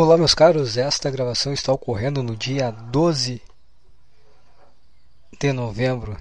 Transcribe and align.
Olá, 0.00 0.16
meus 0.16 0.32
caros. 0.32 0.76
Esta 0.76 1.10
gravação 1.10 1.52
está 1.52 1.72
ocorrendo 1.72 2.22
no 2.22 2.36
dia 2.36 2.70
12 2.70 3.42
de 5.40 5.52
novembro 5.52 6.16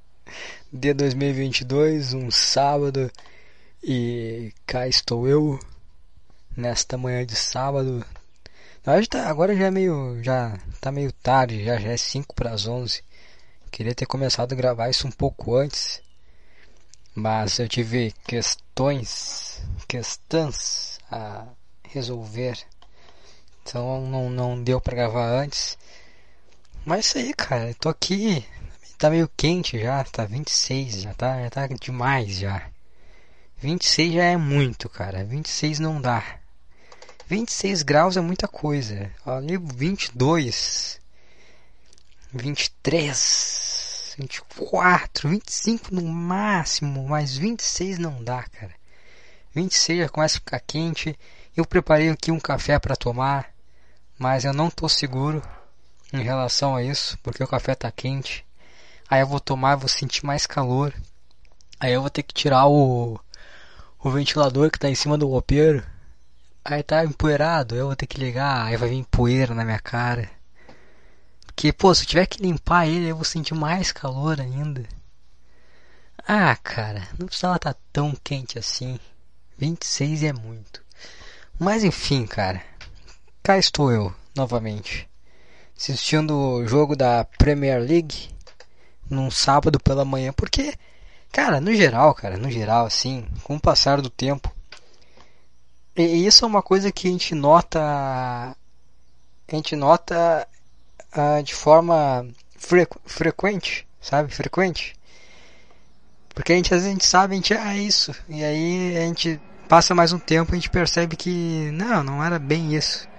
de 0.72 0.94
2022, 0.94 2.14
um 2.14 2.30
sábado, 2.30 3.12
e 3.84 4.50
cá 4.64 4.88
estou 4.88 5.28
eu 5.28 5.60
nesta 6.56 6.96
manhã 6.96 7.26
de 7.26 7.36
sábado. 7.36 8.02
Tá, 8.82 9.28
agora 9.28 9.54
já 9.54 9.66
é 9.66 9.70
meio, 9.70 10.18
já 10.24 10.58
tá 10.80 10.90
meio 10.90 11.12
tarde, 11.12 11.62
já, 11.62 11.76
já 11.76 11.90
é 11.90 11.98
5 11.98 12.34
para 12.34 12.52
as 12.52 12.66
11. 12.66 13.04
Queria 13.70 13.94
ter 13.94 14.06
começado 14.06 14.54
a 14.54 14.56
gravar 14.56 14.88
isso 14.88 15.06
um 15.06 15.12
pouco 15.12 15.54
antes, 15.54 16.00
mas 17.14 17.58
eu 17.58 17.68
tive 17.68 18.14
questões, 18.26 19.62
questões 19.86 20.98
a 21.10 21.44
resolver 21.90 22.71
então 23.62 24.00
não, 24.02 24.28
não 24.28 24.62
deu 24.62 24.80
para 24.80 24.96
gravar 24.96 25.26
antes. 25.26 25.78
Mas 26.84 27.06
isso 27.06 27.18
aí, 27.18 27.32
cara. 27.32 27.74
Tô 27.74 27.88
aqui. 27.88 28.44
Tá 28.98 29.08
meio 29.08 29.30
quente 29.36 29.80
já. 29.80 30.02
Tá 30.04 30.24
26. 30.24 31.02
Já 31.02 31.14
tá, 31.14 31.40
já 31.42 31.50
tá 31.50 31.66
demais 31.68 32.36
já. 32.36 32.68
26 33.60 34.14
já 34.14 34.24
é 34.24 34.36
muito, 34.36 34.88
cara. 34.88 35.24
26 35.24 35.78
não 35.78 36.00
dá. 36.00 36.40
26 37.28 37.82
graus 37.82 38.16
é 38.16 38.20
muita 38.20 38.48
coisa. 38.48 39.10
Ali 39.24 39.56
22. 39.56 41.00
23. 42.32 44.16
24. 44.18 45.28
25 45.28 45.94
no 45.94 46.02
máximo. 46.02 47.08
Mas 47.08 47.36
26 47.36 47.98
não 47.98 48.22
dá, 48.24 48.42
cara. 48.42 48.74
26 49.54 50.00
já 50.00 50.08
começa 50.08 50.38
a 50.38 50.40
ficar 50.40 50.60
quente. 50.60 51.16
Eu 51.56 51.64
preparei 51.64 52.08
aqui 52.08 52.32
um 52.32 52.40
café 52.40 52.78
para 52.78 52.96
tomar 52.96 53.51
mas 54.22 54.44
eu 54.44 54.52
não 54.52 54.68
estou 54.68 54.88
seguro 54.88 55.42
em 56.12 56.22
relação 56.22 56.76
a 56.76 56.82
isso, 56.84 57.18
porque 57.24 57.42
o 57.42 57.48
café 57.48 57.72
está 57.72 57.90
quente. 57.90 58.46
Aí 59.10 59.20
eu 59.20 59.26
vou 59.26 59.40
tomar, 59.40 59.74
vou 59.74 59.88
sentir 59.88 60.24
mais 60.24 60.46
calor. 60.46 60.94
Aí 61.80 61.92
eu 61.92 62.00
vou 62.00 62.08
ter 62.08 62.22
que 62.22 62.32
tirar 62.32 62.68
o, 62.68 63.18
o 63.98 64.10
ventilador 64.12 64.70
que 64.70 64.76
está 64.76 64.88
em 64.88 64.94
cima 64.94 65.18
do 65.18 65.26
roupeiro. 65.26 65.84
Aí 66.64 66.84
tá 66.84 67.04
empoeirado, 67.04 67.74
eu 67.74 67.86
vou 67.86 67.96
ter 67.96 68.06
que 68.06 68.20
ligar, 68.20 68.64
aí 68.64 68.76
vai 68.76 68.90
vir 68.90 69.04
poeira 69.10 69.56
na 69.56 69.64
minha 69.64 69.80
cara. 69.80 70.30
Porque, 71.44 71.72
pô, 71.72 71.92
se 71.92 72.04
eu 72.04 72.06
tiver 72.06 72.26
que 72.26 72.40
limpar 72.40 72.86
ele, 72.86 73.08
eu 73.08 73.16
vou 73.16 73.24
sentir 73.24 73.54
mais 73.54 73.90
calor 73.90 74.40
ainda. 74.40 74.84
Ah, 76.28 76.54
cara, 76.62 77.08
não 77.18 77.26
precisava 77.26 77.56
estar 77.56 77.74
tá 77.74 77.80
tão 77.92 78.14
quente 78.22 78.56
assim. 78.56 79.00
26 79.58 80.22
é 80.22 80.32
muito. 80.32 80.80
Mas 81.58 81.82
enfim, 81.82 82.24
cara. 82.24 82.62
Cá 83.42 83.58
estou 83.58 83.90
eu, 83.90 84.14
novamente, 84.36 85.10
assistindo 85.76 86.32
o 86.32 86.64
jogo 86.64 86.94
da 86.94 87.24
Premier 87.24 87.80
League 87.80 88.30
num 89.10 89.32
sábado 89.32 89.80
pela 89.80 90.04
manhã, 90.04 90.32
porque, 90.32 90.72
cara, 91.32 91.60
no 91.60 91.74
geral, 91.74 92.14
cara, 92.14 92.36
no 92.36 92.48
geral, 92.48 92.86
assim, 92.86 93.26
com 93.42 93.56
o 93.56 93.60
passar 93.60 94.00
do 94.00 94.08
tempo, 94.08 94.48
e 95.96 96.24
isso 96.24 96.44
é 96.44 96.48
uma 96.48 96.62
coisa 96.62 96.92
que 96.92 97.08
a 97.08 97.10
gente 97.10 97.34
nota, 97.34 97.80
a 97.80 98.54
gente 99.50 99.74
nota 99.74 100.46
uh, 101.12 101.42
de 101.42 101.52
forma 101.52 102.24
frequ 102.56 102.96
frequente, 103.04 103.88
sabe, 104.00 104.32
frequente, 104.32 104.94
porque 106.32 106.52
a 106.52 106.56
gente 106.56 106.72
às 106.72 106.82
vezes 106.82 106.88
a 106.88 106.92
gente 106.92 107.06
sabe, 107.06 107.32
a 107.32 107.36
gente 107.38 107.54
ah, 107.54 107.76
é 107.76 107.80
isso, 107.80 108.14
e 108.28 108.44
aí 108.44 108.96
a 108.98 109.00
gente 109.00 109.40
passa 109.68 109.96
mais 109.96 110.12
um 110.12 110.18
tempo 110.20 110.52
e 110.52 110.54
a 110.54 110.58
gente 110.60 110.70
percebe 110.70 111.16
que 111.16 111.72
não, 111.72 112.04
não 112.04 112.24
era 112.24 112.38
bem 112.38 112.72
isso. 112.76 113.10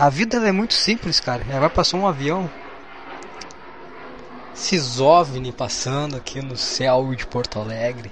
A 0.00 0.08
vida 0.08 0.38
é 0.38 0.50
muito 0.50 0.72
simples, 0.72 1.20
cara. 1.20 1.44
Vai 1.44 1.68
passar 1.68 1.98
um 1.98 2.06
avião. 2.06 2.50
Esses 4.54 4.98
OVNI 4.98 5.52
passando 5.52 6.16
aqui 6.16 6.40
no 6.40 6.56
céu 6.56 7.14
de 7.14 7.26
Porto 7.26 7.58
Alegre. 7.58 8.10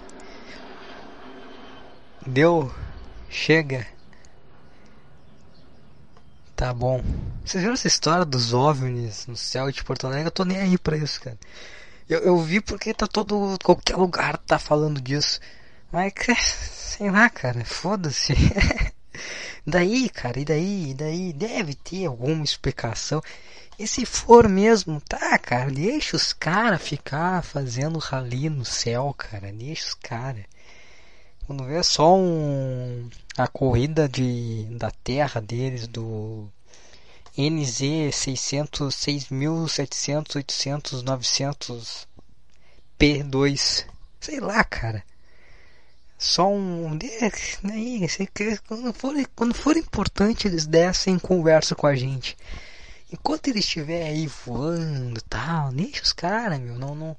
Deu. 2.26 2.70
Chega. 3.30 3.86
Tá 6.54 6.74
bom. 6.74 7.02
Vocês 7.42 7.62
viram 7.62 7.72
essa 7.72 7.88
história 7.88 8.26
dos 8.26 8.52
OVNIs 8.52 9.26
no 9.26 9.34
céu 9.34 9.72
de 9.72 9.82
Porto 9.82 10.06
Alegre? 10.06 10.26
Eu 10.26 10.30
tô 10.30 10.44
nem 10.44 10.58
aí 10.58 10.76
pra 10.76 10.94
isso, 10.94 11.18
cara. 11.22 11.38
Eu, 12.06 12.18
eu 12.18 12.38
vi 12.38 12.60
porque 12.60 12.92
tá 12.92 13.06
todo. 13.06 13.56
qualquer 13.64 13.96
lugar 13.96 14.36
tá 14.36 14.58
falando 14.58 15.00
disso. 15.00 15.40
Mas, 15.90 16.12
sei 16.36 17.10
lá, 17.10 17.30
cara, 17.30 17.64
foda-se. 17.64 18.34
Daí, 19.66 20.08
cara, 20.08 20.38
e 20.40 20.44
daí, 20.44 20.90
e 20.90 20.94
daí 20.94 21.32
deve 21.32 21.74
ter 21.74 22.06
alguma 22.06 22.44
explicação. 22.44 23.22
E 23.78 23.86
se 23.86 24.04
for 24.04 24.48
mesmo, 24.48 25.00
tá, 25.00 25.38
cara, 25.38 25.70
deixa 25.70 26.16
os 26.16 26.32
caras 26.32 26.82
ficar 26.82 27.42
fazendo 27.42 27.98
rali 27.98 28.50
no 28.50 28.64
céu, 28.64 29.14
cara, 29.16 29.52
deixa 29.52 29.88
os 29.88 29.94
caras. 29.94 30.44
Quando 31.46 31.64
vê 31.64 31.82
só 31.82 32.14
um 32.16 33.08
a 33.36 33.46
corrida 33.46 34.08
de 34.08 34.66
da 34.72 34.90
Terra 34.90 35.40
deles 35.40 35.86
do 35.86 36.48
NZ 37.38 38.14
600 38.14 38.94
6700 38.94 40.36
800 40.36 41.02
900 41.02 42.08
P2, 42.98 43.86
sei 44.20 44.40
lá, 44.40 44.64
cara. 44.64 45.04
Só 46.18 46.50
um. 46.52 46.98
Quando 48.66 48.92
for, 48.92 49.14
quando 49.36 49.54
for 49.54 49.76
importante, 49.76 50.48
eles 50.48 50.66
dessem 50.66 51.16
conversa 51.16 51.76
com 51.76 51.86
a 51.86 51.94
gente. 51.94 52.36
Enquanto 53.12 53.46
ele 53.48 53.60
estiver 53.60 54.02
aí 54.02 54.26
voando 54.26 55.22
tal, 55.22 55.70
deixa 55.70 56.02
os 56.02 56.12
caras, 56.12 56.58
meu. 56.58 56.74
Não, 56.74 56.94
não. 56.94 57.16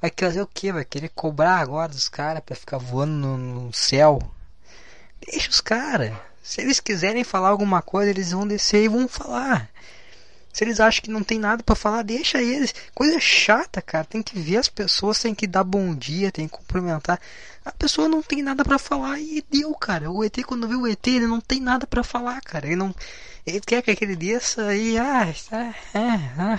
Vai 0.00 0.12
fazer 0.16 0.40
o 0.40 0.46
que? 0.46 0.72
Vai 0.72 0.84
querer 0.84 1.08
cobrar 1.08 1.56
agora 1.56 1.88
dos 1.88 2.08
caras 2.08 2.42
pra 2.44 2.54
ficar 2.54 2.78
voando 2.78 3.12
no, 3.12 3.36
no 3.36 3.72
céu? 3.72 4.20
Deixa 5.20 5.50
os 5.50 5.60
caras. 5.60 6.14
Se 6.40 6.60
eles 6.60 6.78
quiserem 6.78 7.24
falar 7.24 7.48
alguma 7.48 7.82
coisa, 7.82 8.10
eles 8.10 8.30
vão 8.30 8.46
descer 8.46 8.84
e 8.84 8.88
vão 8.88 9.08
falar. 9.08 9.68
Se 10.56 10.64
eles 10.64 10.80
acham 10.80 11.02
que 11.02 11.10
não 11.10 11.22
tem 11.22 11.38
nada 11.38 11.62
para 11.62 11.76
falar, 11.76 12.00
deixa 12.00 12.42
eles. 12.42 12.74
Coisa 12.94 13.20
chata, 13.20 13.82
cara. 13.82 14.06
Tem 14.06 14.22
que 14.22 14.38
ver 14.38 14.56
as 14.56 14.70
pessoas, 14.70 15.20
tem 15.20 15.34
que 15.34 15.46
dar 15.46 15.62
bom 15.62 15.94
dia, 15.94 16.32
tem 16.32 16.48
que 16.48 16.56
cumprimentar. 16.56 17.20
A 17.62 17.70
pessoa 17.72 18.08
não 18.08 18.22
tem 18.22 18.42
nada 18.42 18.64
para 18.64 18.78
falar 18.78 19.20
e 19.20 19.44
deu, 19.50 19.74
cara. 19.74 20.10
O 20.10 20.24
ET, 20.24 20.34
quando 20.46 20.66
vê 20.66 20.74
o 20.74 20.86
ET, 20.86 21.06
ele 21.08 21.26
não 21.26 21.42
tem 21.42 21.60
nada 21.60 21.86
para 21.86 22.02
falar, 22.02 22.40
cara. 22.40 22.68
Ele 22.68 22.74
não. 22.74 22.94
Ele 23.46 23.60
quer 23.60 23.82
que 23.82 23.90
aquele 23.90 24.16
desça 24.16 24.74
e. 24.74 24.96
Ah, 24.96 25.28
é, 25.52 25.98
é, 25.98 26.32
ah, 26.38 26.58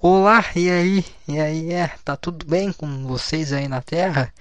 Olá, 0.00 0.44
e 0.56 0.68
aí? 0.68 1.04
E 1.28 1.38
aí, 1.38 1.72
é? 1.72 1.92
Tá 2.04 2.16
tudo 2.16 2.44
bem 2.44 2.72
com 2.72 3.06
vocês 3.06 3.52
aí 3.52 3.68
na 3.68 3.82
Terra? 3.82 4.34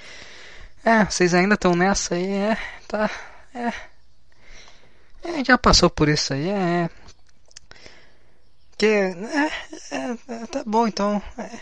É, 0.84 1.06
vocês 1.06 1.36
ainda 1.36 1.54
estão 1.54 1.76
nessa 1.76 2.16
aí? 2.16 2.32
É, 2.32 2.58
tá. 2.88 3.12
É. 3.54 3.72
É, 5.24 5.46
já 5.46 5.56
passou 5.56 5.88
por 5.88 6.10
isso 6.10 6.34
aí, 6.34 6.50
é. 6.50 6.90
Que, 8.78 8.86
é, 8.86 9.52
é, 9.92 10.18
é, 10.28 10.46
tá 10.48 10.64
bom 10.66 10.88
então. 10.88 11.22
É. 11.38 11.60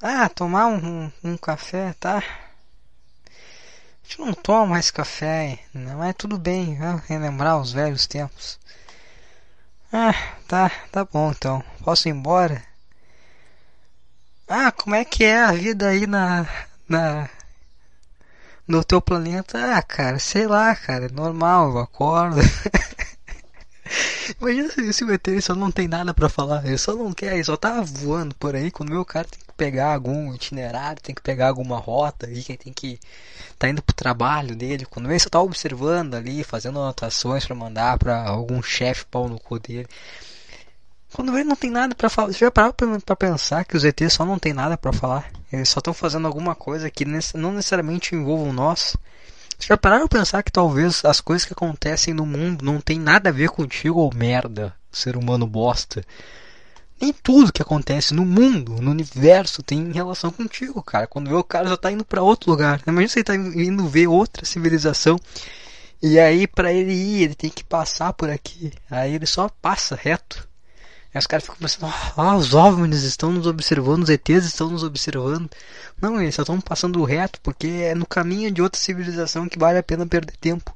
Ah, 0.00 0.28
tomar 0.28 0.66
um, 0.66 0.76
um, 0.76 1.12
um, 1.24 1.36
café, 1.36 1.94
tá? 2.00 2.18
A 2.18 3.32
gente 4.02 4.20
não 4.20 4.32
toma 4.34 4.66
mais 4.66 4.90
café, 4.90 5.60
não 5.72 6.02
é 6.02 6.12
tudo 6.12 6.38
bem, 6.38 6.76
vamos 6.76 7.02
relembrar 7.06 7.60
os 7.60 7.72
velhos 7.72 8.06
tempos. 8.06 8.58
Ah, 9.92 10.14
tá, 10.48 10.70
tá 10.90 11.04
bom 11.04 11.30
então. 11.30 11.62
Posso 11.84 12.08
ir 12.08 12.12
embora? 12.12 12.62
Ah, 14.48 14.72
como 14.72 14.94
é 14.94 15.04
que 15.04 15.24
é 15.24 15.42
a 15.42 15.52
vida 15.52 15.88
aí 15.88 16.06
na. 16.06 16.46
na. 16.88 17.28
no 18.66 18.82
teu 18.84 19.00
planeta? 19.00 19.76
Ah, 19.76 19.82
cara, 19.82 20.18
sei 20.18 20.46
lá, 20.46 20.74
cara, 20.74 21.06
é 21.06 21.08
normal, 21.08 21.70
eu 21.70 21.78
acordo. 21.78 22.40
Imagina 24.40 24.68
se, 24.70 24.92
se 24.92 25.04
o 25.04 25.12
ET 25.12 25.26
só 25.40 25.54
não 25.54 25.70
tem 25.70 25.88
nada 25.88 26.14
para 26.14 26.28
falar, 26.28 26.64
ele 26.64 26.78
só 26.78 26.94
não 26.94 27.12
quer, 27.12 27.34
ele 27.34 27.44
só 27.44 27.56
tá 27.56 27.80
voando 27.80 28.34
por 28.36 28.54
aí, 28.54 28.70
quando 28.70 28.98
o 28.98 29.04
cara 29.04 29.26
tem 29.28 29.40
que 29.40 29.52
pegar 29.56 29.94
algum 29.94 30.32
itinerário, 30.34 31.02
tem 31.02 31.14
que 31.14 31.22
pegar 31.22 31.48
alguma 31.48 31.78
rota 31.78 32.26
aí, 32.26 32.42
que 32.42 32.56
tem 32.56 32.72
que 32.72 32.98
tá 33.58 33.68
indo 33.68 33.82
pro 33.82 33.94
trabalho 33.94 34.56
dele, 34.56 34.86
quando 34.86 35.10
ele 35.10 35.18
só 35.18 35.28
tá 35.28 35.40
observando 35.40 36.14
ali, 36.14 36.42
fazendo 36.44 36.80
anotações 36.80 37.44
para 37.44 37.54
mandar 37.54 37.98
para 37.98 38.24
algum 38.24 38.62
chefe 38.62 39.04
pau 39.06 39.28
no 39.28 39.38
cu 39.38 39.58
dele. 39.58 39.86
Quando 41.12 41.36
ele 41.36 41.44
não 41.44 41.56
tem 41.56 41.70
nada 41.70 41.94
para 41.94 42.08
falar, 42.08 42.32
você 42.32 42.38
já 42.38 42.50
parou 42.50 42.72
pra, 42.72 43.16
pensar 43.16 43.64
que 43.64 43.76
os 43.76 43.84
ETs 43.84 44.14
só 44.14 44.24
não 44.24 44.38
tem 44.38 44.52
nada 44.52 44.78
para 44.78 44.92
falar? 44.92 45.30
Eles 45.52 45.68
só 45.68 45.78
estão 45.78 45.92
fazendo 45.92 46.26
alguma 46.26 46.54
coisa 46.54 46.90
que 46.90 47.04
não 47.04 47.52
necessariamente 47.52 48.14
envolvam 48.14 48.52
nós. 48.52 48.96
Já 49.64 49.76
pararam 49.76 50.08
pra 50.08 50.18
pensar 50.18 50.42
que 50.42 50.50
talvez 50.50 51.04
as 51.04 51.20
coisas 51.20 51.46
que 51.46 51.52
acontecem 51.52 52.12
no 52.12 52.26
mundo 52.26 52.64
não 52.64 52.80
tem 52.80 52.98
nada 52.98 53.28
a 53.28 53.32
ver 53.32 53.48
contigo 53.48 54.00
ou 54.00 54.12
merda, 54.12 54.74
ser 54.90 55.16
humano 55.16 55.46
bosta? 55.46 56.04
Nem 57.00 57.12
tudo 57.12 57.52
que 57.52 57.62
acontece 57.62 58.12
no 58.12 58.24
mundo, 58.24 58.82
no 58.82 58.90
universo, 58.90 59.62
tem 59.62 59.92
relação 59.92 60.32
contigo, 60.32 60.82
cara. 60.82 61.06
Quando 61.06 61.28
vê 61.28 61.34
o 61.34 61.44
cara 61.44 61.68
já 61.68 61.76
tá 61.76 61.92
indo 61.92 62.04
para 62.04 62.22
outro 62.22 62.50
lugar. 62.50 62.80
Imagina 62.86 63.08
você 63.08 63.22
tá 63.22 63.36
indo 63.36 63.88
ver 63.88 64.08
outra 64.08 64.44
civilização 64.44 65.18
E 66.02 66.18
aí, 66.18 66.48
pra 66.48 66.72
ele 66.72 66.92
ir, 66.92 67.22
ele 67.22 67.34
tem 67.34 67.50
que 67.50 67.62
passar 67.62 68.12
por 68.12 68.30
aqui. 68.30 68.72
Aí 68.90 69.14
ele 69.14 69.26
só 69.26 69.48
passa 69.48 69.94
reto. 69.94 70.48
Aí 71.14 71.18
os 71.18 71.26
caras 71.26 71.44
ficam 71.44 71.58
pensando, 71.60 71.92
ah, 72.16 72.36
os 72.36 72.54
OVNIs 72.54 73.02
estão 73.02 73.30
nos 73.30 73.46
observando, 73.46 74.02
os 74.02 74.08
ETs 74.08 74.44
estão 74.44 74.70
nos 74.70 74.82
observando. 74.82 75.48
Não, 76.02 76.20
eles 76.20 76.34
só 76.34 76.42
estão 76.42 76.60
passando 76.60 77.02
reto, 77.04 77.40
porque 77.42 77.68
é 77.68 77.94
no 77.94 78.04
caminho 78.04 78.50
de 78.50 78.60
outra 78.60 78.80
civilização 78.80 79.48
que 79.48 79.58
vale 79.58 79.78
a 79.78 79.82
pena 79.82 80.04
perder 80.04 80.36
tempo. 80.36 80.74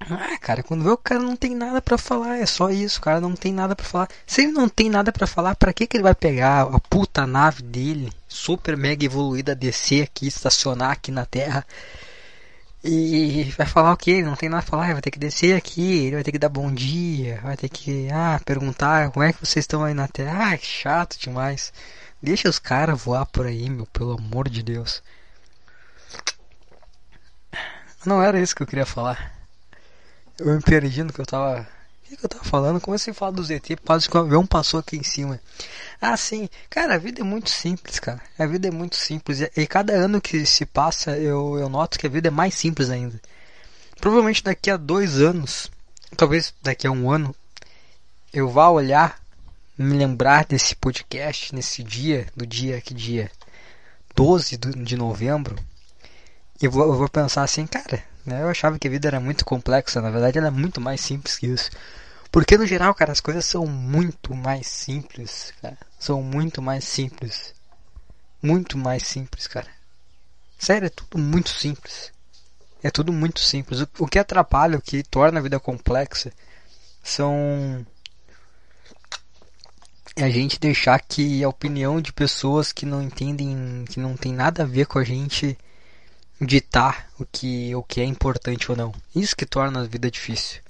Ah, 0.00 0.36
cara, 0.40 0.62
quando 0.62 0.82
vê 0.82 0.90
o 0.90 0.96
cara 0.96 1.20
não 1.20 1.36
tem 1.36 1.54
nada 1.54 1.80
para 1.80 1.96
falar, 1.98 2.38
é 2.38 2.46
só 2.46 2.70
isso, 2.70 2.98
o 2.98 3.02
cara 3.02 3.20
não 3.20 3.34
tem 3.36 3.52
nada 3.52 3.76
para 3.76 3.84
falar. 3.84 4.08
Se 4.26 4.42
ele 4.42 4.52
não 4.52 4.68
tem 4.68 4.90
nada 4.90 5.12
para 5.12 5.26
falar, 5.26 5.54
para 5.54 5.72
que 5.72 5.86
que 5.86 5.96
ele 5.96 6.02
vai 6.02 6.14
pegar 6.14 6.62
a 6.62 6.80
puta 6.80 7.26
nave 7.26 7.62
dele, 7.62 8.12
super 8.26 8.76
mega 8.76 9.04
evoluída, 9.04 9.54
descer 9.54 10.02
aqui, 10.04 10.26
estacionar 10.26 10.90
aqui 10.90 11.12
na 11.12 11.24
Terra? 11.26 11.64
E 12.82 13.44
vai 13.56 13.66
falar 13.66 13.92
o 13.92 13.96
que? 13.96 14.10
Ele 14.10 14.22
não 14.24 14.36
tem 14.36 14.48
nada 14.48 14.62
a 14.62 14.66
falar, 14.66 14.92
vai 14.92 15.02
ter 15.02 15.10
que 15.10 15.18
descer 15.18 15.54
aqui, 15.54 16.06
ele 16.06 16.14
vai 16.16 16.24
ter 16.24 16.32
que 16.32 16.38
dar 16.38 16.48
bom 16.48 16.72
dia, 16.72 17.38
vai 17.42 17.56
ter 17.56 17.68
que, 17.68 18.08
ah, 18.10 18.40
perguntar 18.44 19.10
como 19.10 19.22
é 19.24 19.32
que 19.32 19.40
vocês 19.46 19.64
estão 19.64 19.84
aí 19.84 19.92
na 19.94 20.08
Terra. 20.08 20.52
Ah, 20.52 20.58
que 20.58 20.66
chato 20.66 21.18
demais. 21.18 21.72
Deixa 22.22 22.48
os 22.48 22.58
caras 22.58 23.02
voar 23.02 23.24
por 23.26 23.46
aí, 23.46 23.68
meu, 23.70 23.86
pelo 23.86 24.12
amor 24.12 24.48
de 24.48 24.62
Deus. 24.62 25.02
Não 28.04 28.22
era 28.22 28.40
isso 28.40 28.54
que 28.54 28.62
eu 28.62 28.66
queria 28.66 28.86
falar. 28.86 29.34
Eu 30.38 30.54
me 30.54 30.62
perdi 30.62 31.02
no 31.02 31.12
que 31.12 31.20
eu 31.20 31.26
tava. 31.26 31.60
O 32.04 32.08
que, 32.08 32.16
que 32.16 32.24
eu 32.24 32.28
tava 32.28 32.44
falando? 32.44 32.80
Comecei 32.80 33.10
a 33.12 33.14
falar 33.14 33.30
do 33.32 33.44
ZT, 33.44 33.76
quase 33.84 34.08
que 34.08 34.16
o 34.16 34.20
avião 34.20 34.46
passou 34.46 34.80
aqui 34.80 34.96
em 34.96 35.02
cima. 35.02 35.40
Ah, 36.00 36.16
sim. 36.16 36.48
Cara, 36.68 36.94
a 36.94 36.98
vida 36.98 37.20
é 37.20 37.24
muito 37.24 37.50
simples, 37.50 37.98
cara. 38.00 38.20
A 38.38 38.46
vida 38.46 38.68
é 38.68 38.70
muito 38.70 38.96
simples. 38.96 39.40
E, 39.40 39.50
e 39.56 39.66
cada 39.66 39.92
ano 39.92 40.20
que 40.20 40.44
se 40.46 40.64
passa, 40.64 41.16
eu, 41.18 41.58
eu 41.58 41.68
noto 41.68 41.98
que 41.98 42.06
a 42.06 42.10
vida 42.10 42.28
é 42.28 42.30
mais 42.30 42.54
simples 42.54 42.90
ainda. 42.90 43.20
Provavelmente 44.00 44.42
daqui 44.42 44.70
a 44.70 44.78
dois 44.78 45.20
anos, 45.20 45.70
talvez 46.16 46.54
daqui 46.62 46.86
a 46.86 46.90
um 46.90 47.10
ano, 47.10 47.36
eu 48.32 48.48
vá 48.48 48.70
olhar, 48.70 49.20
me 49.82 49.96
lembrar 49.96 50.44
desse 50.44 50.76
podcast, 50.76 51.54
nesse 51.54 51.82
dia, 51.82 52.26
do 52.36 52.46
dia, 52.46 52.80
que 52.82 52.92
dia? 52.92 53.30
12 54.14 54.58
de 54.58 54.96
novembro. 54.96 55.56
E 56.60 56.68
vou, 56.68 56.84
eu 56.84 56.94
vou 56.94 57.08
pensar 57.08 57.42
assim, 57.42 57.66
cara, 57.66 58.04
né? 58.26 58.42
Eu 58.42 58.48
achava 58.48 58.78
que 58.78 58.86
a 58.86 58.90
vida 58.90 59.08
era 59.08 59.18
muito 59.18 59.42
complexa, 59.42 60.02
na 60.02 60.10
verdade 60.10 60.36
ela 60.36 60.48
é 60.48 60.50
muito 60.50 60.80
mais 60.82 61.00
simples 61.00 61.38
que 61.38 61.46
isso. 61.46 61.70
Porque 62.30 62.58
no 62.58 62.66
geral, 62.66 62.94
cara, 62.94 63.10
as 63.10 63.20
coisas 63.20 63.46
são 63.46 63.66
muito 63.66 64.34
mais 64.34 64.66
simples, 64.66 65.52
cara. 65.62 65.78
São 65.98 66.22
muito 66.22 66.60
mais 66.60 66.84
simples. 66.84 67.54
Muito 68.42 68.76
mais 68.76 69.06
simples, 69.06 69.46
cara. 69.46 69.68
Sério, 70.58 70.86
é 70.86 70.90
tudo 70.90 71.18
muito 71.18 71.48
simples. 71.48 72.12
É 72.82 72.90
tudo 72.90 73.12
muito 73.14 73.40
simples. 73.40 73.80
O, 73.98 74.06
que 74.06 74.18
atrapalha, 74.18 74.78
o 74.78 74.82
que 74.82 75.02
torna 75.02 75.40
a 75.40 75.42
vida 75.42 75.58
complexa, 75.58 76.30
são 77.02 77.84
é 80.16 80.24
a 80.24 80.30
gente 80.30 80.58
deixar 80.58 81.00
que 81.00 81.42
a 81.42 81.48
opinião 81.48 82.00
de 82.00 82.12
pessoas 82.12 82.72
que 82.72 82.84
não 82.84 83.02
entendem, 83.02 83.84
que 83.88 84.00
não 84.00 84.16
tem 84.16 84.32
nada 84.32 84.62
a 84.62 84.66
ver 84.66 84.86
com 84.86 84.98
a 84.98 85.04
gente, 85.04 85.56
ditar 86.40 87.08
o 87.18 87.24
que, 87.24 87.74
o 87.74 87.82
que 87.82 88.00
é 88.00 88.04
importante 88.04 88.70
ou 88.70 88.76
não. 88.76 88.94
Isso 89.14 89.36
que 89.36 89.46
torna 89.46 89.80
a 89.80 89.86
vida 89.86 90.10
difícil. 90.10 90.60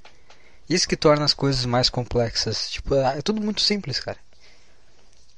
Isso 0.68 0.88
que 0.88 0.96
torna 0.96 1.24
as 1.24 1.34
coisas 1.34 1.64
mais 1.64 1.88
complexas. 1.88 2.70
Tipo, 2.70 2.94
é, 2.94 3.18
é 3.18 3.22
tudo 3.22 3.40
muito 3.40 3.60
simples, 3.60 3.98
cara. 3.98 4.18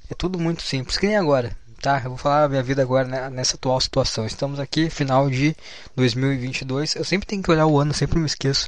É 0.09 0.13
tudo 0.13 0.39
muito 0.39 0.61
simples. 0.61 0.97
Que 0.97 1.07
nem 1.07 1.15
agora, 1.15 1.55
tá? 1.81 2.01
Eu 2.03 2.09
vou 2.09 2.17
falar 2.17 2.43
a 2.43 2.49
minha 2.49 2.63
vida 2.63 2.81
agora 2.81 3.07
né, 3.07 3.29
nessa 3.29 3.55
atual 3.55 3.79
situação. 3.79 4.25
Estamos 4.25 4.59
aqui, 4.59 4.89
final 4.89 5.29
de 5.29 5.55
2022. 5.95 6.95
Eu 6.95 7.05
sempre 7.05 7.27
tenho 7.27 7.41
que 7.41 7.49
olhar 7.49 7.65
o 7.65 7.79
ano, 7.79 7.93
sempre 7.93 8.19
me 8.19 8.25
esqueço. 8.25 8.67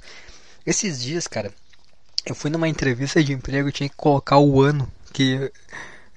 Esses 0.66 1.02
dias, 1.02 1.28
cara, 1.28 1.54
eu 2.26 2.34
fui 2.34 2.50
numa 2.50 2.68
entrevista 2.68 3.24
de 3.24 3.34
emprego 3.34 3.70
e 3.70 3.72
tinha 3.72 3.90
que 3.90 3.96
colocar 3.96 4.40
o 4.40 4.62
ano 4.62 4.92
que 5.16 5.52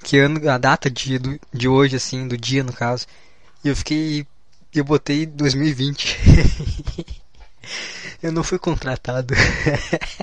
que 0.03 0.19
ano, 0.19 0.49
a 0.51 0.59
data 0.59 0.91
de, 0.91 1.19
de 1.53 1.69
hoje, 1.69 1.97
assim, 1.97 2.27
do 2.27 2.37
dia 2.37 2.65
no 2.65 2.73
caso. 2.73 3.07
E 3.65 3.69
eu 3.69 3.77
fiquei 3.77 4.27
eu 4.75 4.85
botei 4.85 5.25
2020. 5.25 6.19
eu 8.23 8.33
não 8.33 8.43
fui 8.43 8.59
contratado. 8.59 9.35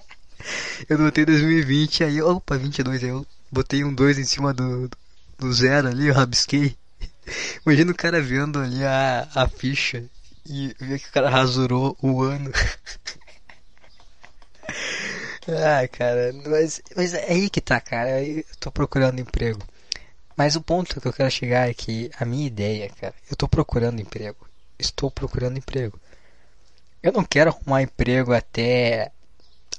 eu 0.89 0.97
botei 0.97 1.25
2020, 1.25 2.03
aí, 2.03 2.21
opa, 2.21 2.57
22, 2.57 3.03
aí 3.03 3.09
eu 3.09 3.25
botei 3.51 3.83
um 3.83 3.93
2 3.93 4.19
em 4.19 4.23
cima 4.23 4.53
do, 4.53 4.89
do 5.37 5.53
zero 5.53 5.87
ali, 5.87 6.07
eu 6.07 6.13
rabisquei. 6.13 6.75
Imagina 7.65 7.91
o 7.91 7.95
cara 7.95 8.21
vendo 8.21 8.59
ali 8.59 8.83
a, 8.83 9.27
a 9.33 9.47
ficha 9.47 10.03
e 10.45 10.75
ver 10.79 10.99
que 10.99 11.09
o 11.09 11.11
cara 11.11 11.29
rasurou 11.29 11.97
o 12.01 12.21
ano. 12.21 12.51
Ai, 15.47 15.87
cara, 15.87 16.33
mas, 16.47 16.81
mas 16.95 17.13
é 17.13 17.31
aí 17.31 17.49
que 17.49 17.61
tá, 17.61 17.79
cara. 17.79 18.23
Eu 18.23 18.43
tô 18.59 18.71
procurando 18.71 19.19
emprego. 19.19 19.59
Mas 20.35 20.55
o 20.55 20.61
ponto 20.61 20.99
que 20.99 21.07
eu 21.07 21.13
quero 21.13 21.31
chegar 21.31 21.69
é 21.69 21.73
que 21.73 22.09
a 22.19 22.25
minha 22.25 22.47
ideia, 22.47 22.89
cara, 22.89 23.13
eu 23.29 23.35
tô 23.35 23.47
procurando 23.47 24.01
emprego. 24.01 24.47
Estou 24.79 25.11
procurando 25.11 25.57
emprego. 25.57 25.99
Eu 27.01 27.11
não 27.13 27.23
quero 27.23 27.51
arrumar 27.51 27.83
emprego 27.83 28.33
até 28.33 29.11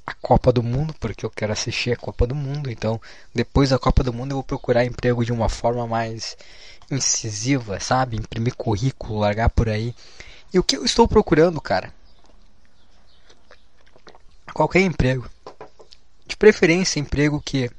a 0.05 0.13
Copa 0.13 0.51
do 0.53 0.63
Mundo, 0.63 0.95
porque 0.99 1.25
eu 1.25 1.29
quero 1.29 1.51
assistir 1.51 1.91
a 1.91 1.97
Copa 1.97 2.25
do 2.25 2.33
Mundo. 2.33 2.71
Então, 2.71 2.99
depois 3.35 3.69
da 3.69 3.79
Copa 3.79 4.03
do 4.03 4.13
Mundo, 4.13 4.31
eu 4.31 4.37
vou 4.37 4.43
procurar 4.43 4.85
emprego 4.85 5.25
de 5.25 5.33
uma 5.33 5.49
forma 5.49 5.85
mais 5.85 6.37
incisiva, 6.89 7.79
sabe? 7.79 8.17
Imprimir 8.17 8.55
currículo, 8.55 9.19
largar 9.19 9.49
por 9.49 9.69
aí. 9.69 9.93
E 10.53 10.57
o 10.57 10.63
que 10.63 10.77
eu 10.77 10.85
estou 10.85 11.07
procurando, 11.07 11.59
cara? 11.59 11.93
Qualquer 14.53 14.81
emprego. 14.81 15.29
De 16.27 16.35
preferência, 16.35 16.99
emprego 16.99 17.41
que 17.41 17.71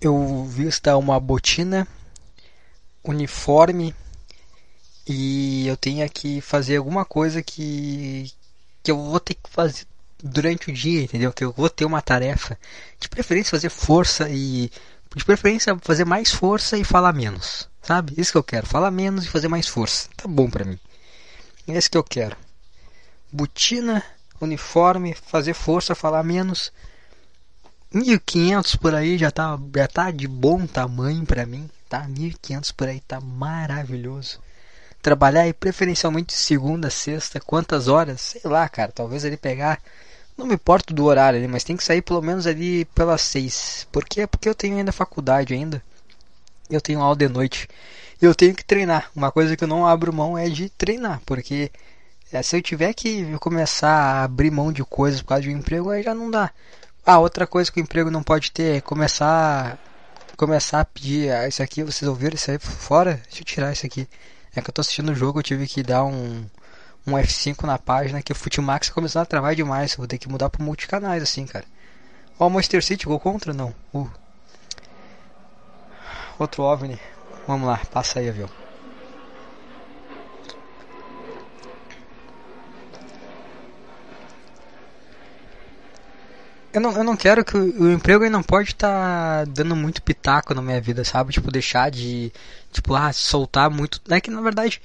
eu 0.00 0.44
vista 0.44 0.96
uma 0.96 1.20
botina, 1.20 1.86
uniforme 3.04 3.94
e 5.06 5.66
eu 5.66 5.76
tenha 5.76 6.08
que 6.08 6.40
fazer 6.40 6.76
alguma 6.76 7.04
coisa 7.04 7.42
que 7.42 8.32
que 8.82 8.90
eu 8.90 8.96
vou 8.96 9.20
ter 9.20 9.34
que 9.34 9.50
fazer 9.50 9.86
durante 10.22 10.70
o 10.70 10.74
dia, 10.74 11.02
entendeu? 11.02 11.32
Que 11.32 11.44
eu 11.44 11.52
vou 11.52 11.68
ter 11.68 11.84
uma 11.84 12.00
tarefa, 12.02 12.58
de 12.98 13.08
preferência 13.08 13.50
fazer 13.50 13.70
força 13.70 14.28
e 14.28 14.70
de 15.14 15.24
preferência 15.24 15.76
fazer 15.82 16.04
mais 16.04 16.30
força 16.30 16.78
e 16.78 16.84
falar 16.84 17.12
menos, 17.12 17.68
sabe? 17.82 18.14
Isso 18.16 18.32
que 18.32 18.38
eu 18.38 18.44
quero, 18.44 18.66
falar 18.66 18.90
menos 18.90 19.24
e 19.24 19.28
fazer 19.28 19.48
mais 19.48 19.66
força. 19.66 20.08
Tá 20.16 20.28
bom 20.28 20.48
pra 20.48 20.64
mim. 20.64 20.78
É 21.68 21.76
isso 21.76 21.90
que 21.90 21.98
eu 21.98 22.04
quero. 22.04 22.36
Botina, 23.32 24.02
uniforme, 24.40 25.14
fazer 25.14 25.54
força, 25.54 25.94
falar 25.94 26.22
menos 26.22 26.72
1500 27.92 28.76
por 28.76 28.94
aí 28.94 29.18
já 29.18 29.30
tá, 29.30 29.58
já 29.74 29.88
tá 29.88 30.10
de 30.10 30.28
bom 30.28 30.66
tamanho 30.66 31.26
para 31.26 31.44
mim, 31.44 31.68
tá? 31.88 32.06
1500 32.06 32.70
por 32.72 32.88
aí 32.88 33.00
tá 33.00 33.20
maravilhoso. 33.20 34.38
Trabalhar 35.02 35.42
aí 35.42 35.52
preferencialmente 35.52 36.32
segunda, 36.32 36.90
sexta, 36.90 37.40
quantas 37.40 37.88
horas? 37.88 38.20
Sei 38.20 38.42
lá, 38.44 38.68
cara, 38.68 38.92
talvez 38.92 39.24
ele 39.24 39.36
pegar 39.36 39.80
não 40.40 40.46
me 40.46 40.54
importo 40.54 40.94
do 40.94 41.04
horário 41.04 41.38
ali, 41.38 41.48
mas 41.48 41.64
tem 41.64 41.76
que 41.76 41.84
sair 41.84 42.00
pelo 42.00 42.22
menos 42.22 42.46
ali 42.46 42.86
pelas 42.86 43.20
seis. 43.20 43.86
Por 43.92 44.04
quê? 44.04 44.26
Porque 44.26 44.48
eu 44.48 44.54
tenho 44.54 44.76
ainda 44.76 44.92
faculdade 44.92 45.52
ainda. 45.52 45.82
Eu 46.70 46.80
tenho 46.80 47.00
aula 47.00 47.16
de 47.16 47.28
noite. 47.28 47.68
Eu 48.22 48.34
tenho 48.34 48.54
que 48.54 48.64
treinar. 48.64 49.10
Uma 49.14 49.30
coisa 49.30 49.56
que 49.56 49.64
eu 49.64 49.68
não 49.68 49.86
abro 49.86 50.12
mão 50.12 50.38
é 50.38 50.48
de 50.48 50.70
treinar, 50.70 51.20
porque 51.26 51.70
se 52.42 52.56
eu 52.56 52.62
tiver 52.62 52.94
que 52.94 53.36
começar 53.38 53.90
a 53.90 54.24
abrir 54.24 54.50
mão 54.50 54.72
de 54.72 54.84
coisas 54.84 55.20
por 55.20 55.28
causa 55.28 55.42
de 55.42 55.50
um 55.50 55.58
emprego, 55.58 55.90
aí 55.90 56.02
já 56.02 56.14
não 56.14 56.30
dá. 56.30 56.50
Ah, 57.04 57.18
outra 57.18 57.46
coisa 57.46 57.70
que 57.72 57.80
o 57.80 57.82
emprego 57.82 58.10
não 58.10 58.22
pode 58.22 58.52
ter 58.52 58.76
é 58.76 58.80
começar 58.80 59.78
começar 60.36 60.80
a 60.80 60.84
pedir, 60.86 61.30
ah, 61.32 61.46
isso 61.46 61.62
aqui, 61.62 61.82
vocês 61.82 62.08
ouviram 62.08 62.34
isso 62.34 62.50
aí 62.50 62.58
fora? 62.58 63.20
Deixa 63.24 63.42
eu 63.42 63.44
tirar 63.44 63.72
isso 63.72 63.84
aqui. 63.84 64.08
É 64.54 64.62
que 64.62 64.70
eu 64.70 64.72
tô 64.72 64.80
assistindo 64.80 65.10
o 65.12 65.14
jogo, 65.14 65.38
eu 65.38 65.42
tive 65.42 65.66
que 65.66 65.82
dar 65.82 66.04
um, 66.04 66.46
um 67.06 67.12
F5 67.12 67.64
na 67.64 67.78
página 67.78 68.22
que 68.22 68.32
o 68.32 68.34
Futimax 68.34 68.88
começou 68.88 69.20
a 69.20 69.26
travar 69.26 69.54
demais. 69.54 69.94
Vou 69.96 70.06
ter 70.06 70.18
que 70.18 70.28
mudar 70.28 70.48
pro 70.48 70.62
multicanais 70.62 71.22
assim, 71.22 71.46
cara. 71.46 71.66
Ó, 72.38 72.46
o 72.46 72.50
Monster 72.50 72.82
City, 72.82 73.04
gol 73.06 73.20
contra? 73.20 73.52
Não. 73.52 73.74
Uh. 73.92 74.10
Outro 76.38 76.62
OVNI. 76.62 76.98
Vamos 77.46 77.68
lá, 77.68 77.80
passa 77.92 78.20
aí, 78.20 78.28
avião. 78.28 78.59
Eu 86.72 86.80
não, 86.80 86.92
eu 86.92 87.04
não 87.04 87.16
quero 87.16 87.44
que 87.44 87.56
o, 87.56 87.82
o 87.82 87.92
emprego 87.92 88.28
não 88.30 88.42
pode 88.42 88.70
estar 88.70 89.44
tá 89.46 89.52
dando 89.52 89.74
muito 89.74 90.02
pitaco 90.02 90.54
na 90.54 90.62
minha 90.62 90.80
vida, 90.80 91.04
sabe? 91.04 91.32
Tipo, 91.32 91.50
deixar 91.50 91.90
de, 91.90 92.32
tipo, 92.72 92.94
ah, 92.94 93.12
soltar 93.12 93.70
muito. 93.70 94.00
É 94.08 94.20
que 94.20 94.30
na 94.30 94.40
verdade, 94.40 94.80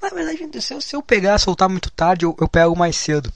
na 0.00 0.08
verdade, 0.08 0.60
se 0.60 0.74
eu, 0.74 0.80
se 0.80 0.96
eu 0.96 1.02
pegar, 1.02 1.38
soltar 1.38 1.68
muito 1.68 1.90
tarde, 1.90 2.24
eu, 2.24 2.36
eu 2.40 2.48
pego 2.48 2.76
mais 2.76 2.96
cedo. 2.96 3.32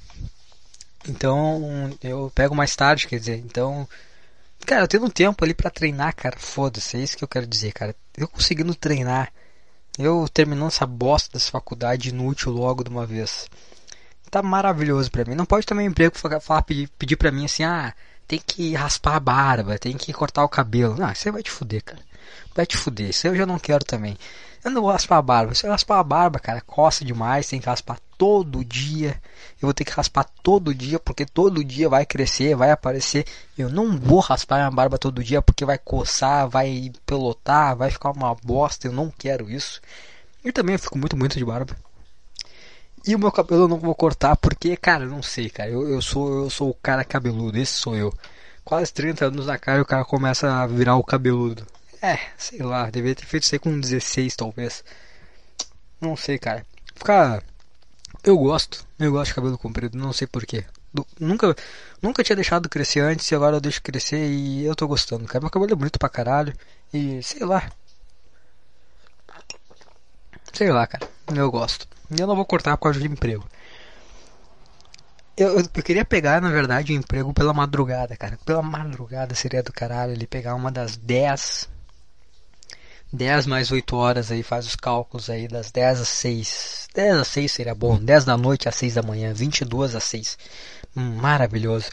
Então, 1.09 1.97
eu 2.03 2.31
pego 2.35 2.55
mais 2.55 2.75
tarde, 2.75 3.07
quer 3.07 3.19
dizer, 3.21 3.37
então. 3.39 3.89
Cara, 4.67 4.83
eu 4.83 4.89
tenho 4.89 5.09
tempo 5.09 5.45
ali 5.45 5.55
para 5.55 5.71
treinar, 5.71 6.15
cara. 6.17 6.37
Foda-se, 6.37 6.97
é 6.97 7.01
isso 7.01 7.17
que 7.17 7.23
eu 7.23 7.29
quero 7.29 7.47
dizer, 7.47 7.73
cara. 7.73 7.95
Eu 8.17 8.27
conseguindo 8.27 8.75
treinar, 8.75 9.33
eu 9.99 10.29
terminando 10.29 10.69
essa 10.69 10.87
bosta 10.87 11.31
dessa 11.33 11.51
faculdade 11.51 12.09
inútil 12.09 12.51
logo 12.51 12.83
de 12.83 12.91
uma 12.91 13.07
vez. 13.07 13.49
Tá 14.31 14.43
maravilhoso 14.43 15.11
pra 15.11 15.25
mim. 15.25 15.35
Não 15.35 15.47
pode 15.47 15.67
também 15.67 15.87
emprego 15.87 16.17
falar, 16.41 16.63
pedir, 16.63 16.89
pedir 16.99 17.17
pra 17.17 17.33
mim 17.33 17.45
assim, 17.45 17.65
ah, 17.65 17.95
tem 18.27 18.41
que 18.45 18.75
raspar 18.75 19.17
a 19.17 19.21
barba, 19.21 19.79
tem 19.79 19.97
que 19.97 20.13
cortar 20.13 20.45
o 20.45 20.49
cabelo. 20.49 20.97
Não, 20.97 21.15
você 21.15 21.31
vai 21.31 21.43
te 21.43 21.51
fuder, 21.51 21.83
cara. 21.85 22.03
Vai 22.55 22.67
te 22.67 22.77
fuder. 22.77 23.11
Isso 23.11 23.27
eu 23.27 23.37
já 23.37 23.47
não 23.47 23.59
quero 23.59 23.85
também. 23.85 24.17
Eu 24.65 24.71
não 24.71 24.83
vou 24.83 24.91
raspar 24.91 25.19
a 25.19 25.23
barba. 25.23 25.55
Se 25.55 25.65
eu 25.65 25.71
raspar 25.71 26.01
a 26.01 26.03
barba, 26.03 26.41
cara, 26.41 26.61
coça 26.61 27.05
demais, 27.05 27.47
tem 27.47 27.61
que 27.61 27.67
raspar 27.67 28.01
todo 28.19 28.65
dia. 28.65 29.21
Eu 29.63 29.67
vou 29.67 29.73
ter 29.75 29.85
que 29.85 29.93
raspar 29.93 30.25
todo 30.43 30.75
dia, 30.75 30.99
porque 30.99 31.25
todo 31.25 31.63
dia 31.63 31.89
vai 31.89 32.05
crescer, 32.05 32.57
vai 32.57 32.73
aparecer. 32.73 33.25
Eu 33.57 33.69
não 33.69 33.97
vou 33.97 34.19
raspar 34.19 34.57
minha 34.57 34.71
barba 34.71 34.99
todo 34.99 35.23
dia, 35.23 35.41
porque 35.41 35.65
vai 35.65 35.79
coçar, 35.79 36.49
vai 36.49 36.91
pelotar, 37.07 37.77
vai 37.77 37.91
ficar 37.91 38.11
uma 38.11 38.35
bosta. 38.35 38.89
Eu 38.89 38.93
não 38.93 39.09
quero 39.17 39.49
isso. 39.49 39.81
E 40.45 40.51
também 40.51 40.75
eu 40.75 40.79
fico 40.81 40.99
muito, 40.99 41.17
muito 41.17 41.39
de 41.39 41.45
barba. 41.45 41.77
E 43.07 43.15
o 43.15 43.19
meu 43.19 43.31
cabelo 43.31 43.63
eu 43.63 43.69
não 43.69 43.79
vou 43.79 43.95
cortar 43.95 44.37
porque, 44.37 44.77
cara, 44.77 45.07
não 45.07 45.23
sei, 45.23 45.49
cara. 45.49 45.71
Eu, 45.71 45.89
eu, 45.89 46.03
sou, 46.03 46.43
eu 46.43 46.51
sou 46.51 46.71
o 46.71 46.75
cara 46.75 47.05
cabeludo, 47.05 47.57
esse 47.57 47.75
sou 47.75 47.95
eu. 47.95 48.13
Quase 48.65 48.93
30 48.93 49.27
anos 49.27 49.47
na 49.47 49.57
cara 49.57 49.81
o 49.81 49.87
cara 49.87 50.05
começa 50.05 50.53
a 50.53 50.67
virar 50.67 50.97
o 50.97 51.05
cabeludo. 51.05 51.65
É, 52.03 52.19
sei 52.37 52.61
lá, 52.63 52.91
deveria 52.91 53.15
ter 53.15 53.25
feito 53.25 53.45
isso 53.45 53.55
aí 53.55 53.59
com 53.61 53.79
16 53.79 54.35
talvez. 54.35 54.85
Não 56.01 56.17
sei, 56.17 56.37
cara. 56.39 56.67
Ficar. 56.97 57.45
Eu 58.25 58.37
gosto, 58.39 58.85
eu 58.99 59.13
gosto 59.13 59.29
de 59.29 59.35
cabelo 59.35 59.57
comprido, 59.57 59.97
não 59.97 60.13
sei 60.13 60.27
porquê. 60.27 60.65
Nunca, 61.21 61.55
nunca 62.03 62.25
tinha 62.25 62.35
deixado 62.35 62.69
crescer 62.69 63.01
antes 63.01 63.31
e 63.31 63.35
agora 63.35 63.57
eu 63.57 63.61
deixo 63.61 63.83
crescer 63.83 64.29
e 64.29 64.65
eu 64.65 64.75
tô 64.75 64.89
gostando, 64.89 65.27
cara. 65.27 65.41
Meu 65.41 65.51
cabelo 65.51 65.73
é 65.73 65.77
bonito 65.77 65.99
pra 65.99 66.09
caralho 66.09 66.53
e 66.93 67.23
sei 67.23 67.45
lá. 67.45 67.71
Sei 70.53 70.73
lá, 70.73 70.87
cara. 70.89 71.09
Eu 71.35 71.51
gosto. 71.53 71.87
Eu 72.11 72.27
não 72.27 72.37
vou 72.37 72.45
cortar 72.45 72.77
por 72.77 72.85
causa 72.85 73.01
de 73.01 73.07
emprego. 73.07 73.45
Eu, 75.37 75.59
eu, 75.59 75.83
queria 75.83 76.05
pegar, 76.05 76.41
na 76.41 76.49
verdade, 76.49 76.93
o 76.93 76.97
emprego 76.97 77.33
pela 77.35 77.53
madrugada, 77.53 78.17
cara. 78.17 78.39
Pela 78.45 78.63
madrugada 78.63 79.35
seria 79.35 79.63
do 79.63 79.73
caralho 79.73 80.13
ele 80.13 80.27
pegar 80.27 80.55
uma 80.55 80.71
das 80.71 80.97
10. 80.97 81.69
10 83.13 83.47
mais 83.47 83.71
8 83.71 83.97
horas 83.97 84.33
aí, 84.33 84.43
faz 84.43 84.67
os 84.67 84.75
cálculos 84.75 85.29
aí, 85.29 85.47
das 85.47 85.71
10 85.71 86.01
às 86.01 86.09
6. 86.09 86.89
10 86.95 87.17
às 87.17 87.29
6 87.29 87.53
seria 87.53 87.75
bom. 87.75 87.99
10 87.99 88.25
da 88.25 88.37
noite 88.37 88.69
às 88.69 88.77
6 88.77 88.95
da 88.95 89.03
manhã. 89.03 89.35
22 89.35 89.95
às 89.95 90.05
6. 90.05 90.39
Hum, 90.97 91.17
maravilhoso. 91.17 91.91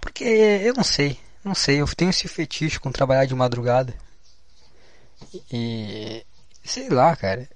Porque 0.00 0.24
eu 0.24 0.74
não 0.74 0.84
sei. 0.84 1.18
Não 1.44 1.54
sei, 1.54 1.80
eu 1.80 1.86
tenho 1.88 2.10
esse 2.10 2.28
fetiche 2.28 2.78
com 2.78 2.92
trabalhar 2.92 3.24
de 3.24 3.34
madrugada. 3.34 3.92
E. 5.52 6.24
Sei 6.64 6.88
lá, 6.88 7.16
cara. 7.16 7.48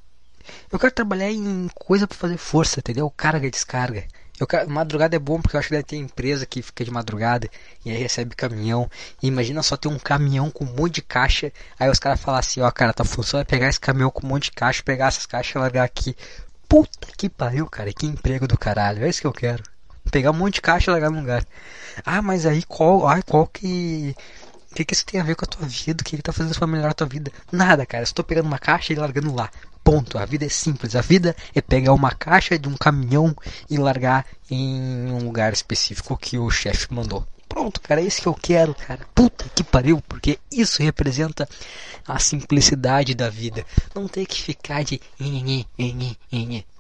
Eu 0.71 0.79
quero 0.79 0.93
trabalhar 0.93 1.31
em 1.31 1.69
coisa 1.75 2.07
para 2.07 2.17
fazer 2.17 2.37
força, 2.37 2.81
entendeu? 2.81 3.11
Carga 3.11 3.47
e 3.47 3.51
descarga. 3.51 4.05
Eu 4.41 4.47
quero, 4.47 4.69
madrugada 4.69 5.15
é 5.15 5.19
bom 5.19 5.41
porque 5.41 5.55
eu 5.55 5.61
acho 5.61 5.69
que 5.69 5.75
deve 5.75 5.85
ter 5.85 5.97
empresa 5.97 6.45
que 6.45 6.63
fica 6.63 6.85
de 6.85 6.91
madrugada 6.91 7.49
e 7.85 7.91
aí 7.91 7.97
recebe 7.97 8.35
caminhão. 8.35 8.91
E 9.23 9.29
imagina 9.29 9.63
só 9.63 9.77
ter 9.77 9.89
um 9.89 9.99
caminhão 9.99 10.51
com 10.51 10.65
um 10.65 10.75
monte 10.75 10.97
de 10.97 11.03
caixa. 11.03 11.53
Aí 11.79 11.89
os 11.89 11.99
caras 11.99 12.21
falam 12.21 12.41
assim: 12.41 12.61
Ó, 12.61 12.71
cara, 12.71 12.93
tá 12.93 13.05
funcionando 13.05 13.47
é 13.47 13.51
pegar 13.51 13.69
esse 13.69 13.79
caminhão 13.79 14.11
com 14.11 14.27
um 14.27 14.31
monte 14.31 14.45
de 14.45 14.53
caixa, 14.53 14.83
pegar 14.83 15.07
essas 15.09 15.27
caixas 15.27 15.55
e 15.55 15.59
largar 15.59 15.85
aqui. 15.85 16.17
Puta 16.69 17.07
que 17.17 17.29
pariu, 17.29 17.69
cara, 17.69 17.93
que 17.93 18.07
emprego 18.07 18.49
do 18.49 18.59
caralho. 18.59 19.05
É 19.05 19.09
isso 19.09 19.21
que 19.21 19.27
eu 19.27 19.33
quero. 19.33 19.63
Pegar 20.11 20.33
um 20.33 20.35
monte 20.35 20.55
de 20.55 20.63
caixa 20.63 20.91
e 20.91 20.93
largar 20.93 21.11
no 21.11 21.21
lugar. 21.21 21.47
Ah, 22.05 22.21
mas 22.21 22.45
aí 22.45 22.65
qual, 22.65 23.07
ai, 23.07 23.23
qual 23.23 23.47
que. 23.47 24.17
O 24.71 24.75
que, 24.75 24.85
que 24.87 24.95
isso 24.95 25.05
tem 25.05 25.21
a 25.21 25.25
ver 25.25 25.37
com 25.37 25.45
a 25.45 25.49
tua 25.49 25.69
vida? 25.69 26.01
O 26.01 26.05
que, 26.05 26.17
que 26.17 26.23
tá 26.23 26.33
fazendo 26.33 26.59
pra 26.59 26.67
melhorar 26.67 26.93
a 26.93 26.95
tua 26.95 27.07
vida? 27.07 27.31
Nada, 27.53 27.85
cara. 27.85 28.03
Estou 28.03 28.25
pegando 28.25 28.47
uma 28.47 28.59
caixa 28.59 28.93
e 28.93 28.97
largando 28.97 29.35
lá. 29.35 29.51
Ponto. 29.85 30.19
A 30.19 30.25
vida 30.25 30.45
é 30.45 30.49
simples. 30.49 30.95
A 30.95 31.01
vida 31.01 31.35
é 31.55 31.61
pegar 31.61 31.93
uma 31.93 32.11
caixa 32.13 32.59
de 32.59 32.69
um 32.69 32.77
caminhão 32.77 33.35
e 33.69 33.77
largar 33.77 34.27
em 34.51 35.11
um 35.11 35.25
lugar 35.25 35.53
específico 35.53 36.17
que 36.17 36.39
o 36.39 36.51
chefe 36.51 36.93
mandou. 36.93 37.27
Pronto, 37.49 37.83
cara, 37.83 38.01
é 38.01 38.05
isso 38.05 38.23
que 38.23 38.29
eu 38.29 38.35
quero, 38.35 38.75
cara. 38.75 39.07
Puta 39.15 39.45
que 39.55 39.63
pariu, 39.63 40.03
porque 40.09 40.39
isso 40.51 40.83
representa 40.83 41.47
a 42.09 42.19
simplicidade 42.19 43.15
da 43.15 43.29
vida. 43.29 43.67
Não 43.95 44.09
ter 44.09 44.25
que 44.25 44.41
ficar 44.41 44.83
de 44.83 44.99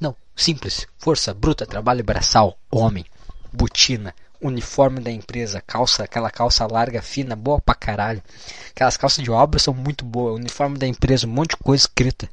não, 0.01 0.17
simples, 0.35 0.87
força 0.99 1.35
bruta, 1.35 1.67
trabalho 1.67 2.03
braçal, 2.03 2.57
homem, 2.71 3.05
botina, 3.53 4.15
uniforme 4.41 5.01
da 5.01 5.11
empresa, 5.11 5.61
calça, 5.61 6.05
aquela 6.05 6.31
calça 6.31 6.67
larga, 6.67 7.03
fina, 7.03 7.37
boa 7.37 7.61
pra 7.61 7.75
caralho. 7.75 8.23
Aquelas 8.71 8.97
calças 8.97 9.23
de 9.23 9.31
obra 9.31 9.61
são 9.61 9.75
muito 9.75 10.07
boas, 10.07 10.37
uniforme 10.37 10.79
da 10.79 10.87
empresa, 10.87 11.27
um 11.27 11.31
monte 11.31 11.51
de 11.51 11.59
coisa 11.59 11.83
escrita. 11.83 12.31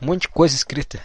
Um 0.00 0.06
monte 0.06 0.22
de 0.22 0.28
coisa 0.28 0.54
escrita. 0.54 0.98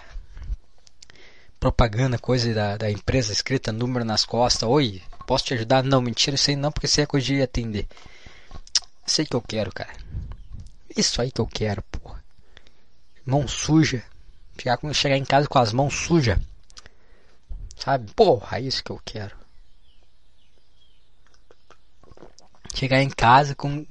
Propaganda, 1.60 2.18
coisa 2.18 2.54
da, 2.54 2.78
da 2.78 2.90
empresa 2.90 3.34
escrita, 3.34 3.72
número 3.72 4.06
nas 4.06 4.24
costas. 4.24 4.64
Oi, 4.70 5.02
posso 5.28 5.46
te 5.46 5.54
ajudar? 5.54 5.84
Não, 5.84 6.02
mentira, 6.02 6.36
isso 6.36 6.50
aí 6.50 6.56
não, 6.56 6.72
porque 6.72 6.86
isso 6.86 7.02
aí 7.02 7.04
é 7.04 7.08
coisa 7.08 7.26
de 7.26 7.42
atender. 7.42 7.88
Aí 9.20 9.26
que 9.26 9.36
eu 9.36 9.42
quero, 9.42 9.72
cara. 9.74 9.94
Isso 10.96 11.22
aí 11.22 11.30
que 11.30 11.42
eu 11.42 11.48
quero, 11.48 11.82
porra. 11.84 12.24
Mão 13.26 13.46
suja. 13.48 14.02
Chegar, 14.58 14.80
chegar 14.94 15.18
em 15.18 15.26
casa 15.26 15.48
com 15.48 15.60
as 15.60 15.74
mãos 15.74 15.94
sujas. 15.94 16.40
Sabe? 17.76 18.10
Porra, 18.14 18.60
é 18.60 18.62
isso 18.62 18.82
que 18.82 18.92
eu 18.92 19.02
quero. 19.04 19.36
Chegar 22.74 23.02
em 23.02 23.10
casa 23.10 23.54
com 23.56 23.86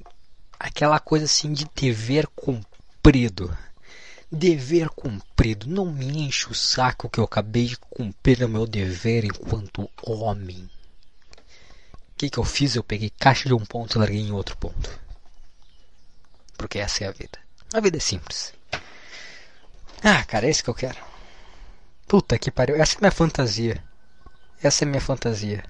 aquela 0.59 0.99
coisa 0.99 1.25
assim 1.25 1.53
de 1.53 1.65
dever 1.75 2.27
cumprido 2.27 3.55
dever 4.31 4.89
cumprido. 4.89 5.67
Não 5.67 5.85
me 5.85 6.05
enche 6.25 6.49
o 6.49 6.55
saco 6.55 7.09
que 7.09 7.19
eu 7.19 7.23
acabei 7.23 7.65
de 7.65 7.77
cumprir 7.77 8.43
o 8.43 8.49
meu 8.49 8.65
dever 8.65 9.25
enquanto 9.25 9.89
homem. 10.01 10.69
O 12.09 12.17
que, 12.17 12.29
que 12.29 12.37
eu 12.37 12.43
fiz? 12.43 12.75
Eu 12.75 12.83
peguei 12.83 13.09
caixa 13.09 13.47
de 13.47 13.53
um 13.53 13.65
ponto 13.65 13.97
e 13.97 13.99
larguei 13.99 14.21
em 14.21 14.31
outro 14.31 14.55
ponto. 14.57 14.89
Porque 16.57 16.79
essa 16.79 17.03
é 17.03 17.07
a 17.07 17.11
vida. 17.11 17.37
A 17.73 17.79
vida 17.79 17.97
é 17.97 17.99
simples. 17.99 18.53
Ah, 20.01 20.23
cara, 20.23 20.47
é 20.47 20.49
isso 20.49 20.63
que 20.63 20.69
eu 20.69 20.75
quero. 20.75 20.97
Puta 22.07 22.37
que 22.37 22.51
pariu. 22.51 22.75
Essa 22.75 22.95
é 22.95 22.99
minha 23.01 23.11
fantasia. 23.11 23.83
Essa 24.61 24.83
é 24.83 24.87
minha 24.87 25.01
fantasia. 25.01 25.63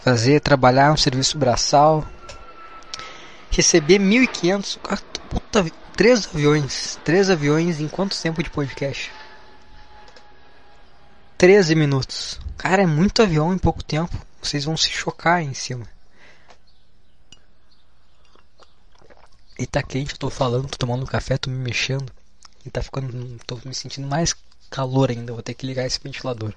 Fazer, 0.00 0.40
trabalhar 0.40 0.92
um 0.92 0.96
serviço 0.96 1.38
braçal. 1.38 2.06
Receber 3.50 3.98
1.500. 3.98 4.78
Puta, 5.28 5.64
Três 5.98 6.28
aviões. 6.28 6.96
Três 7.04 7.28
aviões 7.28 7.80
em 7.80 7.88
quanto 7.88 8.16
tempo 8.22 8.40
de 8.40 8.48
podcast? 8.48 9.10
13 11.36 11.74
minutos. 11.74 12.38
Cara, 12.56 12.84
é 12.84 12.86
muito 12.86 13.20
avião 13.20 13.52
em 13.52 13.58
pouco 13.58 13.82
tempo. 13.82 14.16
Vocês 14.40 14.64
vão 14.64 14.76
se 14.76 14.88
chocar 14.88 15.42
em 15.42 15.54
cima. 15.54 15.84
E 19.58 19.66
tá 19.66 19.82
quente, 19.82 20.12
eu 20.12 20.18
tô 20.18 20.30
falando, 20.30 20.68
tô 20.68 20.78
tomando 20.78 21.04
café, 21.04 21.36
tô 21.36 21.50
me 21.50 21.58
mexendo. 21.58 22.12
E 22.64 22.70
tá 22.70 22.80
ficando. 22.80 23.36
tô 23.44 23.58
me 23.64 23.74
sentindo 23.74 24.06
mais 24.06 24.36
calor 24.70 25.10
ainda. 25.10 25.32
Vou 25.32 25.42
ter 25.42 25.54
que 25.54 25.66
ligar 25.66 25.84
esse 25.84 25.98
ventilador. 26.00 26.54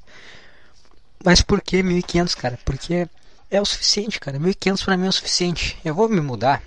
Mas 1.26 1.42
por 1.42 1.64
que 1.64 1.82
1500, 1.82 2.36
cara? 2.36 2.60
Porque 2.64 3.10
é 3.50 3.60
o 3.60 3.66
suficiente, 3.66 4.20
cara. 4.20 4.38
1500 4.38 4.84
pra 4.84 4.96
mim 4.96 5.08
é 5.08 5.10
o 5.10 5.12
suficiente. 5.12 5.80
Eu 5.84 5.96
vou 5.96 6.08
me 6.08 6.22
mudar 6.22 6.62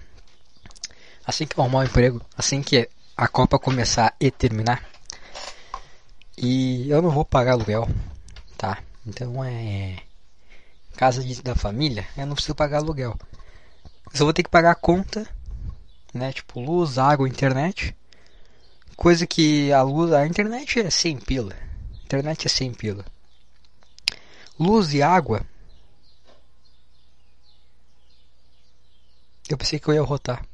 assim 1.26 1.47
que 1.47 1.59
arrumar 1.61 1.81
um 1.81 1.85
emprego, 1.85 2.21
assim 2.37 2.62
que 2.62 2.88
a 3.16 3.28
Copa 3.28 3.59
começar 3.59 4.14
e 4.21 4.31
terminar, 4.31 4.85
e 6.37 6.90
eu 6.90 7.00
não 7.00 7.11
vou 7.11 7.25
pagar 7.25 7.52
aluguel, 7.52 7.88
tá? 8.59 8.83
Então 9.07 9.45
é 9.45 9.99
casa 10.97 11.23
de, 11.23 11.43
da 11.43 11.54
família, 11.54 12.07
eu 12.16 12.26
não 12.26 12.35
preciso 12.35 12.54
pagar 12.54 12.78
aluguel. 12.78 13.16
Eu 14.12 14.19
só 14.19 14.25
vou 14.25 14.33
ter 14.33 14.43
que 14.43 14.50
pagar 14.50 14.73
a 14.73 14.76
conta, 14.76 15.28
né? 16.12 16.33
Tipo 16.33 16.61
luz, 16.61 16.99
água, 16.99 17.28
internet. 17.28 17.97
Coisa 18.97 19.26
que 19.26 19.73
a 19.73 19.83
luz, 19.83 20.12
a 20.12 20.26
internet 20.26 20.81
é 20.81 20.90
sem 20.90 21.16
pila. 21.16 21.54
internet 22.04 22.47
é 22.47 22.49
sem 22.49 22.73
pila. 22.73 23.04
Luz 24.59 24.95
e 24.95 25.02
água. 25.02 25.45
Eu 29.49 29.59
pensei 29.59 29.78
que 29.78 29.88
eu 29.88 29.95
ia 29.95 30.02
rotar. 30.02 30.45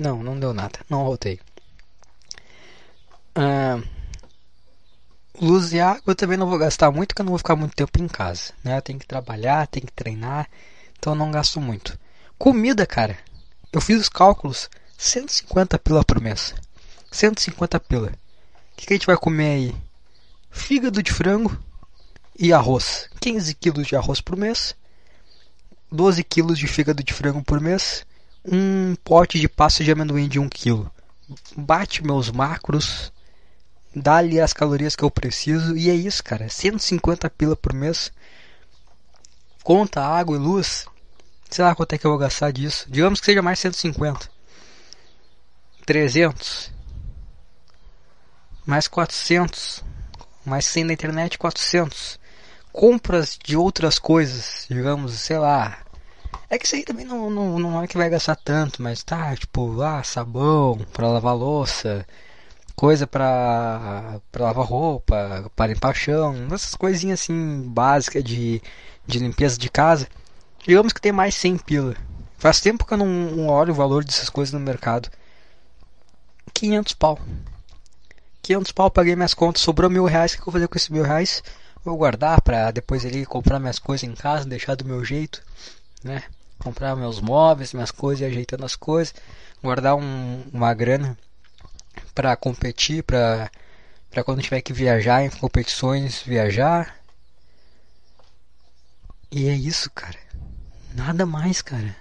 Não, 0.00 0.22
não 0.22 0.38
deu 0.38 0.54
nada. 0.54 0.78
Não 0.88 1.02
rotei. 1.02 1.38
Ah, 3.34 3.80
luz 5.40 5.72
e 5.72 5.80
água 5.80 6.02
eu 6.06 6.14
também 6.14 6.38
não 6.38 6.48
vou 6.48 6.58
gastar 6.58 6.90
muito, 6.90 7.08
porque 7.08 7.20
eu 7.20 7.24
não 7.24 7.32
vou 7.32 7.38
ficar 7.38 7.56
muito 7.56 7.74
tempo 7.74 8.02
em 8.02 8.08
casa. 8.08 8.52
Né? 8.64 8.76
Eu 8.76 8.82
tenho 8.82 8.98
que 8.98 9.06
trabalhar, 9.06 9.66
tenho 9.66 9.86
que 9.86 9.92
treinar, 9.92 10.48
então 10.98 11.12
eu 11.12 11.18
não 11.18 11.30
gasto 11.30 11.60
muito. 11.60 11.98
Comida, 12.38 12.86
cara. 12.86 13.18
Eu 13.72 13.80
fiz 13.80 14.00
os 14.00 14.08
cálculos. 14.08 14.70
150 14.96 15.78
pila 15.78 16.04
por 16.04 16.20
mês. 16.20 16.54
150 17.10 17.80
pila. 17.80 18.08
O 18.08 18.76
que, 18.76 18.86
que 18.86 18.92
a 18.92 18.96
gente 18.96 19.06
vai 19.06 19.16
comer 19.16 19.54
aí? 19.54 19.76
Fígado 20.50 21.02
de 21.02 21.12
frango 21.12 21.58
e 22.38 22.52
arroz. 22.52 23.08
15 23.20 23.54
quilos 23.54 23.86
de 23.86 23.96
arroz 23.96 24.20
por 24.20 24.36
mês. 24.36 24.74
12 25.90 26.24
quilos 26.24 26.58
de 26.58 26.66
fígado 26.66 27.02
de 27.02 27.12
frango 27.12 27.42
por 27.42 27.60
mês 27.60 28.06
um 28.44 28.94
pote 28.96 29.38
de 29.38 29.48
pasta 29.48 29.84
de 29.84 29.92
amendoim 29.92 30.28
de 30.28 30.38
1 30.38 30.42
um 30.42 30.48
kg. 30.48 30.90
Bate 31.56 32.04
meus 32.04 32.30
macros 32.30 33.12
dá 33.94 34.16
ali 34.16 34.40
as 34.40 34.52
calorias 34.52 34.96
que 34.96 35.04
eu 35.04 35.10
preciso 35.10 35.76
e 35.76 35.90
é 35.90 35.94
isso, 35.94 36.24
cara. 36.24 36.48
150 36.48 37.28
pila 37.30 37.56
por 37.56 37.72
mês. 37.72 38.12
Conta 39.62 40.00
água 40.00 40.36
e 40.36 40.40
luz. 40.40 40.86
Sei 41.50 41.64
lá 41.64 41.74
quanto 41.74 41.92
é 41.92 41.98
que 41.98 42.06
eu 42.06 42.10
vou 42.10 42.18
gastar 42.18 42.50
disso. 42.50 42.86
Digamos 42.88 43.20
que 43.20 43.26
seja 43.26 43.42
mais 43.42 43.58
150. 43.58 44.30
300. 45.84 46.72
Mais 48.64 48.88
400. 48.88 49.84
Mais 50.44 50.66
100 50.66 50.84
na 50.84 50.92
internet, 50.94 51.38
400. 51.38 52.18
Compras 52.72 53.38
de 53.42 53.56
outras 53.56 53.98
coisas, 53.98 54.66
digamos, 54.68 55.12
sei 55.20 55.38
lá. 55.38 55.78
É 56.52 56.58
que 56.58 56.66
isso 56.66 56.76
aí 56.76 56.84
também 56.84 57.06
não, 57.06 57.30
não, 57.30 57.58
não 57.58 57.82
é 57.82 57.86
que 57.86 57.96
vai 57.96 58.10
gastar 58.10 58.36
tanto, 58.36 58.82
mas 58.82 59.02
tá, 59.02 59.34
tipo, 59.34 59.80
ah, 59.80 60.02
sabão 60.04 60.76
para 60.92 61.08
lavar 61.08 61.34
louça, 61.34 62.06
coisa 62.76 63.06
para 63.06 64.20
para 64.30 64.44
lavar 64.44 64.66
roupa, 64.66 65.50
para 65.56 65.72
limpar 65.72 65.94
chão, 65.94 66.48
essas 66.52 66.74
coisinhas 66.74 67.22
assim 67.22 67.62
básicas 67.68 68.22
de, 68.22 68.60
de 69.06 69.18
limpeza 69.18 69.56
de 69.56 69.70
casa. 69.70 70.06
Digamos 70.62 70.92
que 70.92 71.00
tem 71.00 71.10
mais 71.10 71.34
100 71.36 71.56
pila. 71.56 71.96
Faz 72.36 72.60
tempo 72.60 72.84
que 72.84 72.92
eu 72.92 72.98
não, 72.98 73.48
olho 73.48 73.72
o 73.72 73.74
valor 73.74 74.04
dessas 74.04 74.28
coisas 74.28 74.52
no 74.52 74.60
mercado. 74.60 75.08
500 76.52 76.92
pau. 76.92 77.18
500 78.42 78.72
pau, 78.72 78.90
paguei 78.90 79.16
minhas 79.16 79.32
contas, 79.32 79.62
sobrou 79.62 79.88
mil 79.88 80.04
reais. 80.04 80.34
O 80.34 80.36
que 80.36 80.42
eu 80.42 80.44
vou 80.44 80.52
fazer 80.52 80.68
com 80.68 80.76
esses 80.76 80.90
mil 80.90 81.02
reais? 81.02 81.42
Vou 81.82 81.96
guardar 81.96 82.42
para 82.42 82.70
depois 82.70 83.06
ele 83.06 83.24
comprar 83.24 83.58
minhas 83.58 83.78
coisas 83.78 84.06
em 84.06 84.14
casa, 84.14 84.44
deixar 84.44 84.74
do 84.74 84.84
meu 84.84 85.02
jeito, 85.02 85.42
né? 86.04 86.22
Comprar 86.62 86.94
meus 86.96 87.20
móveis, 87.20 87.72
minhas 87.72 87.90
coisas, 87.90 88.26
ajeitando 88.26 88.64
as 88.64 88.76
coisas, 88.76 89.14
guardar 89.62 89.96
um, 89.96 90.42
uma 90.52 90.72
grana 90.74 91.18
para 92.14 92.36
competir, 92.36 93.02
para 93.02 93.50
para 94.10 94.22
quando 94.22 94.42
tiver 94.42 94.60
que 94.60 94.74
viajar 94.74 95.24
em 95.24 95.30
competições, 95.30 96.22
viajar. 96.22 96.94
E 99.30 99.48
é 99.48 99.54
isso, 99.54 99.90
cara. 99.90 100.18
Nada 100.94 101.24
mais, 101.24 101.62
cara. 101.62 101.96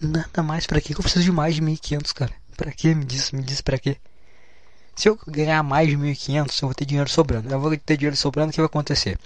Nada 0.00 0.44
mais. 0.44 0.64
Para 0.64 0.80
que 0.80 0.94
eu 0.94 1.00
preciso 1.00 1.24
de 1.24 1.32
mais 1.32 1.56
de 1.56 1.60
1500, 1.60 2.12
cara? 2.12 2.32
Para 2.56 2.70
que 2.70 2.94
me 2.94 3.04
diz, 3.04 3.32
me 3.32 3.42
diz 3.42 3.60
para 3.60 3.80
quê? 3.80 3.96
Se 4.94 5.08
eu 5.08 5.18
ganhar 5.26 5.60
mais 5.64 5.88
de 5.88 5.96
1.500, 5.96 6.62
eu 6.62 6.68
vou 6.68 6.74
ter 6.74 6.84
dinheiro 6.84 7.10
sobrando. 7.10 7.52
Eu 7.52 7.58
vou 7.58 7.76
ter 7.76 7.96
dinheiro 7.96 8.16
sobrando, 8.16 8.50
o 8.50 8.52
que 8.52 8.60
vai 8.60 8.66
acontecer? 8.66 9.18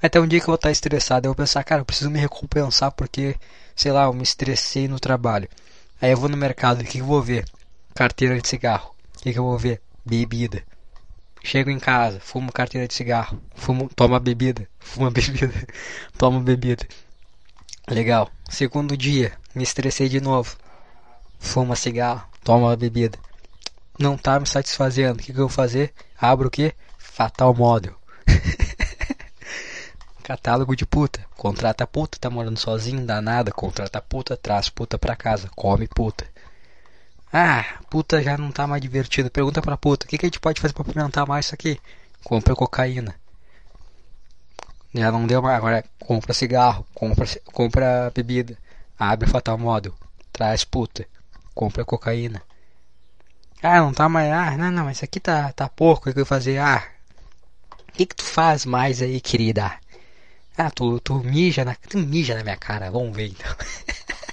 Vai 0.00 0.08
ter 0.08 0.20
um 0.20 0.26
dia 0.26 0.38
que 0.38 0.44
eu 0.44 0.52
vou 0.52 0.54
estar 0.54 0.70
estressado. 0.70 1.26
Eu 1.26 1.30
vou 1.30 1.36
pensar, 1.36 1.64
cara, 1.64 1.80
eu 1.80 1.84
preciso 1.84 2.10
me 2.10 2.20
recompensar 2.20 2.92
porque, 2.92 3.34
sei 3.76 3.92
lá, 3.92 4.04
eu 4.04 4.12
me 4.12 4.22
estressei 4.22 4.88
no 4.88 4.98
trabalho. 4.98 5.48
Aí 6.00 6.10
eu 6.10 6.16
vou 6.16 6.28
no 6.28 6.36
mercado, 6.36 6.80
o 6.80 6.84
que 6.84 6.98
eu 6.98 7.04
vou 7.04 7.22
ver? 7.22 7.44
Carteira 7.94 8.40
de 8.40 8.48
cigarro. 8.48 8.94
O 9.18 9.20
que 9.20 9.38
eu 9.38 9.44
vou 9.44 9.58
ver? 9.58 9.80
Bebida. 10.04 10.64
Chego 11.44 11.70
em 11.70 11.78
casa, 11.78 12.18
fumo 12.18 12.50
carteira 12.50 12.88
de 12.88 12.94
cigarro. 12.94 13.40
Fumo, 13.54 13.88
toma 13.94 14.18
bebida. 14.18 14.66
Fuma 14.80 15.10
bebida. 15.10 15.52
toma 16.18 16.40
bebida. 16.40 16.84
Legal. 17.88 18.30
Segundo 18.48 18.96
dia, 18.96 19.32
me 19.54 19.62
estressei 19.62 20.08
de 20.08 20.20
novo. 20.20 20.56
Fuma 21.38 21.76
cigarro. 21.76 22.26
Toma 22.42 22.76
bebida 22.76 23.18
não 23.98 24.16
tá 24.16 24.38
me 24.38 24.46
satisfazendo. 24.46 25.18
O 25.18 25.22
que, 25.22 25.32
que 25.32 25.38
eu 25.38 25.48
vou 25.48 25.54
fazer? 25.54 25.92
Abro 26.18 26.48
o 26.48 26.50
que? 26.50 26.72
Fatal 26.98 27.54
Model. 27.54 27.94
Catálogo 30.26 30.74
de 30.74 30.84
puta. 30.84 31.24
Contrata 31.36 31.86
puta, 31.86 32.18
tá 32.18 32.28
morando 32.28 32.58
sozinho, 32.58 33.06
dá 33.06 33.22
nada. 33.22 33.52
Contrata 33.52 34.02
puta, 34.02 34.36
traz 34.36 34.68
puta 34.68 34.98
pra 34.98 35.14
casa. 35.14 35.48
Come 35.54 35.86
puta. 35.86 36.26
Ah, 37.32 37.64
puta 37.88 38.20
já 38.20 38.36
não 38.36 38.50
tá 38.50 38.66
mais 38.66 38.82
divertido. 38.82 39.30
Pergunta 39.30 39.62
pra 39.62 39.76
puta: 39.76 40.04
o 40.04 40.08
que, 40.08 40.18
que 40.18 40.26
a 40.26 40.28
gente 40.28 40.40
pode 40.40 40.60
fazer 40.60 40.74
pra 40.74 40.84
aumentar 41.00 41.26
mais 41.26 41.46
isso 41.46 41.54
aqui? 41.54 41.80
Compra 42.24 42.56
cocaína. 42.56 43.14
Já 44.92 45.12
não 45.12 45.28
deu 45.28 45.40
mais. 45.40 45.58
Agora 45.58 45.84
compra 46.00 46.34
cigarro, 46.34 46.84
compra, 46.92 47.24
compra 47.52 48.10
bebida. 48.12 48.58
Abre 48.98 49.30
Fatal 49.30 49.56
Model. 49.56 49.94
Traz 50.32 50.64
puta. 50.64 51.06
Compra 51.54 51.84
cocaína. 51.84 52.42
Ah, 53.62 53.78
não 53.78 53.92
tá 53.92 54.08
mais. 54.08 54.32
Ah, 54.32 54.56
não, 54.56 54.72
não, 54.72 54.90
isso 54.90 55.04
aqui 55.04 55.20
tá, 55.20 55.52
tá 55.52 55.68
pouco. 55.68 56.10
O 56.10 56.12
que 56.12 56.18
eu 56.18 56.26
fazer? 56.26 56.58
Ah, 56.58 56.82
o 57.88 57.92
que, 57.92 58.06
que 58.06 58.16
tu 58.16 58.24
faz 58.24 58.66
mais 58.66 59.00
aí, 59.00 59.20
querida? 59.20 59.85
Ah, 60.58 60.70
tu, 60.70 60.98
tu 61.00 61.22
mija 61.22 61.64
na. 61.64 61.74
Tu 61.74 61.98
mija 61.98 62.34
na 62.34 62.42
minha 62.42 62.56
cara, 62.56 62.90
vamos 62.90 63.14
ver 63.14 63.28
então. 63.28 63.54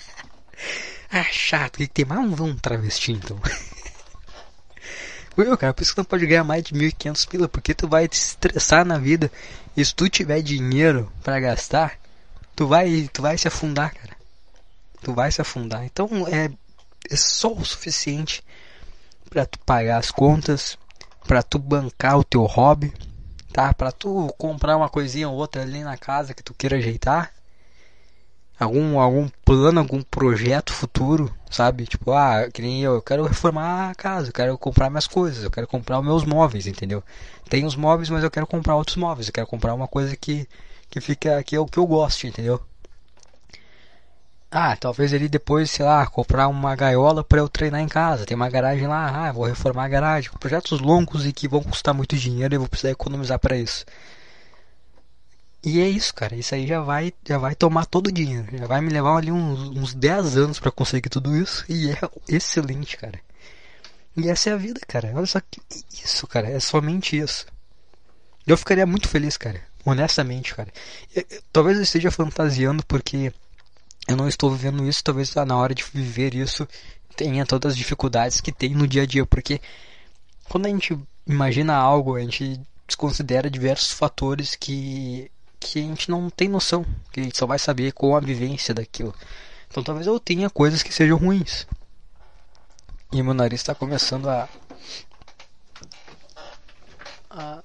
ah, 1.12 1.24
chato, 1.32 1.76
o 1.76 1.78
que, 1.80 1.88
tem 1.88 2.06
mais? 2.06 2.40
Um 2.40 2.56
travesti 2.56 3.12
então. 3.12 3.38
Meu, 5.36 5.58
cara, 5.58 5.74
por 5.74 5.82
isso 5.82 5.92
que 5.92 5.96
tu 5.96 6.00
não 6.00 6.06
pode 6.06 6.26
ganhar 6.28 6.44
mais 6.44 6.64
de 6.64 6.74
1.500 6.74 7.28
pila, 7.28 7.50
porque 7.50 7.74
tu 7.74 7.88
vai 7.88 8.08
te 8.08 8.14
estressar 8.14 8.86
na 8.86 8.98
vida. 8.98 9.32
E 9.76 9.84
se 9.84 9.94
tu 9.94 10.08
tiver 10.08 10.42
dinheiro 10.42 11.12
para 11.24 11.40
gastar, 11.40 12.00
tu 12.56 12.68
vai, 12.68 13.10
tu 13.12 13.22
vai 13.22 13.38
se 13.38 13.48
afundar, 13.48 13.94
cara. 13.94 14.16
Tu 15.02 15.14
vai 15.14 15.32
se 15.32 15.42
afundar. 15.42 15.84
Então 15.84 16.08
é, 16.28 16.50
é 17.10 17.16
só 17.16 17.52
o 17.52 17.66
suficiente 17.66 18.44
para 19.30 19.46
tu 19.46 19.60
pagar 19.60 19.98
as 19.98 20.12
contas, 20.12 20.78
para 21.28 21.42
tu 21.42 21.58
bancar 21.58 22.20
o 22.20 22.24
teu 22.24 22.44
hobby, 22.44 22.94
tá? 23.54 23.74
Para 23.74 23.92
tu 23.92 24.34
comprar 24.38 24.76
uma 24.76 24.89
coisinha 24.89 25.30
ou 25.30 25.36
outra 25.36 25.62
ali 25.62 25.84
na 25.84 25.96
casa 25.96 26.34
que 26.34 26.44
tu 26.44 26.54
queira 26.54 26.78
ajeitar. 26.78 27.32
Algum 28.60 29.00
algum 29.00 29.30
plano, 29.46 29.80
algum 29.80 30.02
projeto 30.02 30.74
futuro, 30.74 31.34
sabe? 31.50 31.86
Tipo, 31.86 32.12
ah, 32.12 32.50
que 32.52 32.62
nem 32.62 32.82
eu, 32.84 32.96
eu 32.96 33.02
quero 33.02 33.24
reformar 33.26 33.92
a 33.92 33.96
casa, 33.96 34.30
eu 34.30 34.34
quero 34.34 34.58
comprar 34.58 34.89
minhas 34.89 35.08
coisas, 35.08 35.44
eu 35.44 35.52
quero 35.52 35.68
comprar 35.68 36.00
os 36.00 36.06
meus 36.06 36.26
móveis, 36.26 36.68
entendeu? 36.68 37.04
Tem 37.50 37.66
os 37.66 37.76
móveis, 37.76 38.10
mas 38.10 38.24
eu 38.24 38.32
quero 38.32 38.48
comprar 38.48 38.76
outros 38.76 38.98
móveis, 38.98 39.28
eu 39.28 39.34
quero 39.34 39.48
comprar 39.48 39.74
uma 39.74 39.88
coisa 39.88 40.16
que 40.16 40.48
que 40.89 41.02
fica 41.02 41.44
que 41.44 41.56
é 41.56 41.60
o 41.60 41.66
que 41.66 41.80
eu 41.80 41.88
gosto, 41.88 42.28
entendeu? 42.28 42.62
Ah, 44.56 44.76
talvez 44.78 45.12
ele 45.12 45.28
depois, 45.28 45.72
sei 45.72 45.84
lá, 45.84 46.06
comprar 46.06 46.48
uma 46.48 46.76
gaiola 46.76 47.24
para 47.24 47.39
eu 47.39 47.50
treinar 47.50 47.82
em 47.82 47.88
casa. 47.88 48.24
Tem 48.26 48.36
uma 48.36 48.50
garagem 48.50 48.88
lá, 48.88 49.28
ah, 49.28 49.32
vou 49.32 49.46
reformar 49.46 49.86
a 49.86 49.88
garagem. 49.88 50.30
Projetos 50.39 50.80
longos 50.80 51.26
e 51.26 51.34
que 51.34 51.48
vão 51.48 51.63
custar 51.63 51.92
muito 51.94 52.16
dinheiro 52.16 52.54
e 52.54 52.58
vou 52.60 52.68
precisar 52.68 52.92
economizar 52.92 53.39
para 53.39 53.58
isso. 53.58 53.84
E 55.66 55.80
é 55.82 55.89
isso, 55.89 56.13
cara. 56.13 56.36
Isso 56.36 56.54
aí 56.54 56.68
já 56.68 56.82
vai, 56.82 57.12
já 57.28 57.38
vai 57.39 57.56
tomar 57.56 57.86
todo 57.86 58.08
o 58.08 58.12
dinheiro. 58.12 58.46
Já 58.56 58.68
vai 58.68 58.80
me 58.80 58.89
levar 58.89 59.18
ali 59.18 59.32
uns, 59.32 59.70
uns 59.76 59.94
10 59.96 60.38
anos 60.38 60.60
para 60.60 60.70
conseguir 60.72 61.10
tudo 61.10 61.36
isso. 61.36 61.66
E 61.68 61.89
é 61.89 61.98
excelente, 62.28 62.96
cara. 62.98 63.20
E 64.16 64.30
essa 64.30 64.52
é 64.52 64.54
a 64.54 64.58
vida, 64.58 64.80
cara. 64.88 65.12
Olha 65.16 65.26
só 65.26 65.39
que 65.39 65.62
isso, 65.92 66.28
cara. 66.28 66.50
É 66.50 66.60
somente 66.60 67.18
isso. 67.18 67.48
Eu 68.46 68.58
ficaria 68.58 68.86
muito 68.86 69.08
feliz, 69.08 69.38
cara. 69.38 69.62
Honestamente, 69.86 70.54
cara. 70.54 70.72
Eu, 71.16 71.26
eu, 71.30 71.42
talvez 71.52 71.78
eu 71.78 71.84
esteja 71.84 72.12
fantasiando 72.12 72.86
porque 72.86 73.34
eu 74.08 74.16
não 74.18 74.28
estou 74.28 74.52
vivendo 74.52 74.88
isso, 74.88 75.04
talvez 75.04 75.34
na 75.36 75.58
hora 75.58 75.74
de 75.74 75.84
viver 75.84 76.34
isso 76.34 76.68
tenha 77.16 77.46
todas 77.46 77.74
as 77.74 77.78
dificuldades 77.78 78.42
que 78.42 78.52
tem 78.52 78.74
no 78.74 78.88
dia 78.88 79.04
a 79.04 79.06
dia, 79.06 79.26
porque 79.26 79.62
quando 80.50 80.66
a 80.66 80.70
gente 80.70 80.98
imagina 81.28 81.76
algo, 81.76 82.16
a 82.16 82.20
gente 82.20 82.60
desconsidera 82.88 83.50
diversos 83.50 83.92
fatores 83.92 84.56
que 84.56 85.32
que 85.60 85.80
a 85.80 85.82
gente 85.82 86.12
não 86.12 86.30
tem 86.30 86.50
noção, 86.50 86.86
que 87.10 87.22
a 87.22 87.24
gente 87.24 87.38
só 87.38 87.46
vai 87.46 87.58
saber 87.58 87.94
com 87.94 88.16
a 88.16 88.20
vivência 88.20 88.74
daquilo. 88.74 89.16
Então 89.70 89.82
talvez 89.82 90.06
eu 90.06 90.20
tenha 90.20 90.50
coisas 90.50 90.84
que 90.84 90.94
sejam 90.94 91.18
ruins. 91.18 91.66
E 93.13 93.24
meu 93.24 93.34
nariz 93.34 93.62
está 93.62 93.74
começando 93.74 94.30
a, 94.30 94.50
a 97.30 97.63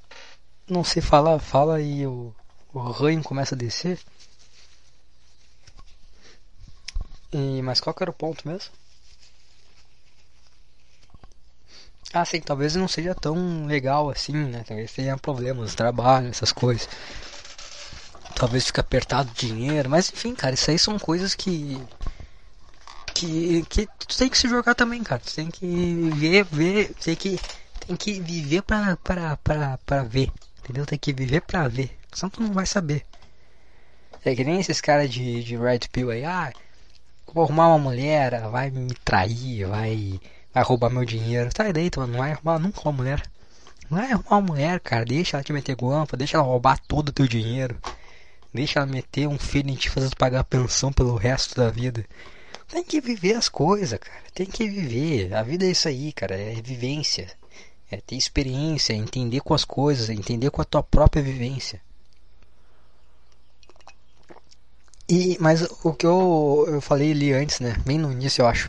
não 0.68 0.85
sei 0.85 1.03
falar, 1.03 1.38
fala 1.40 1.81
e 1.81 2.07
o, 2.07 2.33
o 2.72 2.79
ranho 2.79 3.22
começa 3.22 3.55
a 3.55 3.59
descer. 3.59 3.98
E, 7.33 7.62
mas 7.62 7.81
qual 7.81 7.95
que 7.95 8.03
era 8.03 8.11
o 8.11 8.14
ponto 8.14 8.47
mesmo? 8.47 8.71
Ah, 12.12 12.25
sim, 12.25 12.41
talvez 12.41 12.75
não 12.75 12.88
seja 12.88 13.14
tão 13.14 13.67
legal 13.67 14.09
assim, 14.11 14.33
né? 14.33 14.64
Talvez 14.67 14.93
tenha 14.93 15.17
problemas, 15.19 15.75
trabalho, 15.75 16.29
essas 16.29 16.53
coisas. 16.53 16.88
Talvez 18.35 18.67
fique 18.67 18.81
apertado 18.81 19.31
dinheiro, 19.35 19.91
mas 19.91 20.11
enfim, 20.12 20.35
cara, 20.35 20.55
isso 20.55 20.71
aí 20.71 20.79
são 20.79 20.99
coisas 20.99 21.35
que. 21.35 21.87
Que, 23.14 23.64
que 23.64 23.87
tu 23.87 24.17
tem 24.17 24.29
que 24.29 24.38
se 24.38 24.49
jogar 24.49 24.75
também, 24.75 25.03
cara. 25.03 25.21
Tu 25.21 25.35
tem 25.35 25.51
que 25.51 26.11
ver, 26.14 26.45
ver, 26.45 26.95
tem 26.95 27.17
que, 27.17 27.41
tem 27.87 27.97
que 27.97 28.21
viver 28.21 28.62
pra, 28.62 28.97
pra, 28.97 29.37
pra, 29.38 29.79
pra 29.79 30.03
ver, 30.05 30.31
entendeu? 30.62 30.87
Tem 30.87 30.99
que 30.99 31.12
viver 31.12 31.41
pra 31.43 31.67
ver, 31.67 31.91
senão 32.12 32.31
tu 32.31 32.41
não 32.43 32.53
vai 32.53 32.64
saber. 32.64 33.05
É 34.25 34.35
que 34.35 34.45
nem 34.45 34.61
esses 34.61 34.81
caras 34.81 35.11
de, 35.11 35.43
de 35.43 35.57
Red 35.57 35.81
Pill 35.91 36.11
aí, 36.11 36.25
ah, 36.25 36.53
vou 37.35 37.45
arrumar 37.45 37.69
uma 37.69 37.79
mulher, 37.79 38.49
vai 38.51 38.71
me 38.71 38.95
trair, 39.05 39.67
vai, 39.67 40.21
vai 40.53 40.62
roubar 40.62 40.91
meu 40.91 41.05
dinheiro. 41.05 41.53
Tá 41.53 41.64
direito, 41.64 42.01
mano, 42.01 42.12
não 42.12 42.21
vai 42.21 42.33
arrumar 42.33 42.59
nunca 42.59 42.81
uma 42.83 42.93
mulher. 42.93 43.23
Não 43.91 43.99
vai 43.99 44.12
arrumar 44.12 44.31
uma 44.31 44.41
mulher, 44.41 44.81
cara. 44.81 45.05
Deixa 45.05 45.37
ela 45.37 45.45
te 45.45 45.53
meter 45.53 45.75
guampa, 45.77 46.17
deixa 46.17 46.37
ela 46.37 46.47
roubar 46.47 46.79
todo 46.87 47.09
o 47.09 47.12
teu 47.12 47.27
dinheiro. 47.27 47.79
Deixa 48.53 48.81
ela 48.81 48.87
meter 48.87 49.29
um 49.29 49.38
filho 49.38 49.71
em 49.71 49.75
te 49.75 49.91
fazer 49.91 50.14
pagar 50.17 50.45
pensão 50.45 50.93
pelo 50.93 51.17
resto 51.17 51.55
da 51.55 51.71
vida. 51.71 52.05
Tem 52.69 52.85
que 52.85 53.01
viver 53.01 53.35
as 53.35 53.49
coisas, 53.49 53.99
cara. 53.99 54.23
Tem 54.35 54.47
que 54.47 54.69
viver. 54.69 55.35
A 55.35 55.43
vida 55.43 55.64
é 55.64 55.71
isso 55.71 55.88
aí, 55.88 56.12
cara. 56.12 56.35
É 56.35 56.55
vivência. 56.62 57.27
é 57.91 57.99
ter 57.99 58.17
experiência, 58.17 58.93
entender 58.93 59.41
com 59.41 59.55
as 59.55 59.64
coisas, 59.64 60.11
entender 60.11 60.51
com 60.51 60.61
a 60.61 60.64
tua 60.64 60.83
própria 60.83 61.23
vivência. 61.23 61.81
E, 65.09 65.38
mas 65.40 65.62
o 65.83 65.92
que 65.94 66.07
eu, 66.07 66.66
eu 66.68 66.81
falei 66.81 67.12
ali 67.12 67.33
antes, 67.33 67.61
né? 67.61 67.77
Bem 67.87 67.99
no 67.99 68.12
início, 68.12 68.42
eu 68.42 68.47
acho. 68.47 68.68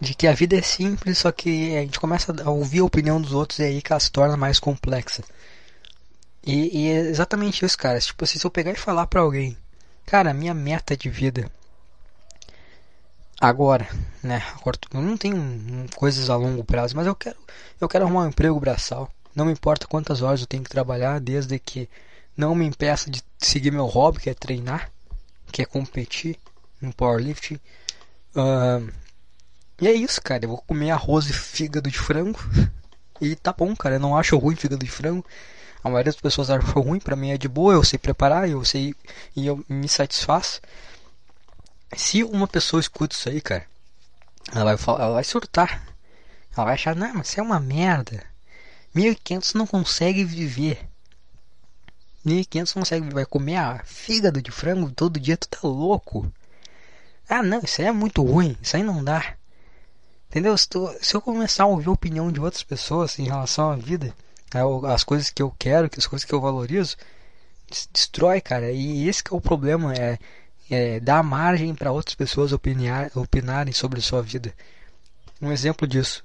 De 0.00 0.14
que 0.14 0.26
a 0.26 0.32
vida 0.32 0.56
é 0.56 0.62
simples, 0.62 1.18
só 1.18 1.30
que 1.30 1.76
a 1.76 1.80
gente 1.82 2.00
começa 2.00 2.34
a 2.42 2.50
ouvir 2.50 2.80
a 2.80 2.84
opinião 2.84 3.20
dos 3.20 3.32
outros 3.32 3.58
e 3.58 3.62
é 3.62 3.66
aí 3.66 3.82
que 3.82 3.92
ela 3.92 4.00
se 4.00 4.10
torna 4.10 4.36
mais 4.36 4.58
complexa. 4.58 5.22
E, 6.44 6.86
e 6.86 6.88
é 6.88 7.00
exatamente 7.00 7.64
isso, 7.64 7.76
cara. 7.78 8.00
Tipo, 8.00 8.26
se 8.26 8.44
eu 8.44 8.50
pegar 8.50 8.72
e 8.72 8.76
falar 8.76 9.06
pra 9.06 9.20
alguém, 9.20 9.56
cara, 10.06 10.34
minha 10.34 10.54
meta 10.54 10.96
de 10.96 11.08
vida 11.08 11.50
agora, 13.40 13.88
né? 14.22 14.42
Agora, 14.56 14.78
eu 14.94 15.02
não 15.02 15.16
tenho 15.16 15.36
coisas 15.96 16.30
a 16.30 16.36
longo 16.36 16.64
prazo, 16.64 16.96
mas 16.96 17.06
eu 17.06 17.14
quero, 17.14 17.36
eu 17.80 17.88
quero 17.88 18.04
arrumar 18.04 18.22
um 18.22 18.28
emprego 18.28 18.58
braçal. 18.60 19.10
Não 19.34 19.44
me 19.44 19.52
importa 19.52 19.86
quantas 19.86 20.22
horas 20.22 20.40
eu 20.40 20.46
tenho 20.46 20.62
que 20.62 20.70
trabalhar, 20.70 21.20
desde 21.20 21.58
que 21.58 21.88
não 22.36 22.54
me 22.54 22.64
impeça 22.66 23.10
de 23.10 23.22
seguir 23.38 23.70
meu 23.70 23.86
hobby, 23.86 24.20
que 24.20 24.30
é 24.30 24.34
treinar, 24.34 24.90
que 25.52 25.62
é 25.62 25.64
competir 25.64 26.36
no 26.80 26.92
powerlifting. 26.92 27.60
Uh, 28.34 28.92
e 29.80 29.86
é 29.86 29.92
isso, 29.92 30.20
cara. 30.20 30.44
Eu 30.44 30.50
vou 30.50 30.62
comer 30.62 30.90
arroz 30.90 31.26
e 31.26 31.32
fígado 31.32 31.90
de 31.90 31.98
frango. 31.98 32.40
E 33.20 33.36
tá 33.36 33.52
bom, 33.52 33.76
cara. 33.76 33.96
Eu 33.96 34.00
não 34.00 34.16
acho 34.16 34.36
ruim 34.36 34.56
fígado 34.56 34.84
de 34.84 34.90
frango. 34.90 35.24
A 35.84 35.88
maioria 35.88 36.12
das 36.12 36.20
pessoas 36.20 36.50
acha 36.50 36.66
ruim, 36.66 37.00
para 37.00 37.16
mim 37.16 37.30
é 37.30 37.38
de 37.38 37.48
boa, 37.48 37.74
eu 37.74 37.82
sei 37.82 37.98
preparar, 37.98 38.48
eu 38.48 38.64
sei 38.64 38.94
e 39.34 39.46
eu 39.46 39.64
me 39.68 39.88
satisfaço. 39.88 40.60
Se 41.96 42.22
uma 42.22 42.46
pessoa 42.46 42.80
escuta 42.80 43.14
isso 43.14 43.28
aí, 43.28 43.40
cara, 43.40 43.66
ela 44.54 44.64
vai, 44.64 44.76
falar, 44.76 45.04
ela 45.04 45.14
vai 45.14 45.24
surtar. 45.24 45.84
Ela 46.56 46.66
vai 46.66 46.74
achar, 46.74 46.94
não, 46.94 47.14
mas 47.14 47.36
é 47.36 47.42
uma 47.42 47.58
merda. 47.58 48.22
1500 48.94 49.54
não 49.54 49.66
consegue 49.66 50.24
viver. 50.24 50.88
1500 52.24 52.74
não 52.74 52.82
consegue, 52.82 53.14
vai 53.14 53.26
comer 53.26 53.56
a 53.56 53.82
fígado 53.84 54.40
de 54.40 54.50
frango 54.50 54.90
todo 54.90 55.20
dia, 55.20 55.36
tu 55.36 55.48
tá 55.48 55.58
louco. 55.62 56.32
Ah, 57.28 57.42
não, 57.42 57.60
isso 57.60 57.80
aí 57.80 57.88
é 57.88 57.92
muito 57.92 58.22
ruim, 58.22 58.56
isso 58.62 58.76
aí 58.76 58.82
não 58.82 59.02
dá. 59.02 59.34
Entendeu? 60.28 60.56
Se, 60.56 60.68
tu, 60.68 60.88
se 61.00 61.14
eu 61.14 61.20
começar 61.20 61.64
a 61.64 61.66
ouvir 61.66 61.88
a 61.88 61.92
opinião 61.92 62.30
de 62.32 62.40
outras 62.40 62.62
pessoas 62.62 63.18
em 63.18 63.24
relação 63.24 63.70
à 63.70 63.76
vida, 63.76 64.14
as 64.88 65.04
coisas 65.04 65.30
que 65.30 65.42
eu 65.42 65.54
quero, 65.58 65.90
as 65.96 66.06
coisas 66.06 66.24
que 66.24 66.34
eu 66.34 66.40
valorizo, 66.40 66.96
destrói, 67.92 68.40
cara. 68.40 68.70
E 68.70 69.08
esse 69.08 69.22
é 69.30 69.34
o 69.34 69.40
problema, 69.40 69.94
é, 69.94 70.18
é 70.70 71.00
dar 71.00 71.22
margem 71.22 71.74
para 71.74 71.92
outras 71.92 72.14
pessoas 72.14 72.52
opinar, 72.52 73.10
opinarem 73.14 73.72
sobre 73.72 73.98
a 73.98 74.02
sua 74.02 74.22
vida. 74.22 74.54
Um 75.40 75.50
exemplo 75.52 75.86
disso. 75.86 76.24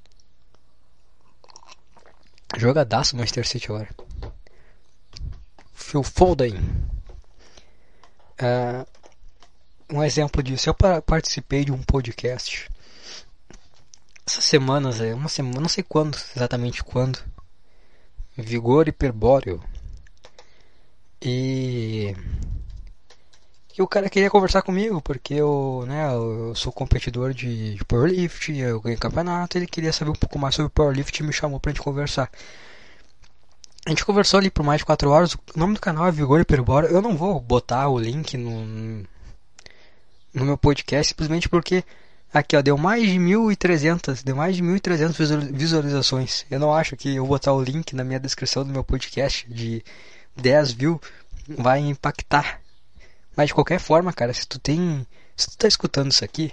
Jogadaço 2.55 3.15
Manchester 3.15 3.47
City 3.47 3.65
agora. 3.67 4.06
Phil 5.77 6.03
Foden. 6.03 6.55
Uh, 8.41 8.85
um 9.89 10.03
exemplo 10.03 10.43
disso. 10.43 10.69
Eu 10.69 10.73
participei 11.01 11.63
de 11.63 11.71
um 11.71 11.81
podcast. 11.81 12.69
Essas 14.25 14.43
semanas, 14.43 14.99
é 14.99 15.13
uma 15.13 15.29
semana, 15.29 15.61
não 15.61 15.69
sei 15.69 15.83
quando, 15.83 16.17
exatamente 16.35 16.83
quando 16.83 17.19
vigor 18.35 18.89
hiperbóreo. 18.89 19.63
E 21.21 22.13
o 23.79 23.87
cara 23.87 24.09
queria 24.09 24.29
conversar 24.29 24.63
comigo, 24.63 25.01
porque 25.01 25.35
eu, 25.35 25.85
né, 25.87 26.11
eu 26.13 26.53
sou 26.55 26.73
competidor 26.73 27.33
de 27.33 27.79
powerlift, 27.87 28.51
eu 28.51 28.81
ganhei 28.81 28.97
campeonato, 28.97 29.57
ele 29.57 29.67
queria 29.67 29.93
saber 29.93 30.11
um 30.11 30.15
pouco 30.15 30.37
mais 30.39 30.55
sobre 30.55 30.71
powerlift 30.71 31.17
e 31.17 31.23
me 31.23 31.31
chamou 31.31 31.59
pra 31.59 31.71
gente 31.71 31.81
conversar. 31.81 32.29
A 33.87 33.89
gente 33.89 34.03
conversou 34.03 34.37
ali 34.37 34.51
por 34.51 34.65
mais 34.65 34.79
de 34.79 34.85
4 34.85 35.09
horas, 35.09 35.33
o 35.33 35.39
nome 35.55 35.75
do 35.75 35.79
canal 35.79 36.05
é 36.05 36.11
Vigor 36.11 36.41
Hiperbóreo, 36.41 36.89
eu 36.89 37.01
não 37.01 37.15
vou 37.15 37.39
botar 37.39 37.87
o 37.87 37.97
link 37.97 38.35
no, 38.35 38.65
no 40.33 40.45
meu 40.45 40.57
podcast, 40.57 41.07
simplesmente 41.07 41.47
porque 41.47 41.85
Aqui, 42.33 42.57
ó, 42.57 42.61
deu 42.61 42.77
mais 42.77 43.03
de 43.03 43.17
1.300, 43.17 44.25
deu 44.25 44.35
mais 44.35 44.57
de 44.57 44.61
1.300 44.61 45.53
visualizações. 45.53 46.45
Eu 46.51 46.59
não 46.59 46.73
acho 46.73 46.97
que 46.97 47.15
eu 47.15 47.25
botar 47.25 47.53
o 47.53 47.63
link 47.63 47.95
na 47.95 48.03
minha 48.03 48.19
descrição 48.19 48.65
do 48.65 48.73
meu 48.73 48.83
podcast 48.83 49.49
de 49.49 49.81
10 50.35 50.73
views 50.73 50.99
vai 51.47 51.79
impactar. 51.79 52.59
Mas 53.37 53.47
de 53.47 53.53
qualquer 53.53 53.79
forma, 53.79 54.11
cara, 54.11 54.33
se 54.33 54.45
tu 54.45 54.59
tem, 54.59 55.07
se 55.33 55.49
tu 55.51 55.57
tá 55.57 55.65
escutando 55.65 56.11
isso 56.11 56.25
aqui, 56.25 56.51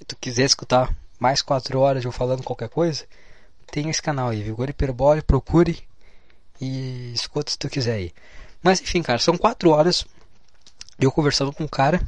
e 0.00 0.04
tu 0.06 0.16
quiser 0.16 0.46
escutar 0.46 0.96
mais 1.20 1.42
4 1.42 1.78
horas 1.78 2.06
eu 2.06 2.10
falando 2.10 2.42
qualquer 2.42 2.70
coisa, 2.70 3.04
tem 3.70 3.90
esse 3.90 4.00
canal 4.00 4.30
aí, 4.30 4.42
Vigor 4.42 4.70
Hiperbole, 4.70 5.20
procure 5.20 5.86
e 6.60 7.12
escuta 7.14 7.50
se 7.50 7.58
tu 7.58 7.68
quiser 7.68 7.94
aí. 7.94 8.12
Mas 8.62 8.80
enfim, 8.80 9.02
cara, 9.02 9.18
são 9.18 9.36
4 9.36 9.70
horas 9.70 10.04
de 10.98 11.06
eu 11.06 11.12
conversando 11.12 11.52
com 11.52 11.64
um 11.64 11.68
cara 11.68 12.00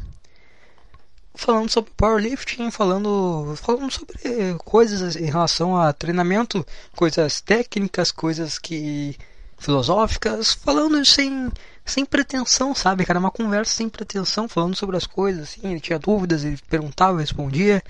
falando 1.34 1.70
sobre 1.70 1.90
powerlifting, 1.96 2.70
falando, 2.70 3.54
falando 3.56 3.90
sobre 3.90 4.18
coisas 4.64 5.16
em 5.16 5.26
relação 5.26 5.76
a 5.76 5.92
treinamento, 5.92 6.66
coisas 6.94 7.40
técnicas, 7.40 8.12
coisas 8.12 8.58
que 8.58 9.16
filosóficas, 9.58 10.52
falando 10.52 11.04
sem 11.04 11.50
sem 11.84 12.04
pretensão, 12.04 12.74
sabe, 12.74 13.04
cara, 13.04 13.18
uma 13.18 13.30
conversa 13.30 13.72
sem 13.76 13.88
pretensão, 13.88 14.48
falando 14.48 14.76
sobre 14.76 14.96
as 14.96 15.06
coisas, 15.06 15.42
assim, 15.42 15.60
ele 15.64 15.80
tinha 15.80 15.98
dúvidas, 15.98 16.44
ele 16.44 16.58
perguntava, 16.68 17.18
respondia. 17.18 17.82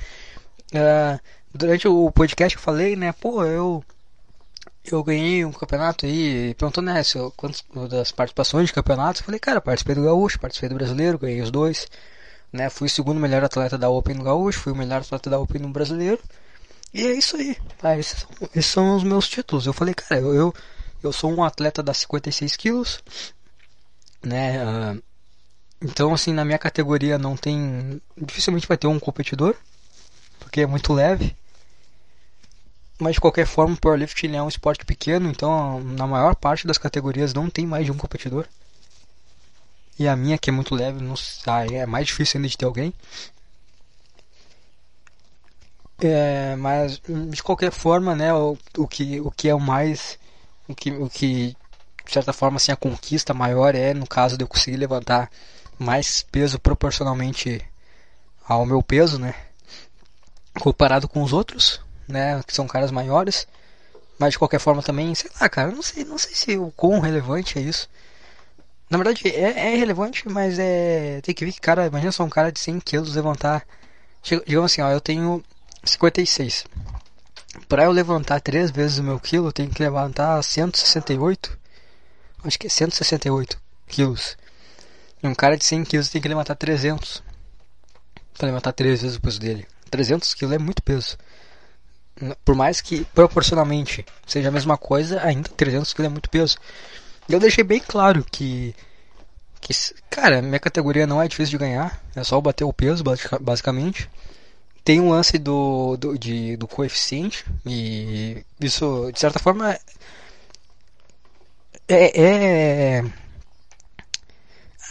Uh, 0.72 1.20
durante 1.52 1.86
o 1.86 2.10
podcast 2.10 2.56
eu 2.56 2.62
falei, 2.62 2.96
né, 2.96 3.12
pô, 3.12 3.44
eu 3.44 3.84
eu 4.84 5.02
ganhei 5.04 5.44
um 5.44 5.52
campeonato 5.52 6.06
aí, 6.06 6.54
perguntou, 6.54 6.82
né, 6.82 7.02
se 7.02 7.18
eu, 7.18 7.32
quantas 7.36 7.64
das 7.88 8.12
participações 8.12 8.66
de 8.66 8.72
campeonatos, 8.72 9.20
eu 9.20 9.26
falei, 9.26 9.40
cara, 9.40 9.60
participei 9.60 9.94
do 9.94 10.04
Gaúcho, 10.04 10.40
participei 10.40 10.68
do 10.68 10.74
Brasileiro, 10.74 11.18
ganhei 11.18 11.42
os 11.42 11.50
dois. 11.50 11.86
Né? 12.52 12.68
Fui 12.68 12.86
o 12.86 12.90
segundo 12.90 13.20
melhor 13.20 13.44
atleta 13.44 13.78
da 13.78 13.88
Open 13.88 14.16
no 14.16 14.24
Gaúcho, 14.24 14.60
fui 14.60 14.72
o 14.72 14.76
melhor 14.76 15.00
atleta 15.00 15.30
da 15.30 15.38
Open 15.38 15.60
no 15.60 15.68
Brasileiro. 15.68 16.20
E 16.92 17.06
é 17.06 17.12
isso 17.12 17.36
aí. 17.36 17.56
Tá? 17.78 17.96
Esses, 17.96 18.20
são, 18.20 18.48
esses 18.54 18.66
são 18.66 18.96
os 18.96 19.04
meus 19.04 19.28
títulos. 19.28 19.66
Eu 19.66 19.72
falei, 19.72 19.94
cara, 19.94 20.20
eu, 20.20 20.34
eu, 20.34 20.54
eu 21.02 21.12
sou 21.12 21.32
um 21.32 21.44
atleta 21.44 21.82
das 21.82 21.98
56 21.98 22.56
quilos. 22.56 23.02
Né? 24.22 24.64
Uh, 24.64 25.02
então, 25.80 26.12
assim, 26.12 26.32
na 26.32 26.44
minha 26.44 26.58
categoria 26.58 27.18
não 27.18 27.36
tem. 27.36 28.00
Dificilmente 28.16 28.66
vai 28.66 28.76
ter 28.76 28.88
um 28.88 28.98
competidor. 28.98 29.54
Porque 30.40 30.62
é 30.62 30.66
muito 30.66 30.92
leve. 30.92 31.36
Mas 33.00 33.14
de 33.14 33.20
qualquer 33.20 33.46
forma, 33.46 33.74
o 33.74 33.78
powerlifting 33.78 34.36
é 34.36 34.42
um 34.42 34.48
esporte 34.48 34.84
pequeno, 34.84 35.30
então 35.30 35.80
na 35.80 36.06
maior 36.06 36.34
parte 36.34 36.66
das 36.66 36.76
categorias 36.76 37.32
não 37.32 37.48
tem 37.48 37.66
mais 37.66 37.86
de 37.86 37.90
um 37.90 37.96
competidor. 37.96 38.46
E 39.98 40.06
a 40.06 40.14
minha, 40.14 40.36
que 40.36 40.50
é 40.50 40.52
muito 40.52 40.74
leve, 40.74 41.02
não 41.02 41.16
sai, 41.16 41.76
é 41.76 41.86
mais 41.86 42.06
difícil 42.06 42.38
ainda 42.38 42.48
de 42.48 42.58
ter 42.58 42.66
alguém. 42.66 42.92
É, 45.98 46.56
mas 46.56 47.00
de 47.30 47.42
qualquer 47.42 47.72
forma, 47.72 48.14
né, 48.14 48.32
o, 48.34 48.56
o, 48.76 48.86
que, 48.86 49.20
o 49.20 49.30
que 49.30 49.48
é 49.48 49.54
o 49.54 49.60
mais. 49.60 50.18
O 50.68 50.74
que, 50.74 50.90
o 50.90 51.08
que, 51.08 51.56
de 52.04 52.12
certa 52.12 52.32
forma, 52.32 52.58
assim, 52.58 52.70
a 52.72 52.76
conquista 52.76 53.34
maior 53.34 53.74
é 53.74 53.92
no 53.94 54.06
caso 54.06 54.36
de 54.36 54.44
eu 54.44 54.48
conseguir 54.48 54.76
levantar 54.76 55.30
mais 55.78 56.22
peso 56.22 56.58
proporcionalmente 56.58 57.62
ao 58.46 58.66
meu 58.66 58.82
peso, 58.82 59.18
né? 59.18 59.34
Comparado 60.60 61.08
com 61.08 61.22
os 61.22 61.32
outros, 61.32 61.80
né? 62.10 62.42
Que 62.46 62.54
são 62.54 62.66
caras 62.66 62.90
maiores. 62.90 63.46
Mas 64.18 64.32
de 64.32 64.38
qualquer 64.38 64.60
forma 64.60 64.82
também, 64.82 65.14
sei 65.14 65.30
lá, 65.40 65.48
cara, 65.48 65.70
não 65.70 65.82
sei, 65.82 66.04
não 66.04 66.18
sei 66.18 66.34
se 66.34 66.58
o 66.58 66.70
quão 66.72 67.00
relevante 67.00 67.58
é 67.58 67.62
isso. 67.62 67.88
Na 68.90 68.98
verdade, 68.98 69.28
é, 69.28 69.72
é 69.72 69.76
relevante, 69.76 70.28
mas 70.28 70.58
é. 70.58 71.20
Tem 71.22 71.34
que 71.34 71.44
ver 71.44 71.52
que, 71.52 71.60
cara, 71.60 71.86
imagina 71.86 72.12
só 72.12 72.24
um 72.24 72.28
cara 72.28 72.50
de 72.50 72.58
100 72.58 72.80
quilos 72.80 73.14
levantar. 73.14 73.64
Digamos 74.22 74.72
assim, 74.72 74.82
ó, 74.82 74.90
eu 74.90 75.00
tenho 75.00 75.42
56. 75.84 76.66
Para 77.68 77.84
eu 77.84 77.92
levantar 77.92 78.40
três 78.40 78.70
vezes 78.70 78.98
o 78.98 79.02
meu 79.02 79.18
quilo, 79.20 79.48
eu 79.48 79.52
tenho 79.52 79.70
que 79.70 79.82
levantar 79.82 80.42
168. 80.42 81.58
Acho 82.44 82.58
que 82.58 82.66
é 82.66 82.70
168 82.70 83.56
quilos. 83.86 84.36
E 85.22 85.26
um 85.26 85.34
cara 85.34 85.56
de 85.56 85.64
100 85.64 85.84
quilos 85.84 86.08
tem 86.08 86.20
que 86.20 86.28
levantar 86.28 86.56
300. 86.56 87.22
Para 88.36 88.46
levantar 88.46 88.72
três 88.72 89.02
vezes 89.02 89.16
o 89.16 89.20
peso 89.20 89.38
dele. 89.38 89.66
300 89.90 90.34
quilos 90.34 90.54
é 90.54 90.58
muito 90.58 90.82
peso. 90.82 91.16
Por 92.44 92.54
mais 92.54 92.80
que 92.80 93.04
proporcionalmente 93.06 94.04
seja 94.26 94.48
a 94.48 94.52
mesma 94.52 94.76
coisa, 94.76 95.22
ainda 95.22 95.48
300 95.48 95.92
quilos 95.92 96.10
é 96.10 96.12
muito 96.12 96.30
peso. 96.30 96.58
Eu 97.28 97.40
deixei 97.40 97.64
bem 97.64 97.80
claro 97.80 98.24
que, 98.30 98.74
que, 99.60 99.72
cara, 100.10 100.42
minha 100.42 100.58
categoria 100.58 101.06
não 101.06 101.22
é 101.22 101.28
difícil 101.28 101.52
de 101.52 101.64
ganhar, 101.64 102.02
é 102.14 102.24
só 102.24 102.40
bater 102.40 102.64
o 102.64 102.72
peso, 102.72 103.04
basicamente. 103.40 104.10
Tem 104.84 105.00
um 105.00 105.10
lance 105.10 105.38
do, 105.38 105.96
do, 105.96 106.18
de, 106.18 106.56
do 106.56 106.66
coeficiente, 106.66 107.44
e 107.64 108.44
isso, 108.60 109.10
de 109.12 109.20
certa 109.20 109.38
forma, 109.38 109.78
é. 111.88 112.98
é 112.98 113.04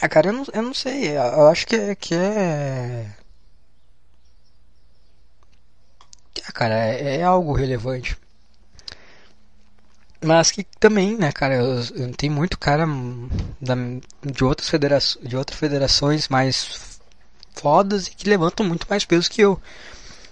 ah, 0.02 0.08
cara, 0.08 0.30
eu 0.30 0.34
não, 0.34 0.46
eu 0.54 0.62
não 0.62 0.74
sei, 0.74 1.18
eu 1.18 1.48
acho 1.48 1.68
que 1.68 1.76
é. 1.76 1.96
Que 1.96 2.16
é... 2.16 3.19
Ah, 6.48 6.52
cara, 6.52 6.76
é, 6.76 7.18
é 7.18 7.24
algo 7.24 7.54
relevante. 7.54 8.18
Mas 10.22 10.52
que 10.52 10.66
também, 10.80 11.18
né, 11.18 11.32
cara, 11.32 11.56
eu, 11.56 11.80
eu, 11.96 12.12
tem 12.14 12.30
muito 12.30 12.60
cara 12.60 12.86
da, 13.62 13.76
de, 14.22 14.44
outras 14.44 15.18
de 15.24 15.38
outras 15.38 15.58
federações 15.58 16.28
mais 16.28 17.00
fodas 17.56 18.08
e 18.08 18.12
que 18.12 18.30
levantam 18.30 18.66
muito 18.66 18.86
mais 18.90 19.06
peso 19.06 19.30
que 19.30 19.42
eu. 19.42 19.60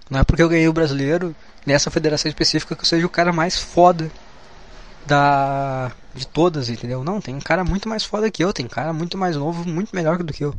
Não 0.10 0.20
é 0.20 0.24
porque 0.24 0.44
eu 0.44 0.50
ganhei 0.50 0.68
o 0.68 0.74
brasileiro 0.74 1.36
nessa 1.66 1.92
federação 1.92 2.30
específica 2.30 2.76
que 2.76 2.82
eu 2.82 2.86
seja 2.86 3.06
o 3.06 3.10
cara 3.10 3.32
mais 3.32 3.58
foda 3.58 4.12
da 5.06 5.92
de 6.14 6.28
todas, 6.28 6.70
entendeu? 6.70 7.04
Não, 7.04 7.22
tem 7.22 7.40
cara 7.40 7.64
muito 7.64 7.88
mais 7.88 8.04
foda 8.04 8.32
que 8.32 8.44
eu, 8.44 8.52
tem 8.52 8.68
cara 8.68 8.92
muito 8.92 9.18
mais 9.18 9.36
novo, 9.36 9.68
muito 9.68 9.96
melhor 9.96 10.22
do 10.22 10.34
que 10.34 10.44
eu. 10.44 10.54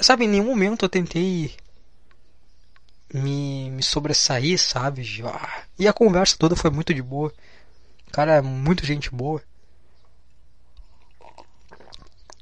Sabe, 0.00 0.24
em 0.24 0.28
nenhum 0.28 0.44
momento 0.44 0.84
eu 0.84 0.88
tentei 0.88 1.54
me, 3.12 3.70
me 3.70 3.82
sobressair, 3.82 4.58
sabe? 4.58 5.02
E 5.78 5.88
a 5.88 5.92
conversa 5.92 6.36
toda 6.38 6.56
foi 6.56 6.70
muito 6.70 6.92
de 6.92 7.02
boa. 7.02 7.32
Cara, 8.12 8.36
é 8.36 8.42
muito 8.42 8.84
gente 8.84 9.10
boa. 9.10 9.42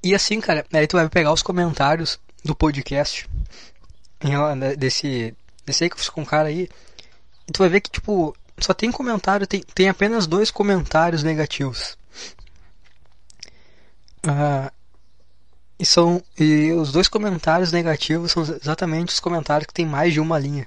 E 0.02 0.14
assim, 0.14 0.40
cara, 0.40 0.64
aí 0.72 0.86
tu 0.86 0.96
vai 0.96 1.08
pegar 1.08 1.32
os 1.32 1.42
comentários 1.42 2.18
do 2.44 2.54
podcast 2.54 3.28
né, 4.56 4.76
desse, 4.76 5.34
desse 5.64 5.84
aí 5.84 5.90
que 5.90 5.94
eu 5.94 5.98
fiz 5.98 6.08
com 6.08 6.22
o 6.22 6.26
cara 6.26 6.48
aí. 6.48 6.68
E 7.48 7.52
tu 7.52 7.58
vai 7.58 7.68
ver 7.68 7.80
que, 7.80 7.90
tipo, 7.90 8.36
só 8.58 8.72
tem 8.72 8.90
comentário, 8.90 9.46
tem, 9.46 9.62
tem 9.74 9.88
apenas 9.88 10.26
dois 10.26 10.50
comentários 10.50 11.22
negativos. 11.22 11.96
Uh, 14.24 14.70
e 15.78 15.84
são 15.84 16.22
e 16.38 16.72
os 16.72 16.92
dois 16.92 17.08
comentários 17.08 17.72
negativos 17.72 18.32
são 18.32 18.42
exatamente 18.42 19.10
os 19.10 19.20
comentários 19.20 19.66
que 19.66 19.74
tem 19.74 19.86
mais 19.86 20.12
de 20.12 20.20
uma 20.20 20.38
linha. 20.38 20.66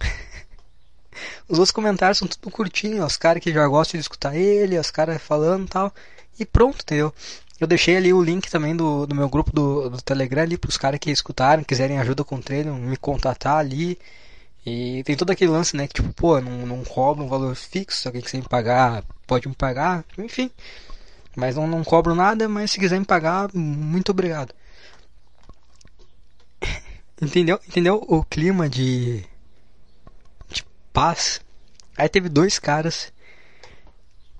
os 1.48 1.58
outros 1.58 1.70
comentários 1.70 2.18
são 2.18 2.28
tudo 2.28 2.50
curtinho, 2.50 3.04
os 3.04 3.16
caras 3.16 3.42
que 3.42 3.52
já 3.52 3.66
gostam 3.66 3.98
de 3.98 4.02
escutar 4.02 4.36
ele, 4.36 4.78
os 4.78 4.90
caras 4.90 5.20
falando 5.22 5.68
tal. 5.68 5.94
E 6.38 6.44
pronto, 6.44 6.82
entendeu? 6.82 7.12
Eu 7.58 7.66
deixei 7.66 7.96
ali 7.96 8.12
o 8.12 8.22
link 8.22 8.50
também 8.50 8.76
do, 8.76 9.06
do 9.06 9.14
meu 9.14 9.28
grupo 9.30 9.50
do, 9.50 9.88
do 9.88 10.02
Telegram 10.02 10.42
ali 10.42 10.58
para 10.58 10.68
os 10.68 10.76
caras 10.76 11.00
que 11.00 11.10
escutaram, 11.10 11.64
quiserem 11.64 11.98
ajuda 11.98 12.22
com 12.22 12.36
o 12.36 12.42
treino, 12.42 12.74
me 12.74 12.98
contatar 12.98 13.56
ali. 13.56 13.98
E 14.64 15.02
tem 15.04 15.16
todo 15.16 15.30
aquele 15.30 15.50
lance, 15.50 15.76
né? 15.76 15.86
Que 15.86 15.94
tipo, 15.94 16.12
pô, 16.12 16.40
não, 16.40 16.66
não 16.66 16.84
cobra 16.84 17.24
um 17.24 17.28
valor 17.28 17.54
fixo, 17.54 18.02
se 18.02 18.08
alguém 18.08 18.20
quiser 18.20 18.38
me 18.38 18.48
pagar, 18.48 19.04
pode 19.26 19.48
me 19.48 19.54
pagar, 19.54 20.04
enfim. 20.18 20.50
Mas 21.36 21.54
não, 21.54 21.66
não 21.66 21.84
cobro 21.84 22.14
nada, 22.14 22.48
mas 22.48 22.70
se 22.70 22.80
quiser 22.80 22.98
me 22.98 23.04
pagar, 23.04 23.50
muito 23.52 24.10
obrigado. 24.10 24.54
Entendeu? 27.20 27.60
Entendeu 27.68 28.02
o 28.08 28.24
clima 28.24 28.68
de, 28.68 29.22
de 30.48 30.64
paz? 30.92 31.40
Aí 31.96 32.08
teve 32.08 32.30
dois 32.30 32.58
caras 32.58 33.12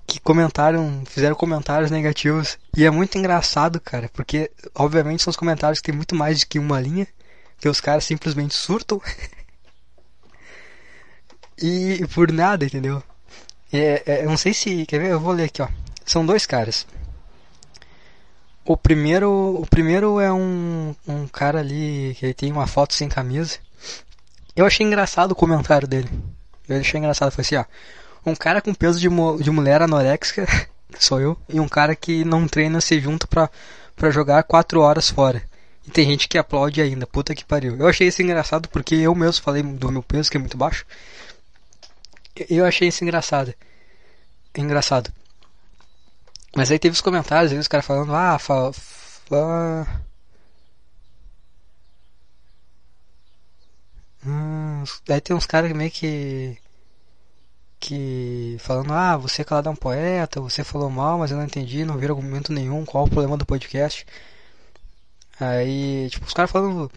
que 0.07 0.19
comentaram, 0.19 1.03
fizeram 1.05 1.35
comentários 1.35 1.91
negativos. 1.91 2.57
E 2.75 2.83
é 2.83 2.89
muito 2.89 3.17
engraçado, 3.17 3.79
cara, 3.79 4.09
porque 4.13 4.49
obviamente 4.73 5.21
são 5.21 5.31
os 5.31 5.37
comentários 5.37 5.79
que 5.79 5.91
tem 5.91 5.95
muito 5.95 6.15
mais 6.15 6.39
do 6.39 6.47
que 6.47 6.57
uma 6.57 6.79
linha, 6.79 7.07
que 7.59 7.69
os 7.69 7.79
caras 7.79 8.05
simplesmente 8.05 8.55
surtam. 8.55 8.99
e 11.61 12.05
por 12.13 12.31
nada, 12.31 12.65
entendeu? 12.65 13.03
É, 13.71 14.03
é, 14.05 14.23
eu 14.23 14.29
não 14.29 14.37
sei 14.37 14.53
se. 14.53 14.85
Quer 14.85 14.99
ver? 14.99 15.11
Eu 15.11 15.19
vou 15.19 15.33
ler 15.33 15.45
aqui, 15.45 15.61
ó. 15.61 15.67
São 16.07 16.25
dois 16.25 16.45
caras. 16.45 16.87
O 18.63 18.77
primeiro, 18.77 19.59
o 19.61 19.67
primeiro 19.67 20.21
é 20.21 20.31
um, 20.31 20.95
um 21.05 21.27
cara 21.27 21.59
ali 21.59 22.15
que 22.17 22.33
tem 22.33 22.51
uma 22.51 22.65
foto 22.65 22.93
sem 22.93 23.09
camisa. 23.09 23.57
Eu 24.55 24.65
achei 24.65 24.85
engraçado 24.85 25.33
o 25.33 25.35
comentário 25.35 25.87
dele. 25.87 26.09
Eu 26.67 26.79
achei 26.79 26.97
engraçado. 26.97 27.31
Foi 27.31 27.41
assim, 27.41 27.57
ó. 27.57 27.65
Um 28.25 28.35
cara 28.35 28.61
com 28.61 28.73
peso 28.73 28.99
de, 28.99 29.09
de 29.43 29.51
mulher 29.51 29.81
anoréxica, 29.81 30.47
que 30.93 31.03
sou 31.03 31.19
eu, 31.19 31.37
e 31.49 31.59
um 31.59 31.67
cara 31.67 31.93
que 31.93 32.23
não 32.23 32.47
treina 32.47 32.79
se 32.79 32.99
junta 33.01 33.27
pra, 33.27 33.49
pra 33.95 34.09
jogar 34.09 34.43
4 34.43 34.79
horas 34.79 35.09
fora. 35.09 35.43
E 35.85 35.91
tem 35.91 36.05
gente 36.05 36.27
que 36.29 36.37
aplaude 36.37 36.81
ainda, 36.81 37.05
puta 37.05 37.35
que 37.35 37.43
pariu. 37.43 37.75
Eu 37.77 37.87
achei 37.87 38.07
isso 38.07 38.21
engraçado 38.21 38.69
porque 38.69 38.95
eu 38.95 39.13
mesmo 39.13 39.43
falei 39.43 39.61
do 39.61 39.91
meu 39.91 40.03
peso, 40.03 40.31
que 40.31 40.37
é 40.37 40.39
muito 40.39 40.57
baixo. 40.57 40.85
Eu 42.49 42.65
achei 42.65 42.87
isso 42.87 43.03
engraçado. 43.03 43.53
Engraçado. 44.55 45.11
Mas 46.57 46.71
aí 46.71 46.79
teve 46.79 46.93
os 46.93 47.01
comentários, 47.01 47.51
aí 47.51 47.59
os 47.59 47.67
caras 47.67 47.85
falando, 47.85 48.15
ah, 48.15 48.39
fa, 48.39 48.73
fa... 48.73 50.01
Hum, 54.25 54.83
aí 55.07 55.21
tem 55.21 55.35
uns 55.35 55.45
caras 55.45 55.71
meio 55.71 55.91
que. 55.91 56.57
Que 57.79 58.57
falando, 58.59 58.91
ah, 58.91 59.15
você 59.17 59.43
calado 59.43 59.69
é 59.69 59.71
um 59.71 59.75
poeta, 59.75 60.41
você 60.41 60.63
falou 60.63 60.89
mal, 60.89 61.19
mas 61.19 61.29
eu 61.29 61.37
não 61.37 61.45
entendi, 61.45 61.85
não 61.85 61.95
vi 61.97 62.07
argumento 62.07 62.51
nenhum, 62.51 62.83
qual 62.85 63.05
o 63.05 63.09
problema 63.09 63.37
do 63.37 63.45
podcast. 63.45 64.03
Aí, 65.39 66.09
tipo, 66.09 66.25
os 66.25 66.33
caras 66.33 66.49
falando. 66.49 66.91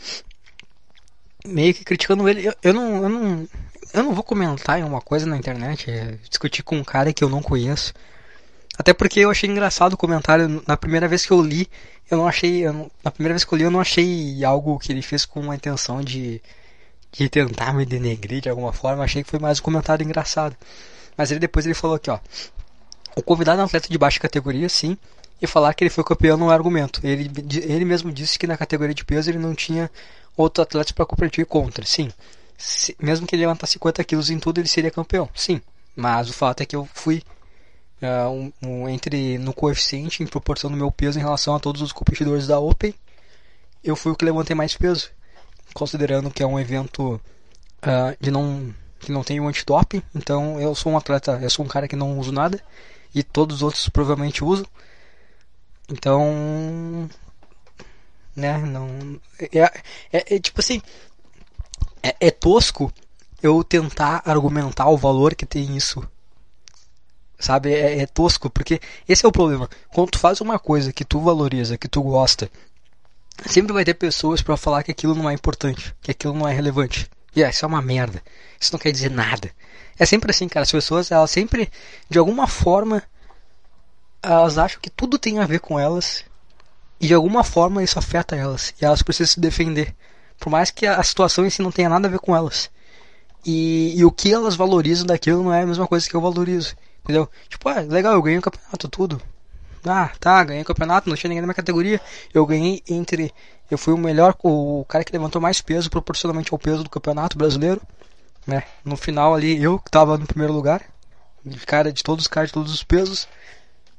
Meio 1.44 1.75
que 1.75 1.85
criticando 1.85 2.27
ele. 2.27 2.46
Eu, 2.49 2.55
eu, 2.62 2.73
não, 2.73 3.03
eu 3.03 3.09
não. 3.11 3.49
Eu 3.92 4.03
não 4.05 4.14
vou 4.14 4.25
comentar 4.25 4.79
em 4.79 4.85
uma 4.85 5.03
coisa 5.03 5.27
na 5.27 5.37
internet, 5.37 5.90
é, 5.90 6.12
discutir 6.31 6.62
com 6.62 6.77
um 6.79 6.85
cara 6.85 7.12
que 7.12 7.23
eu 7.23 7.29
não 7.29 7.42
conheço. 7.42 7.92
Até 8.81 8.95
porque 8.95 9.21
eu 9.21 9.31
achei 9.31 9.47
engraçado 9.47 9.93
o 9.93 9.97
comentário. 9.99 10.62
Na 10.66 10.75
primeira 10.75 11.07
vez 11.07 11.27
que 11.27 11.31
eu 11.31 11.43
li, 11.43 11.69
eu 12.11 12.16
não 12.16 12.27
achei. 12.27 12.66
Eu 12.66 12.73
não, 12.73 12.90
na 13.05 13.11
primeira 13.11 13.35
vez 13.35 13.45
que 13.45 13.53
eu 13.53 13.59
li, 13.59 13.64
eu 13.64 13.71
não 13.71 13.79
achei 13.79 14.43
algo 14.43 14.79
que 14.79 14.90
ele 14.90 15.03
fez 15.03 15.27
com 15.27 15.51
a 15.51 15.55
intenção 15.55 16.01
de, 16.01 16.40
de 17.12 17.29
tentar 17.29 17.75
me 17.75 17.85
denegrir 17.85 18.40
de 18.40 18.49
alguma 18.49 18.73
forma. 18.73 19.05
Achei 19.05 19.23
que 19.23 19.29
foi 19.29 19.38
mais 19.38 19.61
um 19.61 19.62
comentário 19.62 20.03
engraçado. 20.03 20.57
Mas 21.14 21.31
ele 21.31 21.38
depois 21.38 21.66
ele 21.66 21.75
falou 21.75 21.97
aqui, 21.97 22.11
ó. 22.11 22.19
O 23.14 23.23
convidado 23.23 23.61
é 23.61 23.62
um 23.62 23.66
atleta 23.66 23.87
de 23.87 23.99
baixa 23.99 24.19
categoria, 24.19 24.66
sim. 24.66 24.97
E 25.43 25.47
falar 25.47 25.75
que 25.75 25.85
ele 25.85 25.90
foi 25.90 26.03
campeão 26.03 26.38
não 26.38 26.51
é 26.51 26.55
argumento. 26.55 27.03
Ele, 27.05 27.31
ele 27.62 27.85
mesmo 27.85 28.11
disse 28.11 28.38
que 28.38 28.47
na 28.47 28.57
categoria 28.57 28.95
de 28.95 29.05
peso 29.05 29.31
ele 29.31 29.38
não 29.38 29.55
tinha 29.55 29.90
outro 30.35 30.62
atleta 30.62 30.95
para 30.95 31.05
competir 31.05 31.45
contra. 31.45 31.85
Sim. 31.85 32.11
Se, 32.57 32.97
mesmo 32.99 33.27
que 33.27 33.37
ele 33.37 33.43
levantasse 33.43 33.75
50 33.75 34.03
quilos 34.05 34.31
em 34.31 34.38
tudo, 34.38 34.59
ele 34.59 34.69
seria 34.69 34.90
campeão. 34.90 35.29
Sim. 35.35 35.61
Mas 35.95 36.31
o 36.31 36.33
fato 36.33 36.62
é 36.62 36.64
que 36.64 36.75
eu 36.75 36.88
fui 36.95 37.23
uh, 38.03 38.31
um, 38.31 38.53
um, 38.63 38.89
entre 38.89 39.39
no 39.39 39.53
coeficiente 39.53 40.23
em 40.23 40.27
proporção 40.27 40.71
do 40.71 40.77
meu 40.77 40.91
peso 40.91 41.19
em 41.19 41.23
relação 41.23 41.55
a 41.55 41.61
todos 41.61 41.83
os 41.83 41.93
competidores 41.93 42.47
da 42.47 42.59
Open, 42.59 42.95
eu 43.83 43.97
fui 43.97 44.13
o 44.13 44.17
que 44.17 44.25
levantei 44.25 44.55
mais 44.55 44.77
peso, 44.77 45.11
considerando 45.75 46.31
que 46.31 46.43
é 46.43 46.47
um 46.47 46.59
evento 46.59 47.21
uh, 47.83 48.17
de 48.21 48.31
não 48.31 48.75
que 48.99 49.11
não 49.11 49.25
tem 49.25 49.41
um 49.41 49.49
antidoping, 49.49 50.03
então 50.15 50.61
eu 50.61 50.75
sou 50.75 50.93
um 50.93 50.97
atleta, 50.99 51.39
eu 51.41 51.49
sou 51.49 51.65
um 51.65 51.69
cara 51.69 51.89
que 51.89 51.97
não 51.97 52.19
uso 52.19 52.31
nada 52.31 52.63
e 53.15 53.23
todos 53.23 53.57
os 53.57 53.63
outros 53.63 53.89
provavelmente 53.89 54.45
usam. 54.45 54.67
Então, 55.89 57.09
né, 58.37 58.59
não 58.59 59.19
é, 59.41 59.73
é, 60.13 60.37
é 60.37 60.39
tipo 60.39 60.61
assim, 60.61 60.83
é, 62.03 62.15
é 62.21 62.31
tosco 62.31 62.93
eu 63.43 63.65
tentar 63.65 64.23
argumentar 64.27 64.91
o 64.91 64.99
valor 64.99 65.35
que 65.35 65.47
tem 65.47 65.75
isso 65.75 66.07
sabe? 67.40 67.72
É, 67.72 68.00
é, 68.00 68.07
tosco, 68.07 68.48
porque 68.48 68.81
esse 69.09 69.24
é 69.24 69.29
o 69.29 69.33
problema. 69.33 69.68
Quando 69.92 70.11
tu 70.11 70.18
faz 70.18 70.40
uma 70.40 70.59
coisa 70.59 70.92
que 70.92 71.05
tu 71.05 71.18
valoriza, 71.18 71.79
que 71.79 71.88
tu 71.88 72.03
gosta, 72.03 72.50
sempre 73.46 73.72
vai 73.72 73.85
ter 73.85 73.94
pessoas 73.94 74.42
para 74.42 74.57
falar 74.57 74.83
que 74.83 74.92
aquilo 74.92 75.14
não 75.14 75.29
é 75.29 75.33
importante, 75.33 75.94
que 76.03 76.11
aquilo 76.11 76.35
não 76.35 76.46
é 76.46 76.53
relevante. 76.53 77.11
E 77.35 77.40
yeah, 77.40 77.53
isso 77.53 77.64
é 77.64 77.68
uma 77.68 77.83
merda. 77.83 78.22
Isso 78.61 78.72
não 78.72 78.79
quer 78.79 78.92
dizer 78.92 79.11
nada. 79.11 79.50
É 79.98 80.05
sempre 80.05 80.31
assim, 80.31 80.48
cara. 80.48 80.62
As 80.62 80.72
pessoas, 80.72 81.11
elas 81.11 81.31
sempre, 81.31 81.70
de 82.09 82.18
alguma 82.18 82.46
forma, 82.46 83.03
elas 84.22 84.59
acham 84.59 84.81
que 84.81 84.90
tudo 84.90 85.18
tem 85.18 85.38
a 85.38 85.46
ver 85.46 85.61
com 85.61 85.79
elas. 85.79 86.24
E 87.00 87.07
de 87.07 87.14
alguma 87.14 87.42
forma 87.42 87.83
isso 87.83 87.98
afeta 87.98 88.37
elas. 88.37 88.74
E 88.81 88.85
elas 88.85 89.03
precisam 89.03 89.35
se 89.35 89.40
defender. 89.40 89.94
Por 90.38 90.50
mais 90.50 90.70
que 90.70 90.87
a 90.87 91.03
situação 91.03 91.46
em 91.46 91.50
si 91.50 91.62
não 91.62 91.70
tenha 91.70 91.88
nada 91.88 92.09
a 92.09 92.11
ver 92.11 92.18
com 92.18 92.35
elas. 92.35 92.70
E, 93.44 93.94
e 93.96 94.05
o 94.05 94.11
que 94.11 94.33
elas 94.33 94.57
valorizam 94.57 95.07
daquilo 95.07 95.42
não 95.42 95.53
é 95.53 95.62
a 95.62 95.66
mesma 95.66 95.87
coisa 95.87 96.09
que 96.09 96.14
eu 96.14 96.20
valorizo. 96.20 96.74
Entendeu? 97.03 97.29
Tipo, 97.49 97.69
ah, 97.69 97.81
legal, 97.81 98.15
eu 98.15 98.23
ganhei 98.23 98.39
o 98.39 98.43
campeonato, 98.43 98.89
tudo. 98.89 99.21
Ah, 99.85 100.11
tá, 100.21 100.45
ganhei 100.45 100.63
o 100.63 100.67
campeonato, 100.67 101.09
não 101.09 101.17
tinha 101.17 101.29
ninguém 101.29 101.41
na 101.41 101.47
minha 101.47 101.55
categoria. 101.55 102.01
Eu 102.33 102.45
ganhei 102.45 102.83
entre. 102.89 103.33
Eu 103.71 103.79
fui 103.79 103.95
o 103.95 103.99
melhor, 103.99 104.37
o 104.43 104.85
cara 104.89 105.05
que 105.05 105.13
levantou 105.13 105.41
mais 105.41 105.61
peso 105.61 105.91
proporcionalmente 105.91 106.53
ao 106.53 106.59
peso 106.59 106.85
do 106.85 106.91
campeonato 106.91 107.39
brasileiro. 107.39 107.81
Né? 108.47 108.65
No 108.85 108.97
final 108.97 109.35
ali, 109.35 109.63
eu 109.63 109.79
que 109.79 109.91
tava 109.91 110.19
no 110.19 110.27
primeiro 110.27 110.53
lugar. 110.53 110.83
Cara 111.67 111.93
de 111.93 112.03
todos 112.03 112.25
os 112.25 112.29
caras 112.29 112.51
de 112.51 112.55
todos 112.55 112.73
os 112.73 112.83
pesos. 112.83 113.27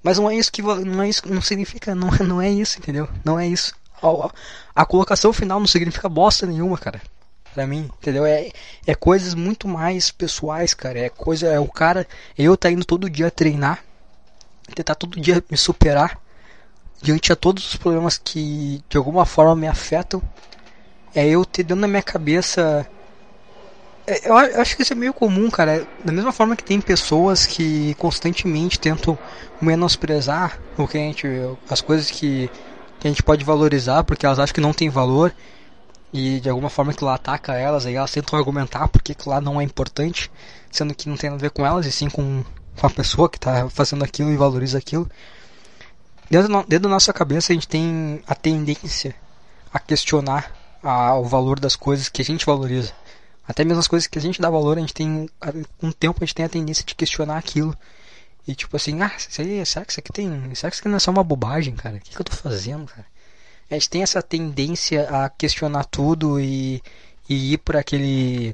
Mas 0.03 0.17
não 0.17 0.29
é 0.29 0.35
isso 0.35 0.51
que. 0.51 0.61
Não 0.61 1.01
é 1.01 1.09
isso 1.09 1.23
não 1.27 1.41
significa. 1.41 1.95
Não, 1.95 2.11
não 2.25 2.41
é 2.41 2.49
isso, 2.49 2.77
entendeu? 2.77 3.09
Não 3.25 3.39
é 3.39 3.47
isso. 3.47 3.73
A, 4.03 4.81
a 4.81 4.85
colocação 4.85 5.33
final 5.33 5.59
não 5.59 5.67
significa 5.67 6.07
bosta 6.07 6.45
nenhuma, 6.45 6.77
cara 6.77 7.01
para 7.53 7.67
mim, 7.67 7.89
entendeu? 7.99 8.25
É, 8.25 8.51
é 8.87 8.95
coisas 8.95 9.33
muito 9.33 9.67
mais 9.67 10.11
pessoais, 10.11 10.73
cara. 10.73 10.99
É 10.99 11.09
coisa, 11.09 11.47
é 11.47 11.59
o 11.59 11.67
cara, 11.67 12.07
eu 12.37 12.55
tá 12.57 12.71
indo 12.71 12.85
todo 12.85 13.09
dia 13.09 13.31
treinar, 13.31 13.83
tentar 14.75 14.95
todo 14.95 15.19
dia 15.19 15.43
me 15.49 15.57
superar 15.57 16.19
diante 17.01 17.31
a 17.31 17.35
todos 17.35 17.65
os 17.67 17.75
problemas 17.75 18.17
que 18.17 18.83
de 18.89 18.97
alguma 18.97 19.25
forma 19.25 19.55
me 19.55 19.67
afetam. 19.67 20.21
É 21.15 21.27
eu 21.27 21.43
ter 21.45 21.63
dentro 21.63 21.81
da 21.81 21.87
minha 21.87 22.03
cabeça 22.03 22.87
É, 24.07 24.27
eu 24.29 24.35
acho 24.35 24.75
que 24.75 24.81
isso 24.81 24.93
é 24.93 24.95
meio 24.95 25.13
comum, 25.13 25.49
cara. 25.49 25.87
Da 26.03 26.11
mesma 26.11 26.31
forma 26.31 26.55
que 26.55 26.63
tem 26.63 26.81
pessoas 26.81 27.45
que 27.45 27.93
constantemente 27.95 28.79
tentam 28.79 29.17
menosprezar 29.61 30.59
o 30.77 30.87
que 30.87 30.97
a 30.97 31.01
gente, 31.01 31.27
as 31.69 31.81
coisas 31.81 32.09
que, 32.09 32.49
que 32.99 33.07
a 33.07 33.11
gente 33.11 33.21
pode 33.23 33.45
valorizar, 33.45 34.03
porque 34.03 34.25
elas 34.25 34.39
acham 34.39 34.53
que 34.53 34.61
não 34.61 34.73
tem 34.73 34.89
valor 34.89 35.33
e 36.13 36.39
de 36.39 36.49
alguma 36.49 36.69
forma 36.69 36.93
que 36.93 37.03
lá 37.03 37.15
ataca 37.15 37.53
elas, 37.53 37.85
aí 37.85 37.95
elas 37.95 38.11
tentam 38.11 38.37
argumentar 38.37 38.87
porque 38.87 39.15
que 39.15 39.29
lá 39.29 39.39
não 39.39 39.61
é 39.61 39.63
importante, 39.63 40.31
sendo 40.71 40.93
que 40.93 41.07
não 41.07 41.15
tem 41.15 41.29
nada 41.29 41.41
a 41.41 41.47
ver 41.47 41.51
com 41.51 41.65
elas 41.65 41.85
e 41.85 41.91
sim 41.91 42.09
com, 42.09 42.43
com 42.79 42.87
a 42.87 42.89
pessoa 42.89 43.29
que 43.29 43.37
está 43.37 43.69
fazendo 43.69 44.03
aquilo 44.03 44.31
e 44.31 44.37
valoriza 44.37 44.77
aquilo. 44.77 45.09
Dentro, 46.29 46.65
dentro 46.67 46.83
da 46.83 46.89
nossa 46.89 47.13
cabeça 47.13 47.51
a 47.51 47.55
gente 47.55 47.67
tem 47.67 48.21
a 48.27 48.35
tendência 48.35 49.15
a 49.73 49.79
questionar 49.79 50.51
a, 50.83 51.15
o 51.15 51.23
valor 51.23 51.59
das 51.59 51.75
coisas 51.75 52.09
que 52.09 52.21
a 52.21 52.25
gente 52.25 52.45
valoriza. 52.45 52.93
Até 53.47 53.63
mesmo 53.63 53.79
as 53.79 53.87
coisas 53.87 54.07
que 54.07 54.17
a 54.17 54.21
gente 54.21 54.41
dá 54.41 54.49
valor, 54.49 54.77
a 54.77 54.81
gente 54.81 54.93
tem. 54.93 55.29
Com 55.77 55.87
o 55.87 55.93
tempo 55.93 56.19
a 56.21 56.25
gente 56.25 56.35
tem 56.35 56.45
a 56.45 56.49
tendência 56.49 56.85
de 56.85 56.95
questionar 56.95 57.37
aquilo. 57.37 57.75
E 58.47 58.55
tipo 58.55 58.75
assim, 58.75 59.01
ah, 59.01 59.11
isso 59.17 59.41
aí, 59.41 59.65
será 59.65 59.85
que 59.85 59.91
isso 59.91 59.99
aqui 59.99 60.13
tem. 60.13 60.29
Será 60.55 60.69
que 60.69 60.75
isso 60.75 60.81
aqui 60.81 60.87
não 60.87 60.95
é 60.95 60.99
só 60.99 61.11
uma 61.11 61.23
bobagem, 61.23 61.75
cara? 61.75 61.97
O 61.97 61.99
que, 61.99 62.11
que 62.11 62.21
eu 62.21 62.25
tô 62.25 62.35
fazendo, 62.35 62.85
cara? 62.85 63.05
A 63.71 63.75
gente 63.75 63.89
tem 63.89 64.03
essa 64.03 64.21
tendência 64.21 65.07
a 65.09 65.29
questionar 65.29 65.85
tudo 65.85 66.41
e, 66.41 66.83
e 67.29 67.53
ir 67.53 67.57
por 67.59 67.77
aquele. 67.77 68.53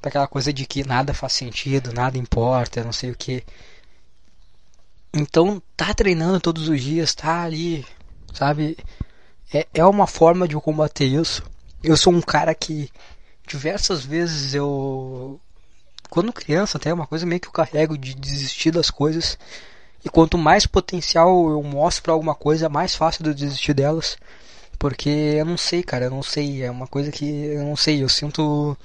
Por 0.00 0.08
aquela 0.08 0.28
coisa 0.28 0.52
de 0.52 0.66
que 0.66 0.86
nada 0.86 1.14
faz 1.14 1.32
sentido, 1.32 1.92
nada 1.92 2.18
importa, 2.18 2.84
não 2.84 2.92
sei 2.92 3.10
o 3.10 3.16
que. 3.16 3.42
Então, 5.12 5.62
tá 5.74 5.94
treinando 5.94 6.38
todos 6.38 6.68
os 6.68 6.82
dias, 6.82 7.14
tá 7.14 7.42
ali, 7.42 7.84
sabe? 8.34 8.76
É, 9.52 9.66
é 9.72 9.84
uma 9.86 10.06
forma 10.06 10.46
de 10.46 10.54
eu 10.54 10.60
combater 10.60 11.06
isso. 11.06 11.42
Eu 11.82 11.96
sou 11.96 12.12
um 12.12 12.20
cara 12.20 12.54
que 12.54 12.90
diversas 13.46 14.04
vezes 14.04 14.52
eu 14.54 15.40
quando 16.10 16.32
criança 16.32 16.76
até 16.76 16.90
é 16.90 16.94
uma 16.94 17.06
coisa 17.06 17.24
meio 17.24 17.40
que 17.40 17.48
eu 17.48 17.52
carrego 17.52 17.96
de 17.96 18.14
desistir 18.14 18.70
das 18.70 18.90
coisas 18.90 19.38
e 20.04 20.08
quanto 20.08 20.36
mais 20.36 20.66
potencial 20.66 21.48
eu 21.50 21.62
mostro 21.62 22.02
para 22.02 22.12
alguma 22.12 22.34
coisa 22.34 22.68
mais 22.68 22.94
fácil 22.94 23.24
de 23.24 23.30
eu 23.30 23.34
desistir 23.34 23.74
delas 23.74 24.16
porque 24.78 25.08
eu 25.08 25.44
não 25.44 25.56
sei 25.56 25.82
cara 25.82 26.06
eu 26.06 26.10
não 26.10 26.22
sei 26.22 26.62
é 26.62 26.70
uma 26.70 26.86
coisa 26.86 27.10
que 27.10 27.24
eu 27.26 27.64
não 27.64 27.76
sei 27.76 28.02
eu 28.02 28.08
sinto 28.08 28.76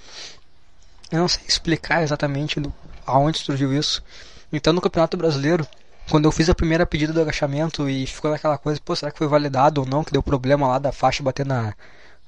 eu 1.11 1.19
não 1.19 1.27
sei 1.27 1.43
explicar 1.47 2.03
exatamente 2.03 2.59
do, 2.59 2.73
aonde 3.05 3.39
surgiu 3.39 3.73
isso 3.73 4.03
então 4.51 4.73
no 4.73 4.81
campeonato 4.81 5.17
brasileiro 5.17 5.67
quando 6.09 6.25
eu 6.25 6.31
fiz 6.31 6.49
a 6.49 6.55
primeira 6.55 6.85
pedida 6.85 7.13
do 7.13 7.21
agachamento 7.21 7.89
e 7.89 8.05
ficou 8.07 8.31
naquela 8.31 8.57
coisa 8.57 8.81
pô 8.83 8.95
será 8.95 9.11
que 9.11 9.17
foi 9.17 9.27
validado 9.27 9.81
ou 9.81 9.87
não 9.87 10.03
que 10.03 10.11
deu 10.11 10.23
problema 10.23 10.67
lá 10.67 10.79
da 10.79 10.91
faixa 10.91 11.23
bater 11.23 11.45
na 11.45 11.73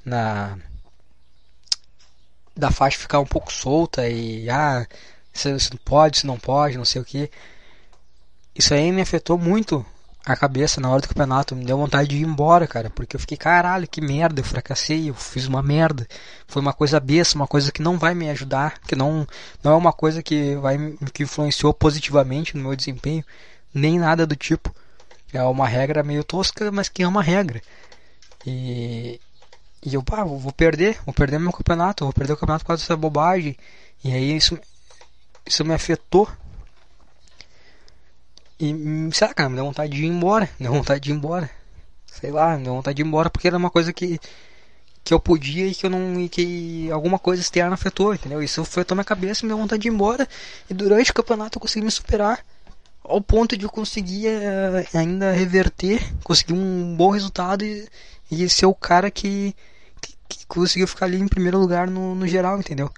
na 0.03 0.57
da 2.55 2.71
faixa 2.71 2.97
ficar 2.97 3.19
um 3.19 3.25
pouco 3.25 3.51
solta 3.51 4.07
e 4.07 4.49
ah, 4.49 4.85
se, 5.33 5.59
se 5.59 5.77
pode, 5.83 6.19
se 6.19 6.27
não 6.27 6.39
pode, 6.39 6.77
não 6.77 6.85
sei 6.85 7.01
o 7.01 7.05
que. 7.05 7.29
Isso 8.55 8.73
aí 8.73 8.91
me 8.91 9.01
afetou 9.01 9.37
muito 9.37 9.85
a 10.25 10.35
cabeça 10.35 10.81
na 10.81 10.89
hora 10.89 11.01
do 11.01 11.07
campeonato, 11.07 11.55
me 11.55 11.63
deu 11.63 11.77
vontade 11.77 12.09
de 12.09 12.17
ir 12.17 12.23
embora, 12.23 12.65
cara, 12.67 12.89
porque 12.89 13.15
eu 13.15 13.19
fiquei, 13.19 13.37
caralho, 13.37 13.87
que 13.87 14.01
merda, 14.01 14.41
eu 14.41 14.45
fracassei, 14.45 15.09
eu 15.09 15.13
fiz 15.13 15.45
uma 15.47 15.61
merda. 15.61 16.07
Foi 16.47 16.61
uma 16.61 16.73
coisa 16.73 16.99
besta, 16.99 17.37
uma 17.37 17.47
coisa 17.47 17.71
que 17.71 17.81
não 17.81 17.97
vai 17.97 18.15
me 18.15 18.29
ajudar, 18.29 18.79
que 18.81 18.95
não 18.95 19.27
não 19.63 19.73
é 19.73 19.75
uma 19.75 19.93
coisa 19.93 20.23
que 20.23 20.55
vai 20.55 20.77
que 21.13 21.23
influenciou 21.23 21.73
positivamente 21.73 22.57
no 22.57 22.63
meu 22.63 22.75
desempenho, 22.75 23.23
nem 23.73 23.99
nada 23.99 24.25
do 24.25 24.35
tipo. 24.35 24.73
É 25.33 25.43
uma 25.43 25.67
regra 25.67 26.03
meio 26.03 26.23
tosca, 26.23 26.71
mas 26.71 26.89
que 26.89 27.03
é 27.03 27.07
uma 27.07 27.21
regra. 27.21 27.61
E 28.45 29.19
e 29.85 29.93
eu, 29.93 30.01
pá, 30.03 30.23
vou 30.23 30.51
perder, 30.51 30.97
vou 31.05 31.13
perder 31.13 31.39
meu 31.39 31.53
campeonato, 31.53 32.05
vou 32.05 32.13
perder 32.13 32.33
o 32.33 32.37
campeonato 32.37 32.63
por 32.63 32.69
causa 32.69 32.81
dessa 32.81 32.97
bobagem. 32.97 33.55
E 34.03 34.11
aí 34.11 34.35
isso, 34.35 34.57
isso 35.45 35.63
me 35.63 35.75
afetou. 35.75 36.27
E, 38.59 38.73
sei 39.13 39.27
lá, 39.27 39.33
cara, 39.33 39.49
me 39.49 39.55
deu 39.55 39.65
vontade 39.65 39.91
de 39.91 40.03
ir 40.03 40.07
embora, 40.07 40.49
me 40.59 40.65
deu 40.65 40.73
vontade 40.73 41.01
de 41.01 41.11
ir 41.11 41.13
embora. 41.13 41.49
Sei 42.05 42.31
lá, 42.31 42.57
me 42.57 42.63
deu 42.63 42.73
vontade 42.73 42.95
de 42.95 43.01
ir 43.01 43.05
embora 43.05 43.29
porque 43.29 43.47
era 43.47 43.57
uma 43.57 43.69
coisa 43.69 43.91
que 43.91 44.19
que 45.03 45.13
eu 45.13 45.19
podia 45.19 45.67
e 45.67 45.75
que 45.75 45.85
eu 45.85 45.89
não 45.89 46.19
e 46.19 46.27
que 46.27 46.89
alguma 46.89 47.19
coisa 47.19 47.39
externa 47.39 47.75
afetou, 47.75 48.15
entendeu? 48.15 48.41
Isso 48.41 48.61
afetou 48.61 48.95
minha 48.95 49.05
cabeça, 49.05 49.45
deu 49.47 49.55
vontade 49.55 49.83
de 49.83 49.87
ir 49.87 49.91
embora. 49.91 50.27
E 50.67 50.73
durante 50.73 51.11
o 51.11 51.13
campeonato 51.13 51.57
eu 51.57 51.61
consegui 51.61 51.85
me 51.85 51.91
superar 51.91 52.43
ao 53.03 53.21
ponto 53.21 53.55
de 53.55 53.65
eu 53.65 53.69
conseguir 53.69 54.29
uh, 54.29 54.97
ainda 54.97 55.31
reverter, 55.31 56.01
conseguir 56.23 56.53
um 56.53 56.95
bom 56.97 57.11
resultado 57.11 57.63
e, 57.63 57.87
e 58.31 58.49
ser 58.49 58.65
o 58.65 58.73
cara 58.73 59.11
que 59.11 59.55
que 60.27 60.45
conseguiu 60.47 60.87
ficar 60.87 61.05
ali 61.05 61.19
em 61.19 61.27
primeiro 61.27 61.59
lugar 61.59 61.87
no, 61.87 62.15
no 62.15 62.27
geral, 62.27 62.57
entendeu? 62.59 62.91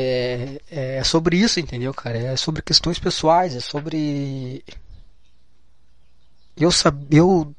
É, 0.00 0.60
é 0.98 1.04
sobre 1.04 1.36
isso, 1.36 1.58
entendeu, 1.58 1.92
cara? 1.92 2.16
É 2.16 2.36
sobre 2.36 2.62
questões 2.62 3.00
pessoais, 3.00 3.56
é 3.56 3.60
sobre. 3.60 4.62
Eu 6.56 6.70
sabia. 6.70 7.18
Eu, 7.18 7.52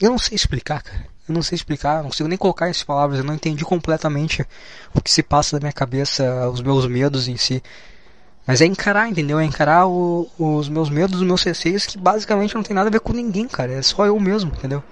eu 0.00 0.10
não 0.10 0.18
sei 0.18 0.34
explicar, 0.34 0.82
cara. 0.82 1.06
Eu 1.28 1.34
não 1.34 1.42
sei 1.42 1.54
explicar, 1.54 2.02
não 2.02 2.10
consigo 2.10 2.28
nem 2.28 2.36
colocar 2.36 2.68
essas 2.68 2.82
palavras. 2.82 3.20
Eu 3.20 3.24
não 3.24 3.34
entendi 3.34 3.64
completamente 3.64 4.44
o 4.92 5.00
que 5.00 5.10
se 5.10 5.22
passa 5.22 5.56
na 5.56 5.60
minha 5.60 5.72
cabeça, 5.72 6.50
os 6.50 6.60
meus 6.60 6.86
medos 6.88 7.28
em 7.28 7.36
si. 7.36 7.62
Mas 8.44 8.60
é 8.60 8.66
encarar, 8.66 9.08
entendeu? 9.08 9.38
É 9.38 9.44
encarar 9.44 9.86
o, 9.86 10.28
os 10.36 10.68
meus 10.68 10.90
medos, 10.90 11.20
os 11.20 11.26
meus 11.26 11.42
receios, 11.44 11.86
que 11.86 11.96
basicamente 11.96 12.54
não 12.54 12.64
tem 12.64 12.74
nada 12.74 12.88
a 12.88 12.92
ver 12.92 13.00
com 13.00 13.12
ninguém, 13.12 13.46
cara. 13.46 13.72
É 13.72 13.80
só 13.80 14.04
eu 14.04 14.18
mesmo, 14.18 14.50
entendeu? 14.50 14.82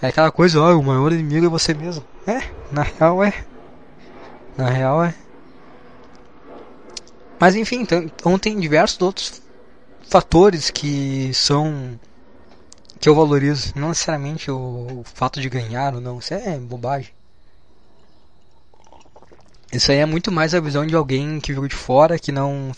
É 0.00 0.06
aquela 0.06 0.30
coisa, 0.30 0.60
ó, 0.60 0.78
o 0.78 0.82
maior 0.82 1.12
inimigo 1.12 1.46
é 1.46 1.48
você 1.48 1.74
mesmo. 1.74 2.04
É, 2.26 2.40
na 2.70 2.82
real 2.82 3.24
é. 3.24 3.34
Na 4.56 4.70
real 4.70 5.04
é. 5.04 5.14
Mas 7.38 7.54
enfim, 7.54 7.80
então, 7.80 8.02
então 8.02 8.38
tem 8.38 8.58
diversos 8.58 9.00
outros 9.00 9.42
fatores 10.08 10.70
que 10.70 11.32
são 11.34 11.98
que 12.98 13.08
eu 13.08 13.14
valorizo, 13.14 13.72
não 13.76 13.90
necessariamente 13.90 14.50
o, 14.50 15.00
o, 15.00 15.04
fato 15.04 15.40
de 15.40 15.48
ganhar 15.50 15.94
ou 15.94 16.00
não, 16.00 16.18
isso 16.18 16.32
é 16.32 16.58
bobagem. 16.58 17.10
Isso 19.70 19.92
aí 19.92 19.98
é 19.98 20.06
muito 20.06 20.32
mais 20.32 20.54
a 20.54 20.60
visão 20.60 20.86
de 20.86 20.96
alguém 20.96 21.38
que 21.38 21.52
viu 21.52 21.68
de 21.68 21.74
fora, 21.74 22.18
que 22.18 22.32
não 22.32 22.72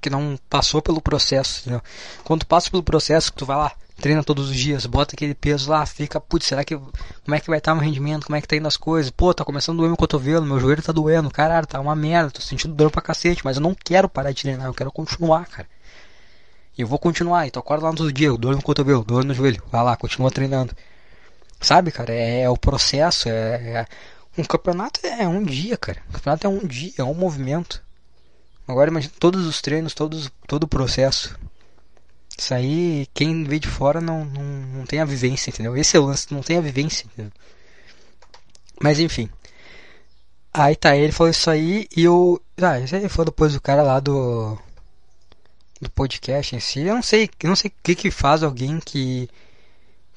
que 0.00 0.10
não 0.10 0.38
passou 0.48 0.80
pelo 0.80 1.00
processo, 1.00 1.60
entendeu? 1.60 1.82
Quando 2.24 2.40
tu 2.40 2.46
passa 2.46 2.70
pelo 2.70 2.82
processo, 2.82 3.32
tu 3.32 3.44
vai 3.44 3.56
lá, 3.56 3.72
treina 4.02 4.24
todos 4.24 4.50
os 4.50 4.56
dias, 4.56 4.84
bota 4.84 5.14
aquele 5.14 5.32
peso 5.32 5.70
lá, 5.70 5.86
fica, 5.86 6.20
putz, 6.20 6.46
será 6.46 6.64
que 6.64 6.76
como 6.76 7.34
é 7.34 7.38
que 7.38 7.48
vai 7.48 7.58
estar 7.58 7.70
tá 7.70 7.74
meu 7.76 7.84
rendimento, 7.84 8.26
como 8.26 8.34
é 8.34 8.40
que 8.40 8.48
tá 8.48 8.56
indo 8.56 8.66
as 8.66 8.76
coisas? 8.76 9.12
Pô, 9.12 9.32
tá 9.32 9.44
começando 9.44 9.76
a 9.76 9.78
doer 9.78 9.88
meu 9.90 9.96
cotovelo, 9.96 10.44
meu 10.44 10.58
joelho 10.58 10.82
tá 10.82 10.92
doendo, 10.92 11.30
caralho, 11.30 11.66
tá 11.66 11.80
uma 11.80 11.94
merda, 11.94 12.32
tô 12.32 12.40
sentindo 12.40 12.74
dor 12.74 12.90
pra 12.90 13.00
cacete, 13.00 13.44
mas 13.44 13.56
eu 13.56 13.62
não 13.62 13.74
quero 13.74 14.08
parar 14.08 14.32
de 14.32 14.42
treinar, 14.42 14.66
eu 14.66 14.74
quero 14.74 14.90
continuar, 14.90 15.46
cara. 15.46 15.68
E 16.76 16.82
eu 16.82 16.86
vou 16.88 16.98
continuar, 16.98 17.46
e 17.46 17.50
tu 17.52 17.60
acorda 17.60 17.86
lá 17.86 17.92
todo 17.94 18.12
dia, 18.12 18.32
dor 18.32 18.56
no 18.56 18.62
cotovelo, 18.62 19.04
dor 19.04 19.24
no 19.24 19.34
joelho, 19.34 19.62
vai 19.70 19.84
lá, 19.84 19.96
continua 19.96 20.32
treinando. 20.32 20.74
Sabe, 21.60 21.92
cara, 21.92 22.12
é, 22.12 22.40
é 22.40 22.50
o 22.50 22.56
processo, 22.56 23.28
é, 23.28 23.32
é, 23.32 23.86
um 24.36 24.42
campeonato 24.42 24.98
é 25.06 25.28
um 25.28 25.44
dia, 25.44 25.76
cara. 25.76 26.02
Um 26.08 26.12
campeonato 26.12 26.46
é 26.46 26.50
um 26.50 26.66
dia, 26.66 26.92
é 26.98 27.04
um 27.04 27.14
movimento. 27.14 27.80
Agora 28.66 28.90
imagina 28.90 29.12
todos 29.18 29.46
os 29.46 29.60
treinos, 29.60 29.94
todos, 29.94 30.28
todo 30.48 30.64
o 30.64 30.68
processo. 30.68 31.38
Isso 32.38 32.54
aí, 32.54 33.06
quem 33.14 33.44
vê 33.44 33.58
de 33.58 33.68
fora 33.68 34.00
não, 34.00 34.24
não, 34.24 34.42
não 34.42 34.86
tem 34.86 35.00
a 35.00 35.04
vivência, 35.04 35.50
entendeu? 35.50 35.76
Esse 35.76 35.96
é 35.96 36.00
o 36.00 36.06
lance, 36.06 36.32
não 36.32 36.42
tem 36.42 36.56
a 36.58 36.62
vivência, 36.62 37.06
entendeu? 37.06 37.32
Mas 38.80 38.98
enfim. 38.98 39.30
Aí 40.52 40.76
tá, 40.76 40.96
ele 40.96 41.12
falou 41.12 41.30
isso 41.30 41.50
aí 41.50 41.88
e 41.96 42.04
eu. 42.04 42.40
Ah, 42.60 42.78
isso 42.80 42.94
aí 42.96 43.08
foi 43.08 43.24
depois 43.24 43.52
do 43.54 43.60
cara 43.60 43.82
lá 43.82 44.00
do. 44.00 44.58
Do 45.80 45.90
podcast 45.90 46.54
em 46.54 46.60
si. 46.60 46.80
Eu 46.80 46.94
não 46.94 47.02
sei, 47.02 47.28
eu 47.42 47.48
não 47.48 47.56
sei 47.56 47.70
o 47.70 47.74
que 47.82 47.94
que 47.94 48.10
faz 48.10 48.42
alguém 48.42 48.80
que. 48.80 49.28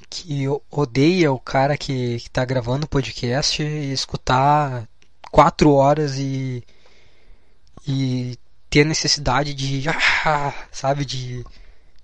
Que 0.10 0.46
odeia 0.72 1.32
o 1.32 1.40
cara 1.40 1.78
que, 1.78 2.20
que 2.20 2.30
tá 2.30 2.46
gravando 2.46 2.86
o 2.86 2.90
podcast 2.90 3.62
e 3.64 3.92
escutar 3.94 4.88
quatro 5.32 5.72
horas 5.72 6.18
e. 6.18 6.64
E 7.88 8.38
ter 8.70 8.86
necessidade 8.86 9.54
de. 9.54 9.84
Ah, 10.28 10.54
sabe, 10.72 11.06
de 11.06 11.46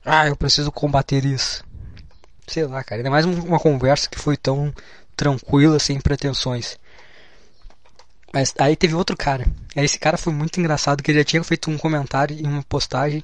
ah, 0.03 0.27
eu 0.27 0.35
preciso 0.35 0.71
combater 0.71 1.25
isso. 1.25 1.63
Sei 2.47 2.65
lá, 2.65 2.83
cara. 2.83 2.99
Ainda 2.99 3.09
mais 3.09 3.25
uma 3.25 3.59
conversa 3.59 4.09
que 4.09 4.19
foi 4.19 4.35
tão 4.35 4.73
tranquila, 5.15 5.79
sem 5.79 5.99
pretensões. 5.99 6.77
Mas 8.33 8.53
aí 8.57 8.75
teve 8.75 8.95
outro 8.95 9.15
cara. 9.15 9.45
Esse 9.75 9.99
cara 9.99 10.17
foi 10.17 10.33
muito 10.33 10.59
engraçado, 10.59 11.03
que 11.03 11.11
ele 11.11 11.19
já 11.19 11.25
tinha 11.25 11.43
feito 11.43 11.69
um 11.69 11.77
comentário 11.77 12.35
em 12.35 12.47
uma 12.47 12.63
postagem. 12.63 13.23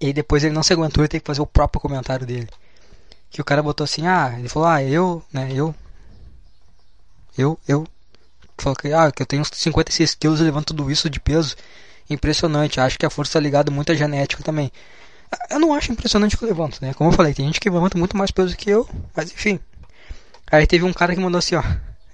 E 0.00 0.12
depois 0.12 0.44
ele 0.44 0.54
não 0.54 0.62
se 0.62 0.72
aguentou 0.72 1.04
e 1.04 1.08
teve 1.08 1.22
que 1.22 1.26
fazer 1.26 1.40
o 1.40 1.46
próprio 1.46 1.80
comentário 1.80 2.26
dele. 2.26 2.48
Que 3.30 3.40
o 3.40 3.44
cara 3.44 3.62
botou 3.62 3.84
assim, 3.84 4.06
ah, 4.06 4.34
ele 4.38 4.48
falou, 4.48 4.68
ah, 4.68 4.82
eu, 4.82 5.22
né, 5.32 5.50
eu. 5.52 5.74
Eu, 7.36 7.58
eu. 7.66 7.86
Falou 8.58 8.76
que, 8.76 8.92
ah, 8.92 9.10
que 9.10 9.22
eu 9.22 9.26
tenho 9.26 9.44
56 9.44 10.14
quilos 10.14 10.40
e 10.40 10.44
levanto 10.44 10.68
tudo 10.68 10.90
isso 10.90 11.10
de 11.10 11.18
peso. 11.18 11.56
Impressionante. 12.08 12.80
Acho 12.80 12.98
que 12.98 13.06
a 13.06 13.10
força 13.10 13.34
tá 13.34 13.40
ligada 13.40 13.70
muito 13.70 13.90
à 13.90 13.94
genética 13.94 14.42
também. 14.42 14.70
Eu 15.50 15.58
não 15.58 15.74
acho 15.74 15.92
impressionante 15.92 16.34
o 16.34 16.38
que 16.38 16.44
eu 16.44 16.48
levanto, 16.48 16.78
né? 16.80 16.94
Como 16.94 17.10
eu 17.10 17.14
falei, 17.14 17.34
tem 17.34 17.46
gente 17.46 17.60
que 17.60 17.68
levanta 17.68 17.98
muito 17.98 18.16
mais 18.16 18.30
peso 18.30 18.56
que 18.56 18.70
eu, 18.70 18.88
mas 19.14 19.30
enfim. 19.30 19.60
Aí 20.50 20.66
teve 20.66 20.84
um 20.84 20.92
cara 20.92 21.14
que 21.14 21.20
mandou 21.20 21.38
assim, 21.38 21.54
ó. 21.54 21.62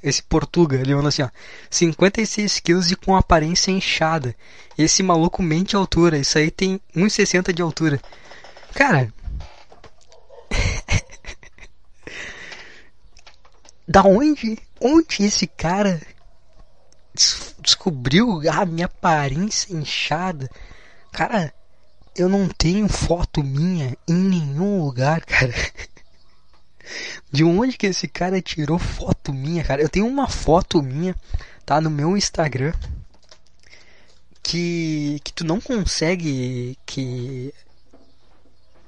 esse 0.02 0.22
Portuga, 0.22 0.76
ele 0.76 0.94
mandou 0.94 1.08
assim, 1.08 1.22
ó. 1.22 1.30
56 1.70 2.60
quilos 2.60 2.90
e 2.90 2.96
com 2.96 3.16
aparência 3.16 3.70
inchada. 3.70 4.34
Esse 4.76 5.02
maluco 5.02 5.42
mente 5.42 5.76
altura. 5.76 6.18
Isso 6.18 6.36
aí 6.38 6.50
tem 6.50 6.80
1,60 6.96 7.52
de 7.52 7.62
altura. 7.62 8.00
Cara. 8.74 9.12
da 13.86 14.02
onde? 14.02 14.58
Onde 14.80 15.24
esse 15.24 15.46
cara 15.46 16.00
descobriu 17.60 18.42
a 18.50 18.66
minha 18.66 18.86
aparência 18.86 19.72
inchada? 19.72 20.50
Cara, 21.12 21.54
eu 22.16 22.28
não 22.28 22.48
tenho 22.48 22.88
foto 22.88 23.42
minha 23.42 23.96
em 24.06 24.14
nenhum 24.14 24.82
lugar, 24.84 25.24
cara. 25.24 25.54
De 27.30 27.42
onde 27.42 27.76
que 27.76 27.86
esse 27.86 28.06
cara 28.06 28.40
tirou 28.40 28.78
foto 28.78 29.32
minha, 29.32 29.64
cara? 29.64 29.82
Eu 29.82 29.88
tenho 29.88 30.06
uma 30.06 30.28
foto 30.28 30.82
minha, 30.82 31.16
tá 31.64 31.80
no 31.80 31.90
meu 31.90 32.16
Instagram, 32.16 32.72
que 34.42 35.20
que 35.24 35.32
tu 35.32 35.44
não 35.44 35.60
consegue 35.60 36.78
que 36.86 37.52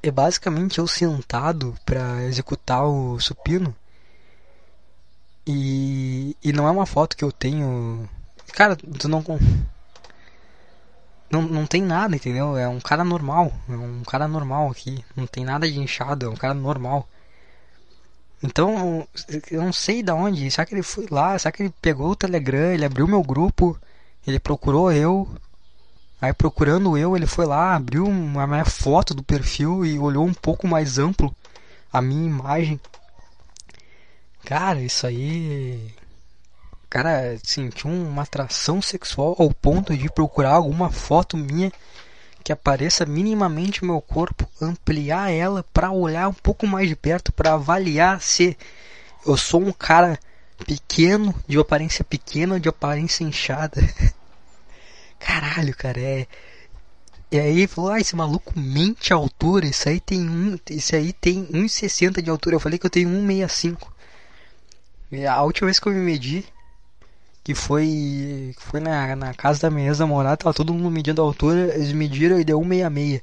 é 0.03 0.11
basicamente 0.11 0.79
eu 0.79 0.87
sentado 0.87 1.77
para 1.85 2.25
executar 2.25 2.85
o 2.85 3.19
supino. 3.19 3.75
E 5.47 6.37
e 6.43 6.53
não 6.53 6.69
é 6.69 6.71
uma 6.71 6.87
foto 6.87 7.17
que 7.17 7.25
eu 7.25 7.33
tenho, 7.33 8.09
cara, 8.53 8.77
tu 8.77 9.09
não 9.09 9.23
não, 11.41 11.43
não 11.43 11.67
tem 11.67 11.83
nada, 11.83 12.17
entendeu? 12.17 12.57
É 12.57 12.69
um 12.69 12.81
cara 12.81 13.05
normal. 13.05 13.53
É 13.69 13.73
um 13.73 14.03
cara 14.03 14.27
normal 14.27 14.71
aqui. 14.71 15.05
Não 15.15 15.27
tem 15.27 15.45
nada 15.45 15.71
de 15.71 15.79
inchado, 15.79 16.27
é 16.27 16.29
um 16.29 16.37
cara 16.37 16.55
normal. 16.55 17.09
Então, 18.43 19.07
eu 19.51 19.63
não 19.63 19.73
sei 19.73 20.03
da 20.03 20.15
onde. 20.15 20.51
Será 20.51 20.67
que 20.67 20.75
ele 20.75 20.83
foi 20.83 21.07
lá? 21.11 21.39
Será 21.39 21.53
que 21.53 21.63
ele 21.63 21.75
pegou 21.81 22.11
o 22.11 22.17
Telegram? 22.17 22.73
Ele 22.73 22.85
abriu 22.85 23.07
meu 23.07 23.23
grupo? 23.23 23.79
Ele 24.27 24.39
procurou 24.39 24.93
eu? 24.93 25.29
Aí, 26.21 26.33
procurando 26.33 26.97
eu, 26.97 27.15
ele 27.17 27.27
foi 27.27 27.45
lá, 27.47 27.75
abriu 27.77 28.07
uma 28.07 28.47
minha 28.47 28.65
foto 28.65 29.15
do 29.15 29.23
perfil 29.23 29.85
e 29.85 29.99
olhou 29.99 30.25
um 30.25 30.35
pouco 30.35 30.67
mais 30.67 30.99
amplo 30.99 31.35
a 31.93 32.01
minha 32.01 32.27
imagem. 32.27 32.81
Cara, 34.45 34.81
isso 34.81 35.07
aí 35.07 35.95
cara 36.97 37.39
sentiu 37.43 37.91
uma 37.91 38.23
atração 38.23 38.81
sexual 38.81 39.37
ao 39.39 39.53
ponto 39.53 39.95
de 39.95 40.09
procurar 40.09 40.53
alguma 40.53 40.91
foto 40.91 41.37
minha 41.37 41.71
que 42.43 42.51
apareça 42.51 43.05
minimamente 43.05 43.85
meu 43.85 44.01
corpo, 44.01 44.49
ampliar 44.63 45.31
ela 45.31 45.63
para 45.75 45.91
olhar 45.91 46.27
um 46.29 46.33
pouco 46.33 46.67
mais 46.67 46.89
de 46.89 46.97
perto, 46.97 47.33
para 47.33 47.53
avaliar 47.53 48.23
se 48.23 48.57
eu 49.27 49.37
sou 49.37 49.61
um 49.61 49.73
cara 49.73 50.19
pequeno, 50.65 51.35
de 51.47 51.59
aparência 51.59 52.03
pequena, 52.03 52.59
de 52.59 52.71
aparência 52.71 53.25
inchada. 53.25 53.83
Caralho, 55.21 55.77
cara, 55.77 56.01
é 56.01 56.27
e 57.31 57.39
aí 57.39 57.67
falou, 57.67 57.91
ah, 57.91 58.01
esse 58.01 58.17
maluco 58.17 58.59
mente 58.59 59.13
a 59.13 59.17
altura, 59.17 59.67
isso 59.67 59.87
aí 59.87 60.01
tem 60.01 60.21
um, 60.21 60.57
isso 60.71 60.95
aí 60.97 61.13
tem 61.13 61.45
1,60 61.49 62.23
de 62.23 62.31
altura. 62.31 62.57
Eu 62.57 62.61
falei 62.61 62.79
que 62.79 62.87
eu 62.87 62.91
tenho 62.91 63.11
1,65. 63.11 63.89
E 65.11 65.27
a 65.27 65.43
última 65.43 65.67
vez 65.67 65.81
que 65.81 65.89
eu 65.89 65.93
me 65.93 65.99
medi, 65.99 66.45
que 67.47 67.55
foi 67.55 68.53
foi 68.59 68.81
na, 68.81 69.15
na 69.15 69.33
casa 69.33 69.61
da 69.61 69.71
minha 69.71 69.87
ex-namorada, 69.87 70.39
tava 70.39 70.53
todo 70.53 70.75
mundo 70.75 70.91
medindo 70.91 71.23
a 71.23 71.25
altura, 71.25 71.73
eles 71.77 71.93
mediram 71.93 72.41
e 72.41 72.45
deu 72.45 72.61
166. 72.61 73.23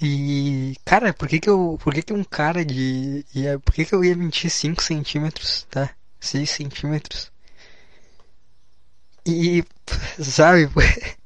E, 0.00 0.76
cara, 0.84 1.12
por 1.12 1.26
que 1.28 1.40
que 1.40 1.50
eu, 1.50 1.78
por 1.82 1.92
que 1.92 2.02
que 2.02 2.12
um 2.12 2.22
cara 2.22 2.64
de, 2.64 3.24
ia, 3.34 3.58
por 3.58 3.74
que 3.74 3.84
que 3.84 3.94
eu 3.94 4.04
ia 4.04 4.14
mentir 4.14 4.50
5 4.50 4.82
centímetros, 4.82 5.66
tá? 5.70 5.90
6 6.20 6.48
centímetros? 6.50 7.32
E, 9.26 9.64
sabe, 10.22 10.68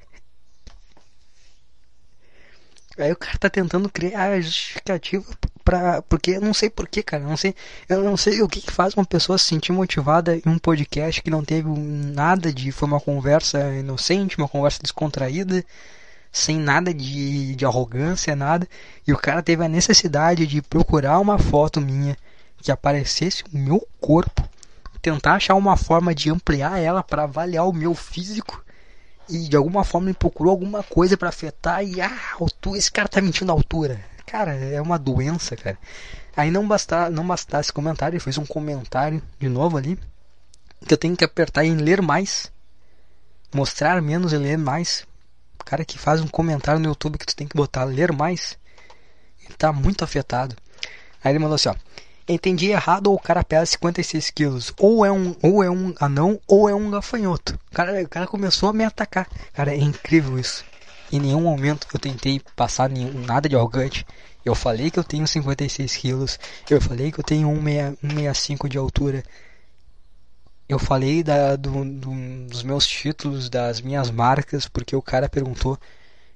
aí 2.99 3.12
o 3.12 3.16
cara 3.16 3.39
tá 3.39 3.51
tentando 3.51 3.91
criar 3.91 4.41
justificativa 4.41 5.25
pra. 5.71 6.03
Porque 6.03 6.33
eu 6.33 6.41
não 6.41 6.53
sei 6.53 6.68
porquê, 6.68 7.03
cara. 7.03 7.23
Eu 7.23 7.29
não 7.29 7.37
sei, 7.37 7.55
eu 7.89 8.03
não 8.03 8.16
sei 8.16 8.43
o 8.43 8.49
que, 8.49 8.61
que 8.61 8.73
faz 8.73 8.95
uma 8.95 9.05
pessoa 9.05 9.39
se 9.39 9.45
sentir 9.45 9.73
motivada 9.73 10.37
em 10.37 10.43
um 10.47 10.59
podcast 10.59 11.23
que 11.23 11.31
não 11.31 11.45
teve 11.45 11.68
nada 11.68 12.53
de. 12.53 12.73
Foi 12.73 12.89
uma 12.89 13.01
conversa 13.01 13.61
inocente, 13.77 14.37
uma 14.37 14.49
conversa 14.49 14.81
descontraída, 14.83 15.64
sem 16.33 16.59
nada 16.59 16.93
de, 16.93 17.55
de 17.55 17.64
arrogância, 17.64 18.35
nada. 18.35 18.68
E 19.07 19.12
o 19.12 19.18
cara 19.18 19.43
teve 19.43 19.64
a 19.64 19.68
necessidade 19.68 20.47
de 20.47 20.61
procurar 20.61 21.21
uma 21.21 21.39
foto 21.39 21.81
minha 21.81 22.16
que 22.61 22.73
aparecesse 22.73 23.45
o 23.45 23.57
meu 23.57 23.87
corpo, 24.01 24.43
tentar 25.01 25.35
achar 25.35 25.55
uma 25.55 25.77
forma 25.77 26.14
de 26.14 26.31
ampliar 26.31 26.79
ela 26.79 27.03
para 27.03 27.23
avaliar 27.23 27.66
o 27.66 27.73
meu 27.73 27.95
físico 27.95 28.62
e 29.31 29.49
de 29.49 29.57
alguma 29.57 29.85
forma 29.85 30.09
ele 30.09 30.18
procurou 30.18 30.51
alguma 30.51 30.83
coisa 30.83 31.16
para 31.16 31.29
afetar 31.29 31.85
e 31.85 32.01
ah, 32.01 32.18
altura, 32.39 32.77
esse 32.77 32.91
cara 32.91 33.09
tá 33.09 33.21
mentindo 33.21 33.53
a 33.53 33.55
altura. 33.55 34.05
Cara, 34.31 34.55
é 34.55 34.81
uma 34.81 34.97
doença, 34.97 35.57
cara. 35.57 35.76
Aí 36.37 36.53
não 36.53 36.66
bastar, 36.66 37.11
não 37.11 37.26
bastasse 37.26 37.72
comentário, 37.72 38.14
ele 38.14 38.22
fez 38.22 38.39
um 38.39 38.47
comentário 38.47 39.20
de 39.41 39.49
novo 39.49 39.76
ali. 39.76 39.99
Que 40.87 40.95
eu 40.95 40.99
tenho 40.99 41.16
que 41.16 41.24
apertar 41.24 41.64
em 41.64 41.74
ler 41.74 42.01
mais. 42.01 42.51
Mostrar 43.53 44.01
menos 44.01 44.33
e 44.33 44.37
ler 44.37 44.57
mais. 44.57 45.05
O 45.61 45.64
cara 45.64 45.85
que 45.85 45.99
faz 45.99 46.20
um 46.20 46.28
comentário 46.28 46.81
no 46.81 46.89
YouTube 46.89 47.18
que 47.18 47.26
tu 47.26 47.35
tem 47.35 47.49
que 47.49 47.57
botar 47.57 47.83
ler 47.83 48.12
mais. 48.12 48.57
Ele 49.45 49.55
tá 49.59 49.72
muito 49.72 50.05
afetado. 50.05 50.55
Aí 51.24 51.33
ele 51.33 51.41
mandou 51.41 51.57
assim, 51.57 51.68
ó. 51.68 51.74
Entendi 52.28 52.68
errado 52.68 53.09
ou 53.09 53.16
o 53.16 53.20
cara 53.20 53.43
pesa 53.43 53.66
56 53.66 54.31
quilos. 54.31 54.72
Ou 54.78 55.05
é 55.05 55.11
um, 55.11 55.35
ou 55.43 55.64
é 55.64 55.68
um 55.68 55.93
anão 55.99 56.41
ou 56.47 56.68
é 56.68 56.74
um 56.74 56.89
gafanhoto. 56.89 57.59
O 57.72 57.74
cara, 57.74 58.01
o 58.01 58.09
cara 58.09 58.28
começou 58.28 58.68
a 58.68 58.72
me 58.72 58.85
atacar. 58.85 59.28
Cara, 59.53 59.74
é 59.74 59.78
incrível 59.78 60.39
isso. 60.39 60.64
Em 61.13 61.19
nenhum 61.19 61.41
momento 61.41 61.87
eu 61.93 61.99
tentei 61.99 62.41
passar 62.55 62.89
nenhum, 62.89 63.13
nada 63.25 63.49
de 63.49 63.57
arrogante. 63.57 64.07
Eu 64.45 64.55
falei 64.55 64.91
que 64.91 64.99
eu 64.99 65.05
tenho 65.05 65.27
56 65.27 65.97
quilos. 65.97 66.39
Eu 66.69 66.81
falei 66.81 67.13
que 67.13 67.21
eu 67.21 67.25
tenho 67.25 67.49
1,65 67.49 68.69
de 68.69 68.79
altura. 68.79 69.23
Eu 70.69 70.79
falei 70.79 71.23
da, 71.23 71.57
do, 71.57 71.85
do, 71.85 72.47
dos 72.47 72.63
meus 72.63 72.87
títulos, 72.87 73.51
das 73.51 73.81
minhas 73.81 74.11
marcas, 74.11 74.69
porque 74.69 74.95
o 74.95 75.03
cara 75.03 75.29
perguntou. 75.29 75.79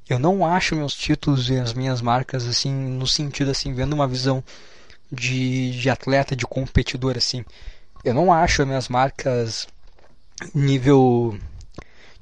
Eu 0.08 0.18
não 0.18 0.44
acho 0.44 0.76
meus 0.76 0.94
títulos 0.94 1.48
e 1.48 1.58
as 1.58 1.72
minhas 1.72 2.02
marcas 2.02 2.46
assim, 2.46 2.72
no 2.72 3.06
sentido 3.06 3.50
assim, 3.50 3.72
vendo 3.72 3.94
uma 3.94 4.08
visão 4.08 4.44
de, 5.10 5.70
de 5.80 5.88
atleta, 5.88 6.36
de 6.36 6.46
competidor 6.46 7.16
assim. 7.16 7.44
Eu 8.04 8.12
não 8.12 8.32
acho 8.32 8.60
as 8.60 8.68
minhas 8.68 8.88
marcas 8.88 9.66
nível 10.54 11.38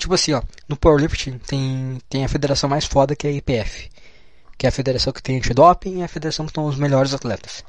Tipo 0.02 0.14
assim, 0.14 0.32
ó, 0.32 0.42
no 0.68 0.76
powerlifting 0.76 1.38
tem, 1.38 1.96
tem 2.10 2.24
a 2.24 2.28
federação 2.28 2.68
mais 2.68 2.84
foda 2.84 3.14
que 3.14 3.24
é 3.24 3.30
a 3.30 3.34
IPF, 3.34 3.88
que 4.58 4.66
é 4.66 4.68
a 4.68 4.72
federação 4.72 5.12
que 5.12 5.22
tem 5.22 5.36
antidoping 5.36 6.00
e 6.00 6.02
a 6.02 6.08
federação 6.08 6.44
que 6.44 6.50
estão 6.50 6.66
os 6.66 6.76
melhores 6.76 7.14
atletas. 7.14 7.62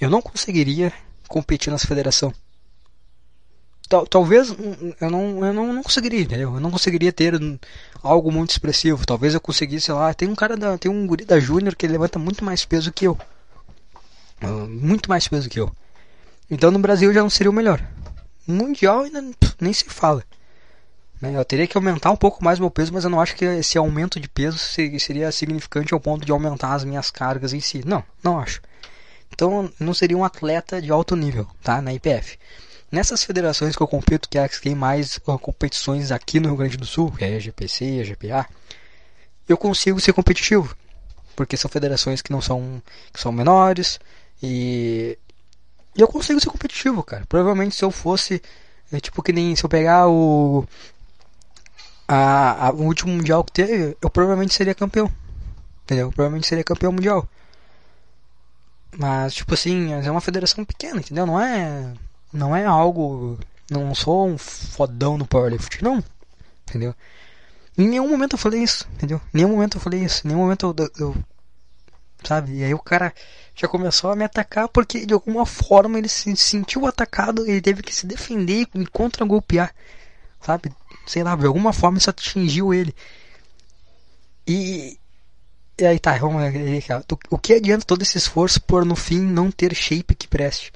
Eu 0.00 0.08
não 0.08 0.22
conseguiria 0.22 0.92
competir 1.26 1.72
nessa 1.72 1.88
federação. 1.88 2.32
Tal, 3.88 4.06
talvez 4.06 4.54
eu 5.00 5.10
não, 5.10 5.44
eu 5.44 5.52
não, 5.52 5.72
não 5.72 5.82
conseguiria, 5.82 6.20
entendeu? 6.20 6.54
Eu 6.54 6.60
não 6.60 6.70
conseguiria 6.70 7.12
ter 7.12 7.34
algo 8.00 8.30
muito 8.30 8.50
expressivo. 8.50 9.04
Talvez 9.04 9.34
eu 9.34 9.40
conseguisse, 9.40 9.86
sei 9.86 9.94
lá, 9.94 10.14
tem 10.14 10.28
um 10.28 10.36
cara 10.36 10.56
da, 10.56 10.78
tem 10.78 10.88
um 10.88 11.04
guri 11.08 11.24
da 11.24 11.40
Júnior 11.40 11.74
que 11.74 11.88
levanta 11.88 12.20
muito 12.20 12.44
mais 12.44 12.64
peso 12.64 12.92
que 12.92 13.04
eu. 13.04 13.18
Uh, 14.40 14.68
muito 14.68 15.08
mais 15.08 15.26
peso 15.26 15.50
que 15.50 15.58
eu. 15.58 15.74
Então 16.48 16.70
no 16.70 16.78
Brasil 16.78 17.12
já 17.12 17.20
não 17.20 17.30
seria 17.30 17.50
o 17.50 17.52
melhor. 17.52 17.84
Mundial 18.46 19.00
ainda 19.00 19.24
nem 19.60 19.72
se 19.72 19.86
fala. 19.86 20.24
Né? 21.20 21.36
Eu 21.36 21.44
teria 21.44 21.66
que 21.66 21.76
aumentar 21.76 22.10
um 22.10 22.16
pouco 22.16 22.44
mais 22.44 22.58
meu 22.58 22.70
peso, 22.70 22.92
mas 22.92 23.04
eu 23.04 23.10
não 23.10 23.20
acho 23.20 23.34
que 23.36 23.44
esse 23.44 23.78
aumento 23.78 24.20
de 24.20 24.28
peso 24.28 24.58
seria 24.58 25.30
significante 25.32 25.94
ao 25.94 26.00
ponto 26.00 26.24
de 26.24 26.32
aumentar 26.32 26.74
as 26.74 26.84
minhas 26.84 27.10
cargas 27.10 27.52
em 27.52 27.60
si. 27.60 27.82
Não, 27.86 28.04
não 28.22 28.38
acho. 28.38 28.60
Então 29.32 29.70
não 29.80 29.92
seria 29.92 30.16
um 30.16 30.24
atleta 30.24 30.80
de 30.80 30.90
alto 30.90 31.16
nível, 31.16 31.46
tá? 31.62 31.82
Na 31.82 31.92
IPF. 31.92 32.38
Nessas 32.90 33.24
federações 33.24 33.74
que 33.74 33.82
eu 33.82 33.88
compito, 33.88 34.28
que 34.28 34.38
é 34.38 34.44
as 34.44 34.56
que 34.56 34.62
tem 34.62 34.74
mais 34.74 35.16
uh, 35.26 35.38
competições 35.38 36.12
aqui 36.12 36.38
no 36.38 36.48
Rio 36.50 36.58
Grande 36.58 36.76
do 36.76 36.86
Sul, 36.86 37.10
que 37.10 37.24
é 37.24 37.36
a 37.36 37.40
GPC, 37.40 38.00
a 38.00 38.04
GPA, 38.04 38.48
eu 39.48 39.56
consigo 39.56 40.00
ser 40.00 40.12
competitivo, 40.12 40.76
porque 41.34 41.56
são 41.56 41.68
federações 41.68 42.22
que 42.22 42.30
não 42.30 42.40
são 42.40 42.80
que 43.12 43.20
são 43.20 43.32
menores 43.32 43.98
e, 44.40 45.18
e 45.96 46.00
eu 46.00 46.06
consigo 46.06 46.40
ser 46.40 46.50
competitivo, 46.50 47.02
cara. 47.02 47.24
Provavelmente 47.26 47.74
se 47.74 47.84
eu 47.84 47.90
fosse 47.90 48.40
é 48.92 49.00
tipo 49.00 49.22
que 49.22 49.32
nem 49.32 49.56
se 49.56 49.64
eu 49.64 49.68
pegar 49.68 50.06
o 50.06 50.64
a, 52.06 52.68
a, 52.68 52.70
o 52.72 52.82
último 52.82 53.12
mundial 53.12 53.42
que 53.44 53.52
teve, 53.52 53.96
eu 54.00 54.10
provavelmente 54.10 54.54
seria 54.54 54.74
campeão. 54.74 55.10
Entendeu? 55.84 56.06
Eu 56.06 56.12
provavelmente 56.12 56.46
seria 56.46 56.64
campeão 56.64 56.92
mundial. 56.92 57.28
Mas, 58.96 59.34
tipo 59.34 59.54
assim, 59.54 59.92
é 59.92 60.10
uma 60.10 60.20
federação 60.20 60.64
pequena, 60.64 61.00
entendeu? 61.00 61.26
Não 61.26 61.40
é. 61.40 61.92
Não 62.32 62.54
é 62.54 62.64
algo. 62.64 63.38
Não 63.70 63.94
sou 63.94 64.28
um 64.28 64.38
fodão 64.38 65.18
no 65.18 65.26
powerlifting, 65.26 65.84
não. 65.84 66.02
Entendeu? 66.68 66.94
Em 67.76 67.88
nenhum 67.88 68.08
momento 68.08 68.34
eu 68.34 68.38
falei 68.38 68.62
isso, 68.62 68.88
entendeu? 68.94 69.20
Em 69.32 69.38
nenhum 69.38 69.50
momento 69.50 69.76
eu 69.76 69.80
falei 69.80 70.04
isso. 70.04 70.24
Em 70.24 70.28
nenhum 70.28 70.42
momento 70.42 70.74
eu, 70.78 70.90
eu 70.98 71.16
sabe? 72.26 72.58
E 72.58 72.64
aí 72.64 72.74
o 72.74 72.78
cara 72.78 73.12
já 73.54 73.68
começou 73.68 74.10
a 74.10 74.16
me 74.16 74.24
atacar 74.24 74.68
porque 74.68 75.04
de 75.04 75.14
alguma 75.14 75.44
forma 75.44 75.98
ele 75.98 76.08
se 76.08 76.34
sentiu 76.36 76.86
atacado, 76.86 77.46
ele 77.46 77.60
teve 77.60 77.82
que 77.82 77.94
se 77.94 78.06
defender 78.06 78.66
e 78.74 78.86
contra-golpear, 78.86 79.74
sabe? 80.44 80.72
Sei 81.06 81.22
lá, 81.22 81.34
de 81.34 81.46
alguma 81.46 81.72
forma 81.72 81.98
isso 81.98 82.10
atingiu 82.10 82.72
ele. 82.72 82.94
E, 84.46 84.98
e 85.78 85.86
aí 85.86 85.98
tá, 85.98 86.16
vamos 86.18 86.42
O 87.30 87.38
que 87.38 87.54
adianta 87.54 87.86
todo 87.86 88.02
esse 88.02 88.18
esforço 88.18 88.60
por 88.60 88.84
no 88.84 88.94
fim 88.94 89.20
não 89.20 89.50
ter 89.50 89.74
shape 89.74 90.14
que 90.14 90.28
preste? 90.28 90.72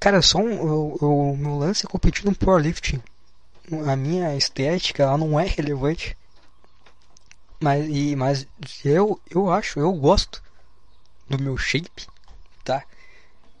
Cara, 0.00 0.20
só 0.20 0.38
um, 0.38 0.60
o, 0.60 1.32
o 1.32 1.36
meu 1.36 1.56
lance 1.56 1.86
é 1.86 1.88
competir 1.88 2.24
no 2.24 2.34
powerlifting. 2.34 3.00
A 3.86 3.96
minha 3.96 4.36
estética 4.36 5.04
ela 5.04 5.16
não 5.16 5.38
é 5.38 5.46
relevante. 5.46 6.16
Mas, 7.60 7.88
e, 7.88 8.14
mas 8.14 8.46
eu, 8.84 9.18
eu 9.30 9.50
acho, 9.50 9.78
eu 9.80 9.92
gosto 9.92 10.42
do 11.28 11.42
meu 11.42 11.56
shape, 11.56 12.06
tá? 12.62 12.84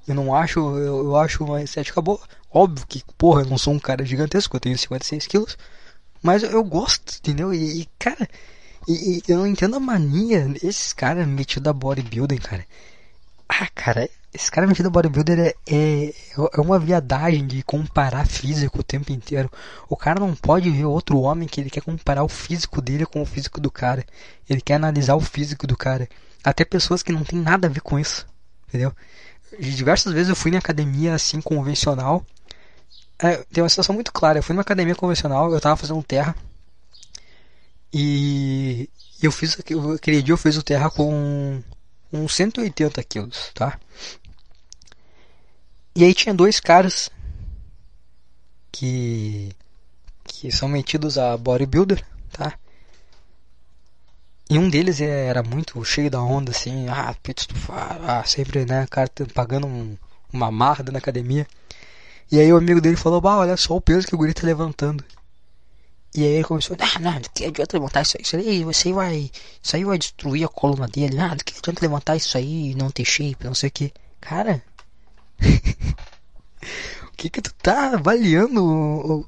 Eu 0.06 0.14
não 0.14 0.34
acho, 0.34 0.58
eu, 0.58 1.04
eu 1.04 1.16
acho 1.16 1.44
uma 1.44 1.62
estética 1.62 2.00
boa. 2.00 2.20
Óbvio 2.50 2.86
que, 2.86 3.02
porra, 3.16 3.42
eu 3.42 3.46
não 3.46 3.58
sou 3.58 3.72
um 3.72 3.78
cara 3.78 4.04
gigantesco, 4.04 4.56
eu 4.56 4.60
tenho 4.60 4.78
56 4.78 5.26
quilos. 5.26 5.56
Mas 6.22 6.42
eu, 6.42 6.50
eu 6.50 6.64
gosto, 6.64 7.18
entendeu? 7.18 7.52
E, 7.52 7.82
e 7.82 7.88
cara, 7.98 8.28
e, 8.86 9.18
e, 9.18 9.22
eu 9.28 9.38
não 9.38 9.46
entendo 9.46 9.76
a 9.76 9.80
mania 9.80 10.46
desses 10.48 10.92
caras 10.92 11.26
metidos 11.26 11.68
a 11.68 11.72
bodybuilding, 11.72 12.38
cara. 12.38 12.66
Ah, 13.48 13.68
cara, 13.74 14.08
esse 14.32 14.50
cara 14.50 14.66
metido 14.66 14.88
a 14.88 14.90
bodybuilder 14.90 15.38
é, 15.38 15.54
é, 15.66 16.12
é 16.54 16.60
uma 16.60 16.78
viadagem 16.78 17.46
de 17.46 17.62
comparar 17.62 18.26
físico 18.26 18.80
o 18.80 18.82
tempo 18.82 19.12
inteiro. 19.12 19.50
O 19.88 19.96
cara 19.96 20.18
não 20.18 20.34
pode 20.34 20.70
ver 20.70 20.84
outro 20.84 21.20
homem 21.20 21.46
que 21.46 21.60
ele 21.60 21.70
quer 21.70 21.82
comparar 21.82 22.24
o 22.24 22.28
físico 22.28 22.82
dele 22.82 23.06
com 23.06 23.22
o 23.22 23.26
físico 23.26 23.60
do 23.60 23.70
cara. 23.70 24.04
Ele 24.48 24.60
quer 24.60 24.74
analisar 24.74 25.14
o 25.14 25.20
físico 25.20 25.66
do 25.66 25.76
cara. 25.76 26.08
Até 26.42 26.64
pessoas 26.64 27.02
que 27.02 27.12
não 27.12 27.22
tem 27.22 27.38
nada 27.38 27.68
a 27.68 27.70
ver 27.70 27.80
com 27.80 27.98
isso, 27.98 28.26
entendeu? 28.68 28.92
Diversas 29.58 30.12
vezes 30.12 30.28
eu 30.28 30.36
fui 30.36 30.50
na 30.50 30.58
academia 30.58 31.14
assim 31.14 31.40
convencional. 31.40 32.24
É, 33.18 33.36
tem 33.52 33.62
uma 33.62 33.68
situação 33.68 33.94
muito 33.94 34.12
clara. 34.12 34.38
Eu 34.38 34.42
fui 34.42 34.54
numa 34.54 34.62
academia 34.62 34.94
convencional, 34.94 35.52
eu 35.52 35.60
tava 35.60 35.76
fazendo 35.76 36.02
terra. 36.02 36.34
E 37.92 38.88
eu 39.22 39.30
fiz 39.30 39.58
aquele 39.58 40.22
dia 40.22 40.32
eu 40.32 40.36
fiz 40.38 40.56
o 40.56 40.62
terra 40.62 40.90
com 40.90 41.62
uns 42.12 42.34
180 42.34 43.02
quilos, 43.04 43.50
tá? 43.54 43.78
E 45.94 46.04
aí 46.04 46.12
tinha 46.12 46.34
dois 46.34 46.58
caras 46.58 47.08
que 48.72 49.54
que 50.24 50.50
são 50.50 50.68
metidos 50.68 51.16
a 51.18 51.36
bodybuilder? 51.36 52.04
E 54.48 54.58
um 54.58 54.68
deles 54.68 55.00
era 55.00 55.42
muito 55.42 55.82
cheio 55.84 56.10
da 56.10 56.22
onda, 56.22 56.50
assim, 56.50 56.86
ah, 56.88 57.14
peito 57.22 57.40
estufado, 57.40 58.04
ah, 58.06 58.22
sempre, 58.24 58.66
né, 58.66 58.86
cara 58.90 59.10
pagando 59.32 59.66
um, 59.66 59.96
uma 60.32 60.50
marra 60.50 60.84
na 60.92 60.98
academia. 60.98 61.46
E 62.30 62.38
aí 62.38 62.52
o 62.52 62.56
amigo 62.56 62.80
dele 62.80 62.96
falou, 62.96 63.20
bah, 63.20 63.38
olha 63.38 63.56
só 63.56 63.74
o 63.76 63.80
peso 63.80 64.06
que 64.06 64.14
o 64.14 64.18
guri 64.18 64.34
tá 64.34 64.46
levantando. 64.46 65.02
E 66.14 66.22
aí 66.22 66.34
ele 66.34 66.44
começou, 66.44 66.76
ah, 66.78 66.98
não, 67.00 67.20
que 67.34 67.44
adianta 67.44 67.76
levantar 67.76 68.02
isso 68.02 68.16
aí, 68.16 68.22
isso 68.22 68.36
aí, 68.36 68.64
você 68.64 68.92
vai, 68.92 69.30
isso 69.62 69.76
aí 69.76 69.84
vai 69.84 69.98
destruir 69.98 70.44
a 70.44 70.48
coluna 70.48 70.86
dele, 70.86 71.18
ah, 71.18 71.34
que 71.44 71.58
adianta 71.58 71.82
levantar 71.82 72.16
isso 72.16 72.36
aí 72.36 72.70
e 72.70 72.74
não 72.74 72.90
ter 72.90 73.04
shape, 73.04 73.44
não 73.44 73.54
sei 73.54 73.68
o 73.68 73.72
que. 73.72 73.92
Cara, 74.20 74.62
o 77.08 77.16
que 77.16 77.30
que 77.30 77.42
tu 77.42 77.52
tá 77.54 77.94
avaliando 77.94 78.64
o, 78.64 79.26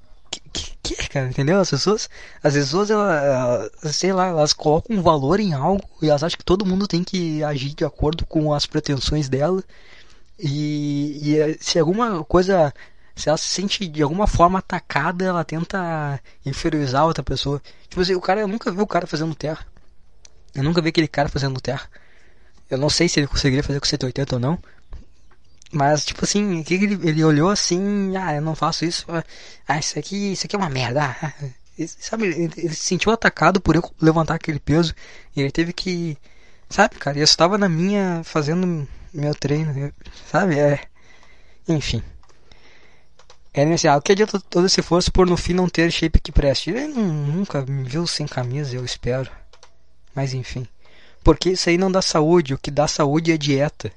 que, 0.52 0.76
que, 0.82 1.08
cara, 1.08 1.28
entendeu? 1.28 1.60
As 1.60 1.70
pessoas, 1.70 2.08
as 2.42 2.54
pessoas, 2.54 2.90
elas, 2.90 3.70
sei 3.94 4.12
lá, 4.12 4.26
elas 4.26 4.52
colocam 4.52 4.96
um 4.96 5.02
valor 5.02 5.40
em 5.40 5.52
algo 5.52 5.84
e 6.02 6.08
elas 6.08 6.22
acham 6.22 6.38
que 6.38 6.44
todo 6.44 6.66
mundo 6.66 6.86
tem 6.86 7.02
que 7.04 7.42
agir 7.44 7.74
de 7.74 7.84
acordo 7.84 8.26
com 8.26 8.52
as 8.52 8.66
pretensões 8.66 9.28
dela. 9.28 9.62
E, 10.38 11.20
e 11.22 11.58
se 11.60 11.78
alguma 11.78 12.22
coisa, 12.24 12.72
se 13.14 13.28
ela 13.28 13.38
se 13.38 13.48
sente 13.48 13.86
de 13.86 14.02
alguma 14.02 14.26
forma 14.26 14.58
atacada, 14.58 15.24
ela 15.24 15.44
tenta 15.44 16.20
inferiorizar 16.44 17.04
outra 17.06 17.24
pessoa. 17.24 17.62
Tipo 17.88 18.00
assim, 18.02 18.14
o 18.14 18.20
cara, 18.20 18.40
eu 18.40 18.48
nunca 18.48 18.70
vi 18.70 18.80
o 18.80 18.86
cara 18.86 19.06
fazendo 19.06 19.34
terra. 19.34 19.66
Eu 20.54 20.62
nunca 20.62 20.80
vi 20.82 20.88
aquele 20.90 21.08
cara 21.08 21.28
fazendo 21.28 21.60
terra. 21.60 21.88
Eu 22.70 22.78
não 22.78 22.90
sei 22.90 23.08
se 23.08 23.20
ele 23.20 23.26
conseguiria 23.26 23.62
fazer 23.62 23.80
com 23.80 23.86
180 23.86 24.36
ou 24.36 24.40
não. 24.40 24.58
Mas, 25.72 26.04
tipo 26.04 26.24
assim, 26.24 26.64
ele, 26.70 27.08
ele 27.08 27.24
olhou 27.24 27.50
assim, 27.50 28.16
ah, 28.16 28.34
eu 28.34 28.42
não 28.42 28.54
faço 28.54 28.84
isso, 28.84 29.04
ah, 29.66 29.78
isso 29.78 29.98
aqui, 29.98 30.32
isso 30.32 30.46
aqui 30.46 30.54
é 30.54 30.58
uma 30.58 30.70
merda. 30.70 31.16
Ah, 31.20 31.32
sabe, 31.98 32.26
ele, 32.26 32.50
ele, 32.56 32.74
se 32.74 32.84
sentiu 32.84 33.12
atacado 33.12 33.60
por 33.60 33.76
eu 33.76 33.82
levantar 34.00 34.34
aquele 34.34 34.58
peso 34.58 34.94
e 35.34 35.40
ele 35.40 35.50
teve 35.50 35.72
que, 35.72 36.16
sabe, 36.68 36.96
cara, 36.96 37.18
eu 37.18 37.24
estava 37.24 37.58
na 37.58 37.68
minha, 37.68 38.22
fazendo 38.24 38.88
meu 39.12 39.34
treino, 39.34 39.92
sabe, 40.30 40.58
é, 40.58 40.80
enfim. 41.68 42.02
É 43.52 43.64
nesse, 43.64 43.88
ah, 43.88 43.96
o 43.96 44.02
que 44.02 44.12
adianta 44.12 44.38
todo 44.38 44.66
esse 44.66 44.80
esforço 44.80 45.10
por 45.10 45.26
no 45.26 45.36
fim 45.36 45.54
não 45.54 45.68
ter 45.68 45.90
shape 45.90 46.20
que 46.20 46.30
preste? 46.30 46.70
Ele 46.70 46.88
nunca 46.88 47.62
me 47.62 47.88
viu 47.88 48.06
sem 48.06 48.26
camisa, 48.26 48.76
eu 48.76 48.84
espero. 48.84 49.30
Mas 50.14 50.34
enfim. 50.34 50.68
Porque 51.24 51.50
isso 51.50 51.70
aí 51.70 51.78
não 51.78 51.90
dá 51.90 52.02
saúde, 52.02 52.52
o 52.52 52.58
que 52.58 52.70
dá 52.70 52.86
saúde 52.86 53.32
é 53.32 53.38
dieta. 53.38 53.90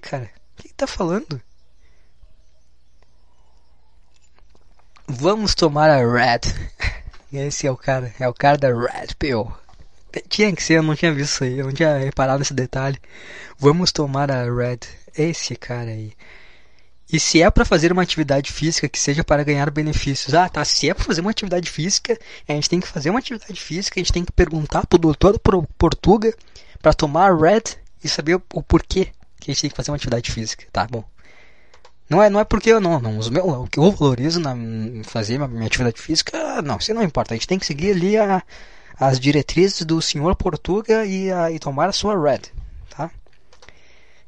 Cara? 0.00 0.30
O 0.58 0.62
que 0.62 0.72
tá 0.72 0.86
falando? 0.86 1.40
Vamos 5.06 5.54
tomar 5.54 5.90
a 5.90 5.96
Red. 5.98 6.40
Esse 7.32 7.66
é 7.66 7.70
o 7.70 7.76
cara, 7.76 8.12
é 8.18 8.28
o 8.28 8.34
cara 8.34 8.58
da 8.58 8.68
Red 8.68 9.14
Pill. 9.18 9.50
Tinha 10.28 10.54
que 10.54 10.62
ser, 10.62 10.74
eu 10.74 10.82
não 10.82 10.96
tinha 10.96 11.12
visto 11.12 11.34
isso 11.34 11.44
aí, 11.44 11.58
eu 11.58 11.66
não 11.66 11.72
tinha 11.72 11.98
reparado 11.98 12.38
nesse 12.38 12.54
detalhe. 12.54 12.98
Vamos 13.58 13.92
tomar 13.92 14.30
a 14.30 14.44
Red. 14.44 14.80
Esse 15.16 15.56
cara 15.56 15.90
aí. 15.90 16.12
E 17.10 17.18
se 17.18 17.42
é 17.42 17.50
para 17.50 17.64
fazer 17.64 17.90
uma 17.90 18.02
atividade 18.02 18.52
física 18.52 18.88
que 18.88 18.98
seja 18.98 19.24
para 19.24 19.42
ganhar 19.42 19.70
benefícios. 19.70 20.34
Ah, 20.34 20.48
tá. 20.48 20.62
Se 20.64 20.90
é 20.90 20.94
para 20.94 21.04
fazer 21.04 21.22
uma 21.22 21.30
atividade 21.30 21.70
física, 21.70 22.18
a 22.46 22.52
gente 22.52 22.68
tem 22.68 22.80
que 22.80 22.88
fazer 22.88 23.08
uma 23.08 23.18
atividade 23.18 23.58
física, 23.58 23.98
a 23.98 24.02
gente 24.02 24.12
tem 24.12 24.24
que 24.24 24.32
perguntar 24.32 24.86
pro 24.86 24.98
doutor 24.98 25.38
Portuga 25.78 26.34
para 26.82 26.92
tomar 26.92 27.34
Red 27.34 27.62
e 28.04 28.08
saber 28.08 28.34
o 28.52 28.62
porquê 28.62 29.08
que 29.40 29.50
a 29.50 29.54
gente 29.54 29.62
tem 29.62 29.70
que 29.70 29.76
fazer 29.76 29.90
uma 29.90 29.96
atividade 29.96 30.30
física, 30.30 30.66
tá 30.72 30.86
bom? 30.86 31.04
Não 32.08 32.22
é, 32.22 32.30
não 32.30 32.40
é 32.40 32.44
porque 32.44 32.70
eu 32.70 32.80
não, 32.80 32.98
não 32.98 33.18
os 33.18 33.28
meus, 33.28 33.44
o 33.46 33.66
que 33.66 33.78
eu 33.78 33.90
valorizo 33.92 34.40
na 34.40 34.54
fazer 35.04 35.38
minha 35.46 35.66
atividade 35.66 36.00
física, 36.00 36.62
não, 36.62 36.78
isso 36.78 36.94
não 36.94 37.02
importa. 37.02 37.34
A 37.34 37.36
gente 37.36 37.46
tem 37.46 37.58
que 37.58 37.66
seguir 37.66 37.90
ali 37.90 38.16
a, 38.16 38.42
as 38.98 39.20
diretrizes 39.20 39.84
do 39.84 40.00
senhor 40.00 40.34
Portuga 40.34 41.04
e, 41.04 41.30
a, 41.30 41.50
e 41.50 41.58
tomar 41.58 41.88
a 41.88 41.92
sua 41.92 42.18
red, 42.18 42.40
tá? 42.88 43.10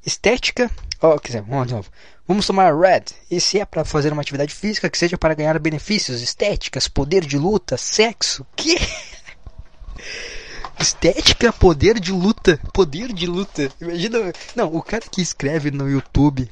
Estética, 0.04 0.70
ó, 1.00 1.14
oh, 1.14 1.18
quer 1.18 1.28
dizer, 1.28 1.42
vamos 1.42 1.68
de 1.68 1.74
novo. 1.74 1.90
Vamos 2.28 2.46
tomar 2.46 2.72
red. 2.78 3.04
E 3.30 3.40
se 3.40 3.58
é 3.58 3.64
para 3.64 3.84
fazer 3.84 4.12
uma 4.12 4.22
atividade 4.22 4.54
física 4.54 4.88
que 4.88 4.98
seja 4.98 5.18
para 5.18 5.34
ganhar 5.34 5.58
benefícios, 5.58 6.20
estéticas, 6.20 6.86
poder 6.86 7.24
de 7.24 7.38
luta, 7.38 7.76
sexo, 7.76 8.46
que 8.54 8.76
Estética, 10.80 11.52
poder 11.52 12.00
de 12.00 12.10
luta. 12.10 12.58
Poder 12.72 13.12
de 13.12 13.26
luta. 13.26 13.70
Imagina. 13.78 14.32
Não, 14.56 14.74
o 14.74 14.82
cara 14.82 15.04
que 15.10 15.20
escreve 15.20 15.70
no 15.70 15.88
YouTube 15.88 16.50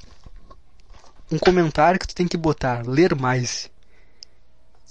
um 1.33 1.39
comentário 1.39 1.99
que 1.99 2.07
tu 2.07 2.15
tem 2.15 2.29
que 2.29 2.37
botar, 2.37 2.87
ler 2.87 3.15
mais. 3.15 3.71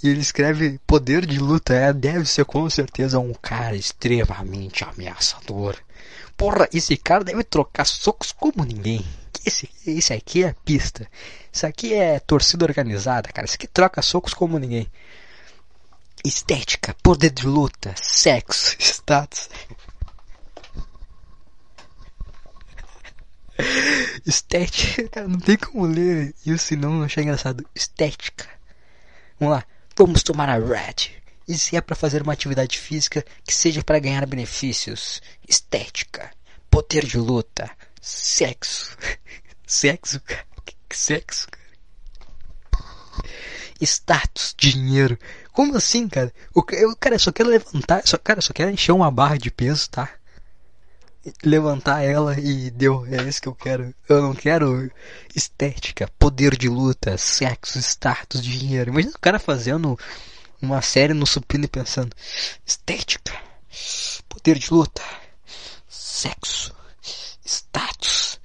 E 0.02 0.10
ele 0.10 0.22
escreve 0.22 0.80
poder 0.88 1.24
de 1.26 1.38
luta. 1.38 1.74
É, 1.74 1.94
deve 1.94 2.26
ser 2.26 2.46
com 2.46 2.68
certeza 2.68 3.20
um 3.20 3.34
cara 3.34 3.76
extremamente 3.76 4.84
ameaçador. 4.84 5.76
Porra, 6.36 6.68
esse 6.74 6.98
cara 6.98 7.24
deve 7.24 7.44
trocar 7.44 7.86
socos 7.86 8.32
como 8.32 8.64
ninguém. 8.64 9.06
Esse, 9.46 9.70
esse 9.86 10.14
aqui 10.14 10.44
é 10.44 10.56
pista. 10.66 11.08
Isso 11.54 11.66
aqui 11.66 11.94
é 11.94 12.20
torcida 12.20 12.66
organizada, 12.66 13.30
cara. 13.32 13.46
Esse 13.46 13.56
aqui 13.56 13.68
troca 13.68 14.02
socos 14.02 14.34
como 14.34 14.58
ninguém 14.58 14.88
estética, 16.24 16.96
poder 17.04 17.32
de 17.32 17.46
luta, 17.46 17.94
sexo, 18.02 18.76
status. 18.80 19.50
Estética, 24.26 25.10
cara, 25.10 25.28
não 25.28 25.40
tem 25.40 25.58
como 25.58 25.86
ler 25.86 26.34
isso 26.46 26.74
e 26.74 26.78
não 26.78 27.04
achar 27.04 27.22
engraçado. 27.22 27.66
Estética. 27.74 28.48
Vamos 29.40 29.56
lá, 29.56 29.66
vamos 29.96 30.24
tomar 30.24 30.50
a 30.50 30.58
red. 30.58 31.12
E 31.48 31.58
se 31.58 31.76
é 31.76 31.82
para 31.82 31.96
fazer 31.96 32.22
uma 32.22 32.34
atividade 32.34 32.78
física 32.78 33.26
que 33.46 33.56
seja 33.56 33.84
para 33.84 34.00
ganhar 34.00 34.26
benefícios? 34.26 35.22
Estética, 35.48 36.32
poder 36.70 37.06
de 37.06 37.18
luta, 37.18 37.70
sexo. 38.02 38.98
Sexo, 39.70 40.22
cara. 40.22 40.48
Sexo, 40.90 41.46
cara 41.52 41.68
status, 43.86 44.54
dinheiro. 44.58 45.18
Como 45.52 45.76
assim, 45.76 46.08
cara? 46.08 46.34
O, 46.54 46.64
eu, 46.72 46.96
cara, 46.96 47.18
só 47.18 47.32
quero 47.32 47.50
levantar, 47.50 48.02
só, 48.06 48.18
cara, 48.18 48.42
só 48.42 48.54
quero 48.54 48.72
encher 48.72 48.92
uma 48.92 49.12
barra 49.12 49.38
de 49.38 49.52
peso, 49.52 49.90
tá? 49.90 50.10
Levantar 51.44 52.04
ela 52.04 52.40
e 52.40 52.72
deu, 52.72 53.06
é 53.08 53.22
isso 53.24 53.42
que 53.42 53.48
eu 53.48 53.56
quero. 53.56 53.94
Eu 54.08 54.22
não 54.22 54.34
quero 54.34 54.90
estética, 55.36 56.10
poder 56.18 56.56
de 56.56 56.70
luta, 56.70 57.18
sexo, 57.18 57.80
status, 57.80 58.42
dinheiro. 58.42 58.92
Imagina 58.92 59.14
o 59.16 59.20
cara 59.20 59.40
fazendo 59.40 60.00
uma 60.62 60.82
série 60.82 61.14
no 61.14 61.26
supino 61.26 61.66
e 61.66 61.68
pensando: 61.68 62.16
estética, 62.66 63.34
poder 64.30 64.58
de 64.58 64.72
luta, 64.72 65.02
sexo, 65.90 66.74
status, 67.46 68.40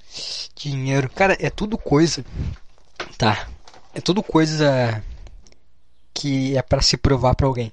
dinheiro. 0.55 1.09
Cara, 1.09 1.37
é 1.39 1.49
tudo 1.49 1.77
coisa. 1.77 2.25
Tá. 3.17 3.47
É 3.93 4.01
tudo 4.01 4.23
coisa 4.23 5.03
que 6.13 6.57
é 6.57 6.61
para 6.61 6.81
se 6.81 6.97
provar 6.97 7.35
para 7.35 7.47
alguém. 7.47 7.71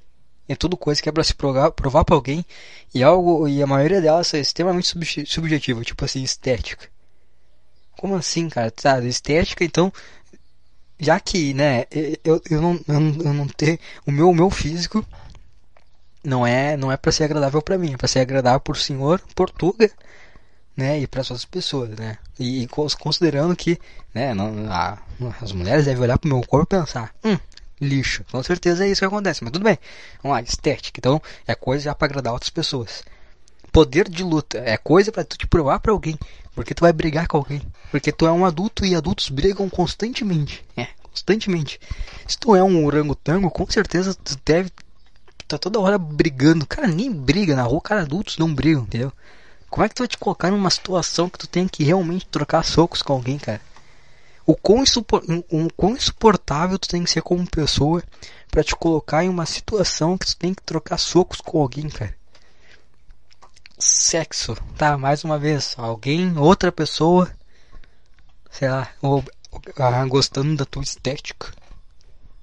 É 0.48 0.56
tudo 0.56 0.76
coisa 0.76 1.00
que 1.00 1.08
é 1.08 1.12
para 1.12 1.22
se 1.22 1.34
provar, 1.34 1.70
provar 1.70 2.04
para 2.04 2.16
alguém 2.16 2.44
e 2.92 3.02
algo 3.02 3.46
e 3.46 3.62
a 3.62 3.66
maioria 3.66 4.00
delas 4.00 4.34
é 4.34 4.40
extremamente 4.40 4.88
subjetiva, 5.26 5.84
tipo 5.84 6.04
assim, 6.04 6.22
estética. 6.22 6.88
Como 7.96 8.16
assim, 8.16 8.48
cara? 8.48 8.70
Tá, 8.70 8.98
estética, 9.04 9.64
então 9.64 9.92
já 10.98 11.18
que, 11.20 11.54
né, 11.54 11.84
eu, 12.24 12.42
eu 12.50 12.60
não 12.60 12.74
eu 12.88 13.24
eu 13.24 13.32
não 13.32 13.46
ter 13.46 13.78
o 14.06 14.10
meu 14.10 14.30
o 14.30 14.34
meu 14.34 14.50
físico 14.50 15.04
não 16.22 16.46
é 16.46 16.76
não 16.76 16.90
é 16.90 16.96
para 16.96 17.12
ser 17.12 17.24
agradável 17.24 17.62
para 17.62 17.78
mim, 17.78 17.94
é 17.94 17.96
para 17.96 18.08
ser 18.08 18.20
agradável 18.20 18.60
por 18.60 18.76
senhor 18.76 19.20
Portuga, 19.34 19.90
né, 20.76 20.98
e 20.98 21.06
para 21.06 21.20
as 21.20 21.30
outras 21.30 21.44
pessoas, 21.44 21.90
né? 21.90 22.18
E, 22.38 22.62
e 22.62 22.68
considerando 22.68 23.54
que, 23.54 23.78
né, 24.14 24.34
não, 24.34 24.70
a, 24.70 24.98
as 25.40 25.52
mulheres 25.52 25.84
devem 25.84 26.02
olhar 26.02 26.18
pro 26.18 26.28
meu 26.28 26.40
corpo 26.42 26.74
e 26.74 26.78
pensar, 26.80 27.14
hum, 27.24 27.38
lixo. 27.80 28.24
Com 28.30 28.42
certeza 28.42 28.84
é 28.84 28.90
isso 28.90 29.00
que 29.00 29.04
acontece, 29.04 29.42
mas 29.42 29.52
tudo 29.52 29.64
bem. 29.64 29.78
Vamos 30.22 30.36
lá, 30.36 30.42
estética. 30.42 30.98
Então, 30.98 31.20
é 31.46 31.54
coisa 31.54 31.84
já 31.84 31.94
para 31.94 32.06
agradar 32.06 32.32
outras 32.32 32.50
pessoas. 32.50 33.02
Poder 33.72 34.08
de 34.08 34.22
luta 34.22 34.58
é 34.58 34.76
coisa 34.76 35.12
para 35.12 35.24
tu 35.24 35.38
te 35.38 35.46
provar 35.46 35.78
para 35.78 35.92
alguém, 35.92 36.18
porque 36.54 36.74
tu 36.74 36.80
vai 36.80 36.92
brigar 36.92 37.28
com 37.28 37.36
alguém, 37.36 37.62
porque 37.90 38.10
tu 38.10 38.26
é 38.26 38.32
um 38.32 38.44
adulto 38.44 38.84
e 38.84 38.96
adultos 38.96 39.28
brigam 39.28 39.70
constantemente. 39.70 40.64
É, 40.76 40.88
constantemente. 41.04 41.80
Se 42.26 42.36
tu 42.36 42.56
é 42.56 42.62
um 42.64 42.84
orangotango, 42.84 43.48
com 43.48 43.70
certeza 43.70 44.12
tu 44.12 44.36
deve 44.44 44.70
tá 45.46 45.58
toda 45.58 45.80
hora 45.80 45.98
brigando. 45.98 46.66
Cara, 46.66 46.88
ninguém 46.88 47.12
briga 47.12 47.56
na 47.56 47.62
rua, 47.62 47.80
cara, 47.80 48.02
adultos 48.02 48.38
não 48.38 48.52
brigam, 48.52 48.82
entendeu? 48.82 49.12
Como 49.68 49.84
é 49.84 49.88
que 49.88 49.94
tu 49.94 50.00
vai 50.00 50.08
te 50.08 50.18
colocar 50.18 50.50
numa 50.50 50.70
situação 50.70 51.28
que 51.28 51.38
tu 51.38 51.46
tem 51.46 51.68
que 51.68 51.84
realmente 51.84 52.26
trocar 52.26 52.64
socos 52.64 53.02
com 53.02 53.12
alguém, 53.12 53.38
cara? 53.38 53.60
O 54.46 54.56
quão, 54.56 54.82
insupor, 54.82 55.22
um, 55.50 55.68
quão 55.68 55.92
insuportável 55.92 56.78
tu 56.78 56.88
tem 56.88 57.04
que 57.04 57.10
ser 57.10 57.22
como 57.22 57.48
pessoa 57.48 58.02
para 58.50 58.64
te 58.64 58.74
colocar 58.74 59.24
em 59.24 59.28
uma 59.28 59.46
situação 59.46 60.18
que 60.18 60.26
tu 60.26 60.36
tem 60.36 60.52
que 60.52 60.62
trocar 60.62 60.98
socos 60.98 61.40
com 61.40 61.60
alguém, 61.60 61.88
cara. 61.88 62.14
Sexo, 63.78 64.56
tá? 64.76 64.98
Mais 64.98 65.24
uma 65.24 65.38
vez, 65.38 65.74
alguém, 65.78 66.36
outra 66.36 66.72
pessoa, 66.72 67.30
sei 68.50 68.68
lá, 68.68 68.90
ou, 69.00 69.24
ah, 69.76 70.04
gostando 70.06 70.56
da 70.56 70.64
tua 70.64 70.82
estética, 70.82 71.52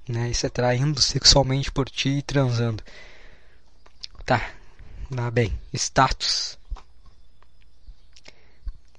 né? 0.08 0.30
E 0.30 0.34
se 0.34 0.48
atraindo 0.48 1.02
sexualmente 1.02 1.72
por 1.72 1.90
ti 1.90 2.10
e 2.10 2.22
transando. 2.22 2.84
Tá, 4.26 4.50
tá 5.14 5.32
bem. 5.32 5.58
Status. 5.74 6.58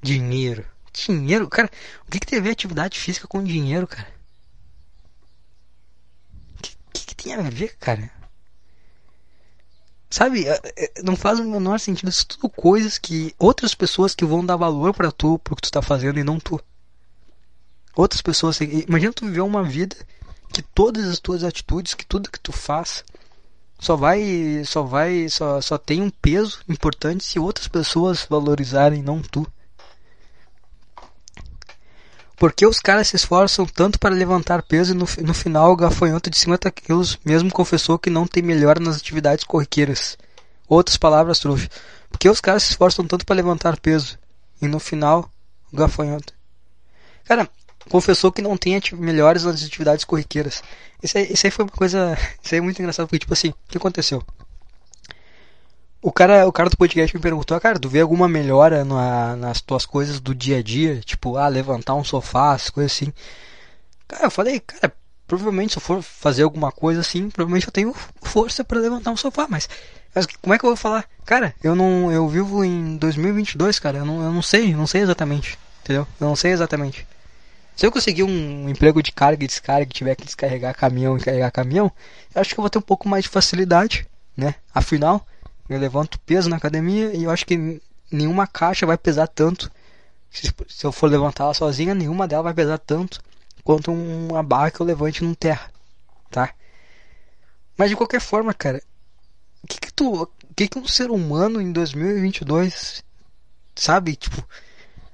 Dinheiro. 0.00 0.64
Dinheiro, 1.06 1.48
cara. 1.48 1.70
O 2.06 2.10
que, 2.10 2.20
que 2.20 2.26
tem 2.26 2.38
a 2.38 2.42
ver 2.42 2.50
atividade 2.50 2.98
física 2.98 3.26
com 3.26 3.42
dinheiro, 3.42 3.86
cara? 3.86 4.08
O 6.54 6.62
que, 6.62 6.76
que, 6.92 7.06
que 7.06 7.14
tem 7.14 7.34
a 7.34 7.42
ver, 7.42 7.76
cara? 7.76 8.10
Sabe, 10.10 10.48
é, 10.48 10.60
é, 10.76 11.02
não 11.02 11.14
faz 11.14 11.38
o 11.38 11.44
menor 11.44 11.78
sentido. 11.78 12.08
Isso 12.08 12.26
tudo 12.26 12.48
coisas 12.48 12.98
que 12.98 13.34
outras 13.38 13.74
pessoas 13.74 14.14
que 14.14 14.24
vão 14.24 14.44
dar 14.44 14.56
valor 14.56 14.94
para 14.94 15.12
tu, 15.12 15.38
pro 15.38 15.54
que 15.54 15.62
tu 15.62 15.70
tá 15.70 15.82
fazendo 15.82 16.18
e 16.18 16.24
não 16.24 16.40
tu. 16.40 16.60
Outras 17.94 18.22
pessoas. 18.22 18.58
Imagina 18.60 19.12
tu 19.12 19.26
viver 19.26 19.42
uma 19.42 19.62
vida 19.62 19.96
que 20.52 20.62
todas 20.62 21.06
as 21.08 21.18
tuas 21.18 21.44
atitudes, 21.44 21.94
que 21.94 22.06
tudo 22.06 22.30
que 22.30 22.40
tu 22.40 22.52
faz, 22.52 23.04
só 23.78 23.96
vai, 23.96 24.62
só 24.64 24.82
vai, 24.82 25.28
só, 25.28 25.60
só 25.60 25.76
tem 25.76 26.02
um 26.02 26.10
peso 26.10 26.60
importante 26.68 27.24
se 27.24 27.38
outras 27.38 27.68
pessoas 27.68 28.26
valorizarem, 28.28 29.02
não 29.02 29.20
tu. 29.20 29.46
Por 32.38 32.52
que 32.52 32.66
os 32.66 32.78
caras 32.78 33.08
se 33.08 33.16
esforçam 33.16 33.66
tanto 33.66 33.98
para 33.98 34.14
levantar 34.14 34.62
peso 34.62 34.92
e 34.92 34.94
no, 34.94 35.06
no 35.26 35.34
final 35.34 35.72
o 35.72 35.76
gafanhoto 35.76 36.30
de 36.30 36.38
50 36.38 36.70
quilos 36.70 37.18
mesmo 37.24 37.50
confessou 37.50 37.98
que 37.98 38.08
não 38.08 38.26
tem 38.26 38.42
melhora 38.42 38.78
nas 38.78 38.96
atividades 38.96 39.44
corriqueiras? 39.44 40.16
Outras 40.68 40.96
palavras, 40.96 41.40
trouxa. 41.40 41.68
Por 42.08 42.18
que 42.18 42.28
os 42.28 42.40
caras 42.40 42.62
se 42.62 42.70
esforçam 42.70 43.04
tanto 43.06 43.26
para 43.26 43.34
levantar 43.34 43.80
peso 43.80 44.18
e 44.62 44.68
no 44.68 44.78
final 44.78 45.30
o 45.72 45.76
gafanhoto? 45.76 46.32
Cara, 47.24 47.48
confessou 47.90 48.30
que 48.30 48.40
não 48.40 48.56
tem 48.56 48.80
melhores 48.92 49.44
nas 49.44 49.62
atividades 49.62 50.04
corriqueiras. 50.04 50.62
Isso 51.02 51.18
aí, 51.18 51.32
isso 51.32 51.46
aí 51.46 51.50
foi 51.50 51.64
uma 51.64 51.72
coisa. 51.72 52.16
Isso 52.42 52.54
aí 52.54 52.58
é 52.58 52.62
muito 52.62 52.78
engraçado, 52.80 53.06
porque, 53.06 53.18
tipo 53.18 53.32
assim, 53.32 53.48
o 53.48 53.54
que 53.68 53.78
aconteceu? 53.78 54.22
O 56.00 56.12
cara, 56.12 56.46
o 56.46 56.52
cara 56.52 56.70
do 56.70 56.76
podcast 56.76 57.14
me 57.14 57.20
perguntou, 57.20 57.60
cara, 57.60 57.78
tu 57.78 57.88
vê 57.88 58.00
alguma 58.00 58.28
melhora 58.28 58.84
na, 58.84 59.34
nas 59.34 59.60
tuas 59.60 59.84
coisas 59.84 60.20
do 60.20 60.32
dia 60.32 60.58
a 60.58 60.62
dia? 60.62 61.00
Tipo, 61.00 61.36
ah, 61.36 61.48
levantar 61.48 61.94
um 61.94 62.04
sofá, 62.04 62.56
coisas 62.72 62.92
assim. 62.92 63.12
Cara, 64.06 64.26
eu 64.26 64.30
falei, 64.30 64.60
cara, 64.60 64.94
provavelmente 65.26 65.72
se 65.72 65.78
eu 65.78 65.82
for 65.82 66.00
fazer 66.00 66.44
alguma 66.44 66.70
coisa 66.70 67.00
assim, 67.00 67.28
provavelmente 67.28 67.66
eu 67.66 67.72
tenho 67.72 67.92
força 68.22 68.62
para 68.62 68.78
levantar 68.78 69.10
um 69.10 69.16
sofá, 69.16 69.48
mas, 69.50 69.68
mas 70.14 70.26
como 70.40 70.54
é 70.54 70.58
que 70.58 70.64
eu 70.64 70.70
vou 70.70 70.76
falar? 70.76 71.04
Cara, 71.26 71.52
eu 71.62 71.74
não, 71.74 72.12
eu 72.12 72.28
vivo 72.28 72.64
em 72.64 72.96
2022, 72.96 73.80
cara, 73.80 73.98
eu 73.98 74.06
não, 74.06 74.22
eu 74.22 74.32
não 74.32 74.42
sei, 74.42 74.74
não 74.74 74.86
sei 74.86 75.02
exatamente, 75.02 75.58
entendeu? 75.82 76.06
Eu 76.20 76.28
não 76.28 76.36
sei 76.36 76.52
exatamente. 76.52 77.06
Se 77.74 77.86
eu 77.86 77.92
conseguir 77.92 78.22
um 78.22 78.68
emprego 78.68 79.02
de 79.02 79.10
carga 79.10 79.44
e 79.44 79.48
descarga, 79.48 79.86
tiver 79.86 80.14
que 80.14 80.24
descarregar 80.24 80.76
caminhão 80.76 81.16
e 81.16 81.20
carregar 81.20 81.50
caminhão, 81.50 81.90
eu 82.34 82.40
acho 82.40 82.54
que 82.54 82.60
eu 82.60 82.62
vou 82.62 82.70
ter 82.70 82.78
um 82.78 82.82
pouco 82.82 83.08
mais 83.08 83.24
de 83.24 83.30
facilidade, 83.30 84.06
né? 84.36 84.54
Afinal, 84.74 85.26
eu 85.68 85.78
levanto 85.78 86.18
peso 86.20 86.48
na 86.48 86.56
academia 86.56 87.14
e 87.14 87.24
eu 87.24 87.30
acho 87.30 87.46
que 87.46 87.80
nenhuma 88.10 88.46
caixa 88.46 88.86
vai 88.86 88.96
pesar 88.96 89.26
tanto. 89.26 89.70
Se, 90.30 90.52
se 90.68 90.84
eu 90.86 90.92
for 90.92 91.10
levantar 91.10 91.44
ela 91.44 91.54
sozinha, 91.54 91.94
nenhuma 91.94 92.28
delas 92.28 92.44
vai 92.44 92.54
pesar 92.54 92.78
tanto 92.78 93.20
quanto 93.64 93.92
uma 93.92 94.42
barra 94.42 94.70
que 94.70 94.80
eu 94.80 94.86
levante 94.86 95.22
num 95.22 95.34
terra, 95.34 95.70
tá? 96.30 96.54
Mas 97.76 97.90
de 97.90 97.96
qualquer 97.96 98.20
forma, 98.20 98.54
cara, 98.54 98.82
o 99.62 99.66
que 99.66 99.78
que 99.78 99.92
tu, 99.92 100.26
que 100.56 100.68
que 100.68 100.78
um 100.78 100.86
ser 100.86 101.10
humano 101.10 101.60
em 101.60 101.70
2022 101.70 103.04
sabe, 103.74 104.16
tipo, 104.16 104.42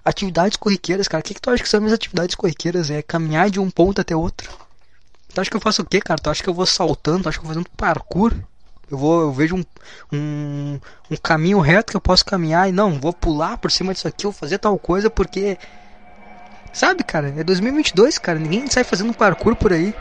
Atividades 0.05 0.59
corriqueiras, 0.59 1.09
cara. 1.09 1.23
O 1.23 1.25
que, 1.25 1.33
que 1.33 1.41
tu 1.41 1.51
acha 1.51 1.63
que 1.63 1.69
são 1.69 1.81
minhas 1.81 1.95
atividades 1.95 2.35
corriqueiras? 2.35 2.91
É 2.91 3.01
caminhar 3.01 3.49
de 3.49 3.59
um 3.59 3.71
ponto 3.71 4.03
até 4.03 4.15
outro. 4.15 4.53
Tu 5.33 5.41
acha 5.41 5.51
que 5.51 5.57
eu 5.57 5.61
faço 5.61 5.81
o 5.81 5.87
quê, 5.87 5.99
cara? 5.99 6.21
Tu 6.21 6.29
acha 6.29 6.43
que 6.43 6.49
eu 6.49 6.55
vou 6.55 6.67
saltando? 6.67 7.23
Tu 7.23 7.29
acha 7.31 7.39
que 7.39 7.45
eu 7.45 7.47
vou 7.47 7.55
fazendo 7.55 7.71
parkour? 7.75 8.35
Eu 8.91 8.99
vou, 8.99 9.23
eu 9.23 9.33
vejo 9.33 9.57
um, 9.57 9.65
um, 10.13 10.81
um 11.11 11.17
caminho 11.17 11.61
reto 11.61 11.93
que 11.93 11.97
eu 11.97 12.01
posso 12.01 12.25
caminhar 12.25 12.69
e 12.69 12.73
não, 12.73 12.99
vou 13.01 13.13
pular 13.13 13.59
por 13.59 13.71
cima 13.71 13.93
disso 13.93 14.09
aqui, 14.09 14.25
vou 14.25 14.33
fazer 14.33 14.59
tal 14.59 14.79
coisa 14.79 15.09
porque. 15.09 15.59
Sabe, 16.73 17.05
cara? 17.05 17.33
É 17.37 17.45
2022, 17.45 18.19
cara. 18.19 18.39
Ninguém 18.39 18.67
sai 18.69 18.83
fazendo 18.83 19.15
parkour 19.15 19.55
por 19.55 19.73
aí. 19.73 19.95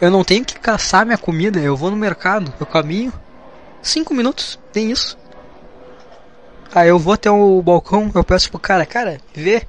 Eu 0.00 0.10
não 0.10 0.22
tenho 0.22 0.44
que 0.44 0.58
caçar 0.58 1.04
minha 1.04 1.18
comida. 1.18 1.58
Eu 1.58 1.76
vou 1.76 1.90
no 1.90 1.96
mercado, 1.96 2.54
eu 2.60 2.66
caminho. 2.66 3.12
Cinco 3.82 4.14
minutos, 4.14 4.58
tem 4.72 4.90
isso. 4.90 5.18
Aí 6.74 6.88
eu 6.88 6.98
vou 6.98 7.14
até 7.14 7.30
o 7.30 7.62
balcão, 7.62 8.10
eu 8.14 8.22
peço 8.22 8.50
pro 8.50 8.60
cara, 8.60 8.84
cara, 8.84 9.18
vê 9.34 9.66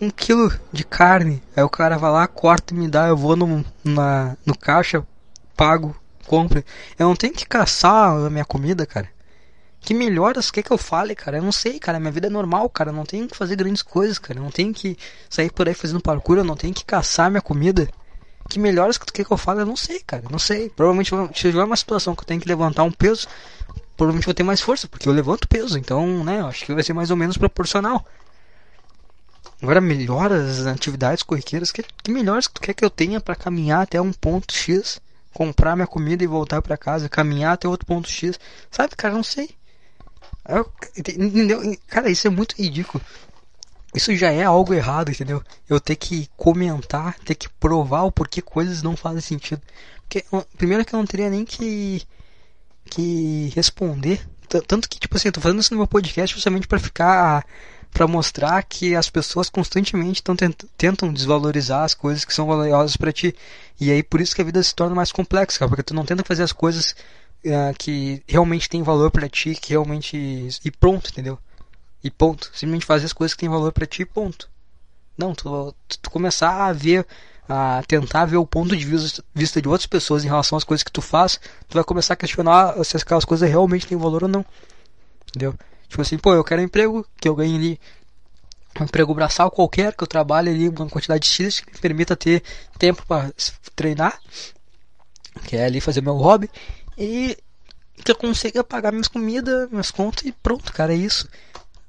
um 0.00 0.10
quilo 0.10 0.52
de 0.72 0.84
carne. 0.84 1.42
Aí 1.56 1.62
o 1.62 1.68
cara 1.68 1.96
vai 1.96 2.10
lá, 2.10 2.26
corta 2.26 2.74
e 2.74 2.76
me 2.76 2.88
dá, 2.88 3.08
eu 3.08 3.16
vou 3.16 3.34
no, 3.34 3.64
na, 3.82 4.36
no 4.44 4.56
caixa, 4.56 5.04
pago, 5.56 5.96
compro. 6.28 6.62
Eu 6.98 7.08
não 7.08 7.16
tenho 7.16 7.32
que 7.32 7.46
caçar 7.46 8.10
a 8.10 8.30
minha 8.30 8.44
comida, 8.44 8.86
cara. 8.86 9.08
Que 9.80 9.94
melhoras 9.94 10.50
quer 10.50 10.62
que 10.62 10.70
eu 10.70 10.78
fale, 10.78 11.14
cara? 11.14 11.38
Eu 11.38 11.42
não 11.42 11.52
sei, 11.52 11.78
cara. 11.78 11.98
Minha 11.98 12.12
vida 12.12 12.26
é 12.26 12.30
normal, 12.30 12.68
cara. 12.68 12.90
Eu 12.90 12.94
não 12.94 13.04
tenho 13.04 13.26
que 13.26 13.36
fazer 13.36 13.56
grandes 13.56 13.82
coisas, 13.82 14.18
cara. 14.18 14.38
Eu 14.38 14.42
não 14.42 14.50
tenho 14.50 14.72
que 14.74 14.96
sair 15.30 15.50
por 15.50 15.66
aí 15.66 15.74
fazendo 15.74 16.00
parkour. 16.00 16.38
Eu 16.38 16.44
não 16.44 16.56
tenho 16.56 16.74
que 16.74 16.84
caçar 16.84 17.30
minha 17.30 17.40
comida. 17.40 17.88
Que 18.48 18.58
melhoras 18.58 18.98
que 18.98 19.24
que 19.24 19.32
eu 19.32 19.36
fale? 19.36 19.60
Eu 19.60 19.66
não 19.66 19.76
sei, 19.76 20.00
cara. 20.00 20.22
Eu 20.24 20.30
não 20.30 20.38
sei. 20.38 20.68
Provavelmente 20.70 21.10
se 21.10 21.50
tiver 21.50 21.64
uma 21.64 21.76
situação 21.76 22.14
que 22.14 22.22
eu 22.22 22.26
tenho 22.26 22.40
que 22.40 22.48
levantar 22.48 22.82
um 22.82 22.92
peso, 22.92 23.26
provavelmente 23.96 24.26
vou 24.26 24.34
ter 24.34 24.44
mais 24.44 24.60
força, 24.60 24.86
porque 24.86 25.08
eu 25.08 25.12
levanto 25.12 25.48
peso, 25.48 25.76
então, 25.76 26.22
né, 26.22 26.40
acho 26.42 26.64
que 26.64 26.72
vai 26.72 26.84
ser 26.84 26.92
mais 26.92 27.10
ou 27.10 27.16
menos 27.16 27.36
proporcional. 27.36 28.06
Agora, 29.60 29.80
melhoras 29.80 30.66
atividades 30.66 31.24
corriqueiras, 31.24 31.72
que, 31.72 31.82
que 31.82 32.10
melhores 32.12 32.46
que 32.46 32.54
tu 32.54 32.60
quer 32.60 32.74
que 32.74 32.84
eu 32.84 32.90
tenha 32.90 33.20
para 33.20 33.34
caminhar 33.34 33.82
até 33.82 34.00
um 34.00 34.12
ponto 34.12 34.54
X, 34.54 35.00
comprar 35.38 35.76
minha 35.76 35.86
comida 35.86 36.24
e 36.24 36.26
voltar 36.26 36.60
para 36.60 36.76
casa, 36.76 37.08
caminhar 37.08 37.52
até 37.52 37.68
outro 37.68 37.86
ponto 37.86 38.10
X, 38.10 38.40
sabe, 38.72 38.96
cara, 38.96 39.14
não 39.14 39.22
sei. 39.22 39.50
Eu, 40.48 40.68
entendeu? 40.96 41.60
Cara, 41.86 42.10
isso 42.10 42.26
é 42.26 42.30
muito 42.30 42.56
ridículo. 42.60 43.00
Isso 43.94 44.16
já 44.16 44.32
é 44.32 44.42
algo 44.42 44.74
errado, 44.74 45.12
entendeu? 45.12 45.40
Eu 45.68 45.78
ter 45.78 45.94
que 45.94 46.28
comentar, 46.36 47.16
ter 47.20 47.36
que 47.36 47.48
provar 47.48 48.02
o 48.02 48.10
porquê 48.10 48.42
coisas 48.42 48.82
não 48.82 48.96
fazem 48.96 49.20
sentido. 49.20 49.62
Porque, 50.08 50.24
primeiro 50.56 50.84
que 50.84 50.92
eu 50.92 50.98
não 50.98 51.06
teria 51.06 51.30
nem 51.30 51.44
que 51.44 52.02
que 52.90 53.52
responder. 53.54 54.26
Tanto 54.66 54.88
que, 54.88 54.98
tipo 54.98 55.16
assim, 55.16 55.28
eu 55.28 55.32
tô 55.32 55.40
fazendo 55.40 55.60
isso 55.60 55.72
no 55.72 55.78
meu 55.78 55.86
podcast 55.86 56.34
justamente 56.34 56.66
para 56.66 56.80
ficar. 56.80 57.46
Para 57.92 58.06
mostrar 58.06 58.62
que 58.62 58.94
as 58.94 59.10
pessoas 59.10 59.48
constantemente 59.48 60.22
tão, 60.22 60.36
tentam 60.76 61.12
desvalorizar 61.12 61.84
as 61.84 61.94
coisas 61.94 62.24
que 62.24 62.34
são 62.34 62.46
valiosas 62.46 62.96
para 62.96 63.12
ti. 63.12 63.34
E 63.80 63.90
aí 63.90 64.02
por 64.02 64.20
isso 64.20 64.34
que 64.34 64.42
a 64.42 64.44
vida 64.44 64.62
se 64.62 64.74
torna 64.74 64.94
mais 64.94 65.10
complexa, 65.10 65.58
cara, 65.58 65.68
porque 65.68 65.82
tu 65.82 65.94
não 65.94 66.04
tenta 66.04 66.24
fazer 66.24 66.42
as 66.42 66.52
coisas 66.52 66.94
uh, 67.44 67.74
que 67.78 68.22
realmente 68.26 68.68
tem 68.68 68.82
valor 68.82 69.10
para 69.10 69.28
ti, 69.28 69.54
que 69.54 69.70
realmente. 69.70 70.48
E 70.64 70.70
pronto, 70.70 71.10
entendeu? 71.10 71.38
E 72.02 72.10
ponto. 72.10 72.50
Simplesmente 72.52 72.86
fazer 72.86 73.06
as 73.06 73.12
coisas 73.12 73.34
que 73.34 73.40
tem 73.40 73.48
valor 73.48 73.72
para 73.72 73.86
ti, 73.86 74.04
ponto. 74.04 74.48
Não, 75.16 75.34
tu, 75.34 75.74
tu 76.00 76.10
começar 76.10 76.68
a 76.68 76.72
ver, 76.72 77.04
a 77.48 77.82
tentar 77.86 78.24
ver 78.26 78.36
o 78.36 78.46
ponto 78.46 78.76
de 78.76 78.84
vista 79.34 79.60
de 79.60 79.68
outras 79.68 79.86
pessoas 79.86 80.24
em 80.24 80.28
relação 80.28 80.56
às 80.56 80.64
coisas 80.64 80.84
que 80.84 80.92
tu 80.92 81.02
faz, 81.02 81.40
tu 81.68 81.74
vai 81.74 81.82
começar 81.82 82.14
a 82.14 82.16
questionar 82.16 82.84
se 82.84 82.96
aquelas 82.96 83.24
coisas 83.24 83.48
realmente 83.48 83.86
têm 83.86 83.98
valor 83.98 84.22
ou 84.22 84.28
não. 84.28 84.44
Entendeu? 85.28 85.54
Tipo 85.88 86.02
assim, 86.02 86.18
pô, 86.18 86.34
eu 86.34 86.44
quero 86.44 86.60
um 86.60 86.64
emprego 86.64 87.06
que 87.20 87.28
eu 87.28 87.34
ganhe 87.34 87.56
ali 87.56 87.80
um 88.80 88.84
emprego 88.84 89.14
braçal 89.14 89.50
qualquer, 89.50 89.94
que 89.94 90.02
eu 90.02 90.06
trabalhe 90.06 90.50
ali 90.50 90.68
uma 90.68 90.88
quantidade 90.88 91.24
de 91.24 91.28
X 91.28 91.60
que 91.60 91.72
me 91.72 91.78
permita 91.78 92.14
ter 92.14 92.42
tempo 92.78 93.04
para 93.06 93.32
treinar, 93.74 94.20
que 95.44 95.56
é 95.56 95.64
ali 95.64 95.80
fazer 95.80 96.00
meu 96.00 96.14
hobby, 96.14 96.50
e 96.96 97.36
que 98.04 98.12
eu 98.12 98.16
consiga 98.16 98.62
pagar 98.62 98.92
minhas 98.92 99.08
comidas, 99.08 99.68
minhas 99.70 99.90
contas 99.90 100.24
e 100.24 100.32
pronto, 100.32 100.72
cara, 100.72 100.92
é 100.92 100.96
isso. 100.96 101.28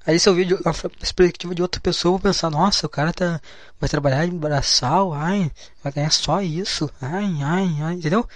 Aí 0.05 0.19
se 0.19 0.27
eu 0.27 0.33
ver 0.33 0.57
a 0.65 0.73
perspectiva 0.89 1.53
de 1.53 1.61
outra 1.61 1.79
pessoa, 1.79 2.09
eu 2.09 2.13
vou 2.13 2.19
pensar, 2.19 2.49
nossa, 2.49 2.87
o 2.87 2.89
cara 2.89 3.13
tá, 3.13 3.39
vai 3.79 3.89
trabalhar 3.89 4.25
em 4.25 4.35
braçal, 4.35 5.13
ai, 5.13 5.51
vai 5.83 5.91
ganhar 5.93 6.11
só 6.11 6.41
isso, 6.41 6.89
ai, 7.01 7.37
ai, 7.43 7.77
ai, 7.81 7.93
entendeu? 7.95 8.27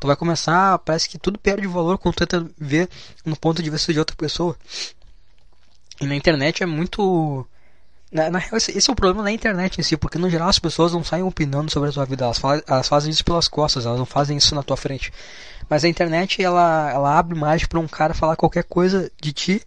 Tu 0.00 0.06
vai 0.06 0.16
começar, 0.16 0.78
parece 0.78 1.08
que 1.08 1.18
tudo 1.18 1.38
perde 1.38 1.66
valor 1.66 1.98
quando 1.98 2.14
tu 2.14 2.26
tenta 2.26 2.48
ver 2.56 2.88
no 3.24 3.36
ponto 3.36 3.60
de 3.62 3.68
vista 3.68 3.92
de 3.92 3.98
outra 3.98 4.16
pessoa. 4.16 4.56
E 6.00 6.06
na 6.06 6.14
internet 6.14 6.62
é 6.62 6.66
muito 6.66 7.46
na, 8.10 8.30
na 8.30 8.42
esse, 8.52 8.90
é 8.90 8.92
o 8.92 8.96
problema 8.96 9.22
da 9.22 9.30
internet 9.30 9.78
em 9.78 9.82
si, 9.82 9.96
porque 9.96 10.18
no 10.18 10.30
geral 10.30 10.48
as 10.48 10.58
pessoas 10.58 10.92
não 10.92 11.04
saem 11.04 11.22
opinando 11.22 11.70
sobre 11.70 11.90
a 11.90 11.92
sua 11.92 12.06
vida, 12.06 12.24
elas, 12.24 12.40
elas 12.66 12.88
fazem 12.88 13.10
isso 13.10 13.24
pelas 13.24 13.48
costas, 13.48 13.84
elas 13.84 13.98
não 13.98 14.06
fazem 14.06 14.36
isso 14.36 14.54
na 14.54 14.62
tua 14.62 14.76
frente. 14.76 15.12
Mas 15.68 15.84
a 15.84 15.88
internet, 15.88 16.42
ela, 16.42 16.90
ela 16.90 17.18
abre 17.18 17.38
mais 17.38 17.66
para 17.66 17.78
um 17.78 17.86
cara 17.86 18.14
falar 18.14 18.36
qualquer 18.36 18.64
coisa 18.64 19.12
de 19.20 19.32
ti, 19.32 19.62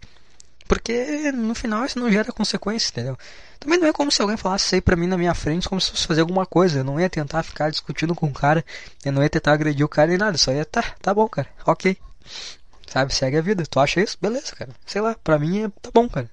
porque 0.66 1.30
no 1.32 1.54
final 1.54 1.84
isso 1.84 2.00
não 2.00 2.10
gera 2.10 2.32
consequências, 2.32 2.90
entendeu? 2.90 3.16
Também 3.60 3.78
não 3.78 3.86
é 3.86 3.92
como 3.92 4.10
se 4.10 4.20
alguém 4.20 4.36
falasse 4.36 4.66
isso 4.66 4.74
aí 4.74 4.80
pra 4.80 4.96
mim 4.96 5.06
na 5.06 5.16
minha 5.16 5.34
frente, 5.34 5.68
como 5.68 5.80
se 5.80 5.90
fosse 5.90 6.06
fazer 6.06 6.22
alguma 6.22 6.44
coisa. 6.44 6.80
Eu 6.80 6.84
não 6.84 6.98
ia 6.98 7.08
tentar 7.08 7.44
ficar 7.44 7.70
discutindo 7.70 8.14
com 8.14 8.26
o 8.26 8.32
cara, 8.32 8.64
eu 9.04 9.12
não 9.12 9.22
ia 9.22 9.30
tentar 9.30 9.52
agredir 9.52 9.86
o 9.86 9.88
cara 9.88 10.08
nem 10.08 10.18
nada, 10.18 10.36
só 10.36 10.50
ia, 10.50 10.64
tá, 10.64 10.82
tá 11.00 11.14
bom, 11.14 11.28
cara, 11.28 11.48
ok. 11.64 11.96
Sabe, 12.92 13.14
segue 13.14 13.38
a 13.38 13.40
vida. 13.40 13.64
Tu 13.64 13.80
acha 13.80 14.02
isso? 14.02 14.18
Beleza, 14.20 14.54
cara. 14.54 14.70
Sei 14.84 15.00
lá, 15.00 15.16
pra 15.24 15.38
mim 15.38 15.62
é, 15.62 15.68
tá 15.80 15.90
bom, 15.94 16.06
cara. 16.06 16.30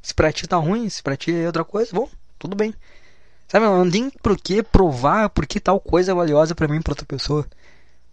Se 0.00 0.14
pra 0.14 0.32
ti 0.32 0.46
tá 0.48 0.56
ruim, 0.56 0.88
se 0.88 1.02
pra 1.02 1.18
ti 1.18 1.34
é 1.34 1.44
outra 1.46 1.62
coisa, 1.66 1.90
bom, 1.92 2.08
tudo 2.38 2.56
bem. 2.56 2.74
Sabe, 3.46 3.66
não 3.66 3.90
tem 3.90 4.08
por 4.08 4.38
que 4.38 4.62
provar 4.62 5.28
por 5.28 5.46
que 5.46 5.60
tal 5.60 5.78
coisa 5.78 6.12
é 6.12 6.14
valiosa 6.14 6.54
para 6.54 6.66
mim 6.66 6.80
pra 6.80 6.92
outra 6.92 7.04
pessoa. 7.04 7.46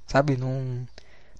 Sabe, 0.08 0.36
não. 0.36 0.86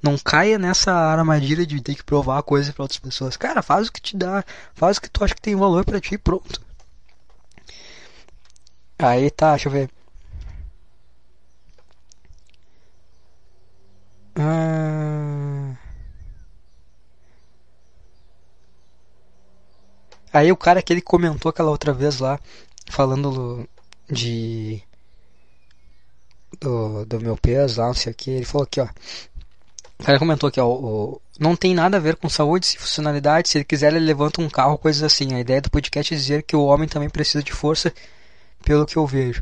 Não 0.02 0.18
caia 0.18 0.58
nessa 0.58 0.94
armadilha 0.94 1.66
de 1.66 1.82
ter 1.82 1.96
que 1.96 2.04
provar 2.06 2.42
coisa 2.44 2.72
para 2.72 2.84
outras 2.84 3.00
pessoas. 3.00 3.36
Cara, 3.36 3.62
faz 3.62 3.90
o 3.90 3.92
que 3.92 4.02
te 4.02 4.16
dá, 4.16 4.42
faz 4.74 4.96
o 4.96 5.02
que 5.02 5.10
tu 5.10 5.26
acha 5.26 5.36
que 5.36 5.42
tem 5.42 5.58
valor 5.58 5.84
para 5.84 6.00
ti 6.00 6.16
e 6.16 6.18
pronto. 6.18 6.62
Aí 8.98 9.30
tá, 9.30 9.52
deixa 9.52 9.68
eu 9.68 9.74
ver. 9.74 9.90
Ah... 14.38 15.35
Aí 20.36 20.52
o 20.52 20.58
cara 20.58 20.82
que 20.82 20.92
ele 20.92 21.00
comentou 21.02 21.50
aquela 21.50 21.72
outra 21.72 21.94
vez 21.94 22.20
lá, 22.20 22.38
falando 22.90 23.66
de. 24.12 24.84
Do, 26.60 27.06
do 27.06 27.22
meu 27.22 27.38
peso 27.38 27.80
lá, 27.80 27.88
não 27.88 27.94
sei 27.94 28.12
o 28.12 28.16
que, 28.16 28.32
ele 28.32 28.46
falou 28.46 28.66
aqui, 28.66 28.82
ó. 28.82 28.88
O 29.98 30.04
cara 30.04 30.20
comentou 30.20 30.50
aqui, 30.50 30.60
ó, 30.60 30.68
o, 30.68 31.22
não 31.40 31.56
tem 31.56 31.74
nada 31.74 31.96
a 31.96 32.02
ver 32.02 32.18
com 32.18 32.28
saúde 32.28 32.78
funcionalidade. 32.78 33.48
Se 33.48 33.60
ele 33.60 33.64
quiser, 33.64 33.94
ele 33.94 34.06
levanta 34.06 34.42
um 34.42 34.50
carro, 34.50 34.78
coisas 34.78 35.04
assim. 35.04 35.34
A 35.34 35.40
ideia 35.40 35.62
do 35.62 35.72
podcast 35.72 36.14
é 36.14 36.18
dizer 36.18 36.44
que 36.44 36.54
o 36.56 36.66
homem 36.66 36.90
também 36.90 37.10
precisa 37.10 37.42
de 37.42 37.54
força, 37.54 37.94
pelo 38.66 38.86
que 38.86 38.98
eu 38.98 39.08
vejo. 39.08 39.42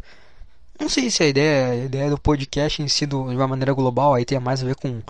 Não 0.79 0.87
sei 0.87 1.09
se 1.09 1.23
a 1.23 1.27
ideia, 1.27 1.71
a 1.71 1.75
ideia 1.85 2.09
do 2.11 2.19
podcast 2.19 2.83
em 2.83 2.87
si, 2.87 3.07
do, 3.07 3.29
de 3.29 3.35
uma 3.35 3.47
maneira 3.47 3.73
global, 3.73 4.13
aí 4.13 4.25
tem 4.25 4.39
mais 4.39 4.61
a 4.61 4.67
ver 4.67 4.75
com, 4.75 5.01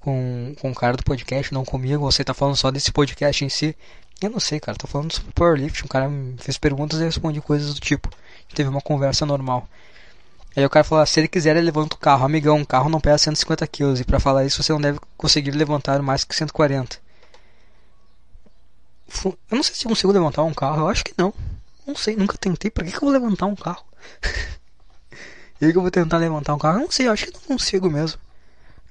com, 0.00 0.54
com 0.60 0.70
o 0.70 0.74
cara 0.74 0.98
do 0.98 1.02
podcast, 1.02 1.54
não 1.54 1.64
comigo. 1.64 2.04
Você 2.04 2.22
tá 2.22 2.34
falando 2.34 2.56
só 2.56 2.70
desse 2.70 2.92
podcast 2.92 3.42
em 3.42 3.48
si. 3.48 3.74
Eu 4.20 4.30
não 4.30 4.40
sei, 4.40 4.58
cara. 4.58 4.76
Tô 4.76 4.86
falando 4.86 5.12
sobre 5.12 5.32
powerlifting. 5.32 5.84
O 5.84 5.88
cara 5.88 6.08
me 6.08 6.36
fez 6.38 6.58
perguntas 6.58 6.98
e 6.98 7.02
eu 7.02 7.06
respondi 7.06 7.40
coisas 7.40 7.74
do 7.74 7.80
tipo. 7.80 8.10
Teve 8.54 8.68
uma 8.68 8.80
conversa 8.80 9.24
normal. 9.24 9.68
Aí 10.56 10.64
o 10.64 10.70
cara 10.70 10.84
falou: 10.84 11.02
ah, 11.02 11.06
se 11.06 11.20
ele 11.20 11.28
quiser, 11.28 11.56
ele 11.56 11.66
levanta 11.66 11.94
o 11.94 11.98
carro. 11.98 12.24
Amigão, 12.24 12.56
um 12.56 12.64
carro 12.64 12.88
não 12.88 13.00
pesa 13.00 13.18
150 13.18 13.66
kg. 13.66 14.00
E 14.00 14.04
para 14.04 14.18
falar 14.18 14.44
isso, 14.44 14.62
você 14.62 14.72
não 14.72 14.80
deve 14.80 14.98
conseguir 15.16 15.52
levantar 15.52 16.02
mais 16.02 16.24
que 16.24 16.34
140. 16.34 16.98
Eu 19.24 19.56
não 19.56 19.62
sei 19.62 19.74
se 19.74 19.86
eu 19.86 19.88
consigo 19.88 20.12
levantar 20.12 20.42
um 20.42 20.52
carro. 20.52 20.82
Eu 20.82 20.88
acho 20.88 21.04
que 21.04 21.14
não. 21.16 21.32
Não 21.86 21.94
sei, 21.94 22.16
nunca 22.16 22.36
tentei. 22.36 22.70
Pra 22.70 22.84
que, 22.84 22.90
que 22.90 22.96
eu 22.96 23.02
vou 23.02 23.10
levantar 23.10 23.46
um 23.46 23.54
carro? 23.54 23.84
e 25.60 25.64
aí 25.64 25.72
que 25.72 25.78
eu 25.78 25.82
vou 25.82 25.90
tentar 25.90 26.18
levantar 26.18 26.54
um 26.54 26.58
carro? 26.58 26.78
Eu 26.78 26.82
não 26.82 26.90
sei, 26.90 27.06
eu 27.06 27.12
acho 27.12 27.26
que 27.26 27.34
não 27.34 27.40
consigo 27.40 27.88
mesmo. 27.88 28.20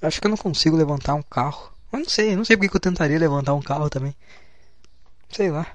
Eu 0.00 0.08
acho 0.08 0.20
que 0.20 0.26
eu 0.26 0.30
não 0.30 0.36
consigo 0.36 0.76
levantar 0.76 1.14
um 1.14 1.22
carro. 1.22 1.70
Eu 1.92 2.00
não 2.00 2.08
sei, 2.08 2.32
eu 2.32 2.36
não 2.36 2.44
sei 2.44 2.56
porque 2.56 2.70
que 2.70 2.76
eu 2.76 2.80
tentaria 2.80 3.18
levantar 3.18 3.54
um 3.54 3.62
carro 3.62 3.88
também. 3.90 4.14
Sei 5.30 5.50
lá. 5.50 5.66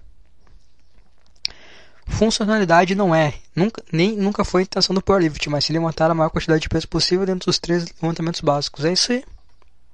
Funcionalidade 2.06 2.96
não 2.96 3.16
é, 3.16 3.34
nunca, 3.56 3.84
nem, 3.92 4.16
nunca 4.16 4.44
foi 4.44 4.62
a 4.62 4.64
intenção 4.64 4.94
do 4.94 5.02
powerlift, 5.02 5.50
mas 5.50 5.66
se 5.66 5.74
levantar 5.74 6.12
a 6.12 6.14
maior 6.14 6.30
quantidade 6.30 6.62
de 6.62 6.70
peso 6.70 6.88
possível 6.88 7.26
dentro 7.26 7.46
dos 7.48 7.60
três 7.60 7.86
levantamentos 8.02 8.42
básicos. 8.42 8.86
É 8.86 8.94
isso 8.94 9.12
aí. 9.12 9.24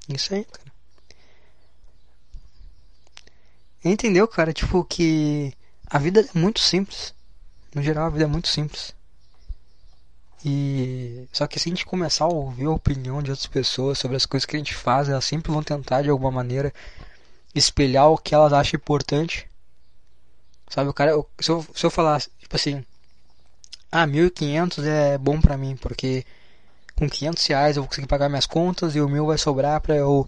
Isso 0.09 0.33
aí, 0.33 0.43
cara. 0.43 0.69
Entendeu, 3.83 4.27
cara? 4.27 4.51
Tipo, 4.51 4.83
que 4.83 5.53
a 5.85 5.97
vida 5.99 6.21
é 6.21 6.37
muito 6.37 6.59
simples. 6.59 7.13
No 7.73 7.81
geral, 7.81 8.07
a 8.07 8.09
vida 8.09 8.25
é 8.25 8.27
muito 8.27 8.47
simples. 8.47 8.93
E 10.43 11.27
só 11.31 11.47
que 11.47 11.59
se 11.59 11.69
a 11.69 11.71
gente 11.71 11.85
começar 11.85 12.25
a 12.25 12.29
ouvir 12.29 12.65
a 12.65 12.71
opinião 12.71 13.21
de 13.21 13.29
outras 13.29 13.47
pessoas 13.47 13.99
sobre 13.99 14.17
as 14.17 14.25
coisas 14.25 14.45
que 14.45 14.55
a 14.55 14.59
gente 14.59 14.73
faz, 14.73 15.09
elas 15.09 15.25
sempre 15.25 15.51
vão 15.51 15.61
tentar 15.61 16.01
de 16.01 16.09
alguma 16.09 16.31
maneira 16.31 16.73
espelhar 17.53 18.09
o 18.09 18.17
que 18.17 18.33
elas 18.33 18.53
acham 18.53 18.77
importante 18.77 19.48
Sabe, 20.69 20.89
o 20.89 20.93
cara, 20.93 21.11
se 21.39 21.49
eu, 21.49 21.65
se 21.73 21.85
eu 21.85 21.89
falar, 21.89 22.21
tipo 22.21 22.55
assim, 22.55 22.85
ah, 23.91 24.05
1.500 24.05 24.85
é 24.85 25.17
bom 25.17 25.41
pra 25.41 25.57
mim, 25.57 25.75
porque 25.75 26.23
com 26.95 27.09
500 27.09 27.45
reais 27.47 27.75
eu 27.75 27.83
vou 27.83 27.89
conseguir 27.89 28.07
pagar 28.07 28.29
minhas 28.29 28.45
contas 28.45 28.95
e 28.95 29.01
o 29.01 29.09
meu 29.09 29.25
vai 29.25 29.37
sobrar 29.37 29.81
pra 29.81 29.95
eu 29.95 30.27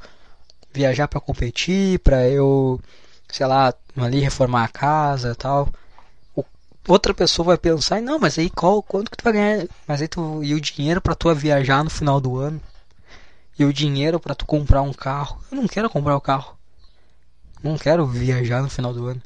viajar 0.74 1.08
pra 1.08 1.20
competir, 1.20 2.00
pra 2.00 2.28
eu, 2.28 2.80
sei 3.30 3.46
lá, 3.46 3.74
ali 3.98 4.20
reformar 4.20 4.64
a 4.64 4.68
casa 4.68 5.36
tal. 5.36 5.70
O, 6.36 6.44
outra 6.88 7.14
pessoa 7.14 7.48
vai 7.48 7.58
pensar, 7.58 8.02
não, 8.02 8.18
mas 8.18 8.40
aí 8.40 8.50
qual, 8.50 8.82
quanto 8.82 9.12
que 9.12 9.18
tu 9.18 9.24
vai 9.24 9.34
ganhar? 9.34 9.68
Mas 9.88 10.02
aí 10.02 10.08
tu, 10.08 10.44
e 10.44 10.56
o 10.56 10.62
dinheiro 10.62 11.02
pra 11.02 11.14
tu 11.14 11.34
viajar 11.36 11.84
no 11.84 11.90
final 11.90 12.20
do 12.20 12.38
ano? 12.38 12.60
E 13.60 13.66
o 13.66 13.74
dinheiro 13.74 14.20
pra 14.20 14.34
tu 14.34 14.46
comprar 14.46 14.82
um 14.82 14.94
carro? 14.94 15.40
Eu 15.52 15.58
não 15.58 15.68
quero 15.68 15.90
comprar 15.90 16.16
o 16.16 16.18
um 16.18 16.22
carro. 16.22 16.58
Não 17.64 17.78
quero 17.78 18.08
viajar 18.08 18.64
no 18.64 18.70
final 18.70 18.92
do 18.92 19.06
ano. 19.06 19.22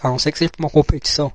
A 0.00 0.08
não 0.08 0.18
ser 0.18 0.32
que 0.32 0.38
seja 0.38 0.52
uma 0.58 0.70
competição. 0.70 1.32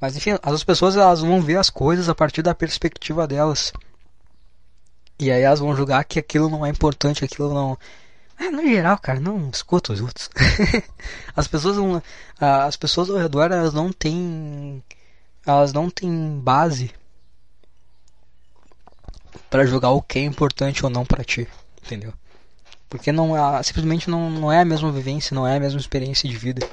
Mas 0.00 0.16
enfim, 0.16 0.30
as 0.42 0.64
pessoas 0.64 0.96
elas 0.96 1.20
vão 1.20 1.40
ver 1.40 1.56
as 1.56 1.70
coisas 1.70 2.08
a 2.08 2.14
partir 2.14 2.42
da 2.42 2.54
perspectiva 2.54 3.26
delas. 3.26 3.72
E 5.18 5.30
aí 5.30 5.42
elas 5.42 5.60
vão 5.60 5.74
julgar 5.74 6.04
que 6.04 6.18
aquilo 6.18 6.50
não 6.50 6.64
é 6.64 6.68
importante, 6.68 7.24
aquilo 7.24 7.52
não. 7.52 7.78
É, 8.38 8.50
no 8.50 8.62
geral, 8.62 8.98
cara, 8.98 9.18
não 9.18 9.48
escuta 9.48 9.94
os 9.94 10.00
outros. 10.00 10.28
as 11.34 11.48
pessoas 11.48 11.76
não, 11.78 12.02
as 12.38 12.76
pessoas 12.76 13.08
ao 13.08 13.16
redor 13.16 13.50
elas 13.50 13.72
não 13.72 13.90
têm 13.90 14.82
elas 15.46 15.72
não 15.72 15.88
têm 15.88 16.40
base 16.40 16.92
para 19.48 19.64
julgar 19.64 19.90
o 19.90 20.02
que 20.02 20.18
é 20.18 20.22
importante 20.22 20.84
ou 20.84 20.90
não 20.90 21.06
para 21.06 21.24
ti, 21.24 21.48
entendeu? 21.84 22.12
Porque 22.88 23.12
não 23.12 23.32
simplesmente 23.62 24.10
não, 24.10 24.30
não 24.30 24.52
é 24.52 24.60
a 24.60 24.64
mesma 24.64 24.90
vivência, 24.90 25.34
não 25.34 25.46
é 25.46 25.56
a 25.56 25.60
mesma 25.60 25.80
experiência 25.80 26.28
de 26.28 26.36
vida. 26.36 26.68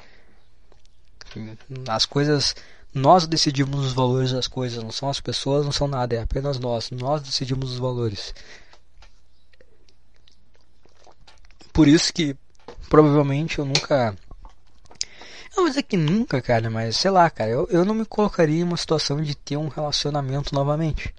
As 1.88 2.06
coisas. 2.06 2.56
Nós 2.94 3.26
decidimos 3.26 3.88
os 3.88 3.94
valores 3.94 4.32
das 4.32 4.48
coisas, 4.48 4.84
não 4.84 4.92
são 4.92 5.10
as 5.10 5.20
pessoas, 5.20 5.66
não 5.66 5.72
são 5.72 5.88
nada, 5.88 6.16
é 6.16 6.22
apenas 6.22 6.60
nós. 6.60 6.92
Nós 6.92 7.24
decidimos 7.24 7.72
os 7.72 7.80
valores. 7.80 8.34
Por 11.74 11.88
isso 11.88 12.14
que 12.14 12.38
provavelmente 12.88 13.58
eu 13.58 13.66
nunca. 13.66 14.16
Não 15.56 15.64
vou 15.64 15.70
dizer 15.70 15.84
que 15.84 15.98
nunca, 15.98 16.42
cara, 16.42 16.70
mas 16.70 16.98
sei 16.98 17.10
lá, 17.10 17.30
cara, 17.30 17.50
eu, 17.50 17.68
eu 17.72 17.84
não 17.84 17.96
me 17.96 18.06
colocaria 18.06 18.60
em 18.60 18.64
uma 18.64 18.78
situação 18.78 19.22
de 19.22 19.36
ter 19.36 19.58
um 19.58 19.68
relacionamento 19.68 20.54
novamente. 20.54 21.14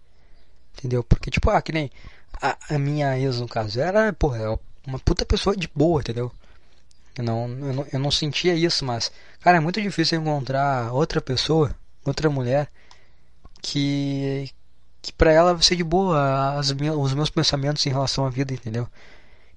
Entendeu? 0.78 1.02
Porque, 1.02 1.30
tipo, 1.30 1.50
ah, 1.50 1.60
que 1.60 1.72
nem 1.72 1.90
a, 2.40 2.56
a 2.74 2.78
minha 2.78 3.18
ex, 3.18 3.40
no 3.40 3.48
caso, 3.48 3.80
era, 3.80 4.12
porra, 4.12 4.38
é 4.38 4.58
uma 4.86 4.98
puta 4.98 5.24
pessoa 5.24 5.56
de 5.56 5.68
boa, 5.74 6.00
entendeu? 6.00 6.32
Eu 7.16 7.24
não, 7.24 7.48
eu 7.48 7.72
não, 7.74 7.86
eu 7.92 7.98
não 7.98 8.10
sentia 8.10 8.54
isso, 8.54 8.84
mas, 8.84 9.10
cara, 9.40 9.58
é 9.58 9.60
muito 9.60 9.80
difícil 9.80 10.20
encontrar 10.20 10.92
outra 10.92 11.20
pessoa, 11.20 11.74
outra 12.04 12.28
mulher, 12.28 12.68
que, 13.62 14.50
que 15.00 15.12
pra 15.12 15.32
ela 15.32 15.54
vai 15.54 15.62
ser 15.62 15.76
de 15.76 15.84
boa 15.84 16.58
as, 16.58 16.70
os 16.70 17.14
meus 17.14 17.30
pensamentos 17.30 17.86
em 17.86 17.90
relação 17.90 18.26
à 18.26 18.30
vida, 18.30 18.52
entendeu? 18.52 18.88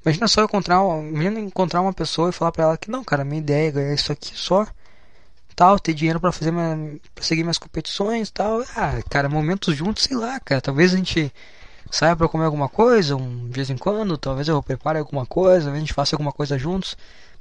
Imagina 0.05 0.27
só 0.27 0.41
eu 0.41 0.45
encontrar, 0.45 0.81
imagina 0.99 1.39
encontrar 1.39 1.81
uma 1.81 1.93
pessoa 1.93 2.29
e 2.29 2.33
falar 2.33 2.51
pra 2.51 2.63
ela 2.63 2.77
que 2.77 2.89
não, 2.91 3.03
cara, 3.03 3.25
minha 3.25 3.41
ideia 3.41 3.69
é 3.69 3.71
ganhar 3.71 3.93
isso 3.93 4.11
aqui 4.11 4.31
só, 4.37 4.65
tal, 5.55 5.79
ter 5.79 5.93
dinheiro 5.93 6.19
para 6.19 6.31
fazer 6.31 6.51
minha, 6.51 6.99
pra 7.15 7.23
seguir 7.23 7.43
minhas 7.43 7.57
competições, 7.57 8.29
tal. 8.29 8.61
Ah, 8.75 9.01
cara, 9.09 9.27
momentos 9.27 9.75
juntos, 9.75 10.03
sei 10.03 10.15
lá, 10.15 10.39
cara, 10.39 10.61
talvez 10.61 10.93
a 10.93 10.97
gente 10.97 11.33
saia 11.91 12.15
para 12.15 12.27
comer 12.29 12.45
alguma 12.45 12.69
coisa, 12.69 13.15
um 13.15 13.47
de 13.49 13.55
vez 13.55 13.69
em 13.69 13.77
quando, 13.77 14.17
talvez 14.17 14.47
eu 14.47 14.61
prepare 14.61 14.99
alguma 14.99 15.25
coisa, 15.25 15.71
a 15.71 15.79
gente 15.79 15.93
faça 15.93 16.15
alguma 16.15 16.31
coisa 16.31 16.57
juntos. 16.57 16.95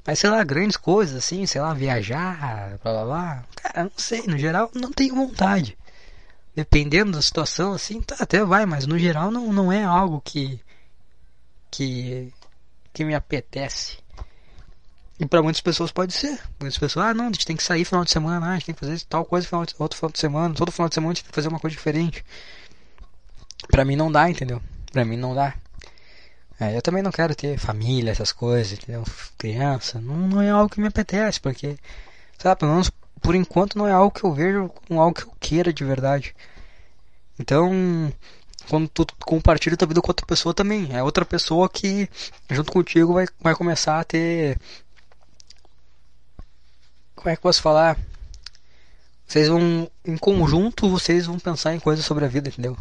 Mas 0.07 0.19
sei 0.19 0.29
lá, 0.29 0.41
grandes 0.41 0.77
coisas 0.77 1.17
assim, 1.17 1.45
sei 1.45 1.59
lá, 1.59 1.73
viajar, 1.73 2.79
blá 2.81 2.93
blá 2.93 3.03
blá. 3.03 3.43
Cara, 3.57 3.83
não 3.83 3.91
sei, 3.97 4.23
no 4.25 4.37
geral 4.37 4.71
não 4.73 4.93
tenho 4.93 5.13
vontade. 5.13 5.77
Dependendo 6.55 7.11
da 7.11 7.21
situação, 7.21 7.73
assim, 7.73 8.01
tá, 8.01 8.15
até 8.17 8.43
vai, 8.45 8.65
mas 8.65 8.87
no 8.87 8.97
geral 8.97 9.29
não, 9.29 9.51
não 9.51 9.69
é 9.69 9.83
algo 9.83 10.21
que. 10.23 10.61
que. 11.69 12.33
que 12.93 13.03
me 13.03 13.13
apetece. 13.13 13.97
E 15.19 15.25
para 15.25 15.43
muitas 15.43 15.61
pessoas 15.61 15.91
pode 15.91 16.13
ser. 16.13 16.39
Muitas 16.57 16.77
pessoas, 16.77 17.07
ah 17.07 17.13
não, 17.13 17.25
a 17.25 17.31
gente 17.31 17.45
tem 17.45 17.57
que 17.57 17.63
sair 17.63 17.83
final 17.83 18.05
de 18.05 18.11
semana, 18.11 18.47
ah, 18.47 18.51
a 18.51 18.53
gente 18.53 18.67
tem 18.67 18.75
que 18.75 18.79
fazer 18.79 19.01
tal 19.09 19.25
coisa 19.25 19.45
final 19.45 19.65
de, 19.65 19.75
outro 19.77 19.97
final 19.97 20.11
de 20.11 20.19
semana, 20.19 20.55
todo 20.55 20.71
final 20.71 20.87
de 20.87 20.95
semana 20.95 21.11
a 21.11 21.15
gente 21.15 21.23
tem 21.25 21.31
que 21.31 21.35
fazer 21.35 21.49
uma 21.49 21.59
coisa 21.59 21.75
diferente. 21.75 22.23
Pra 23.69 23.83
mim 23.83 23.97
não 23.97 24.09
dá, 24.09 24.29
entendeu? 24.29 24.61
Pra 24.89 25.03
mim 25.03 25.17
não 25.17 25.35
dá. 25.35 25.53
É, 26.59 26.75
eu 26.75 26.81
também 26.81 27.03
não 27.03 27.11
quero 27.11 27.35
ter 27.35 27.57
família, 27.57 28.11
essas 28.11 28.31
coisas, 28.31 28.73
entendeu? 28.73 29.03
Criança. 29.37 30.01
Não, 30.01 30.15
não 30.15 30.41
é 30.41 30.49
algo 30.49 30.69
que 30.69 30.81
me 30.81 30.87
apetece, 30.87 31.39
porque, 31.39 31.77
sabe, 32.37 32.59
pelo 32.59 32.71
menos 32.71 32.91
por 33.21 33.35
enquanto 33.35 33.77
não 33.77 33.87
é 33.87 33.91
algo 33.91 34.11
que 34.11 34.23
eu 34.23 34.33
vejo 34.33 34.69
como 34.87 35.01
algo 35.01 35.15
que 35.15 35.23
eu 35.23 35.33
queira 35.39 35.73
de 35.73 35.83
verdade. 35.83 36.35
Então, 37.39 38.11
quando 38.69 38.87
tu 38.87 39.05
compartilha 39.25 39.77
tua 39.77 39.87
vida 39.87 40.01
com 40.01 40.09
outra 40.09 40.25
pessoa 40.25 40.53
também, 40.53 40.89
é 40.95 41.03
outra 41.03 41.25
pessoa 41.25 41.69
que 41.69 42.09
junto 42.49 42.71
contigo 42.71 43.13
vai, 43.13 43.27
vai 43.39 43.55
começar 43.55 43.99
a 43.99 44.03
ter. 44.03 44.59
Como 47.15 47.29
é 47.29 47.35
que 47.35 47.39
eu 47.39 47.43
posso 47.43 47.61
falar? 47.61 47.97
Vocês 49.27 49.47
vão, 49.47 49.89
em 50.05 50.17
conjunto, 50.17 50.89
vocês 50.89 51.25
vão 51.25 51.39
pensar 51.39 51.75
em 51.75 51.79
coisas 51.79 52.05
sobre 52.05 52.25
a 52.25 52.27
vida, 52.27 52.49
entendeu? 52.49 52.77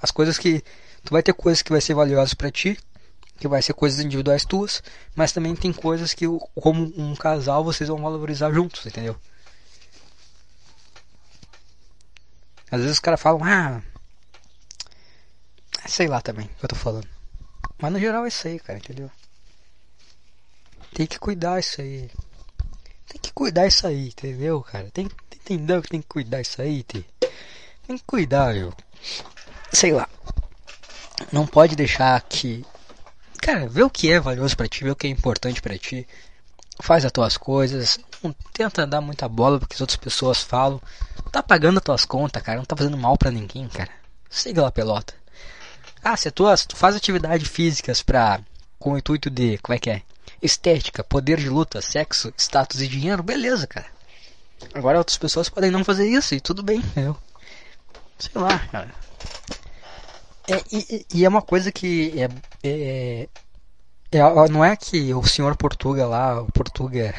As 0.00 0.10
coisas 0.10 0.38
que. 0.38 0.62
Tu 1.04 1.12
vai 1.12 1.22
ter 1.22 1.32
coisas 1.32 1.62
que 1.62 1.70
vai 1.70 1.80
ser 1.80 1.94
valiosas 1.94 2.34
para 2.34 2.50
ti, 2.50 2.76
que 3.38 3.48
vai 3.48 3.62
ser 3.62 3.72
coisas 3.72 4.00
individuais 4.00 4.44
tuas, 4.44 4.82
mas 5.14 5.32
também 5.32 5.54
tem 5.54 5.72
coisas 5.72 6.12
que, 6.12 6.26
como 6.60 6.92
um 6.96 7.14
casal, 7.14 7.64
vocês 7.64 7.88
vão 7.88 8.02
valorizar 8.02 8.52
juntos, 8.52 8.84
entendeu? 8.84 9.16
Às 12.70 12.80
vezes 12.80 12.96
os 12.96 13.00
caras 13.00 13.20
falam, 13.20 13.42
ah. 13.44 13.82
Sei 15.86 16.06
lá 16.06 16.20
também 16.20 16.46
o 16.46 16.48
que 16.58 16.64
eu 16.64 16.68
tô 16.68 16.76
falando. 16.76 17.08
Mas 17.80 17.92
no 17.92 18.00
geral 18.00 18.24
é 18.24 18.28
isso 18.28 18.46
aí, 18.46 18.58
cara, 18.58 18.78
entendeu? 18.78 19.10
Tem 20.92 21.06
que 21.06 21.18
cuidar 21.18 21.60
isso 21.60 21.80
aí. 21.80 22.10
Tem 23.08 23.20
que 23.20 23.32
cuidar 23.32 23.66
isso 23.66 23.86
aí, 23.86 24.08
entendeu, 24.08 24.60
cara? 24.60 24.90
Tem, 24.90 25.08
entendeu 25.34 25.80
que 25.80 25.88
tem 25.88 26.02
que 26.02 26.08
cuidar 26.08 26.40
isso 26.40 26.60
aí, 26.60 26.82
tem, 26.82 27.04
tem 27.86 27.96
que 27.96 28.04
cuidar, 28.04 28.52
viu? 28.52 28.72
sei 29.72 29.92
lá. 29.92 30.08
Não 31.32 31.46
pode 31.46 31.76
deixar 31.76 32.20
que. 32.22 32.64
Cara, 33.40 33.68
vê 33.68 33.82
o 33.82 33.90
que 33.90 34.10
é 34.10 34.20
valioso 34.20 34.56
para 34.56 34.68
ti, 34.68 34.84
vê 34.84 34.90
o 34.90 34.96
que 34.96 35.06
é 35.06 35.10
importante 35.10 35.62
para 35.62 35.78
ti. 35.78 36.06
Faz 36.80 37.04
as 37.04 37.12
tuas 37.12 37.36
coisas. 37.36 37.98
Não 38.22 38.34
tenta 38.52 38.86
dar 38.86 39.00
muita 39.00 39.28
bola 39.28 39.58
porque 39.58 39.74
as 39.74 39.80
outras 39.80 39.96
pessoas 39.96 40.42
falam. 40.42 40.80
Tá 41.32 41.42
pagando 41.42 41.78
as 41.78 41.84
tuas 41.84 42.04
contas, 42.04 42.42
cara. 42.42 42.58
Não 42.58 42.64
tá 42.64 42.76
fazendo 42.76 42.96
mal 42.96 43.16
para 43.16 43.30
ninguém, 43.30 43.68
cara. 43.68 43.90
Siga 44.30 44.62
lá, 44.62 44.70
pelota. 44.70 45.14
Ah, 46.02 46.16
se 46.16 46.30
tu, 46.30 46.44
tu 46.68 46.76
faz 46.76 46.94
atividades 46.94 47.48
físicas 47.48 48.02
pra. 48.02 48.40
com 48.78 48.92
o 48.92 48.98
intuito 48.98 49.30
de. 49.30 49.58
como 49.58 49.74
é 49.74 49.78
que 49.78 49.90
é? 49.90 50.02
Estética, 50.40 51.02
poder 51.02 51.38
de 51.38 51.48
luta, 51.48 51.80
sexo, 51.80 52.32
status 52.36 52.80
e 52.80 52.86
dinheiro, 52.86 53.22
beleza, 53.22 53.66
cara. 53.66 53.86
Agora 54.74 54.98
outras 54.98 55.18
pessoas 55.18 55.48
podem 55.48 55.70
não 55.70 55.84
fazer 55.84 56.08
isso 56.08 56.34
e 56.34 56.40
tudo 56.40 56.62
bem, 56.62 56.78
entendeu? 56.78 57.16
Sei 58.18 58.30
lá, 58.34 58.58
cara. 58.70 58.94
É, 60.48 60.62
e, 60.72 61.06
e, 61.14 61.24
é 61.26 61.28
uma 61.28 61.42
coisa 61.42 61.70
que 61.70 62.14
é, 62.18 62.28
é, 62.62 63.28
é, 64.10 64.48
não 64.50 64.64
é 64.64 64.74
que 64.74 65.12
o 65.12 65.22
senhor 65.22 65.54
Portuga 65.56 66.06
lá, 66.06 66.40
o 66.40 66.50
Portuga 66.50 67.14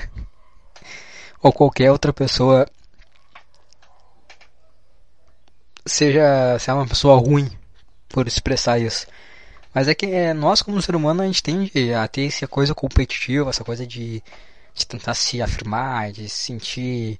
ou 1.42 1.54
qualquer 1.54 1.92
outra 1.92 2.12
pessoa 2.12 2.66
seja, 5.86 6.58
seja 6.58 6.74
uma 6.74 6.88
pessoa 6.88 7.20
ruim 7.20 7.50
por 8.08 8.28
expressar 8.28 8.80
isso. 8.80 9.06
Mas 9.74 9.88
é 9.88 9.94
que 9.94 10.08
é, 10.08 10.34
nós 10.34 10.64
como 10.64 10.82
ser 10.82 10.96
humano 10.96 11.22
a 11.22 11.26
gente 11.28 11.44
tende 11.44 11.94
a 11.94 12.08
ter 12.08 12.26
essa 12.26 12.48
coisa 12.48 12.74
competitiva, 12.74 13.52
essa 13.52 13.64
coisa 13.64 13.86
de, 13.86 14.24
de 14.74 14.88
tentar 14.88 15.14
se 15.14 15.40
afirmar, 15.40 16.12
de 16.12 16.28
se 16.28 16.46
sentir 16.46 17.20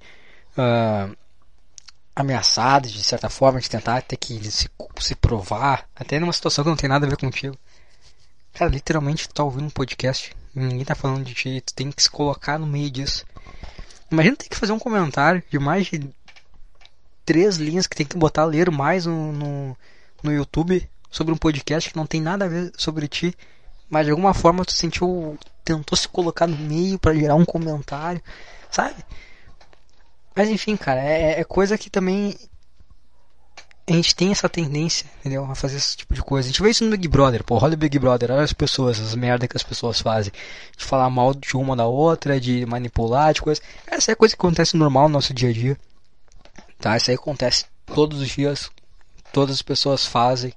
uh, 0.58 1.16
ameaçado 2.14 2.88
de 2.88 3.02
certa 3.02 3.28
forma, 3.28 3.60
de 3.60 3.70
tentar 3.70 4.02
ter 4.02 4.16
que 4.16 4.50
se, 4.50 4.68
se 5.00 5.14
provar, 5.14 5.88
até 5.94 6.18
numa 6.18 6.32
situação 6.32 6.64
que 6.64 6.70
não 6.70 6.76
tem 6.76 6.88
nada 6.88 7.06
a 7.06 7.08
ver 7.08 7.16
contigo. 7.16 7.56
Cara, 8.52 8.70
literalmente 8.70 9.28
tu 9.28 9.34
tá 9.34 9.44
ouvindo 9.44 9.66
um 9.66 9.70
podcast, 9.70 10.34
ninguém 10.54 10.84
tá 10.84 10.94
falando 10.94 11.24
de 11.24 11.34
ti, 11.34 11.62
tu 11.64 11.72
tem 11.72 11.90
que 11.90 12.02
se 12.02 12.10
colocar 12.10 12.58
no 12.58 12.66
meio 12.66 12.90
disso. 12.90 13.24
Imagina 14.10 14.36
ter 14.36 14.48
que 14.48 14.56
fazer 14.56 14.72
um 14.72 14.78
comentário 14.78 15.42
de 15.48 15.58
mais 15.58 15.86
de 15.86 16.10
três 17.24 17.56
linhas 17.56 17.86
que 17.86 17.96
tem 17.96 18.06
que 18.06 18.16
botar 18.16 18.44
ler 18.44 18.70
mais 18.70 19.06
no, 19.06 19.32
no, 19.32 19.76
no 20.22 20.32
YouTube 20.32 20.88
sobre 21.10 21.32
um 21.32 21.36
podcast 21.36 21.90
que 21.90 21.96
não 21.96 22.06
tem 22.06 22.20
nada 22.20 22.44
a 22.44 22.48
ver 22.48 22.72
sobre 22.76 23.06
ti, 23.06 23.34
mas 23.88 24.06
de 24.06 24.10
alguma 24.10 24.34
forma 24.34 24.64
tu 24.64 24.72
sentiu, 24.72 25.38
tentou 25.64 25.96
se 25.96 26.08
colocar 26.08 26.46
no 26.46 26.56
meio 26.56 26.98
para 26.98 27.14
gerar 27.14 27.36
um 27.36 27.44
comentário, 27.44 28.20
sabe? 28.70 28.96
Mas 30.34 30.48
enfim, 30.48 30.76
cara, 30.76 31.02
é, 31.02 31.40
é 31.40 31.44
coisa 31.44 31.76
que 31.76 31.90
também 31.90 32.36
a 33.88 33.92
gente 33.92 34.14
tem 34.14 34.30
essa 34.30 34.48
tendência, 34.48 35.06
entendeu? 35.18 35.44
A 35.44 35.54
fazer 35.54 35.76
esse 35.76 35.96
tipo 35.96 36.14
de 36.14 36.22
coisa. 36.22 36.48
A 36.48 36.50
gente 36.50 36.62
vê 36.62 36.70
isso 36.70 36.84
no 36.84 36.90
Big 36.90 37.08
Brother, 37.08 37.42
pô, 37.42 37.58
olha 37.60 37.74
o 37.74 37.76
Big 37.76 37.98
Brother, 37.98 38.30
olha 38.30 38.42
as 38.42 38.52
pessoas, 38.52 39.00
as 39.00 39.14
merdas 39.14 39.48
que 39.48 39.56
as 39.56 39.62
pessoas 39.62 40.00
fazem. 40.00 40.32
De 40.76 40.84
falar 40.84 41.10
mal 41.10 41.34
de 41.34 41.56
uma 41.56 41.74
da 41.74 41.86
outra, 41.86 42.40
de 42.40 42.64
manipular, 42.66 43.34
de 43.34 43.42
coisa. 43.42 43.60
Essa 43.86 44.12
é 44.12 44.14
coisa 44.14 44.36
que 44.36 44.40
acontece 44.40 44.76
normal 44.76 45.08
no 45.08 45.14
nosso 45.14 45.34
dia 45.34 45.50
a 45.50 45.52
dia. 45.52 45.76
Tá? 46.78 46.96
Isso 46.96 47.10
aí 47.10 47.16
acontece 47.16 47.66
todos 47.86 48.20
os 48.20 48.28
dias. 48.28 48.70
Todas 49.32 49.56
as 49.56 49.62
pessoas 49.62 50.06
fazem. 50.06 50.52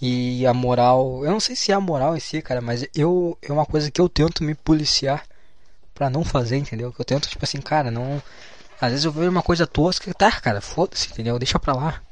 E 0.00 0.46
a 0.46 0.52
moral. 0.52 1.24
Eu 1.24 1.30
não 1.30 1.40
sei 1.40 1.56
se 1.56 1.72
é 1.72 1.74
a 1.74 1.80
moral 1.80 2.16
em 2.16 2.20
si, 2.20 2.42
cara, 2.42 2.60
mas 2.60 2.86
eu. 2.94 3.38
É 3.40 3.52
uma 3.52 3.64
coisa 3.64 3.90
que 3.90 4.00
eu 4.00 4.08
tento 4.08 4.44
me 4.44 4.54
policiar 4.54 5.24
pra 5.94 6.10
não 6.10 6.24
fazer, 6.24 6.56
entendeu? 6.58 6.92
Que 6.92 7.00
eu 7.00 7.04
tento, 7.04 7.28
tipo 7.28 7.44
assim, 7.44 7.60
cara, 7.60 7.90
não 7.90 8.20
às 8.82 8.90
vezes 8.90 9.04
eu 9.04 9.12
vejo 9.12 9.30
uma 9.30 9.44
coisa 9.44 9.64
tosca, 9.64 10.12
tá, 10.12 10.32
cara, 10.40 10.60
foda-se, 10.60 11.08
entendeu? 11.08 11.38
Deixa 11.38 11.56
pra 11.56 11.72
lá. 11.72 12.02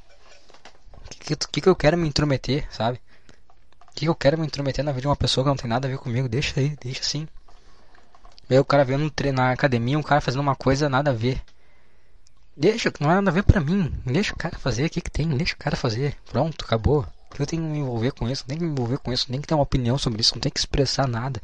O 1.04 1.08
que, 1.08 1.34
que, 1.34 1.60
que, 1.60 1.68
eu 1.68 1.74
quero 1.74 1.98
me 1.98 2.06
intrometer, 2.06 2.64
sabe? 2.70 3.00
O 3.88 3.92
que, 3.92 4.00
que 4.02 4.08
eu 4.08 4.14
quero 4.14 4.38
me 4.38 4.46
intrometer 4.46 4.84
na 4.84 4.92
vida 4.92 5.00
de 5.00 5.08
uma 5.08 5.16
pessoa 5.16 5.42
que 5.42 5.48
não 5.48 5.56
tem 5.56 5.68
nada 5.68 5.88
a 5.88 5.90
ver 5.90 5.98
comigo? 5.98 6.28
Deixa 6.28 6.60
aí, 6.60 6.78
deixa 6.80 7.00
assim. 7.00 7.26
Ver 8.48 8.60
o 8.60 8.64
cara 8.64 8.84
vendo 8.84 9.12
na 9.34 9.50
academia, 9.50 9.98
um 9.98 10.02
cara 10.02 10.20
fazendo 10.20 10.42
uma 10.42 10.54
coisa 10.54 10.88
nada 10.88 11.10
a 11.10 11.12
ver. 11.12 11.42
Deixa, 12.56 12.92
não 13.00 13.10
é 13.10 13.14
nada 13.16 13.30
a 13.30 13.34
ver 13.34 13.42
pra 13.42 13.60
mim. 13.60 13.92
Deixa 14.06 14.32
o 14.32 14.36
cara 14.36 14.56
fazer, 14.56 14.86
o 14.86 14.90
que, 14.90 15.00
que 15.00 15.10
tem? 15.10 15.28
Deixa 15.28 15.54
o 15.54 15.58
cara 15.58 15.74
fazer. 15.74 16.16
Pronto, 16.30 16.64
acabou. 16.64 17.04
Eu 17.36 17.46
tenho 17.46 17.64
que 17.64 17.68
me 17.68 17.78
envolver 17.80 18.12
com 18.12 18.28
isso, 18.28 18.44
não 18.44 18.48
tem 18.48 18.58
que 18.58 18.64
me 18.64 18.70
envolver 18.70 18.98
com 18.98 19.12
isso, 19.12 19.26
não 19.26 19.32
tem 19.32 19.40
que 19.40 19.48
ter 19.48 19.54
uma 19.54 19.64
opinião 19.64 19.98
sobre 19.98 20.20
isso, 20.20 20.34
não 20.36 20.40
tem 20.40 20.52
que 20.52 20.60
expressar 20.60 21.08
nada. 21.08 21.42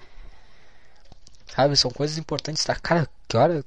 Sabe, 1.48 1.76
são 1.76 1.90
coisas 1.90 2.16
importantes, 2.16 2.64
tá? 2.64 2.76
Cara, 2.76 3.08
que 3.28 3.36
hora, 3.36 3.64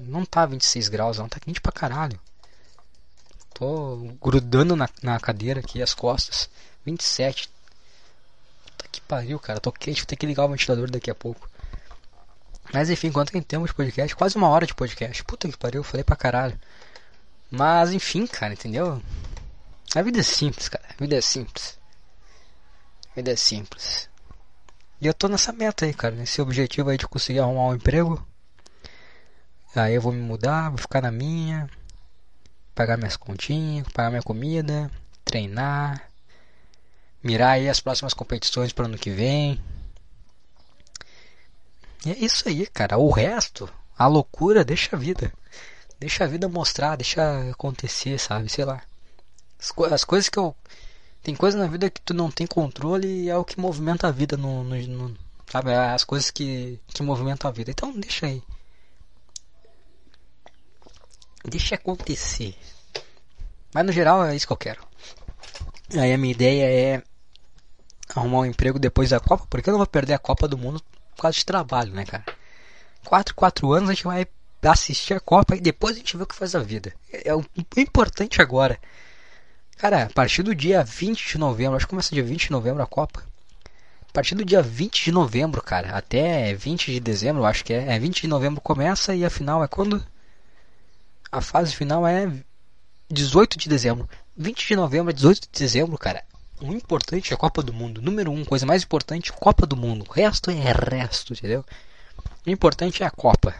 não 0.00 0.24
tá 0.24 0.44
26 0.46 0.88
graus, 0.88 1.18
não. 1.18 1.28
Tá 1.28 1.40
quente 1.40 1.60
pra 1.60 1.72
caralho. 1.72 2.18
Tô 3.54 3.96
grudando 4.20 4.74
na, 4.74 4.88
na 5.02 5.18
cadeira 5.20 5.60
aqui 5.60 5.82
as 5.82 5.94
costas. 5.94 6.50
27. 6.84 7.48
Puta 8.66 8.88
que 8.90 9.00
pariu, 9.00 9.38
cara. 9.38 9.60
Tô 9.60 9.72
quente. 9.72 10.00
Vou 10.00 10.06
ter 10.06 10.16
que 10.16 10.26
ligar 10.26 10.44
o 10.44 10.48
ventilador 10.48 10.90
daqui 10.90 11.10
a 11.10 11.14
pouco. 11.14 11.48
Mas 12.72 12.90
enfim, 12.90 13.12
quanto 13.12 13.32
tem 13.32 13.42
tempo 13.42 13.66
de 13.66 13.74
podcast? 13.74 14.16
Quase 14.16 14.36
uma 14.36 14.48
hora 14.48 14.66
de 14.66 14.74
podcast. 14.74 15.22
Puta 15.24 15.48
que 15.48 15.56
pariu, 15.56 15.84
falei 15.84 16.02
pra 16.02 16.16
caralho. 16.16 16.58
Mas 17.50 17.92
enfim, 17.92 18.26
cara, 18.26 18.52
entendeu? 18.52 19.00
A 19.94 20.02
vida 20.02 20.18
é 20.20 20.22
simples, 20.22 20.68
cara. 20.68 20.84
A 20.88 20.94
vida 21.00 21.16
é 21.16 21.20
simples. 21.20 21.78
A 23.12 23.14
vida 23.14 23.30
é 23.30 23.36
simples. 23.36 24.08
E 25.00 25.06
eu 25.06 25.14
tô 25.14 25.28
nessa 25.28 25.52
meta 25.52 25.84
aí, 25.84 25.94
cara. 25.94 26.14
Nesse 26.16 26.42
objetivo 26.42 26.90
aí 26.90 26.98
de 26.98 27.06
conseguir 27.06 27.38
arrumar 27.38 27.68
um 27.68 27.74
emprego. 27.74 28.26
Aí 29.74 29.94
eu 29.94 30.00
vou 30.00 30.12
me 30.12 30.20
mudar, 30.20 30.70
vou 30.70 30.78
ficar 30.78 31.02
na 31.02 31.10
minha, 31.10 31.68
pagar 32.74 32.96
minhas 32.96 33.16
continhas, 33.16 33.88
pagar 33.88 34.10
minha 34.10 34.22
comida, 34.22 34.90
treinar, 35.24 36.08
mirar 37.22 37.52
aí 37.52 37.68
as 37.68 37.80
próximas 37.80 38.14
competições 38.14 38.72
para 38.72 38.86
ano 38.86 38.98
que 38.98 39.10
vem. 39.10 39.60
E 42.06 42.12
é 42.12 42.18
isso 42.18 42.48
aí, 42.48 42.66
cara. 42.66 42.98
O 42.98 43.10
resto, 43.10 43.68
a 43.98 44.06
loucura, 44.06 44.64
deixa 44.64 44.94
a 44.94 44.98
vida. 44.98 45.32
Deixa 45.98 46.24
a 46.24 46.26
vida 46.26 46.48
mostrar, 46.48 46.96
deixa 46.96 47.50
acontecer, 47.50 48.18
sabe? 48.18 48.48
Sei 48.48 48.64
lá. 48.64 48.80
As, 49.58 49.72
co 49.72 49.84
as 49.86 50.04
coisas 50.04 50.28
que 50.28 50.38
eu. 50.38 50.54
Tem 51.22 51.34
coisas 51.34 51.58
na 51.58 51.66
vida 51.66 51.88
que 51.90 52.00
tu 52.02 52.12
não 52.12 52.30
tem 52.30 52.46
controle 52.46 53.08
e 53.08 53.30
é 53.30 53.36
o 53.36 53.44
que 53.44 53.58
movimenta 53.58 54.06
a 54.06 54.10
vida 54.10 54.36
no, 54.36 54.62
no, 54.62 54.76
no, 54.76 55.16
sabe? 55.50 55.72
As 55.72 56.04
coisas 56.04 56.30
que, 56.30 56.78
que 56.88 57.02
movimentam 57.02 57.48
a 57.48 57.52
vida. 57.52 57.70
Então 57.70 57.98
deixa 57.98 58.26
aí. 58.26 58.42
Deixa 61.44 61.74
acontecer. 61.74 62.56
Mas 63.72 63.84
no 63.84 63.92
geral 63.92 64.24
é 64.24 64.34
isso 64.34 64.46
que 64.46 64.52
eu 64.52 64.56
quero. 64.56 64.86
Aí 65.96 66.12
a 66.12 66.18
minha 66.18 66.32
ideia 66.32 66.64
é 66.64 67.02
arrumar 68.14 68.40
um 68.40 68.46
emprego 68.46 68.78
depois 68.78 69.10
da 69.10 69.20
Copa, 69.20 69.46
porque 69.48 69.68
eu 69.68 69.72
não 69.72 69.78
vou 69.78 69.86
perder 69.86 70.14
a 70.14 70.18
Copa 70.18 70.48
do 70.48 70.56
Mundo 70.56 70.80
por 71.14 71.22
causa 71.22 71.36
de 71.36 71.44
trabalho, 71.44 71.92
né, 71.92 72.04
cara? 72.04 72.24
4, 73.04 73.34
4 73.34 73.72
anos 73.72 73.90
a 73.90 73.92
gente 73.92 74.04
vai 74.04 74.26
assistir 74.62 75.14
a 75.14 75.20
Copa 75.20 75.54
e 75.56 75.60
depois 75.60 75.94
a 75.94 75.98
gente 75.98 76.16
vê 76.16 76.22
o 76.22 76.26
que 76.26 76.34
faz 76.34 76.54
a 76.54 76.60
vida. 76.60 76.94
É 77.12 77.34
o 77.34 77.44
importante 77.76 78.40
agora. 78.40 78.78
Cara, 79.76 80.04
a 80.04 80.10
partir 80.10 80.42
do 80.42 80.54
dia 80.54 80.82
20 80.82 81.32
de 81.32 81.38
novembro, 81.38 81.76
acho 81.76 81.86
que 81.86 81.90
começa 81.90 82.14
dia 82.14 82.24
20 82.24 82.46
de 82.46 82.52
novembro 82.52 82.82
a 82.82 82.86
Copa. 82.86 83.22
A 84.08 84.12
partir 84.12 84.34
do 84.34 84.44
dia 84.44 84.62
20 84.62 85.04
de 85.04 85.12
novembro, 85.12 85.60
cara, 85.60 85.96
até 85.96 86.54
20 86.54 86.92
de 86.92 87.00
dezembro, 87.00 87.44
acho 87.44 87.64
que 87.64 87.74
é. 87.74 87.94
É 87.94 87.98
20 87.98 88.22
de 88.22 88.28
novembro 88.28 88.60
começa 88.60 89.14
e 89.14 89.24
a 89.24 89.30
final 89.30 89.62
é 89.62 89.68
quando? 89.68 90.02
A 91.34 91.40
fase 91.40 91.74
final 91.74 92.06
é 92.06 92.32
18 93.10 93.58
de 93.58 93.68
dezembro. 93.68 94.08
20 94.36 94.68
de 94.68 94.76
novembro 94.76 95.10
a 95.10 95.12
18 95.12 95.48
de 95.50 95.58
dezembro, 95.58 95.98
cara. 95.98 96.22
O 96.60 96.72
importante 96.72 97.32
é 97.32 97.34
a 97.34 97.36
Copa 97.36 97.60
do 97.60 97.72
Mundo. 97.72 98.00
Número 98.00 98.30
1, 98.30 98.38
um, 98.38 98.44
coisa 98.44 98.64
mais 98.64 98.84
importante, 98.84 99.32
Copa 99.32 99.66
do 99.66 99.76
Mundo. 99.76 100.06
O 100.08 100.12
resto 100.12 100.52
é 100.52 100.54
resto, 100.54 101.32
entendeu? 101.32 101.64
O 102.46 102.50
importante 102.50 103.02
é 103.02 103.06
a 103.06 103.10
Copa. 103.10 103.52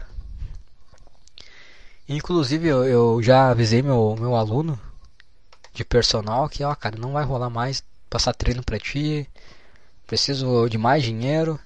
Inclusive, 2.07 2.65
eu, 2.65 2.85
eu 2.85 3.21
já 3.21 3.49
avisei 3.49 3.81
meu, 3.81 4.15
meu 4.17 4.37
aluno 4.37 4.79
de 5.73 5.83
personal 5.83 6.47
que, 6.47 6.63
ó, 6.63 6.73
cara, 6.75 6.97
não 6.97 7.11
vai 7.11 7.25
rolar 7.25 7.49
mais 7.49 7.83
passar 8.09 8.33
treino 8.33 8.63
pra 8.63 8.79
ti. 8.79 9.29
Preciso 10.07 10.69
de 10.69 10.77
mais 10.77 11.03
dinheiro. 11.03 11.59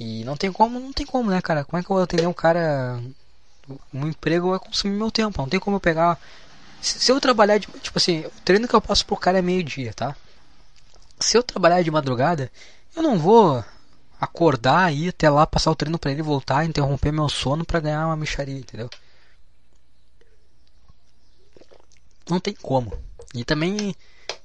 E 0.00 0.24
não 0.24 0.38
tem 0.38 0.50
como, 0.50 0.80
não 0.80 0.94
tem 0.94 1.04
como, 1.04 1.28
né, 1.28 1.42
cara? 1.42 1.66
Como 1.66 1.78
é 1.78 1.84
que 1.84 1.90
eu 1.90 1.96
vou 1.96 2.02
atender 2.02 2.26
um 2.26 2.32
cara. 2.32 2.98
Um 3.92 4.08
emprego 4.08 4.50
vai 4.50 4.58
consumir 4.58 4.96
meu 4.96 5.10
tempo. 5.10 5.40
Não 5.40 5.48
tem 5.48 5.60
como 5.60 5.76
eu 5.76 5.80
pegar. 5.80 6.18
Se, 6.80 7.10
eu 7.10 7.20
trabalhar 7.20 7.58
de. 7.58 7.66
Tipo 7.66 7.98
assim, 7.98 8.20
o 8.20 8.30
treino 8.44 8.68
que 8.68 8.74
eu 8.74 8.80
passo 8.80 9.04
pro 9.04 9.16
cara 9.16 9.38
é 9.38 9.42
meio-dia, 9.42 9.92
tá? 9.92 10.14
Se 11.18 11.36
eu 11.36 11.42
trabalhar 11.42 11.82
de 11.82 11.90
madrugada, 11.90 12.50
eu 12.94 13.02
não 13.02 13.18
vou 13.18 13.64
acordar 14.20 14.92
e 14.92 15.06
ir 15.06 15.08
até 15.10 15.28
lá, 15.30 15.46
passar 15.46 15.70
o 15.70 15.76
treino 15.76 15.98
para 15.98 16.10
ele 16.10 16.22
voltar, 16.22 16.64
interromper 16.64 17.12
meu 17.12 17.28
sono 17.28 17.64
para 17.64 17.80
ganhar 17.80 18.06
uma 18.06 18.16
micharia, 18.16 18.58
entendeu? 18.58 18.88
Não 22.28 22.38
tem 22.40 22.54
como. 22.54 22.92
E 23.34 23.44
também 23.44 23.94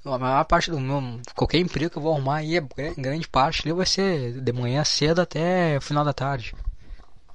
a 0.05 0.17
maior 0.17 0.43
parte 0.45 0.69
do 0.69 0.79
meu 0.79 1.21
qualquer 1.35 1.59
emprego 1.59 1.91
que 1.91 1.97
eu 1.97 2.01
vou 2.01 2.13
arrumar 2.13 2.37
aí, 2.37 2.59
grande 2.97 3.27
parte 3.27 3.71
vai 3.71 3.85
ser 3.85 4.41
de 4.41 4.53
manhã 4.53 4.83
cedo 4.83 5.21
até 5.21 5.79
final 5.79 6.03
da 6.03 6.13
tarde. 6.13 6.55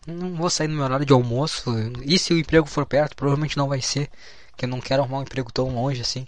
Não 0.08 0.34
vou 0.34 0.48
sair 0.48 0.68
no 0.68 0.74
meu 0.74 0.84
horário 0.84 1.04
de 1.04 1.12
almoço. 1.12 1.70
E 2.04 2.18
se 2.18 2.32
o 2.32 2.38
emprego 2.38 2.66
for 2.66 2.86
perto, 2.86 3.14
provavelmente 3.14 3.56
não 3.56 3.68
vai 3.68 3.82
ser, 3.82 4.08
que 4.56 4.64
eu 4.64 4.68
não 4.68 4.80
quero 4.80 5.02
arrumar 5.02 5.18
um 5.18 5.22
emprego 5.22 5.52
tão 5.52 5.68
longe 5.74 6.00
assim. 6.00 6.26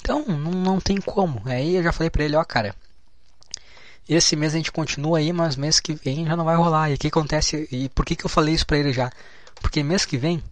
Então, 0.00 0.24
não, 0.26 0.50
não 0.50 0.80
tem 0.80 1.00
como. 1.00 1.40
Aí 1.44 1.76
eu 1.76 1.82
já 1.82 1.92
falei 1.92 2.10
pra 2.10 2.24
ele, 2.24 2.36
ó, 2.36 2.44
cara, 2.44 2.74
esse 4.08 4.34
mês 4.34 4.54
a 4.54 4.56
gente 4.56 4.72
continua 4.72 5.18
aí, 5.18 5.32
mas 5.32 5.54
mês 5.54 5.78
que 5.78 5.94
vem 5.94 6.26
já 6.26 6.34
não 6.34 6.44
vai 6.44 6.56
rolar. 6.56 6.90
E 6.90 6.94
o 6.94 6.98
que 6.98 7.08
acontece? 7.08 7.68
E 7.70 7.88
por 7.90 8.04
que, 8.04 8.16
que 8.16 8.24
eu 8.24 8.30
falei 8.30 8.54
isso 8.54 8.66
pra 8.66 8.78
ele 8.78 8.92
já? 8.92 9.12
Porque 9.60 9.82
mês 9.82 10.04
que 10.04 10.16
vem, 10.16 10.42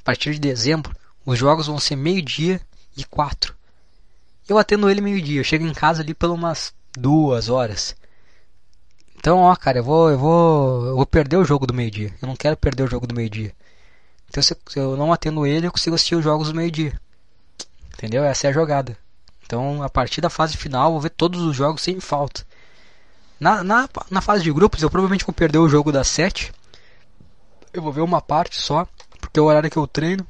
a 0.00 0.04
partir 0.04 0.32
de 0.32 0.38
dezembro, 0.38 0.94
os 1.26 1.38
jogos 1.38 1.66
vão 1.66 1.78
ser 1.78 1.96
meio-dia 1.96 2.60
e 2.96 3.04
quatro. 3.04 3.54
Eu 4.48 4.56
atendo 4.58 4.88
ele 4.88 5.00
meio-dia, 5.00 5.40
eu 5.40 5.44
chego 5.44 5.66
em 5.66 5.72
casa 5.72 6.02
ali 6.02 6.14
pelas 6.14 6.36
umas 6.36 6.74
duas 6.96 7.48
horas. 7.48 7.96
Então, 9.22 9.38
ó, 9.38 9.54
cara, 9.54 9.78
eu 9.78 9.84
vou, 9.84 10.10
eu 10.10 10.18
vou, 10.18 10.84
eu 10.84 10.96
vou 10.96 11.06
perder 11.06 11.36
o 11.36 11.44
jogo 11.44 11.64
do 11.64 11.72
meio-dia. 11.72 12.12
Eu 12.20 12.26
não 12.26 12.34
quero 12.34 12.56
perder 12.56 12.82
o 12.82 12.88
jogo 12.88 13.06
do 13.06 13.14
meio-dia. 13.14 13.54
Então, 14.28 14.42
se 14.42 14.56
eu 14.74 14.96
não 14.96 15.12
atendo 15.12 15.46
ele, 15.46 15.64
eu 15.64 15.70
consigo 15.70 15.94
assistir 15.94 16.16
os 16.16 16.24
jogos 16.24 16.48
do 16.48 16.56
meio-dia. 16.56 17.00
Entendeu? 17.94 18.24
Essa 18.24 18.48
é 18.48 18.50
a 18.50 18.52
jogada. 18.52 18.98
Então, 19.46 19.80
a 19.80 19.88
partir 19.88 20.20
da 20.20 20.28
fase 20.28 20.56
final, 20.56 20.88
eu 20.88 20.92
vou 20.94 21.00
ver 21.02 21.10
todos 21.10 21.40
os 21.40 21.54
jogos 21.54 21.82
sem 21.82 22.00
falta. 22.00 22.44
Na, 23.38 23.62
na, 23.62 23.88
na 24.10 24.20
fase 24.20 24.42
de 24.42 24.52
grupos, 24.52 24.82
eu 24.82 24.90
provavelmente 24.90 25.24
vou 25.24 25.32
perder 25.32 25.58
o 25.58 25.68
jogo 25.68 25.92
das 25.92 26.08
7. 26.08 26.52
Eu 27.72 27.80
vou 27.80 27.92
ver 27.92 28.00
uma 28.00 28.20
parte 28.20 28.60
só, 28.60 28.88
porque 29.20 29.38
é 29.38 29.42
o 29.42 29.46
horário 29.46 29.70
que 29.70 29.76
eu 29.76 29.86
treino. 29.86 30.26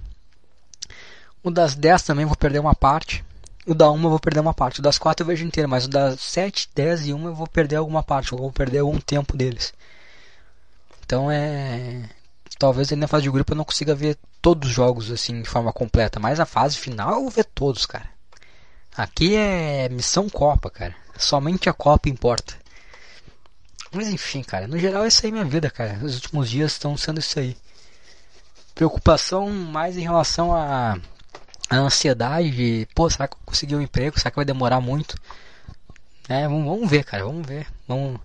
O 1.43 1.51
das 1.51 1.75
10 1.75 2.03
também 2.03 2.27
vou 2.27 2.37
perder 2.37 2.59
uma 2.59 2.75
parte. 2.75 3.25
O 3.67 3.75
da 3.75 3.91
1 3.91 4.03
eu 4.03 4.11
vou 4.11 4.19
perder 4.19 4.41
uma 4.41 4.55
parte. 4.55 4.81
O 4.81 4.83
das 4.83 4.99
4 4.99 5.23
eu 5.23 5.27
vejo 5.27 5.45
inteiro, 5.45 5.69
mas 5.69 5.85
o 5.85 5.89
das 5.89 6.21
7, 6.21 6.69
10 6.75 7.07
e 7.07 7.15
1 7.15 7.27
eu 7.27 7.35
vou 7.35 7.47
perder 7.47 7.77
alguma 7.77 8.03
parte. 8.03 8.33
Eu 8.33 8.39
vou 8.39 8.53
perder 8.53 8.79
algum 8.79 8.99
tempo 8.99 9.37
deles. 9.37 9.73
Então 11.05 11.31
é. 11.31 12.09
Talvez 12.59 12.91
na 12.93 13.09
fase 13.09 13.25
de 13.25 13.31
grupo 13.31 13.53
eu 13.53 13.57
não 13.57 13.65
consiga 13.65 13.95
ver 13.95 14.17
todos 14.41 14.69
os 14.69 14.75
jogos 14.75 15.11
assim 15.11 15.43
de 15.43 15.49
forma 15.49 15.73
completa. 15.73 16.19
Mas 16.21 16.41
a 16.41 16.47
fase 16.47 16.77
final 16.77 17.15
eu 17.15 17.23
vou 17.23 17.31
ver 17.31 17.45
todos, 17.45 17.87
cara. 17.87 18.09
Aqui 18.97 19.37
é 19.37 19.89
missão 19.89 20.29
Copa, 20.29 20.71
cara. 20.71 20.95
Somente 21.17 21.69
a 21.69 21.73
Copa 21.73 22.09
importa. 22.09 22.55
Mas 23.93 24.09
enfim, 24.09 24.43
cara, 24.43 24.67
no 24.67 24.79
geral 24.79 25.05
essa 25.05 25.27
aí 25.27 25.31
é 25.31 25.33
minha 25.33 25.45
vida, 25.45 25.71
cara. 25.71 25.99
Os 26.03 26.15
últimos 26.17 26.51
dias 26.51 26.73
estão 26.73 26.97
sendo 26.97 27.21
isso 27.21 27.39
aí. 27.39 27.57
Preocupação 28.75 29.51
mais 29.51 29.97
em 29.97 30.03
relação 30.03 30.55
a 30.55 30.99
a 31.73 31.79
ansiedade 31.79 32.51
de, 32.51 32.89
pô, 32.95 33.09
será 33.09 33.27
que 33.27 33.35
eu 33.35 33.41
consegui 33.47 33.75
um 33.75 33.81
emprego? 33.81 34.19
Será 34.19 34.31
que 34.31 34.37
vai 34.37 34.45
demorar 34.45 34.79
muito? 34.79 35.17
É, 36.29 36.47
vamos, 36.47 36.67
vamos 36.67 36.91
ver, 36.91 37.03
cara, 37.03 37.25
vamos 37.25 37.47
ver. 37.47 37.67
Vamos... 37.89 38.21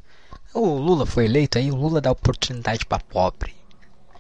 O 0.54 0.78
Lula 0.78 1.06
foi 1.06 1.26
eleito 1.26 1.58
aí, 1.58 1.72
o 1.72 1.76
Lula 1.76 2.02
dá 2.02 2.12
oportunidade 2.12 2.86
para 2.86 3.00
pobre. 3.00 3.56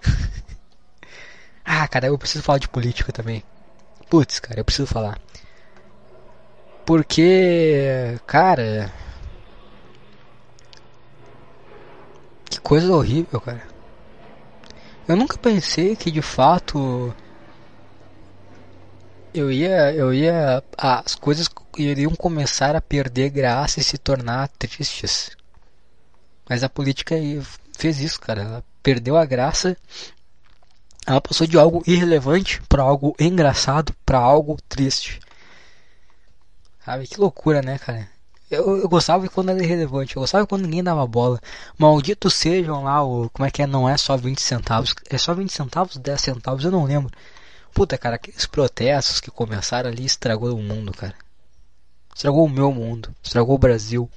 ah, 1.65 1.86
cara, 1.89 2.07
eu 2.07 2.17
preciso 2.17 2.41
falar 2.41 2.59
de 2.59 2.69
política 2.69 3.11
também. 3.11 3.43
Putz, 4.09 4.39
cara, 4.39 4.61
eu 4.61 4.65
preciso 4.65 4.88
falar. 4.88 5.19
Porque, 6.86 8.17
cara. 8.25 8.93
Que 12.49 12.61
coisa 12.61 12.93
horrível, 12.93 13.41
cara. 13.41 13.67
Eu 15.05 15.17
nunca 15.17 15.38
pensei 15.38 15.97
que 15.97 16.11
de 16.11 16.21
fato 16.21 17.13
eu 19.40 19.52
ia, 19.52 19.94
eu 19.94 20.14
ia, 20.14 20.64
as 20.78 21.16
coisas 21.16 21.50
iriam 21.78 22.14
começar 22.16 22.76
a 22.76 22.82
perder 22.82 23.30
graça 23.30 23.80
e 23.80 23.84
se 23.84 23.98
tornar 23.98 24.48
tristes. 24.50 25.32
Mas 26.50 26.64
a 26.64 26.70
política 26.70 27.16
fez 27.78 28.00
isso, 28.00 28.20
cara. 28.20 28.42
Ela 28.42 28.64
perdeu 28.82 29.18
a 29.18 29.26
graça. 29.26 29.78
Ela 31.06 31.22
passou 31.22 31.48
de 31.48 31.58
algo 31.58 31.84
irrelevante 31.86 32.62
para 32.68 32.84
algo 32.84 33.16
engraçado, 33.20 33.94
para 34.06 34.18
algo 34.18 34.58
triste. 34.68 35.20
Sabe 36.84 37.08
que 37.08 37.20
loucura, 37.20 37.62
né, 37.62 37.78
cara? 37.78 38.10
Eu, 38.50 38.78
eu 38.78 38.88
gostava 38.88 39.28
quando 39.28 39.50
era 39.50 39.62
irrelevante, 39.62 40.16
eu 40.16 40.22
gostava 40.22 40.48
quando 40.48 40.64
ninguém 40.64 40.84
dava 40.84 41.06
bola. 41.06 41.40
Maldito 41.78 42.30
sejam 42.30 42.84
lá 42.84 43.04
o. 43.04 43.30
Como 43.30 43.46
é 43.46 43.52
que 43.52 43.62
é? 43.62 43.68
Não 43.68 43.90
é 43.90 43.98
só 43.98 44.16
20 44.16 44.42
centavos. 44.42 44.96
É 45.10 45.18
só 45.18 45.34
20 45.34 45.52
centavos, 45.52 45.98
10 45.98 46.22
centavos, 46.22 46.64
eu 46.64 46.72
não 46.72 46.86
lembro. 46.86 47.12
Puta, 47.78 47.95
cara, 47.95 48.15
aqueles 48.15 48.47
protestos 48.47 49.19
que 49.19 49.30
começaram 49.30 49.91
ali 49.91 50.03
estragou 50.03 50.51
o 50.51 50.63
mundo, 50.63 50.91
cara. 50.91 51.13
Estragou 52.15 52.43
o 52.43 52.49
meu 52.49 52.71
mundo. 52.71 53.15
Estragou 53.21 53.53
o 53.53 53.59
Brasil. 53.59 54.09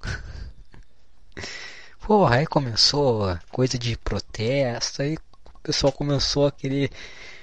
Porra, 2.06 2.36
aí 2.36 2.46
começou 2.46 3.36
coisa 3.50 3.76
de 3.76 3.96
protesto, 3.96 5.02
aí 5.02 5.16
o 5.16 5.58
pessoal 5.60 5.92
começou 5.92 6.46
a 6.46 6.52
querer 6.52 6.88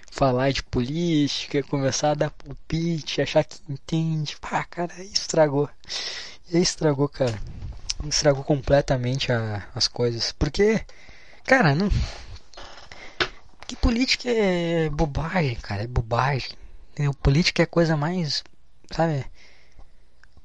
falar 0.09 0.53
de 0.53 0.63
política, 0.63 1.61
começar 1.63 2.11
a 2.11 2.15
dar 2.15 2.29
palpite, 2.29 3.21
achar 3.21 3.43
que 3.43 3.59
entende. 3.67 4.37
Pá, 4.39 4.63
cara, 4.63 5.03
estragou. 5.03 5.69
E 6.49 6.55
aí 6.55 6.63
estragou, 6.63 7.09
cara. 7.09 7.37
Estragou 8.07 8.45
completamente 8.45 9.33
a, 9.33 9.67
as 9.75 9.89
coisas. 9.89 10.31
Porque, 10.31 10.79
cara, 11.43 11.75
não, 11.75 11.89
que 13.71 13.75
política 13.77 14.29
é 14.29 14.89
bobagem, 14.89 15.55
cara, 15.55 15.83
é 15.83 15.87
bobagem. 15.87 16.49
Entendeu? 16.91 17.13
Política 17.13 17.63
é 17.63 17.65
coisa 17.65 17.95
mais, 17.95 18.43
sabe? 18.91 19.25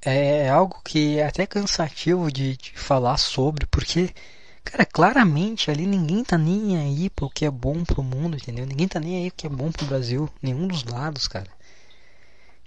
É 0.00 0.48
algo 0.48 0.80
que 0.84 1.18
é 1.18 1.26
até 1.26 1.44
cansativo 1.44 2.30
de, 2.30 2.56
de 2.56 2.70
falar 2.78 3.16
sobre, 3.16 3.66
porque, 3.66 4.14
cara, 4.62 4.86
claramente 4.86 5.72
ali 5.72 5.88
ninguém 5.88 6.22
tá 6.22 6.38
nem 6.38 6.78
aí 6.78 7.10
pro 7.10 7.28
que 7.28 7.44
é 7.44 7.50
bom 7.50 7.82
pro 7.82 8.00
mundo, 8.00 8.36
entendeu? 8.36 8.64
Ninguém 8.64 8.86
tá 8.86 9.00
nem 9.00 9.16
aí 9.16 9.30
pro 9.32 9.38
que 9.38 9.46
é 9.48 9.50
bom 9.50 9.72
pro 9.72 9.86
Brasil, 9.86 10.30
nenhum 10.40 10.68
dos 10.68 10.84
lados, 10.84 11.26
cara. 11.26 11.50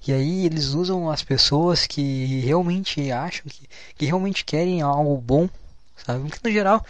E 0.05 0.11
aí 0.11 0.45
eles 0.45 0.73
usam 0.73 1.09
as 1.09 1.23
pessoas 1.23 1.87
que 1.87 2.41
realmente 2.41 3.09
acham 3.13 3.45
que, 3.47 3.65
que 3.95 4.05
realmente 4.05 4.43
querem 4.43 4.81
algo 4.81 5.15
bom, 5.21 5.47
sabe? 5.95 6.27
Porque 6.27 6.49
no 6.49 6.53
geral, 6.53 6.85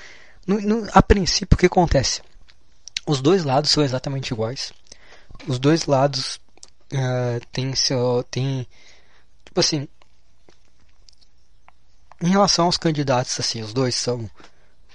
no, 0.48 0.60
no, 0.60 0.90
a 0.92 1.04
princípio, 1.04 1.56
o 1.56 1.58
que 1.58 1.68
acontece? 1.68 2.24
Os 3.10 3.22
dois 3.22 3.44
lados 3.44 3.72
são 3.72 3.84
exatamente 3.84 4.32
iguais. 4.32 4.72
Os 5.48 5.58
dois 5.58 5.88
lados 5.88 6.40
uh, 6.94 7.44
têm 7.52 7.74
seu. 7.74 8.24
Tem, 8.30 8.68
tipo 9.44 9.60
assim. 9.60 9.88
em 12.22 12.30
relação 12.30 12.66
aos 12.66 12.78
candidatos, 12.78 13.40
assim, 13.40 13.64
os 13.64 13.74
dois 13.74 13.96
são 13.96 14.30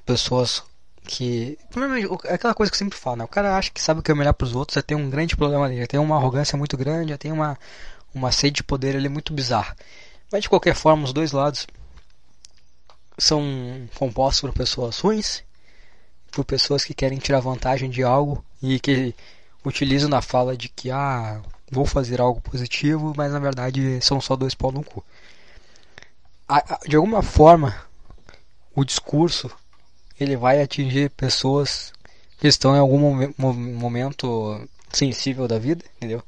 pessoas 0.07 0.62
que. 1.03 1.59
É 2.23 2.35
aquela 2.35 2.55
coisa 2.55 2.71
que 2.71 2.77
eu 2.77 2.79
sempre 2.79 2.97
falo, 2.97 3.17
né? 3.17 3.25
O 3.25 3.29
cara 3.29 3.59
acha 3.59 3.73
que 3.73 3.83
sabe 3.83 3.99
o 3.99 4.03
que 4.03 4.12
é 4.12 4.15
melhor 4.15 4.33
para 4.33 4.45
os 4.45 4.55
outros, 4.55 4.77
já 4.77 4.83
tem 4.83 4.97
um 4.97 5.11
grande 5.11 5.35
problema 5.35 5.65
ali, 5.65 5.79
já 5.79 5.87
tem 5.89 5.99
uma 5.99 6.15
arrogância 6.15 6.57
muito 6.57 6.77
grande, 6.77 7.11
já 7.11 7.19
tem 7.19 7.33
uma, 7.33 7.59
uma 8.15 8.31
sede 8.31 8.59
de 8.59 8.62
poder 8.62 8.95
ali 8.95 9.09
muito 9.09 9.33
bizarra. 9.33 9.77
Mas 10.31 10.43
de 10.43 10.49
qualquer 10.49 10.77
forma, 10.77 11.03
os 11.03 11.12
dois 11.12 11.33
lados 11.33 11.67
são 13.19 13.43
compostos 13.97 14.43
por 14.43 14.53
pessoas 14.53 15.01
ruins, 15.01 15.43
por 16.35 16.45
pessoas 16.45 16.85
que 16.85 16.95
querem 16.95 17.18
tirar 17.18 17.41
vantagem 17.41 17.89
de 17.89 18.03
algo 18.03 18.45
e 18.62 18.80
que 18.80 19.14
utilizam 19.64 20.09
na 20.09 20.20
fala 20.20 20.57
de 20.57 20.68
que 20.68 20.91
ah, 20.91 21.41
vou 21.70 21.87
fazer 21.87 22.20
algo 22.20 22.41
positivo, 22.41 23.14
mas 23.16 23.32
na 23.32 23.39
verdade 23.39 24.01
são 24.03 24.20
só 24.20 24.37
dois 24.37 24.55
pau 24.55 24.70
no 24.70 24.85
cu. 24.85 25.05
De 26.87 26.97
alguma 26.97 27.22
forma, 27.22 27.74
o 28.74 28.85
discurso 28.85 29.51
ele 30.18 30.37
vai 30.37 30.61
atingir 30.61 31.11
pessoas 31.11 31.93
que 32.39 32.47
estão 32.47 32.76
em 32.76 32.78
algum 32.78 33.32
momento 33.39 34.68
sensível 34.93 35.49
da 35.49 35.59
vida, 35.59 35.85
entendeu? 35.97 36.22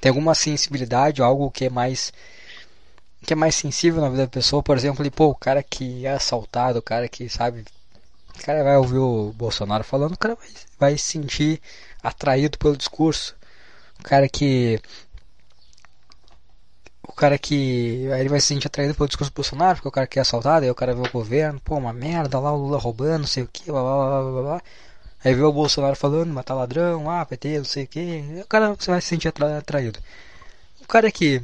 Tem 0.00 0.10
alguma 0.10 0.34
sensibilidade, 0.34 1.22
algo 1.22 1.50
que 1.50 1.66
é 1.66 1.70
mais 1.70 2.12
que 3.24 3.32
é 3.32 3.36
mais 3.36 3.56
sensível 3.56 4.00
na 4.00 4.08
vida 4.08 4.22
da 4.22 4.28
pessoa, 4.28 4.62
por 4.62 4.76
exemplo, 4.76 5.02
ali, 5.02 5.10
pô, 5.10 5.26
o 5.26 5.34
cara 5.34 5.60
que 5.62 6.06
é 6.06 6.12
assaltado, 6.12 6.78
o 6.78 6.82
cara 6.82 7.08
que 7.08 7.28
sabe, 7.28 7.64
o 8.38 8.44
cara 8.44 8.62
vai 8.64 8.76
ouvir 8.76 8.98
o 8.98 9.32
Bolsonaro 9.32 9.84
falando, 9.84 10.14
o 10.14 10.18
cara 10.18 10.34
vai, 10.34 10.48
vai 10.78 10.98
se 10.98 11.12
sentir 11.12 11.60
atraído 12.02 12.58
pelo 12.58 12.76
discurso. 12.76 13.34
O 14.00 14.02
cara 14.02 14.28
que 14.28 14.80
o 17.02 17.12
cara 17.12 17.38
que 17.38 18.06
ele 18.18 18.28
vai 18.28 18.40
se 18.40 18.48
sentir 18.48 18.66
atraído 18.66 18.94
pelo 18.94 19.08
discurso 19.08 19.32
do 19.32 19.36
Bolsonaro, 19.36 19.76
porque 19.76 19.88
o 19.88 19.92
cara 19.92 20.06
que 20.06 20.18
é 20.18 20.22
assaltado, 20.22 20.64
aí 20.64 20.70
o 20.70 20.74
cara 20.74 20.94
vê 20.94 21.00
o 21.00 21.10
governo, 21.10 21.60
pô, 21.60 21.76
uma 21.76 21.92
merda, 21.92 22.38
lá 22.38 22.52
o 22.52 22.56
Lula 22.56 22.78
roubando, 22.78 23.20
não 23.20 23.26
sei 23.26 23.42
o 23.44 23.48
que, 23.48 23.70
blá 23.70 23.82
blá 23.82 24.20
blá 24.20 24.32
blá 24.32 24.42
blá. 24.42 24.62
Aí 25.24 25.34
vê 25.34 25.42
o 25.42 25.52
Bolsonaro 25.52 25.96
falando, 25.96 26.32
matar 26.32 26.54
ladrão, 26.54 27.10
ah, 27.10 27.24
PT, 27.24 27.58
não 27.58 27.64
sei 27.64 27.84
o 27.84 27.88
que, 27.88 28.40
o 28.42 28.46
cara 28.46 28.74
você 28.74 28.90
vai 28.90 29.00
se 29.00 29.08
sentir 29.08 29.28
atraído. 29.28 29.98
O 30.82 30.86
cara 30.86 31.10
que 31.10 31.42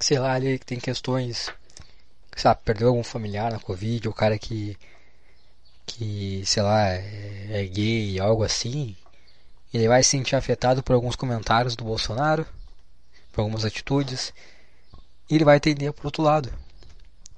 sei 0.00 0.18
lá, 0.18 0.32
ali 0.32 0.58
que 0.58 0.66
tem 0.66 0.80
questões, 0.80 1.52
sabe, 2.34 2.60
perdeu 2.64 2.88
algum 2.88 3.04
familiar 3.04 3.52
na 3.52 3.60
Covid, 3.60 4.08
o 4.08 4.14
cara 4.14 4.38
que, 4.38 4.76
que 5.94 6.42
sei 6.46 6.62
lá, 6.62 6.88
é, 6.88 7.46
é 7.50 7.64
gay, 7.64 8.18
algo 8.20 8.42
assim, 8.42 8.96
ele 9.72 9.88
vai 9.88 10.02
se 10.02 10.10
sentir 10.10 10.36
afetado 10.36 10.82
por 10.82 10.94
alguns 10.94 11.16
comentários 11.16 11.76
do 11.76 11.84
Bolsonaro, 11.84 12.46
por 13.32 13.42
algumas 13.42 13.64
atitudes, 13.64 14.32
e 15.28 15.34
ele 15.34 15.44
vai 15.44 15.60
tender 15.60 15.92
para 15.92 16.06
outro 16.06 16.22
lado, 16.22 16.52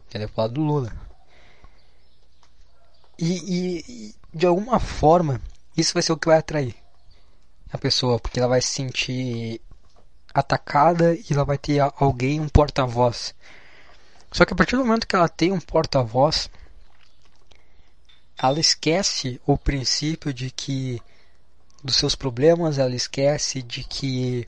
entendeu? 0.09 0.28
Pro 0.28 0.42
lado 0.42 0.55
do 0.55 0.62
Lula. 0.62 0.92
E, 3.18 3.32
e, 3.32 3.84
e, 3.88 4.14
de 4.34 4.46
alguma 4.46 4.80
forma, 4.80 5.40
isso 5.76 5.92
vai 5.94 6.03
ser 6.03 6.12
o 6.12 6.16
que 6.16 6.26
vai 6.28 6.38
atrair 6.38 6.74
a 7.72 7.78
pessoa, 7.78 8.18
porque 8.18 8.38
ela 8.38 8.48
vai 8.48 8.61
se 8.61 8.68
sentir 8.68 9.61
atacada 10.34 11.14
e 11.14 11.26
ela 11.30 11.44
vai 11.44 11.59
ter 11.59 11.78
alguém, 11.96 12.40
um 12.40 12.48
porta-voz. 12.48 13.34
Só 14.30 14.44
que 14.44 14.53
a 14.55 14.57
partir 14.57 14.76
do 14.76 14.84
momento 14.84 15.07
que 15.07 15.14
ela 15.14 15.28
tem 15.28 15.53
um 15.53 15.61
porta-voz, 15.61 16.50
ela 18.43 18.59
esquece 18.59 19.40
o 19.47 19.57
princípio 19.57 20.34
de 20.34 20.51
que 20.51 21.01
dos 21.82 21.97
seus 21.97 22.14
problemas, 22.14 22.78
ela 22.78 22.95
esquece 22.95 23.62
de 23.62 23.84
que 23.84 24.47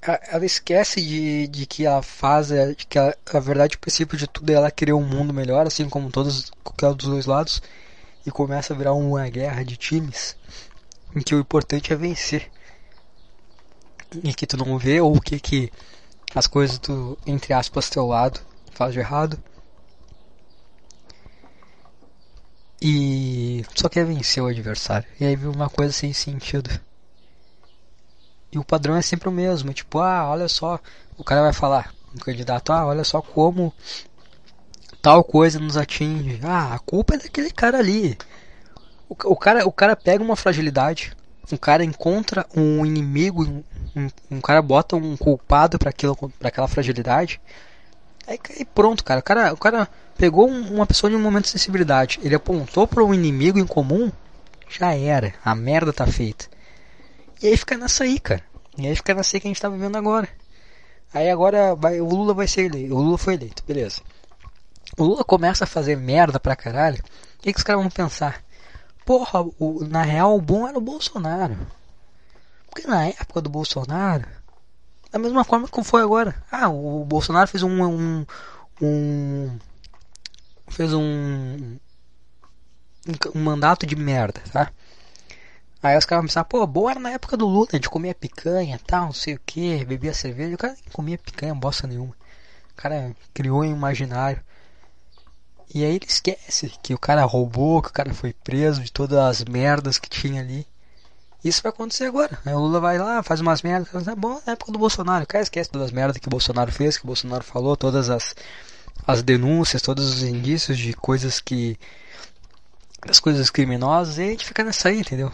ela 0.00 0.46
esquece 0.46 1.02
de, 1.02 1.48
de 1.48 1.66
que 1.66 1.84
ela 1.84 2.02
faz, 2.02 2.48
de 2.48 2.86
que 2.86 2.98
a 2.98 3.40
verdade 3.40 3.76
o 3.76 3.78
princípio 3.78 4.16
de 4.16 4.26
tudo 4.26 4.50
é 4.50 4.54
ela 4.54 4.70
querer 4.70 4.92
um 4.92 5.04
mundo 5.04 5.34
melhor, 5.34 5.66
assim 5.66 5.88
como 5.88 6.10
todos 6.10 6.50
qualquer 6.62 6.94
dos 6.94 7.08
dois 7.08 7.26
lados, 7.26 7.60
e 8.24 8.30
começa 8.30 8.72
a 8.72 8.76
virar 8.76 8.92
uma 8.92 9.28
guerra 9.28 9.64
de 9.64 9.76
times 9.76 10.36
em 11.14 11.20
que 11.20 11.34
o 11.34 11.40
importante 11.40 11.92
é 11.92 11.96
vencer 11.96 12.50
e 14.22 14.32
que 14.32 14.46
tu 14.46 14.56
não 14.56 14.78
vê, 14.78 15.00
ou 15.00 15.16
o 15.16 15.20
que 15.20 15.40
que 15.40 15.72
as 16.34 16.46
coisas 16.46 16.78
do, 16.78 17.18
entre 17.26 17.52
aspas, 17.52 17.90
teu 17.90 18.06
lado 18.06 18.40
faz 18.72 18.92
de 18.92 19.00
errado. 19.00 19.42
E 22.80 23.64
só 23.74 23.88
quer 23.88 24.04
vencer 24.04 24.42
o 24.42 24.46
adversário. 24.46 25.08
E 25.20 25.24
aí 25.24 25.34
viu 25.34 25.50
uma 25.50 25.68
coisa 25.68 25.92
sem 25.92 26.12
sentido. 26.12 26.70
E 28.52 28.58
o 28.58 28.64
padrão 28.64 28.96
é 28.96 29.02
sempre 29.02 29.28
o 29.28 29.32
mesmo, 29.32 29.72
tipo, 29.74 29.98
ah, 29.98 30.28
olha 30.30 30.48
só, 30.48 30.80
o 31.18 31.24
cara 31.24 31.42
vai 31.42 31.52
falar, 31.52 31.92
um 32.14 32.18
candidato, 32.18 32.72
ah, 32.72 32.86
olha 32.86 33.04
só 33.04 33.20
como 33.20 33.74
tal 35.02 35.22
coisa 35.22 35.58
nos 35.58 35.76
atinge. 35.76 36.40
Ah, 36.42 36.74
a 36.74 36.78
culpa 36.78 37.14
é 37.14 37.18
daquele 37.18 37.50
cara 37.50 37.78
ali. 37.78 38.16
O, 39.08 39.14
o 39.32 39.36
cara, 39.36 39.66
o 39.66 39.72
cara 39.72 39.94
pega 39.94 40.22
uma 40.22 40.36
fragilidade, 40.36 41.12
um 41.52 41.56
cara 41.56 41.84
encontra 41.84 42.46
um 42.56 42.86
inimigo, 42.86 43.44
um, 43.94 44.08
um 44.30 44.40
cara 44.40 44.62
bota 44.62 44.96
um 44.96 45.16
culpado 45.16 45.78
para 45.78 45.90
aquela 45.90 46.68
fragilidade, 46.68 47.40
aí, 48.28 48.38
aí, 48.58 48.64
pronto, 48.64 49.04
cara. 49.04 49.20
O 49.20 49.22
cara, 49.22 49.52
o 49.52 49.56
cara 49.56 49.88
pegou 50.16 50.46
uma 50.48 50.86
pessoa 50.86 51.10
de 51.10 51.16
um 51.16 51.20
momento 51.20 51.44
de 51.44 51.50
sensibilidade, 51.50 52.18
ele 52.22 52.34
apontou 52.34 52.86
para 52.86 53.04
um 53.04 53.14
inimigo 53.14 53.58
em 53.58 53.66
comum, 53.66 54.10
já 54.68 54.94
era, 54.94 55.34
a 55.44 55.54
merda 55.54 55.92
tá 55.92 56.06
feita. 56.06 56.46
E 57.42 57.46
aí 57.46 57.56
fica 57.56 57.76
nessa 57.76 58.04
aí, 58.04 58.18
cara. 58.18 58.42
E 58.76 58.86
aí 58.86 58.94
fica 58.96 59.14
nessa 59.14 59.36
aí 59.36 59.40
que 59.40 59.46
a 59.46 59.50
gente 59.50 59.60
tá 59.60 59.68
vivendo 59.68 59.96
agora. 59.96 60.28
Aí 61.12 61.30
agora 61.30 61.74
vai, 61.74 62.00
o 62.00 62.08
Lula 62.08 62.34
vai 62.34 62.46
ser 62.46 62.66
eleito. 62.66 62.94
O 62.94 63.00
Lula 63.00 63.16
foi 63.16 63.34
eleito, 63.34 63.62
beleza. 63.66 64.02
O 64.96 65.04
Lula 65.04 65.24
começa 65.24 65.64
a 65.64 65.66
fazer 65.66 65.96
merda 65.96 66.38
pra 66.38 66.56
caralho. 66.56 66.98
O 67.38 67.42
que, 67.42 67.52
que 67.52 67.58
os 67.58 67.64
caras 67.64 67.80
vão 67.80 67.90
pensar? 67.90 68.42
Porra, 69.06 69.42
o, 69.58 69.84
na 69.88 70.02
real 70.02 70.36
o 70.36 70.40
bom 70.40 70.68
era 70.68 70.76
o 70.76 70.82
Bolsonaro. 70.82 71.56
Porque 72.68 72.86
na 72.86 73.06
época 73.06 73.40
do 73.40 73.48
Bolsonaro, 73.48 74.26
da 75.10 75.18
mesma 75.18 75.44
forma 75.44 75.68
como 75.68 75.84
foi 75.84 76.02
agora. 76.02 76.34
Ah, 76.50 76.68
o 76.68 77.04
Bolsonaro 77.04 77.48
fez 77.48 77.62
um. 77.62 77.82
um, 77.82 78.26
um 78.82 79.58
fez 80.68 80.92
um, 80.92 81.76
um 83.34 83.42
mandato 83.42 83.86
de 83.86 83.96
merda, 83.96 84.40
tá? 84.52 84.70
Aí 85.82 85.96
os 85.96 86.04
caras 86.04 86.22
vão 86.22 86.28
pensar, 86.28 86.44
pô, 86.44 86.66
boa 86.66 86.90
era 86.90 87.00
na 87.00 87.10
época 87.10 87.36
do 87.36 87.46
Lula, 87.46 87.68
a 87.72 87.76
gente 87.76 87.88
comia 87.88 88.14
picanha 88.14 88.80
tal, 88.84 89.06
não 89.06 89.12
sei 89.12 89.34
o 89.34 89.40
que, 89.46 89.84
bebia 89.84 90.12
cerveja, 90.12 90.54
o 90.54 90.58
cara 90.58 90.76
comia 90.92 91.16
picanha, 91.16 91.54
bosta 91.54 91.86
nenhuma. 91.86 92.14
O 92.72 92.74
cara 92.76 93.14
criou 93.32 93.60
um 93.60 93.64
imaginário. 93.64 94.42
E 95.72 95.84
aí 95.84 95.94
ele 95.94 96.06
esquece 96.06 96.72
que 96.82 96.94
o 96.94 96.98
cara 96.98 97.24
roubou, 97.24 97.80
que 97.80 97.90
o 97.90 97.92
cara 97.92 98.12
foi 98.12 98.32
preso 98.32 98.82
de 98.82 98.90
todas 98.90 99.18
as 99.18 99.44
merdas 99.44 99.98
que 99.98 100.08
tinha 100.08 100.40
ali. 100.40 100.66
Isso 101.44 101.62
vai 101.62 101.70
acontecer 101.70 102.04
agora. 102.04 102.38
O 102.46 102.58
Lula 102.58 102.80
vai 102.80 102.98
lá, 102.98 103.22
faz 103.22 103.40
umas 103.40 103.62
merdas. 103.62 104.08
É 104.08 104.14
bom 104.14 104.40
na 104.46 104.52
época 104.52 104.72
do 104.72 104.78
Bolsonaro. 104.78 105.24
O 105.24 105.26
cara 105.26 105.42
esquece 105.42 105.70
todas 105.70 105.86
as 105.86 105.92
merdas 105.92 106.18
que 106.18 106.26
o 106.26 106.30
Bolsonaro 106.30 106.72
fez, 106.72 106.98
que 106.98 107.04
o 107.04 107.06
Bolsonaro 107.06 107.44
falou, 107.44 107.76
todas 107.76 108.10
as, 108.10 108.34
as 109.06 109.22
denúncias, 109.22 109.82
todos 109.82 110.08
os 110.08 110.22
indícios 110.22 110.76
de 110.76 110.92
coisas 110.94 111.40
que. 111.40 111.78
das 113.06 113.20
coisas 113.20 113.50
criminosas. 113.50 114.18
E 114.18 114.22
a 114.22 114.30
gente 114.30 114.46
fica 114.46 114.64
nessa 114.64 114.88
aí, 114.88 115.00
entendeu? 115.00 115.32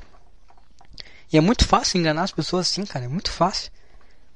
E 1.32 1.38
é 1.38 1.40
muito 1.40 1.66
fácil 1.66 1.98
enganar 1.98 2.24
as 2.24 2.32
pessoas 2.32 2.66
assim, 2.66 2.84
cara. 2.84 3.06
É 3.06 3.08
muito 3.08 3.30
fácil. 3.30 3.72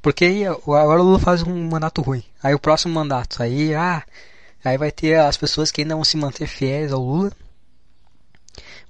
Porque 0.01 0.24
aí, 0.24 0.47
agora 0.47 1.01
o 1.01 1.05
Lula 1.05 1.19
faz 1.19 1.43
um 1.43 1.69
mandato 1.69 2.01
ruim. 2.01 2.24
Aí 2.43 2.55
o 2.55 2.59
próximo 2.59 2.95
mandato. 2.95 3.43
Aí, 3.43 3.74
ah 3.74 4.03
Aí 4.65 4.77
vai 4.77 4.90
ter 4.90 5.19
as 5.19 5.36
pessoas 5.36 5.70
que 5.70 5.82
ainda 5.82 5.95
vão 5.95 6.05
se 6.05 6.16
manter 6.16 6.47
fiéis 6.47 6.93
ao 6.93 7.01
Lula. 7.01 7.32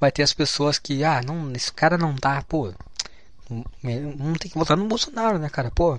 Vai 0.01 0.13
ter 0.13 0.23
as 0.23 0.33
pessoas 0.33 0.79
que, 0.79 1.03
ah, 1.05 1.21
não, 1.23 1.53
esse 1.53 1.73
cara 1.73 1.99
não 1.99 2.15
tá, 2.15 2.43
pô. 2.43 2.73
Não 3.51 4.35
tem 4.35 4.51
que 4.51 4.59
votar 4.59 4.77
no 4.77 4.87
Bolsonaro, 4.87 5.39
né, 5.39 5.49
cara? 5.49 5.71
Pô, 5.71 5.99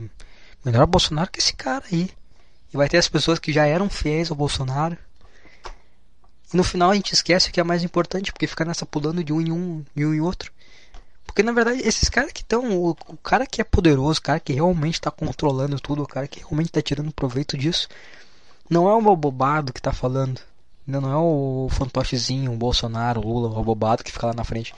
melhor 0.63 0.85
Bolsonaro 0.85 1.31
que 1.31 1.39
esse 1.39 1.53
cara 1.53 1.83
aí. 1.91 2.09
E 2.73 2.77
vai 2.77 2.87
ter 2.87 2.97
as 2.97 3.09
pessoas 3.09 3.39
que 3.39 3.51
já 3.51 3.65
eram 3.65 3.89
fiéis 3.89 4.29
ao 4.29 4.37
Bolsonaro. 4.37 4.97
E 6.53 6.57
no 6.57 6.63
final 6.63 6.91
a 6.91 6.95
gente 6.95 7.13
esquece 7.13 7.49
o 7.49 7.51
que 7.51 7.59
é 7.59 7.63
mais 7.63 7.83
importante, 7.83 8.31
porque 8.31 8.47
fica 8.47 8.63
nessa 8.63 8.85
pulando 8.85 9.23
de 9.23 9.33
um 9.33 9.41
em 9.41 9.51
um 9.51 9.85
e 9.95 10.05
um 10.05 10.13
em 10.13 10.21
outro. 10.21 10.51
Porque 11.25 11.43
na 11.43 11.51
verdade, 11.51 11.81
esses 11.87 12.09
caras 12.09 12.31
que 12.31 12.41
estão. 12.41 12.71
O, 12.71 12.89
o, 12.89 13.17
cara 13.17 13.45
que 13.45 13.61
é 13.61 13.63
poderoso, 13.63 14.19
o 14.19 14.23
cara 14.23 14.39
que 14.39 14.53
realmente 14.53 14.95
está 14.95 15.11
controlando 15.11 15.79
tudo, 15.79 16.03
o 16.03 16.07
cara 16.07 16.27
que 16.27 16.39
realmente 16.39 16.67
está 16.67 16.81
tirando 16.81 17.11
proveito 17.11 17.57
disso, 17.57 17.87
não 18.69 18.89
é 18.89 18.93
o 18.93 19.15
bobado 19.15 19.71
que 19.71 19.81
tá 19.81 19.91
falando. 19.91 20.41
Não 20.89 21.11
é 21.11 21.15
o 21.15 21.67
fantochezinho, 21.69 22.51
o 22.51 22.57
Bolsonaro, 22.57 23.21
o 23.21 23.23
Lula, 23.23 23.59
o 23.59 23.63
bobado 23.63 24.03
que 24.03 24.11
fica 24.11 24.27
lá 24.27 24.33
na 24.33 24.43
frente. 24.43 24.73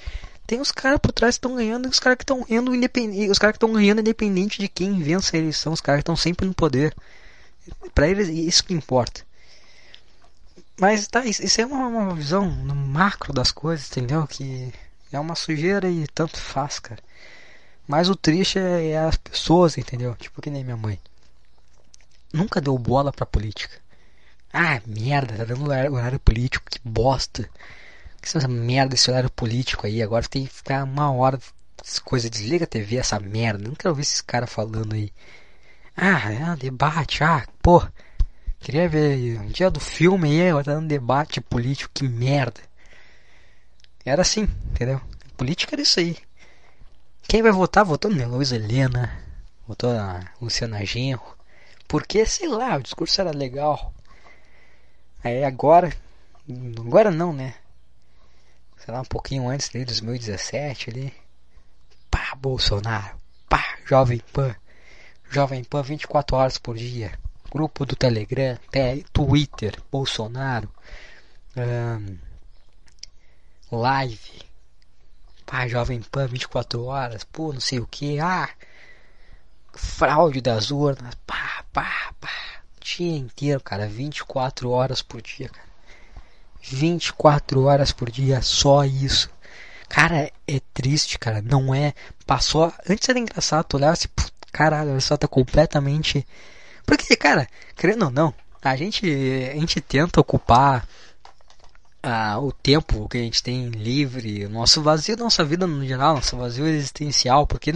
Tem 0.46 0.60
os 0.60 0.72
caras 0.72 1.00
por 1.00 1.12
trás 1.12 1.36
que 1.36 1.40
estão 1.40 1.56
ganhando, 1.56 1.88
os 1.88 2.00
caras 2.00 2.18
que 2.18 2.24
estão 2.24 2.44
ganhando 2.44 2.76
independente, 2.76 3.32
os 3.32 3.40
caras 3.40 3.54
que 3.54 3.58
estão 3.58 3.72
ganhando 3.72 4.02
independente 4.02 4.60
de 4.60 4.68
quem 4.68 5.02
vence 5.02 5.36
a 5.36 5.40
eleição, 5.40 5.72
os 5.72 5.80
caras 5.80 6.00
que 6.00 6.04
estão 6.04 6.16
sempre 6.16 6.46
no 6.46 6.54
poder. 6.54 6.94
Para 7.96 8.10
eles 8.10 8.28
isso 8.28 8.64
que 8.66 8.74
importa. 8.74 9.22
Mas 10.80 11.08
tá, 11.08 11.24
isso 11.26 11.62
é 11.62 11.66
uma, 11.66 11.88
uma 11.88 12.16
visão 12.16 12.50
no 12.50 12.76
macro 12.76 13.32
das 13.32 13.52
coisas, 13.52 13.90
entendeu? 13.90 14.28
Que 14.28 14.74
é 15.12 15.20
uma 15.20 15.36
sujeira 15.36 15.90
e 15.90 16.08
tanto 16.08 16.38
faz, 16.38 16.80
cara. 16.80 17.02
Mas 17.88 18.10
o 18.10 18.16
triste 18.16 18.60
é, 18.60 18.90
é 18.90 19.00
as 19.00 19.16
pessoas, 19.16 19.78
entendeu? 19.78 20.16
Tipo 20.16 20.42
que 20.42 20.50
nem 20.50 20.64
minha 20.64 20.78
mãe 20.78 21.00
nunca 22.34 22.62
deu 22.62 22.78
bola 22.78 23.12
pra 23.12 23.26
política. 23.26 23.78
Ah, 24.54 24.82
merda, 24.86 25.38
tá 25.38 25.46
dando 25.46 25.66
horário, 25.70 25.94
horário 25.94 26.20
político, 26.20 26.70
que 26.70 26.80
bosta. 26.84 27.50
Que 28.22 28.28
essa 28.38 28.48
merda 28.48 28.96
esse 28.96 29.10
horário 29.10 29.30
político 29.30 29.88
aí? 29.88 30.02
Agora 30.02 30.28
tem 30.28 30.46
que 30.46 30.54
ficar 30.54 30.84
uma 30.84 31.12
hora. 31.12 31.40
Coisa, 32.04 32.30
desliga 32.30 32.66
a 32.66 32.68
TV, 32.68 32.98
essa 32.98 33.20
merda. 33.20 33.68
Não 33.68 33.76
quero 33.76 33.96
ver 33.96 34.02
esses 34.02 34.22
caras 34.22 34.52
falando 34.52 34.94
aí. 34.94 35.12
Ah, 35.96 36.32
é 36.32 36.52
um 36.52 36.56
debate, 36.56 37.24
ah, 37.24 37.46
pô. 37.62 37.84
Queria 38.60 38.88
ver 38.88 39.40
um 39.40 39.48
dia 39.48 39.72
do 39.72 39.80
filme 39.80 40.30
aí, 40.30 40.50
agora 40.50 40.66
tá 40.66 40.74
dando 40.76 40.88
debate 40.88 41.42
político, 41.42 41.92
que 41.94 42.08
merda. 42.08 42.62
Era 44.06 44.22
assim, 44.22 44.48
entendeu? 44.72 45.02
Política 45.36 45.76
era 45.76 45.82
isso 45.82 46.00
aí. 46.00 46.18
Quem 47.24 47.42
vai 47.42 47.52
votar, 47.52 47.86
votou 47.86 48.12
na 48.12 48.28
Luiz 48.28 48.52
Helena, 48.52 49.18
votou 49.68 49.94
na 49.94 50.28
Luciana 50.40 50.86
Genro. 50.86 51.38
Porque, 51.88 52.26
sei 52.26 52.48
lá, 52.48 52.78
o 52.78 52.84
discurso 52.84 53.20
era 53.20 53.32
legal. 53.32 53.94
Aí 55.24 55.44
agora, 55.44 55.96
agora 56.80 57.12
não, 57.12 57.32
né? 57.32 57.54
Sei 58.78 58.92
lá, 58.92 59.02
um 59.02 59.06
pouquinho 59.06 59.48
antes 59.48 59.70
de 59.70 59.86
2017 59.86 60.90
ali. 60.90 61.14
Pá, 62.10 62.34
Bolsonaro. 62.36 63.16
Pá, 63.48 63.78
Jovem 63.86 64.20
Pan. 64.34 64.56
Jovem 65.30 65.64
Pan 65.64 65.84
24 65.84 66.36
horas 66.36 66.58
por 66.58 66.76
dia. 66.76 67.12
Grupo 67.52 67.86
do 67.86 67.96
Telegram, 67.96 68.58
Twitter, 69.14 69.78
Bolsonaro. 69.92 70.70
Um, 71.56 72.18
live. 73.72 74.42
Pá, 75.46 75.68
Jovem 75.68 76.02
Pan 76.02 76.28
24 76.28 76.84
horas. 76.84 77.24
Pô, 77.24 77.54
não 77.54 77.62
sei 77.62 77.80
o 77.80 77.86
que. 77.86 78.20
Ah, 78.20 78.50
fraude 79.74 80.42
das 80.42 80.72
urnas. 80.72 81.14
Pá, 81.28 81.64
pá, 81.72 82.14
pá. 82.20 82.51
Dia 82.82 83.18
inteiro, 83.18 83.62
cara. 83.62 83.88
24 83.88 84.70
horas 84.70 85.02
por 85.02 85.22
dia, 85.22 85.50
cara. 85.50 85.70
24 86.62 87.64
horas 87.64 87.92
por 87.92 88.10
dia, 88.10 88.42
só 88.42 88.84
isso. 88.84 89.30
Cara, 89.88 90.32
é 90.48 90.60
triste, 90.74 91.18
cara. 91.20 91.42
Não 91.42 91.74
é. 91.74 91.94
Passou. 92.26 92.74
Antes 92.90 93.08
era 93.08 93.20
engraçado, 93.20 93.66
tu 93.66 93.78
olhava 93.78 93.94
assim, 93.94 94.08
caralho, 94.52 94.92
olha 94.92 95.02
só, 95.02 95.18
tá 95.18 95.28
completamente. 95.28 96.26
Porque, 96.86 97.16
cara, 97.16 97.48
querendo 97.76 98.06
ou 98.06 98.12
não, 98.12 98.34
a 98.62 98.76
gente, 98.76 99.06
a 99.06 99.56
gente 99.56 99.80
tenta 99.82 100.20
ocupar 100.20 100.88
ah, 102.04 102.40
o 102.40 102.52
tempo 102.52 103.08
que 103.08 103.18
a 103.18 103.22
gente 103.22 103.44
tem 103.44 103.70
livre, 103.70 104.48
nosso 104.48 104.82
vazio 104.82 105.16
nossa 105.18 105.44
vida 105.44 105.68
no 105.68 105.86
geral, 105.86 106.16
nosso 106.16 106.36
vazio 106.36 106.66
existencial, 106.68 107.46
porque, 107.46 107.74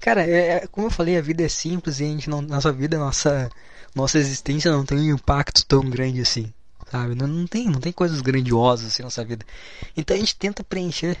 cara, 0.00 0.22
é, 0.24 0.64
é, 0.64 0.66
como 0.66 0.88
eu 0.88 0.90
falei, 0.90 1.16
a 1.16 1.22
vida 1.22 1.44
é 1.44 1.48
simples 1.48 2.00
e 2.00 2.04
a 2.04 2.08
gente 2.08 2.28
não, 2.28 2.42
nossa 2.42 2.72
vida, 2.72 2.98
nossa, 2.98 3.48
nossa 3.94 4.18
existência 4.18 4.70
não 4.70 4.84
tem 4.84 4.98
um 4.98 5.14
impacto 5.14 5.64
tão 5.66 5.88
grande 5.88 6.20
assim, 6.20 6.52
sabe? 6.90 7.14
Não, 7.14 7.26
não 7.26 7.46
tem, 7.46 7.66
não 7.66 7.80
tem 7.80 7.92
coisas 7.92 8.20
grandiosas 8.20 8.86
assim 8.86 9.02
na 9.02 9.06
nossa 9.06 9.24
vida. 9.24 9.44
Então 9.96 10.16
a 10.16 10.20
gente 10.20 10.36
tenta 10.36 10.62
preencher 10.62 11.18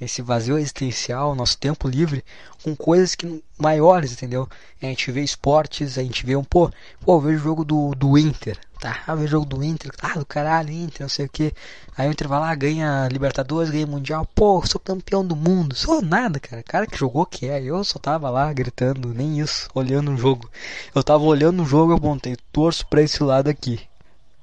esse 0.00 0.20
vazio 0.20 0.58
existencial, 0.58 1.34
nosso 1.34 1.56
tempo 1.56 1.88
livre, 1.88 2.24
com 2.62 2.74
coisas 2.74 3.14
que 3.14 3.42
maiores, 3.56 4.12
entendeu? 4.12 4.48
A 4.82 4.86
gente 4.86 5.10
vê 5.12 5.22
esportes, 5.22 5.96
a 5.96 6.02
gente 6.02 6.26
vê 6.26 6.34
um, 6.34 6.42
pô, 6.42 6.70
pô, 7.00 7.16
eu 7.16 7.20
vejo 7.20 7.38
o 7.38 7.42
jogo 7.42 7.64
do, 7.64 7.94
do 7.94 8.18
Inter, 8.18 8.58
tá? 8.80 9.04
Eu 9.06 9.16
vejo 9.16 9.26
o 9.28 9.40
jogo 9.40 9.46
do 9.46 9.64
Inter, 9.64 9.92
ah, 10.02 10.18
do 10.18 10.26
caralho, 10.26 10.72
Inter, 10.72 11.02
não 11.02 11.08
sei 11.08 11.26
o 11.26 11.28
que. 11.28 11.52
Aí 11.96 12.08
o 12.08 12.12
Inter 12.12 12.28
vai 12.28 12.40
lá, 12.40 12.54
ganha 12.54 13.08
Libertadores, 13.10 13.70
ganha 13.70 13.86
Mundial, 13.86 14.26
pô, 14.34 14.64
sou 14.66 14.80
campeão 14.80 15.24
do 15.24 15.36
mundo. 15.36 15.76
Sou 15.76 16.02
nada, 16.02 16.40
cara. 16.40 16.62
Cara 16.62 16.86
que 16.86 16.98
jogou 16.98 17.24
que 17.24 17.46
é, 17.46 17.62
eu 17.62 17.82
só 17.84 17.98
tava 17.98 18.28
lá 18.30 18.52
gritando, 18.52 19.14
nem 19.14 19.38
isso, 19.38 19.68
olhando 19.74 20.12
o 20.12 20.16
jogo. 20.16 20.50
Eu 20.94 21.04
tava 21.04 21.22
olhando 21.22 21.62
o 21.62 21.66
jogo, 21.66 21.92
eu 21.92 22.00
montei, 22.00 22.36
torço 22.52 22.86
pra 22.88 23.02
esse 23.02 23.22
lado 23.22 23.48
aqui. 23.48 23.80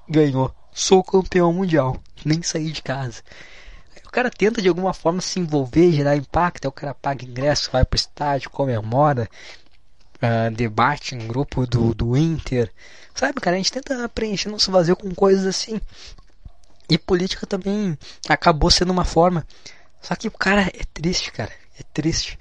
Ganhou. 0.10 0.54
Sou 0.74 1.04
campeão 1.04 1.52
mundial. 1.52 1.98
Nem 2.24 2.42
saí 2.42 2.72
de 2.72 2.82
casa 2.82 3.22
o 4.12 4.14
cara 4.14 4.30
tenta 4.30 4.62
de 4.62 4.68
alguma 4.68 4.94
forma 4.94 5.22
se 5.22 5.40
envolver, 5.40 5.94
gerar 5.94 6.18
impacto, 6.18 6.66
aí 6.66 6.70
o 6.70 6.74
cara 6.74 6.94
paga 6.94 7.24
ingresso, 7.24 7.72
vai 7.72 7.86
pro 7.86 7.96
estádio, 7.96 8.50
comemora, 8.50 9.30
uh, 10.18 10.54
debate 10.54 11.16
em 11.16 11.26
grupo 11.26 11.66
do, 11.66 11.94
do 11.96 12.18
Inter. 12.18 12.70
Sabe, 13.16 13.40
cara, 13.40 13.56
a 13.56 13.58
gente 13.58 13.72
tenta 13.72 14.10
preencher 14.10 14.50
nosso 14.50 14.70
vazio 14.70 14.98
com 14.98 15.16
coisas 15.16 15.46
assim. 15.46 15.80
E 16.90 16.98
política 16.98 17.48
também 17.48 17.98
acabou 18.28 18.70
sendo 18.70 18.92
uma 18.92 19.06
forma. 19.06 19.48
Só 20.02 20.14
que 20.14 20.28
o 20.28 20.32
cara 20.32 20.64
é 20.64 20.84
triste, 20.94 21.32
cara. 21.32 21.54
É 21.80 21.84
triste. 21.94 22.38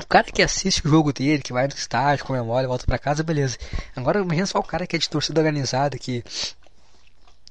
O 0.00 0.06
cara 0.06 0.30
que 0.30 0.42
assiste 0.42 0.86
o 0.86 0.88
jogo 0.88 1.12
dele, 1.12 1.42
que 1.42 1.52
vai 1.52 1.66
no 1.66 1.74
estádio, 1.74 2.24
comemora, 2.24 2.68
volta 2.68 2.86
para 2.86 3.00
casa, 3.00 3.24
beleza. 3.24 3.58
Agora 3.96 4.20
imagina 4.20 4.46
só 4.46 4.60
o 4.60 4.62
cara 4.62 4.86
que 4.86 4.94
é 4.94 4.98
de 5.00 5.10
torcida 5.10 5.40
organizada, 5.40 5.98
que 5.98 6.22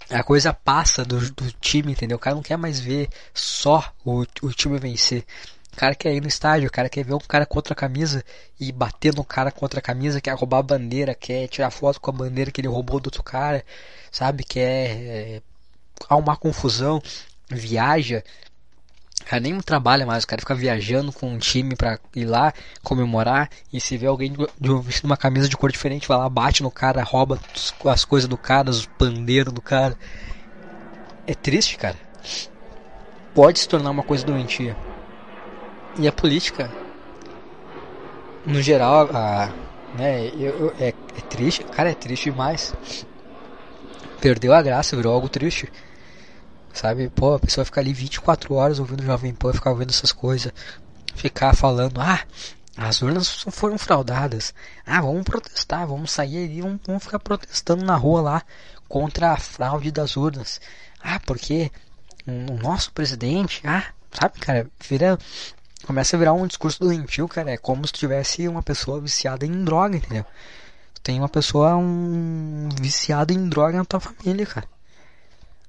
a 0.10 0.24
coisa 0.24 0.54
passa 0.54 1.04
do, 1.04 1.20
do 1.32 1.52
time, 1.54 1.92
entendeu? 1.92 2.18
O 2.18 2.20
cara 2.20 2.36
não 2.36 2.44
quer 2.44 2.58
mais 2.58 2.80
ver 2.80 3.10
só 3.34 3.92
o, 4.04 4.26
o 4.42 4.54
time 4.54 4.78
vencer. 4.78 5.26
O 5.74 5.78
cara 5.78 5.94
quer 5.94 6.14
ir 6.14 6.22
no 6.22 6.28
estádio, 6.28 6.70
o 6.70 6.72
cara 6.72 6.88
quer 6.88 7.04
ver 7.04 7.14
um 7.14 7.20
cara 7.20 7.46
contra 7.46 7.74
a 7.74 7.76
camisa 7.76 8.24
e 8.58 8.72
bater 8.72 9.14
no 9.14 9.26
cara 9.26 9.52
contra 9.52 9.80
a 9.80 9.82
camisa, 9.82 10.22
quer 10.22 10.34
roubar 10.34 10.60
a 10.60 10.64
bandeira, 10.64 11.14
quer 11.14 11.48
tirar 11.50 11.70
foto 11.70 12.00
com 12.00 12.12
a 12.12 12.14
bandeira 12.14 12.50
que 12.50 12.62
ele 12.62 12.70
roubou 12.70 13.00
do 13.00 13.08
outro 13.08 13.22
cara, 13.22 13.62
sabe? 14.10 14.46
Quer 14.46 14.90
é, 14.92 15.42
uma 16.10 16.38
confusão, 16.38 17.02
viaja, 17.50 18.24
cara 19.26 19.42
nem 19.42 19.60
trabalha 19.60 20.06
mais, 20.06 20.24
o 20.24 20.28
cara 20.28 20.42
fica 20.42 20.56
viajando 20.56 21.12
com 21.12 21.28
um 21.28 21.38
time 21.38 21.76
pra 21.76 22.00
ir 22.16 22.26
lá 22.26 22.54
comemorar 22.84 23.50
e 23.74 23.82
se 23.82 23.98
vê 23.98 24.06
alguém 24.06 24.34
vestindo 24.84 25.06
uma 25.06 25.18
camisa 25.18 25.50
de 25.50 25.58
cor 25.58 25.72
diferente, 25.72 26.08
vai 26.08 26.18
lá, 26.18 26.30
bate 26.30 26.62
no 26.62 26.72
cara, 26.72 27.04
rouba 27.04 27.40
as 27.86 28.06
coisas 28.06 28.30
do 28.30 28.38
cara, 28.38 28.70
os 28.70 28.86
pandeiros 28.86 29.52
do 29.52 29.62
cara. 29.62 29.98
É 31.26 31.34
triste, 31.34 31.78
cara. 31.78 31.98
Pode 33.34 33.60
se 33.60 33.68
tornar 33.68 33.90
uma 33.90 34.04
coisa 34.04 34.24
doentia. 34.24 34.78
E 35.98 36.08
a 36.08 36.12
política, 36.12 36.72
no 38.46 38.62
geral, 38.62 39.10
a, 39.12 39.52
né, 39.98 40.28
eu, 40.28 40.52
eu, 40.60 40.74
é, 40.80 40.90
é 40.90 41.22
triste, 41.30 41.64
cara, 41.64 41.90
é 41.90 41.96
triste 41.96 42.30
demais. 42.30 42.74
Perdeu 44.22 44.54
a 44.54 44.62
graça, 44.62 44.96
virou 44.96 45.14
algo 45.14 45.30
triste. 45.30 45.72
Sabe? 46.76 47.10
Pô, 47.10 47.36
a 47.36 47.40
pessoa 47.40 47.64
ficar 47.64 47.80
ali 47.80 47.94
24 47.94 48.54
horas 48.54 48.80
ouvindo 48.80 49.00
o 49.00 49.06
Jovem 49.06 49.34
Pan, 49.34 49.54
ficar 49.54 49.72
ouvindo 49.72 49.92
essas 49.92 50.12
coisas, 50.12 50.52
ficar 51.16 51.56
falando, 51.56 52.02
ah, 52.02 52.20
as 52.76 53.02
urnas 53.02 53.46
foram 53.50 53.78
fraudadas. 53.78 54.54
Ah, 54.86 55.00
vamos 55.02 55.24
protestar, 55.24 55.88
vamos 55.88 56.12
sair 56.12 56.44
ali, 56.44 56.62
vamos, 56.62 56.82
vamos 56.86 57.04
ficar 57.04 57.20
protestando 57.20 57.86
na 57.86 57.96
rua 57.96 58.22
lá 58.22 58.44
contra 58.90 59.32
a 59.32 59.38
fraude 59.38 59.90
das 59.90 60.18
urnas. 60.18 60.60
Ah, 61.02 61.18
porque 61.26 61.72
o 62.28 62.54
nosso 62.62 62.92
presidente, 62.92 63.62
ah, 63.66 63.86
sabe, 64.12 64.38
cara, 64.40 64.68
vira 64.88 65.18
começa 65.86 66.16
a 66.16 66.20
virar 66.20 66.34
um 66.34 66.48
discurso 66.48 66.80
doentio, 66.80 67.28
cara, 67.28 67.52
é 67.52 67.58
como 67.58 67.88
se 67.88 67.94
tivesse 67.94 68.48
uma 68.50 68.62
pessoa 68.62 69.00
viciada 69.00 69.46
em 69.46 69.64
droga, 69.64 69.96
entendeu? 69.96 70.26
Tem 71.02 71.20
uma 71.20 71.30
pessoa 71.30 71.78
um 71.78 72.68
viciada 72.82 73.32
em 73.32 73.48
droga 73.48 73.78
na 73.78 73.86
tua 73.86 74.00
família, 74.02 74.46
cara. 74.46 74.75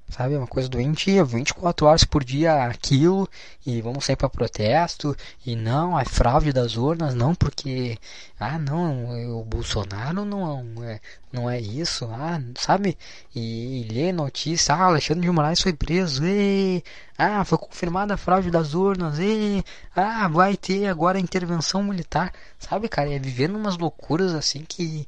Sabe, 0.09 0.35
é 0.35 0.37
uma 0.37 0.47
coisa 0.47 0.69
doentia, 0.69 1.23
24 1.23 1.85
horas 1.85 2.03
por 2.05 2.23
dia 2.23 2.63
aquilo, 2.63 3.27
e 3.65 3.81
vamos 3.81 4.05
sair 4.05 4.15
para 4.15 4.29
protesto, 4.29 5.15
e 5.45 5.53
não, 5.53 5.97
a 5.97 6.05
fraude 6.05 6.53
das 6.53 6.77
urnas, 6.77 7.13
não, 7.13 7.35
porque, 7.35 7.97
ah, 8.39 8.57
não, 8.57 9.37
o 9.37 9.43
Bolsonaro 9.43 10.23
não 10.23 10.63
é, 10.81 11.01
não 11.31 11.49
é 11.49 11.59
isso, 11.59 12.05
ah, 12.05 12.41
sabe, 12.57 12.97
e, 13.35 13.81
e 13.81 13.93
lê 13.93 14.13
notícia, 14.13 14.73
ah, 14.73 14.85
Alexandre 14.85 15.23
de 15.23 15.31
Moraes 15.31 15.61
foi 15.61 15.73
preso, 15.73 16.25
e, 16.25 16.81
ah, 17.17 17.43
foi 17.43 17.57
confirmada 17.57 18.13
a 18.13 18.17
fraude 18.17 18.49
das 18.49 18.73
urnas, 18.73 19.19
e, 19.19 19.61
ah, 19.93 20.29
vai 20.29 20.55
ter 20.55 20.87
agora 20.87 21.19
intervenção 21.19 21.83
militar, 21.83 22.31
sabe, 22.57 22.87
cara, 22.87 23.13
é 23.13 23.19
vivendo 23.19 23.57
umas 23.57 23.77
loucuras 23.77 24.33
assim 24.33 24.63
que 24.65 25.05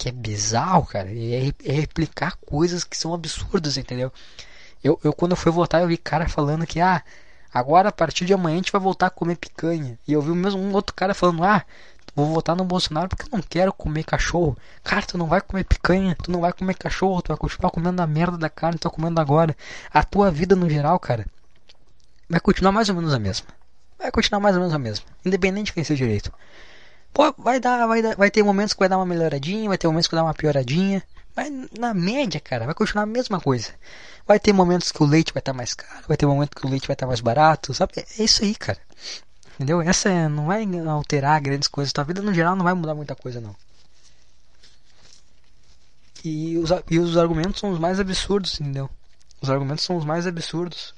que 0.00 0.08
é 0.08 0.12
bizarro, 0.12 0.86
cara. 0.86 1.10
É, 1.10 1.52
é 1.62 1.72
replicar 1.72 2.34
coisas 2.38 2.84
que 2.84 2.96
são 2.96 3.12
absurdas, 3.12 3.76
entendeu? 3.76 4.10
Eu, 4.82 4.98
eu 5.04 5.12
quando 5.12 5.32
eu 5.32 5.36
fui 5.36 5.52
votar, 5.52 5.82
eu 5.82 5.88
vi 5.88 5.98
cara 5.98 6.26
falando 6.26 6.66
que, 6.66 6.80
ah, 6.80 7.02
agora 7.52 7.90
a 7.90 7.92
partir 7.92 8.24
de 8.24 8.32
amanhã 8.32 8.54
a 8.54 8.56
gente 8.60 8.72
vai 8.72 8.80
voltar 8.80 9.08
a 9.08 9.10
comer 9.10 9.36
picanha. 9.36 9.98
E 10.08 10.14
eu 10.14 10.22
vi 10.22 10.30
mesmo 10.30 10.58
um 10.58 10.72
outro 10.72 10.94
cara 10.94 11.12
falando, 11.12 11.44
ah, 11.44 11.62
vou 12.16 12.24
votar 12.32 12.56
no 12.56 12.64
Bolsonaro 12.64 13.10
porque 13.10 13.24
eu 13.24 13.28
não 13.30 13.42
quero 13.42 13.74
comer 13.74 14.04
cachorro. 14.04 14.56
Cara, 14.82 15.04
tu 15.04 15.18
não 15.18 15.26
vai 15.26 15.42
comer 15.42 15.64
picanha, 15.64 16.16
tu 16.16 16.30
não 16.30 16.40
vai 16.40 16.54
comer 16.54 16.74
cachorro, 16.74 17.20
tu 17.20 17.28
vai 17.28 17.36
continuar 17.36 17.70
comendo 17.70 18.00
a 18.00 18.06
merda 18.06 18.38
da 18.38 18.48
carne 18.48 18.78
que 18.78 18.80
tu 18.80 18.88
tá 18.88 18.96
comendo 18.96 19.20
agora. 19.20 19.54
A 19.92 20.02
tua 20.02 20.30
vida 20.30 20.56
no 20.56 20.70
geral, 20.70 20.98
cara, 20.98 21.26
vai 22.26 22.40
continuar 22.40 22.72
mais 22.72 22.88
ou 22.88 22.94
menos 22.94 23.12
a 23.12 23.18
mesma. 23.18 23.48
Vai 23.98 24.10
continuar 24.10 24.40
mais 24.40 24.56
ou 24.56 24.62
menos 24.62 24.74
a 24.74 24.78
mesma. 24.78 25.04
Independente 25.26 25.66
de 25.66 25.72
quem 25.74 25.84
seja 25.84 26.06
direito. 26.06 26.32
Pô, 27.12 27.32
vai 27.38 27.60
dar, 27.60 27.86
vai 27.86 28.02
dar, 28.02 28.16
vai 28.16 28.30
ter 28.30 28.42
momentos 28.42 28.72
que 28.72 28.78
vai 28.80 28.88
dar 28.88 28.98
uma 28.98 29.06
melhoradinha, 29.06 29.68
vai 29.68 29.78
ter 29.78 29.86
momentos 29.86 30.06
que 30.06 30.14
vai 30.14 30.22
dar 30.22 30.26
uma 30.26 30.34
pioradinha. 30.34 31.02
Mas 31.36 31.50
na 31.78 31.94
média, 31.94 32.40
cara, 32.40 32.64
vai 32.66 32.74
continuar 32.74 33.04
a 33.04 33.06
mesma 33.06 33.40
coisa. 33.40 33.72
Vai 34.26 34.38
ter 34.38 34.52
momentos 34.52 34.92
que 34.92 35.02
o 35.02 35.06
leite 35.06 35.32
vai 35.32 35.40
estar 35.40 35.52
tá 35.52 35.56
mais 35.56 35.74
caro, 35.74 36.04
vai 36.06 36.16
ter 36.16 36.26
momentos 36.26 36.60
que 36.60 36.66
o 36.66 36.70
leite 36.70 36.86
vai 36.86 36.94
estar 36.94 37.06
tá 37.06 37.08
mais 37.08 37.20
barato, 37.20 37.74
sabe? 37.74 37.92
É 38.18 38.22
isso 38.22 38.44
aí, 38.44 38.54
cara. 38.54 38.78
Entendeu? 39.54 39.80
Essa 39.82 40.08
é, 40.08 40.28
não 40.28 40.46
vai 40.46 40.66
alterar 40.88 41.40
grandes 41.40 41.68
coisas. 41.68 41.92
Tua 41.92 42.04
vida 42.04 42.22
no 42.22 42.32
geral 42.32 42.56
não 42.56 42.64
vai 42.64 42.74
mudar 42.74 42.94
muita 42.94 43.14
coisa, 43.14 43.40
não. 43.40 43.54
e, 46.24 46.58
os, 46.58 46.70
e 46.90 46.98
os 46.98 47.16
argumentos 47.16 47.60
são 47.60 47.70
os 47.70 47.78
mais 47.78 47.98
absurdos, 47.98 48.60
entendeu? 48.60 48.88
Os 49.40 49.50
argumentos 49.50 49.84
são 49.84 49.96
os 49.96 50.04
mais 50.04 50.26
absurdos. 50.26 50.94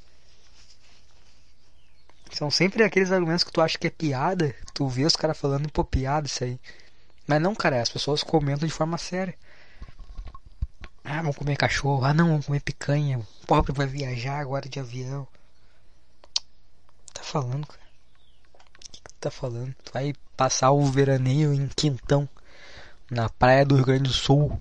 São 2.33 2.51
sempre 2.51 2.83
aqueles 2.83 3.13
argumentos 3.13 3.45
que 3.45 3.53
tu 3.53 3.61
acha 3.61 3.79
que 3.79 3.87
é 3.87 3.91
piada, 3.91 4.55
tu 4.73 4.89
vê 4.89 5.05
os 5.05 5.15
caras 5.15 5.39
falando, 5.39 5.71
pô, 5.71 5.85
piada 5.85 6.27
isso 6.27 6.43
aí. 6.43 6.59
Mas 7.27 7.41
não, 7.41 7.55
cara, 7.55 7.81
as 7.81 7.91
pessoas 7.91 8.23
comentam 8.23 8.67
de 8.67 8.73
forma 8.73 8.97
séria. 8.97 9.35
Ah, 11.05 11.21
vamos 11.21 11.37
comer 11.37 11.57
cachorro. 11.57 12.05
Ah, 12.05 12.15
não, 12.15 12.29
vamos 12.29 12.47
comer 12.47 12.61
picanha. 12.61 13.19
O 13.19 13.47
pobre 13.47 13.73
vai 13.73 13.87
viajar 13.87 14.39
agora 14.39 14.69
de 14.69 14.81
avião. 14.81 15.27
Tá 17.13 17.23
falando, 17.23 17.67
cara? 17.67 17.83
O 18.55 18.91
que, 18.93 19.03
que 19.03 19.11
tu 19.11 19.15
tá 19.21 19.31
falando? 19.31 19.75
Tu 19.85 19.93
vai 19.93 20.15
passar 20.37 20.71
o 20.71 20.85
veraneio 20.87 21.53
em 21.53 21.69
Quintão, 21.69 22.29
na 23.11 23.29
praia 23.29 23.65
do 23.65 23.77
Rio 23.77 23.85
Grande 23.85 24.05
do 24.05 24.13
Sul, 24.13 24.61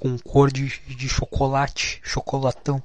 com 0.00 0.16
cor 0.18 0.50
de, 0.50 0.68
de 0.80 1.08
chocolate, 1.08 2.00
chocolatão. 2.02 2.82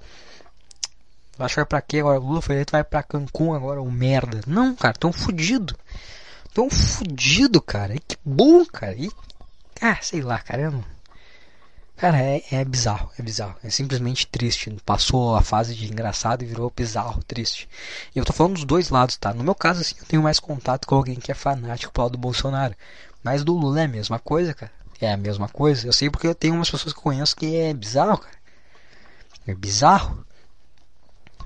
Vai 1.40 1.46
achar 1.46 1.66
pra 1.66 1.82
quê 1.82 2.00
agora? 2.00 2.20
Lula 2.20 2.42
foi 2.42 2.66
vai 2.70 2.84
pra 2.84 3.02
Cancún 3.02 3.54
agora, 3.54 3.82
o 3.82 3.90
merda. 3.90 4.42
Não, 4.46 4.76
cara, 4.76 4.94
tão 4.94 5.14
fudido. 5.14 5.74
Tão 6.54 6.70
fudido, 6.70 7.62
cara. 7.62 7.96
E 7.96 8.00
que 8.00 8.18
bom, 8.26 8.66
cara. 8.66 8.94
E, 8.94 9.10
ah, 9.82 9.98
sei 10.02 10.22
lá, 10.22 10.38
caramba. 10.40 10.84
Cara, 11.96 12.22
é, 12.22 12.44
é 12.52 12.66
bizarro, 12.66 13.10
é 13.18 13.22
bizarro. 13.22 13.56
É 13.64 13.70
simplesmente 13.70 14.28
triste. 14.28 14.70
Passou 14.86 15.34
a 15.34 15.42
fase 15.42 15.74
de 15.76 15.90
engraçado 15.90 16.44
e 16.44 16.46
virou 16.46 16.74
bizarro, 16.76 17.24
triste. 17.24 17.70
E 18.14 18.20
eu 18.20 18.26
tô 18.26 18.34
falando 18.34 18.56
dos 18.56 18.66
dois 18.66 18.90
lados, 18.90 19.16
tá? 19.16 19.34
No 19.34 19.42
meu 19.42 19.56
caso, 19.56 19.80
assim, 19.80 19.96
eu 19.98 20.06
tenho 20.06 20.22
mais 20.22 20.42
contato 20.42 20.86
com 20.86 20.96
alguém 20.96 21.16
que 21.16 21.32
é 21.32 21.36
fanático 21.36 21.94
pro 21.94 22.04
lado 22.04 22.12
do 22.12 22.18
Bolsonaro. 22.18 22.76
Mas 23.24 23.46
do 23.46 23.54
Lula 23.54 23.80
é 23.80 23.86
a 23.86 23.88
mesma 23.88 24.20
coisa, 24.20 24.54
cara. 24.54 24.74
É 25.00 25.14
a 25.14 25.16
mesma 25.16 25.48
coisa. 25.48 25.88
Eu 25.88 25.94
sei 25.94 26.10
porque 26.10 26.28
eu 26.28 26.36
tenho 26.36 26.56
umas 26.56 26.70
pessoas 26.70 26.92
que 26.92 27.00
eu 27.00 27.04
conheço 27.04 27.34
que 27.34 27.56
é 27.56 27.74
bizarro, 27.74 28.18
cara. 28.18 28.38
É 29.48 29.56
bizarro. 29.56 30.26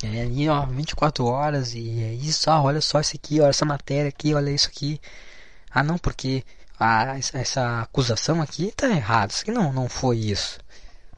É 0.05 0.21
ali, 0.21 0.49
ó, 0.49 0.65
24 0.65 1.25
horas 1.25 1.73
e 1.73 2.03
é 2.03 2.13
isso, 2.13 2.49
ah, 2.49 2.61
olha 2.61 2.81
só 2.81 2.99
isso 2.99 3.15
aqui, 3.15 3.39
olha 3.39 3.49
essa 3.49 3.65
matéria 3.65 4.09
aqui, 4.09 4.33
olha 4.33 4.49
isso 4.49 4.67
aqui. 4.67 4.99
Ah, 5.71 5.83
não, 5.83 5.97
porque 5.97 6.43
essa, 7.17 7.37
essa 7.37 7.81
acusação 7.81 8.41
aqui 8.41 8.71
tá 8.75 8.87
errada, 8.89 9.31
isso 9.31 9.43
aqui 9.43 9.51
não, 9.51 9.71
não 9.71 9.87
foi 9.87 10.17
isso. 10.17 10.59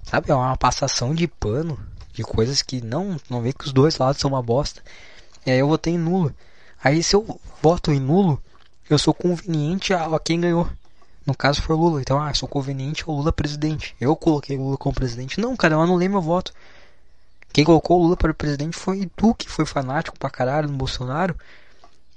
Sabe, 0.03 0.31
é 0.31 0.35
uma 0.35 0.55
passação 0.55 1.15
de 1.15 1.27
pano 1.27 1.79
de 2.13 2.23
coisas 2.23 2.61
que 2.61 2.81
não, 2.81 3.17
não 3.29 3.41
vê 3.41 3.51
que 3.51 3.65
os 3.65 3.73
dois 3.73 3.97
lados 3.97 4.21
são 4.21 4.29
uma 4.31 4.41
bosta. 4.41 4.81
E 5.45 5.51
aí 5.51 5.59
eu 5.59 5.67
votei 5.67 5.93
em 5.93 5.97
nulo. 5.97 6.33
Aí 6.83 7.01
se 7.03 7.15
eu 7.15 7.39
voto 7.61 7.91
em 7.91 7.99
nulo, 7.99 8.41
eu 8.89 8.99
sou 8.99 9.13
conveniente 9.13 9.93
a, 9.93 10.05
a 10.05 10.19
quem 10.19 10.39
ganhou. 10.39 10.69
No 11.25 11.35
caso 11.35 11.61
foi 11.61 11.75
o 11.75 11.79
Lula. 11.79 12.01
Então, 12.01 12.21
ah, 12.21 12.33
sou 12.33 12.47
conveniente 12.47 13.03
ao 13.07 13.15
Lula 13.15 13.33
presidente. 13.33 13.95
Eu 13.99 14.15
coloquei 14.15 14.57
o 14.57 14.61
Lula 14.61 14.77
como 14.77 14.93
presidente. 14.93 15.41
Não, 15.41 15.55
cara, 15.55 15.73
eu 15.73 15.81
anulei 15.81 16.07
meu 16.07 16.21
voto. 16.21 16.53
Quem 17.55 17.63
colocou 17.63 17.97
o 17.97 18.03
Lula 18.03 18.17
para 18.17 18.33
presidente 18.33 18.75
foi 18.75 19.09
tu, 19.15 19.33
que 19.33 19.49
foi 19.49 19.65
fanático 19.65 20.19
pra 20.19 20.29
caralho 20.29 20.67
no 20.67 20.75
Bolsonaro. 20.75 21.33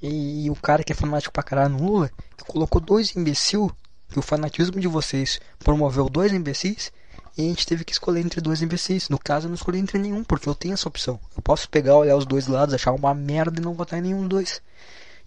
E, 0.02 0.46
e 0.46 0.50
o 0.50 0.56
cara 0.56 0.82
que 0.82 0.92
é 0.92 0.96
fanático 0.96 1.32
pra 1.32 1.44
caralho 1.44 1.74
no 1.78 1.86
Lula, 1.86 2.10
que 2.36 2.44
colocou 2.44 2.80
dois 2.80 3.14
imbecil, 3.14 3.70
que 4.08 4.18
o 4.18 4.22
fanatismo 4.22 4.80
de 4.80 4.88
vocês 4.88 5.40
promoveu 5.60 6.08
dois 6.08 6.32
imbecis, 6.32 6.90
e 7.36 7.42
a 7.42 7.44
gente 7.44 7.64
teve 7.64 7.84
que 7.84 7.92
escolher 7.92 8.18
entre 8.18 8.40
dois 8.40 8.62
imbecis. 8.62 9.08
No 9.08 9.16
caso, 9.16 9.46
eu 9.46 9.50
não 9.50 9.54
escolhi 9.54 9.78
entre 9.78 9.96
nenhum, 9.96 10.24
porque 10.24 10.48
eu 10.48 10.56
tenho 10.56 10.74
essa 10.74 10.88
opção. 10.88 11.20
Eu 11.36 11.40
posso 11.40 11.68
pegar, 11.68 11.94
olhar 11.94 12.16
os 12.16 12.26
dois 12.26 12.48
lados, 12.48 12.74
achar 12.74 12.90
uma 12.90 13.14
merda 13.14 13.60
e 13.60 13.64
não 13.64 13.74
votar 13.74 14.00
em 14.00 14.02
nenhum 14.02 14.22
dos 14.22 14.28
dois. 14.28 14.62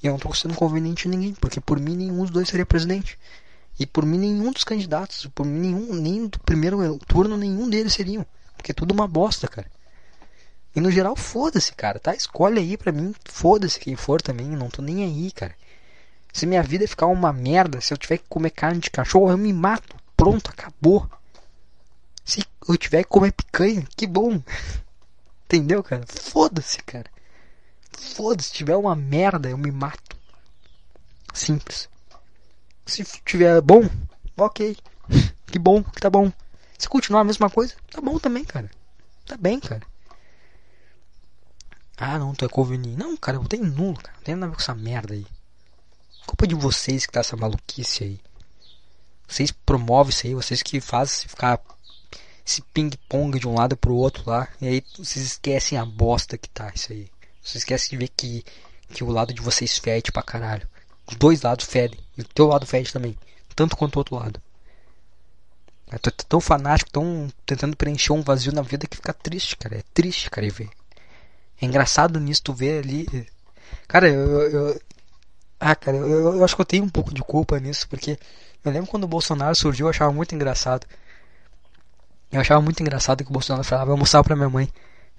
E 0.03 0.07
eu 0.07 0.11
não 0.11 0.19
tô 0.19 0.33
sendo 0.33 0.55
conveniente 0.55 1.07
a 1.07 1.09
ninguém, 1.09 1.33
porque 1.35 1.61
por 1.61 1.79
mim 1.79 1.95
nenhum 1.95 2.23
dos 2.23 2.31
dois 2.31 2.49
seria 2.49 2.65
presidente. 2.65 3.17
E 3.79 3.85
por 3.85 4.05
mim 4.05 4.17
nenhum 4.17 4.51
dos 4.51 4.65
candidatos, 4.65 5.25
por 5.27 5.45
mim 5.45 5.57
nenhum, 5.57 5.93
nem 5.93 6.27
do 6.27 6.38
primeiro 6.41 6.97
turno 7.07 7.38
nenhum 7.38 7.69
deles 7.69 7.93
seriam. 7.93 8.25
Porque 8.57 8.73
é 8.73 8.75
tudo 8.75 8.91
uma 8.91 9.07
bosta, 9.07 9.47
cara. 9.47 9.71
E 10.76 10.80
no 10.80 10.89
geral, 10.89 11.15
foda-se, 11.15 11.73
cara, 11.73 11.99
tá? 11.99 12.15
Escolhe 12.15 12.60
aí 12.60 12.77
pra 12.77 12.91
mim, 12.91 13.14
foda-se 13.26 13.80
quem 13.80 13.95
for 13.95 14.22
também, 14.22 14.48
não 14.48 14.69
tô 14.69 14.81
nem 14.81 15.03
aí, 15.03 15.31
cara. 15.31 15.53
Se 16.31 16.45
minha 16.45 16.64
vida 16.64 16.88
ficar 16.88 17.07
uma 17.07 17.34
merda, 17.34 17.81
se 17.81 17.93
eu 17.93 17.98
tiver 17.98 18.18
que 18.18 18.30
comer 18.30 18.52
carne 18.52 18.80
de 18.80 18.89
cachorro, 18.89 19.31
eu 19.31 19.38
me 19.38 19.52
mato. 19.52 19.98
Pronto, 20.15 20.49
acabou. 20.49 21.10
Se 22.23 22.45
eu 22.69 22.77
tiver 22.77 23.03
que 23.03 23.10
comer 23.10 23.34
picanha, 23.34 23.85
que 23.98 24.07
bom. 24.07 24.41
Entendeu, 25.45 25.84
cara? 25.84 26.06
Foda-se, 26.07 26.77
cara. 26.84 27.10
Foda-se, 27.91 28.48
se 28.48 28.56
tiver 28.56 28.77
uma 28.77 28.95
merda, 28.95 29.49
eu 29.49 29.57
me 29.57 29.72
mato. 29.72 30.18
Simples. 31.34 31.89
Se 32.85 33.03
tiver 33.26 33.60
bom, 33.61 33.89
ok. 34.38 34.77
Que 35.52 35.60
bom, 35.60 35.84
que 35.84 35.99
tá 35.99 36.10
bom. 36.10 36.31
Se 36.77 36.88
continuar 36.88 37.22
a 37.22 37.26
mesma 37.26 37.49
coisa, 37.49 37.76
tá 37.91 37.99
bom 37.99 38.18
também, 38.18 38.45
cara. 38.45 38.72
Tá 39.26 39.35
bem, 39.35 39.60
cara. 39.60 39.81
Ah, 42.03 42.18
não, 42.18 42.34
tu 42.34 42.44
é 42.44 42.49
conveniente. 42.49 42.98
Não, 42.98 43.15
cara, 43.15 43.38
eu 43.38 43.44
tenho 43.44 43.64
nulo, 43.64 43.95
cara. 43.95 44.18
Não 44.18 44.23
tem 44.23 44.34
nada 44.34 44.48
a 44.48 44.49
ver 44.49 44.56
com 44.56 44.61
essa 44.64 44.73
merda 44.73 45.14
aí. 45.14 45.23
Culpa 46.26 46.48
de 46.48 46.56
vocês 46.56 47.06
que 47.06 47.11
tá 47.11 47.19
essa 47.19 47.38
maluquice 47.38 48.03
aí. 48.03 48.19
Vocês 49.28 49.52
promovem 49.52 50.10
isso 50.10 50.26
aí, 50.26 50.34
vocês 50.34 50.64
que 50.64 50.82
fazem 50.82 51.30
ficar 51.30 51.61
esse 52.44 52.64
ping-pong 52.73 53.38
de 53.40 53.48
um 53.48 53.53
lado 53.53 53.78
pro 53.78 53.94
outro 53.94 54.23
lá. 54.28 54.48
E 54.60 54.68
aí 54.68 54.84
vocês 54.98 55.23
esquecem 55.23 55.78
a 55.78 55.86
bosta 55.86 56.40
que 56.40 56.49
tá 56.49 56.72
isso 56.73 56.91
aí. 56.91 57.07
Vocês 57.40 57.57
esquecem 57.57 57.91
de 57.91 57.98
ver 57.98 58.07
que, 58.07 58.44
que 58.91 59.03
o 59.03 59.11
lado 59.11 59.32
de 59.32 59.41
vocês 59.41 59.78
fede 59.78 60.11
pra 60.11 60.23
caralho. 60.23 60.68
Os 61.06 61.15
dois 61.15 61.44
lados 61.44 61.68
fedem. 61.68 61.99
E 62.18 62.22
o 62.22 62.26
teu 62.26 62.48
lado 62.48 62.65
fede 62.65 62.91
também. 62.91 63.15
Tanto 63.56 63.78
quanto 63.78 63.98
o 63.98 63.99
outro 63.99 64.15
lado. 64.15 64.41
Eu 65.91 65.99
tô 65.99 66.10
tão 66.10 66.41
fanático, 66.41 66.90
tão 66.90 67.32
tentando 67.45 67.78
preencher 67.78 68.11
um 68.11 68.23
vazio 68.23 68.52
na 68.52 68.64
vida 68.64 68.88
que 68.88 68.95
fica 68.95 69.14
triste, 69.14 69.56
cara. 69.56 69.78
É 69.78 69.84
triste, 69.94 70.32
cara, 70.32 70.49
ver. 70.49 70.72
É 71.61 71.65
engraçado 71.65 72.19
nisso 72.19 72.41
tu 72.43 72.53
ver 72.53 72.83
ali. 72.83 73.27
Cara, 73.88 74.09
eu, 74.09 74.41
eu, 74.49 74.81
ah, 75.59 75.75
cara, 75.75 75.97
eu, 75.97 76.38
eu, 76.38 76.43
acho 76.43 76.55
que 76.55 76.61
eu 76.61 76.65
tenho 76.65 76.83
um 76.83 76.89
pouco 76.89 77.13
de 77.13 77.21
culpa 77.21 77.59
nisso, 77.59 77.88
porque 77.88 78.17
eu 78.65 78.71
lembro 78.71 78.89
quando 78.89 79.03
o 79.03 79.07
Bolsonaro 79.07 79.55
surgiu, 79.55 79.85
eu 79.85 79.91
achava 79.91 80.11
muito 80.11 80.33
engraçado. 80.33 80.88
Eu 82.31 82.41
achava 82.41 82.61
muito 82.61 82.81
engraçado 82.81 83.23
que 83.23 83.29
o 83.29 83.33
Bolsonaro 83.33 83.63
falava, 83.63 83.91
eu 83.91 83.97
mostrava 83.97 84.23
pra 84.23 84.35
minha 84.35 84.49
mãe. 84.49 84.67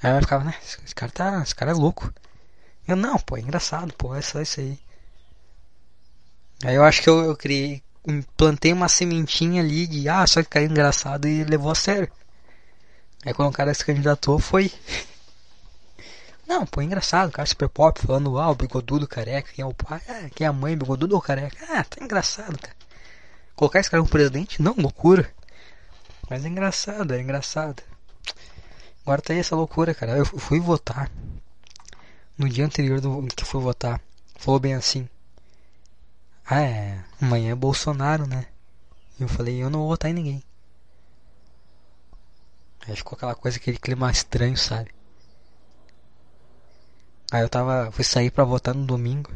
Aí 0.03 0.11
ela 0.11 0.21
ficava, 0.21 0.45
né, 0.45 0.55
esse 0.63 0.95
cara 0.95 1.13
tá. 1.13 1.43
Esse 1.43 1.55
cara 1.55 1.71
é 1.71 1.75
louco. 1.75 2.13
Eu 2.89 2.97
não, 2.97 3.19
pô, 3.19 3.37
é 3.37 3.41
engraçado, 3.41 3.95
pô, 3.95 4.15
é 4.15 4.23
só 4.23 4.41
isso 4.41 4.61
aí. 4.61 4.79
Aí 6.65 6.75
eu 6.75 6.85
acho 6.85 7.03
que 7.03 7.09
eu, 7.09 7.25
eu 7.25 7.37
criei. 7.37 7.83
Plantei 8.37 8.73
uma 8.73 8.89
sementinha 8.89 9.63
ali 9.63 9.87
de 9.87 10.09
ah, 10.09 10.27
só 10.27 10.43
que 10.43 10.59
é 10.59 10.65
engraçado 10.65 11.29
e 11.29 11.45
levou 11.45 11.71
a 11.71 11.75
sério. 11.75 12.11
Aí 13.25 13.33
quando 13.33 13.51
o 13.51 13.53
cara 13.53 13.73
se 13.75 13.85
candidatou 13.85 14.39
foi. 14.39 14.73
Não, 16.53 16.67
pô, 16.67 16.83
é 16.83 16.85
engraçado, 16.85 17.33
cara, 17.33 17.47
super 17.47 17.67
pop 17.67 17.99
falando, 17.99 18.39
ah, 18.39 18.51
o 18.51 18.55
bigodudo 18.55 19.09
careca, 19.09 19.51
quem 19.55 19.63
é 19.63 19.67
o 19.67 19.73
pai, 19.73 20.03
ah, 20.07 20.29
quem 20.35 20.45
é 20.45 20.49
a 20.49 20.53
mãe, 20.53 20.77
bigodudo 20.77 21.15
ou 21.15 21.21
careca. 21.23 21.57
Ah, 21.71 21.83
tá 21.83 22.05
engraçado, 22.05 22.59
cara. 22.59 22.77
Colocar 23.57 23.81
esse 23.81 23.91
cara 23.91 24.03
como 24.03 24.13
presidente, 24.13 24.61
não, 24.61 24.75
loucura. 24.77 25.33
Mas 26.29 26.45
é 26.45 26.49
engraçado, 26.49 27.15
é 27.15 27.21
engraçado. 27.23 27.83
Agora 29.01 29.23
tá 29.23 29.33
aí 29.33 29.39
essa 29.39 29.57
loucura, 29.57 29.95
cara. 29.95 30.13
Eu 30.13 30.27
fui 30.27 30.61
votar. 30.61 31.11
No 32.37 32.47
dia 32.47 32.67
anterior 32.67 33.01
do 33.01 33.27
que 33.29 33.47
fui 33.47 33.63
votar, 33.63 33.99
falou 34.37 34.61
bem 34.61 34.75
assim. 34.75 35.09
Ah, 36.45 36.61
é, 36.61 37.03
amanhã 37.19 37.53
é 37.53 37.55
Bolsonaro, 37.55 38.27
né? 38.27 38.45
Eu 39.19 39.27
falei, 39.27 39.57
eu 39.63 39.71
não 39.71 39.79
vou 39.81 39.89
votar 39.89 40.11
em 40.11 40.15
ninguém. 40.15 40.45
Aí 42.87 42.95
ficou 42.95 43.17
aquela 43.17 43.35
coisa, 43.35 43.57
aquele 43.57 43.79
clima 43.79 44.11
estranho, 44.11 44.59
sabe? 44.59 44.91
Aí 47.33 47.41
eu 47.41 47.49
tava. 47.49 47.91
fui 47.91 48.05
sair 48.05 48.31
pra 48.31 48.45
votar 48.45 48.75
no 48.75 48.85
domingo. 48.85 49.33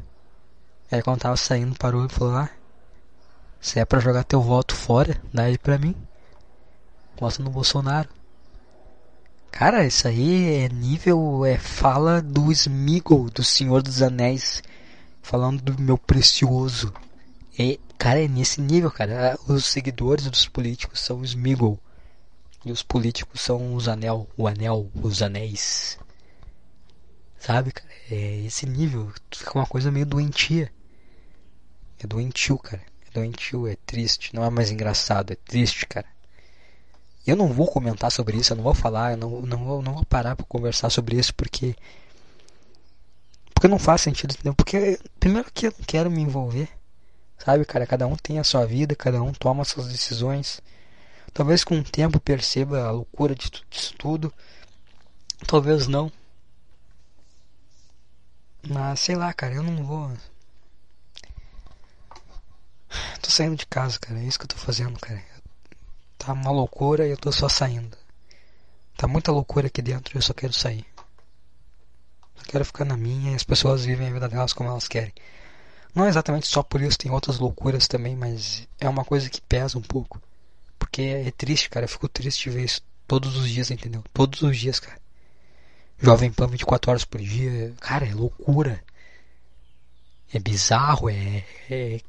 Aí 0.93 1.03
quando 1.03 1.21
tava 1.21 1.37
saindo, 1.37 1.75
parou 1.79 2.05
e 2.05 2.11
falou, 2.11 2.37
ah, 2.37 2.51
se 3.59 3.81
é 3.81 3.87
pra 3.87 4.01
jogar 4.01 4.23
teu 4.23 4.43
voto 4.43 4.75
fora, 4.77 5.19
dá 5.33 5.49
ele 5.49 5.57
pra 5.57 5.79
mim. 5.79 5.97
Vota 7.19 7.43
no 7.43 7.49
Bolsonaro. 7.49 8.11
Cara, 9.51 9.87
isso 9.87 10.07
aí 10.07 10.65
é 10.65 10.69
nível. 10.69 11.47
é 11.47 11.57
fala 11.57 12.21
do 12.21 12.53
Smeagol, 12.53 13.31
do 13.31 13.43
Senhor 13.43 13.83
dos 13.83 14.03
Anéis. 14.03 14.63
Falando 15.23 15.63
do 15.63 15.81
meu 15.81 15.97
precioso. 15.97 16.93
É, 17.59 17.79
cara, 17.97 18.23
é 18.23 18.29
nesse 18.29 18.61
nível, 18.61 18.91
cara. 18.91 19.39
Os 19.49 19.65
seguidores 19.65 20.27
dos 20.27 20.47
políticos 20.47 21.01
são 21.01 21.21
os 21.21 21.31
Smeagol. 21.31 21.79
E 22.63 22.71
os 22.71 22.83
políticos 22.83 23.41
são 23.41 23.75
os 23.75 23.89
anel, 23.89 24.29
o 24.37 24.47
anel, 24.47 24.91
os 25.03 25.23
anéis. 25.23 25.99
Sabe, 27.47 27.71
cara? 27.71 27.89
É 28.11 28.41
esse 28.45 28.67
nível. 28.67 29.13
Fica 29.31 29.57
uma 29.57 29.67
coisa 29.67 29.89
meio 29.89 30.05
doentia. 30.05 30.69
É 32.03 32.05
doentio, 32.05 32.59
cara. 32.59 32.83
É 33.07 33.11
doentio, 33.13 33.69
é 33.69 33.77
triste. 33.87 34.35
Não 34.35 34.43
é 34.43 34.51
mais 34.51 34.73
engraçado, 34.73 35.33
é 35.33 35.37
triste, 35.37 35.87
cara. 35.87 36.09
Eu 37.25 37.37
não 37.37 37.47
vou 37.53 37.69
comentar 37.69 38.11
sobre 38.11 38.37
isso, 38.37 38.53
eu 38.53 38.57
não 38.57 38.65
vou 38.65 38.75
falar, 38.75 39.13
eu 39.13 39.17
não, 39.17 39.43
não, 39.43 39.65
vou, 39.65 39.81
não 39.83 39.95
vou 39.95 40.05
parar 40.05 40.35
pra 40.35 40.45
conversar 40.47 40.91
sobre 40.91 41.17
isso 41.17 41.33
porque. 41.37 41.77
Porque 43.55 43.69
não 43.69 43.79
faz 43.79 44.01
sentido, 44.01 44.33
entendeu? 44.33 44.55
Porque, 44.55 44.99
primeiro 45.21 45.49
que 45.53 45.69
eu 45.69 45.75
não 45.79 45.85
quero 45.87 46.11
me 46.11 46.23
envolver, 46.23 46.69
sabe, 47.39 47.65
cara? 47.65 47.87
Cada 47.87 48.09
um 48.09 48.17
tem 48.17 48.41
a 48.41 48.45
sua 48.45 48.67
vida, 48.67 48.97
cada 48.97 49.23
um 49.23 49.33
toma 49.33 49.65
suas 49.65 49.87
decisões. 49.87 50.61
Talvez 51.33 51.63
com 51.63 51.79
o 51.79 51.85
tempo 51.85 52.19
perceba 52.19 52.87
a 52.87 52.91
loucura 52.91 53.37
disso 53.37 53.95
tudo. 53.97 54.35
Talvez 55.47 55.87
não. 55.87 56.11
Mas 58.69 59.01
sei 59.01 59.15
lá, 59.15 59.33
cara, 59.33 59.55
eu 59.55 59.63
não 59.63 59.85
vou. 59.85 60.13
Tô 63.23 63.31
saindo 63.31 63.57
de 63.57 63.67
casa, 63.67 63.99
cara. 63.99 64.21
É 64.21 64.25
isso 64.25 64.39
que 64.39 64.45
eu 64.45 64.49
tô 64.49 64.57
fazendo, 64.57 64.99
cara. 64.99 65.23
Tá 66.19 66.33
uma 66.33 66.51
loucura 66.51 67.07
e 67.07 67.11
eu 67.11 67.17
tô 67.17 67.31
só 67.31 67.49
saindo. 67.49 67.97
Tá 68.97 69.07
muita 69.07 69.31
loucura 69.31 69.67
aqui 69.67 69.83
dentro 69.83 70.17
e 70.17 70.19
eu 70.19 70.23
só 70.23 70.33
quero 70.33 70.53
sair. 70.53 70.87
Eu 72.39 72.45
quero 72.49 72.65
ficar 72.65 72.85
na 72.85 72.97
minha 72.97 73.33
e 73.33 73.35
as 73.35 73.45
pessoas 73.45 73.85
vivem 73.85 74.09
a 74.09 74.13
vida 74.13 74.29
delas 74.29 74.53
como 74.53 74.71
elas 74.71 74.89
querem. 74.89 75.13
Não 75.95 76.07
exatamente 76.07 76.47
só 76.47 76.63
por 76.63 76.81
isso, 76.81 76.99
tem 76.99 77.11
outras 77.11 77.39
loucuras 77.39 77.89
também, 77.89 78.15
mas 78.15 78.69
é 78.79 78.89
uma 78.89 79.05
coisa 79.05 79.31
que 79.31 79.41
pesa 79.41 79.79
um 79.79 79.83
pouco. 79.83 80.21
Porque 80.79 81.03
é 81.03 81.31
triste, 81.31 81.71
cara. 81.71 81.85
Eu 81.85 81.89
fico 81.89 82.09
triste 82.09 82.45
de 82.45 82.57
ver 82.57 82.65
isso 82.65 82.83
todos 83.07 83.37
os 83.37 83.49
dias, 83.49 83.71
entendeu? 83.71 84.03
Todos 84.13 84.43
os 84.43 84.57
dias, 84.57 84.81
cara. 84.81 85.01
Jovem 85.99 86.31
Pan 86.31 86.47
24 86.47 86.91
horas 86.91 87.05
por 87.05 87.21
dia. 87.21 87.73
Cara, 87.81 88.07
é 88.07 88.15
loucura. 88.15 88.83
É 90.33 90.39
bizarro, 90.39 91.09
é, 91.09 91.45
é, 91.71 92.01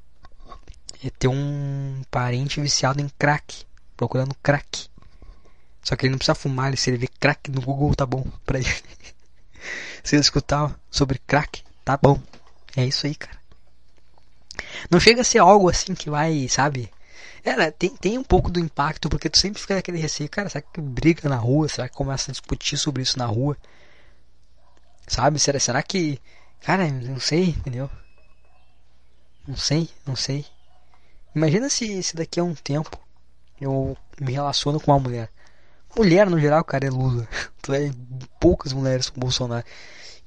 é 1.04 1.10
ter 1.18 1.28
um 1.28 2.02
parente 2.10 2.60
viciado 2.60 3.02
em 3.02 3.10
crack, 3.18 3.64
procurando 3.96 4.36
crack. 4.42 4.90
Só 5.84 5.96
que 5.96 6.06
ele 6.06 6.12
não 6.12 6.18
precisa 6.18 6.36
fumar, 6.36 6.68
ele 6.68 6.78
se 6.78 6.90
ele 6.90 6.98
vê 6.98 7.08
crack 7.08 7.50
no 7.52 7.62
Google, 7.62 7.96
tá 7.96 8.06
bom 8.06 8.26
pra 8.46 8.58
ele. 8.58 8.68
se 10.04 10.16
ele 10.16 10.22
escutar 10.22 10.78
sobre 10.90 11.20
crack, 11.20 11.64
tá 11.86 11.96
bom. 11.96 12.22
É 12.76 12.86
isso 12.86 13.06
aí, 13.06 13.16
cara. 13.16 13.38
Não 14.90 15.00
chega 15.00 15.22
a 15.22 15.24
ser 15.24 15.40
algo 15.40 15.70
assim 15.70 15.94
que 15.94 16.10
vai, 16.10 16.48
sabe? 16.50 16.92
É, 17.48 17.72
tem, 17.72 17.95
tem 17.95 18.18
um 18.18 18.24
pouco 18.24 18.52
do 18.52 18.60
impacto, 18.60 19.07
porque 19.07 19.30
tu 19.30 19.38
sempre 19.38 19.61
fica 19.61 19.76
naquele 19.76 19.98
receio, 19.98 20.30
cara, 20.30 20.49
será 20.49 20.61
que 20.61 20.82
briga 20.82 21.30
na 21.30 21.38
rua? 21.38 21.69
Será 21.69 21.88
que 21.88 21.95
começa 21.95 22.30
a 22.30 22.34
discutir 22.34 22.76
sobre 22.76 23.02
isso 23.02 23.18
na 23.18 23.26
rua? 23.26 23.56
Sabe? 25.07 25.40
Será, 25.40 25.57
será 25.57 25.82
que. 25.82 26.19
Cara, 26.60 26.86
não 26.91 27.22
sei, 27.22 27.52
entendeu? 27.52 27.90
Não 29.48 29.56
sei, 29.56 29.90
não 30.06 30.14
sei. 30.14 30.45
Imagina 31.34 31.69
se, 31.69 32.03
se 32.03 32.18
daqui 32.18 32.38
a 32.38 32.44
um 32.44 32.53
tempo 32.53 32.99
eu 33.61 33.95
me 34.19 34.34
relaciono 34.34 34.78
com 34.82 34.91
uma 34.91 34.99
mulher. 34.99 35.32
Mulher 35.95 36.30
no 36.30 36.38
geral, 36.38 36.65
cara, 36.65 36.88
é 36.88 36.90
Lula. 36.90 37.26
Tu 37.64 37.74
é 37.74 37.91
poucas 38.41 38.74
mulheres 38.74 39.10
com 39.10 39.22
Bolsonaro. 39.22 39.65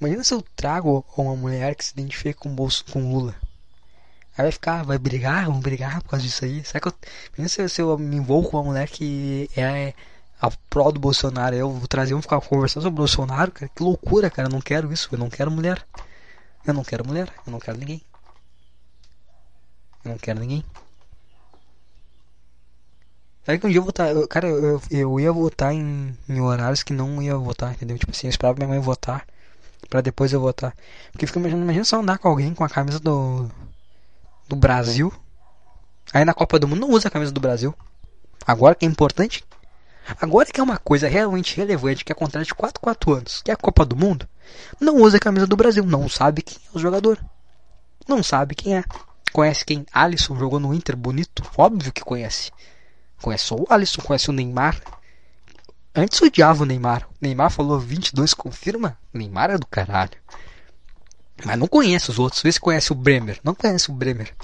Imagina 0.01 0.25
se 0.25 0.33
eu 0.33 0.41
trago 0.57 1.05
uma 1.19 1.37
mulher 1.37 1.75
que 1.75 1.85
se 1.85 1.93
identifica 1.93 2.41
com, 2.41 2.55
Bolso, 2.55 2.83
com 2.91 3.13
Lula. 3.13 3.35
Aí 4.41 4.45
vai 4.45 4.53
ficar, 4.53 4.83
vai 4.85 4.97
brigar, 4.99 5.45
vamos 5.45 5.61
brigar 5.61 6.03
por 6.03 6.11
causa 6.11 6.25
disso 6.25 6.47
aí. 6.47 6.65
Será 6.65 6.81
que 6.81 6.89
eu. 6.89 6.95
Imagina 7.37 7.69
se, 7.69 7.83
eu 7.83 7.99
me 7.99 8.17
envolvo 8.17 8.49
com 8.49 8.57
uma 8.57 8.65
mulher 8.65 8.89
que 8.89 9.51
é 9.55 9.93
a 10.41 10.51
prol 10.71 10.91
do 10.91 10.99
Bolsonaro. 10.99 11.55
Eu 11.55 11.71
vou 11.71 11.87
trazer, 11.87 12.13
vamos 12.13 12.25
ficar 12.25 12.41
conversando 12.41 12.85
sobre 12.85 12.95
o 12.95 13.03
Bolsonaro, 13.03 13.53
cara. 13.53 13.71
Que 13.75 13.83
loucura, 13.83 14.31
cara. 14.31 14.49
Eu 14.49 14.53
não 14.53 14.63
quero 14.63 14.91
isso. 14.91 15.11
Eu 15.13 15.19
não 15.19 15.29
quero 15.29 15.51
mulher. 15.51 15.87
Eu 16.67 16.73
não 16.73 16.83
quero 16.83 17.07
mulher. 17.07 17.31
Eu 17.47 17.53
não 17.53 17.61
quero 17.61 17.77
ninguém. 17.77 18.03
Eu 20.05 20.13
não 20.13 20.19
quero 20.19 20.41
ninguém. 20.41 20.65
Sabe 23.45 23.59
que 23.59 23.67
um 23.67 23.71
dia 23.71 23.79
eu 23.79 23.83
vou 23.83 23.89
votar. 23.89 24.11
Eu, 24.11 24.27
cara, 24.27 24.49
eu, 24.49 24.81
eu 24.91 25.21
ia 25.21 25.33
votar 25.33 25.75
em, 25.75 26.17
em 26.27 26.41
horários 26.41 26.83
que 26.83 26.95
não 26.95 27.21
ia 27.21 27.37
votar, 27.37 27.73
entendeu? 27.73 27.99
Tipo 27.99 28.13
assim, 28.13 28.27
eu 28.27 28.31
esperava 28.31 28.57
minha 28.57 28.69
mãe 28.69 28.79
votar. 28.79 29.27
Pra 29.91 30.01
depois 30.01 30.33
eu 30.33 30.41
votar. 30.41 30.75
Porque 31.13 31.27
fica 31.27 31.39
imaginando, 31.39 31.65
imagina 31.65 31.85
só 31.85 32.01
andar 32.01 32.17
com 32.17 32.29
alguém 32.29 32.55
com 32.55 32.65
a 32.65 32.71
camisa 32.71 32.99
do. 32.99 33.51
Do 34.51 34.57
Brasil. 34.57 35.13
Aí 36.13 36.25
na 36.25 36.35
Copa 36.35 36.59
do 36.59 36.67
Mundo 36.67 36.81
não 36.81 36.91
usa 36.91 37.07
a 37.07 37.11
camisa 37.11 37.31
do 37.31 37.41
Brasil. 37.41 37.73
Agora 38.45 38.75
que 38.75 38.85
é 38.85 38.89
importante. 38.89 39.45
Agora 40.21 40.47
que 40.47 40.61
é 40.61 40.63
uma 40.63 40.77
coisa 40.77 41.09
realmente 41.09 41.57
relevante 41.57 42.05
que 42.05 42.13
acontece 42.13 42.47
de 42.47 42.55
4 42.55 42.81
4 42.81 43.15
anos, 43.15 43.43
que 43.43 43.51
é 43.51 43.55
a 43.55 43.57
Copa 43.57 43.85
do 43.85 43.95
Mundo, 43.95 44.29
não 44.81 44.97
usa 44.97 45.19
a 45.19 45.21
camisa 45.21 45.47
do 45.47 45.57
Brasil, 45.57 45.85
não 45.85 46.09
sabe 46.09 46.43
quem 46.43 46.59
é 46.67 46.77
o 46.77 46.81
jogador. 46.81 47.17
Não 48.09 48.25
sabe 48.25 48.57
quem 48.57 48.77
é. 48.77 48.85
Conhece 49.33 49.65
quem? 49.65 49.87
Alisson 49.93 50.37
jogou 50.37 50.59
no 50.59 50.75
Inter, 50.75 50.97
bonito. 50.97 51.49
Óbvio 51.57 51.93
que 51.93 52.01
conhece. 52.01 52.51
Conhece 53.23 53.45
só 53.45 53.55
o 53.55 53.67
Alisson, 53.71 54.03
conhece 54.03 54.31
o 54.31 54.33
Neymar. 54.33 54.81
Antes 55.95 56.21
odiava 56.21 56.65
o 56.65 56.67
Neymar. 56.67 57.07
O 57.09 57.15
Neymar 57.21 57.51
falou 57.51 57.79
22, 57.79 58.35
confirma? 58.35 58.99
Neymar 59.15 59.51
é 59.51 59.59
do 59.59 59.67
caralho. 59.67 60.20
Mas 61.45 61.59
não 61.59 61.67
conhece 61.67 62.11
os 62.11 62.19
outros. 62.19 62.43
Vê 62.43 62.53
se 62.53 62.61
conhece 62.61 62.93
o 62.93 62.95
Bremer. 62.95 63.41
Não 63.43 63.55
conhece 63.55 63.91
o 63.91 63.95
Bremer. 63.95 64.35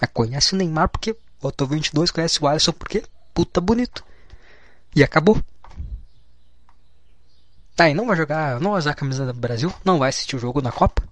Mas 0.00 0.10
conhece 0.12 0.54
o 0.54 0.56
Neymar 0.56 0.88
porque 0.88 1.16
botou 1.40 1.66
22, 1.66 2.10
conhece 2.10 2.42
o 2.42 2.46
Alisson 2.46 2.72
porque 2.72 3.04
puta 3.32 3.60
bonito. 3.60 4.04
E 4.94 5.02
acabou. 5.02 5.40
Tá, 7.76 7.88
e 7.90 7.94
não 7.94 8.06
vai 8.06 8.16
jogar, 8.16 8.60
não 8.60 8.70
vai 8.70 8.78
usar 8.78 8.92
a 8.92 8.94
camisa 8.94 9.26
do 9.26 9.38
Brasil? 9.38 9.72
Não 9.84 9.98
vai 9.98 10.08
assistir 10.08 10.36
o 10.36 10.38
jogo 10.38 10.62
na 10.62 10.70
Copa? 10.70 11.02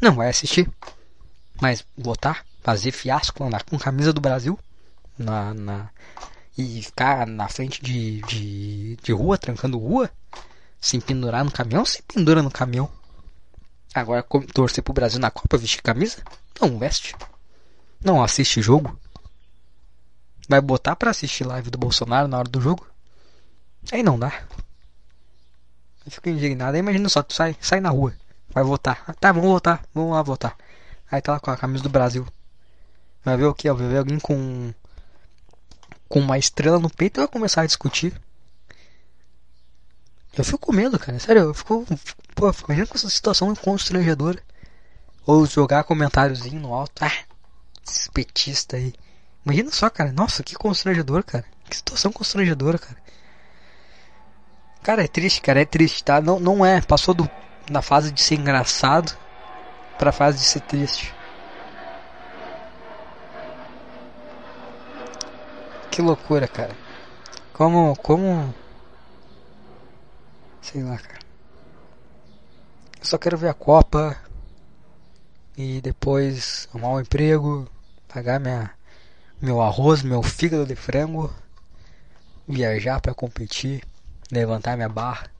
Não 0.00 0.14
vai 0.14 0.28
assistir. 0.28 0.70
Mas 1.60 1.84
votar, 1.96 2.44
fazer 2.62 2.92
fiasco 2.92 3.48
na, 3.48 3.60
com 3.60 3.78
camisa 3.78 4.12
do 4.12 4.20
Brasil 4.20 4.58
na, 5.18 5.52
na, 5.54 5.90
e 6.56 6.82
ficar 6.82 7.26
na 7.26 7.48
frente 7.48 7.82
de, 7.82 8.20
de, 8.22 8.96
de 8.96 9.12
rua, 9.12 9.38
trancando 9.38 9.78
rua, 9.78 10.10
se 10.80 11.00
pendurar 11.00 11.44
no 11.44 11.50
caminhão, 11.50 11.84
se 11.84 12.02
pendura 12.02 12.42
no 12.42 12.50
caminhão. 12.50 12.88
Agora 13.96 14.22
torcer 14.52 14.84
pro 14.84 14.92
Brasil 14.92 15.18
na 15.18 15.30
Copa, 15.30 15.56
vestir 15.56 15.80
camisa? 15.80 16.18
Não 16.60 16.78
veste. 16.78 17.16
Não 18.04 18.22
assiste 18.22 18.60
jogo. 18.60 19.00
Vai 20.46 20.60
botar 20.60 20.94
pra 20.94 21.12
assistir 21.12 21.44
live 21.44 21.70
do 21.70 21.78
Bolsonaro 21.78 22.28
na 22.28 22.38
hora 22.38 22.48
do 22.48 22.60
jogo? 22.60 22.86
Aí 23.90 24.02
não 24.02 24.18
dá. 24.18 24.44
Eu 26.04 26.12
fico 26.12 26.28
indignado. 26.28 26.74
Aí 26.74 26.80
imagina 26.80 27.08
só, 27.08 27.22
tu 27.22 27.32
sai, 27.32 27.56
sai 27.58 27.80
na 27.80 27.88
rua. 27.88 28.14
Vai 28.50 28.62
votar. 28.62 29.02
Ah, 29.08 29.14
tá, 29.14 29.32
vamos 29.32 29.48
votar. 29.48 29.82
Vamos 29.94 30.12
lá 30.12 30.20
votar. 30.20 30.54
Aí 31.10 31.22
tá 31.22 31.32
lá 31.32 31.40
com 31.40 31.50
a 31.50 31.56
camisa 31.56 31.82
do 31.82 31.88
Brasil. 31.88 32.26
Vai 33.24 33.38
ver 33.38 33.46
o 33.46 33.54
que? 33.54 33.72
Vai 33.72 33.88
ver 33.88 33.96
alguém 33.96 34.20
com. 34.20 34.74
Com 36.06 36.20
uma 36.20 36.36
estrela 36.36 36.78
no 36.78 36.90
peito 36.90 37.18
e 37.18 37.20
vai 37.22 37.28
começar 37.28 37.62
a 37.62 37.66
discutir. 37.66 38.14
Eu 40.36 40.44
fico 40.44 40.58
com 40.58 40.72
medo, 40.72 40.98
cara. 40.98 41.18
Sério, 41.18 41.42
eu 41.42 41.54
fico. 41.54 41.86
Pô, 42.34 42.52
imagina 42.66 42.86
com 42.86 42.94
essa 42.94 43.08
situação 43.08 43.54
constrangedora. 43.54 44.38
Ou 45.26 45.46
jogar 45.46 45.84
comentáriozinho 45.84 46.60
no 46.60 46.74
alto. 46.74 47.02
Ah, 47.02 47.10
esse 47.86 48.10
petista 48.10 48.76
aí. 48.76 48.92
Imagina 49.44 49.70
só, 49.70 49.88
cara. 49.88 50.12
Nossa, 50.12 50.42
que 50.42 50.54
constrangedor, 50.54 51.24
cara. 51.24 51.44
Que 51.68 51.76
situação 51.76 52.12
constrangedora, 52.12 52.78
cara. 52.78 52.96
Cara, 54.82 55.04
é 55.04 55.08
triste, 55.08 55.40
cara, 55.40 55.62
é 55.62 55.64
triste, 55.64 56.04
tá? 56.04 56.20
Não, 56.20 56.38
não 56.38 56.64
é. 56.64 56.80
Passou 56.80 57.14
do, 57.14 57.28
da 57.70 57.82
fase 57.82 58.12
de 58.12 58.22
ser 58.22 58.36
engraçado 58.36 59.16
pra 59.98 60.12
fase 60.12 60.38
de 60.38 60.44
ser 60.44 60.60
triste. 60.60 61.14
Que 65.90 66.02
loucura, 66.02 66.46
cara. 66.46 66.76
Como, 67.52 67.96
como. 67.96 68.54
Sei 70.72 70.82
lá, 70.82 70.98
cara. 70.98 71.20
Eu 72.98 73.04
só 73.06 73.16
quero 73.16 73.38
ver 73.38 73.48
a 73.48 73.54
Copa. 73.54 74.20
E 75.56 75.80
depois 75.80 76.66
arrumar 76.70 76.94
um 76.94 77.00
emprego. 77.00 77.70
Pagar 78.08 78.40
minha, 78.40 78.74
meu 79.40 79.62
arroz, 79.62 80.02
meu 80.02 80.24
fígado 80.24 80.66
de 80.66 80.74
frango. 80.74 81.32
Viajar 82.48 83.00
para 83.00 83.14
competir 83.14 83.86
levantar 84.28 84.76
minha 84.76 84.88
barra 84.88 85.30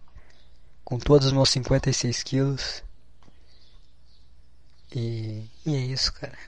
com 0.85 0.97
todos 0.97 1.27
os 1.27 1.33
meus 1.33 1.51
56 1.51 2.23
quilos. 2.23 2.85
E, 4.95 5.51
e 5.67 5.75
é 5.75 5.81
isso, 5.81 6.13
cara. 6.13 6.39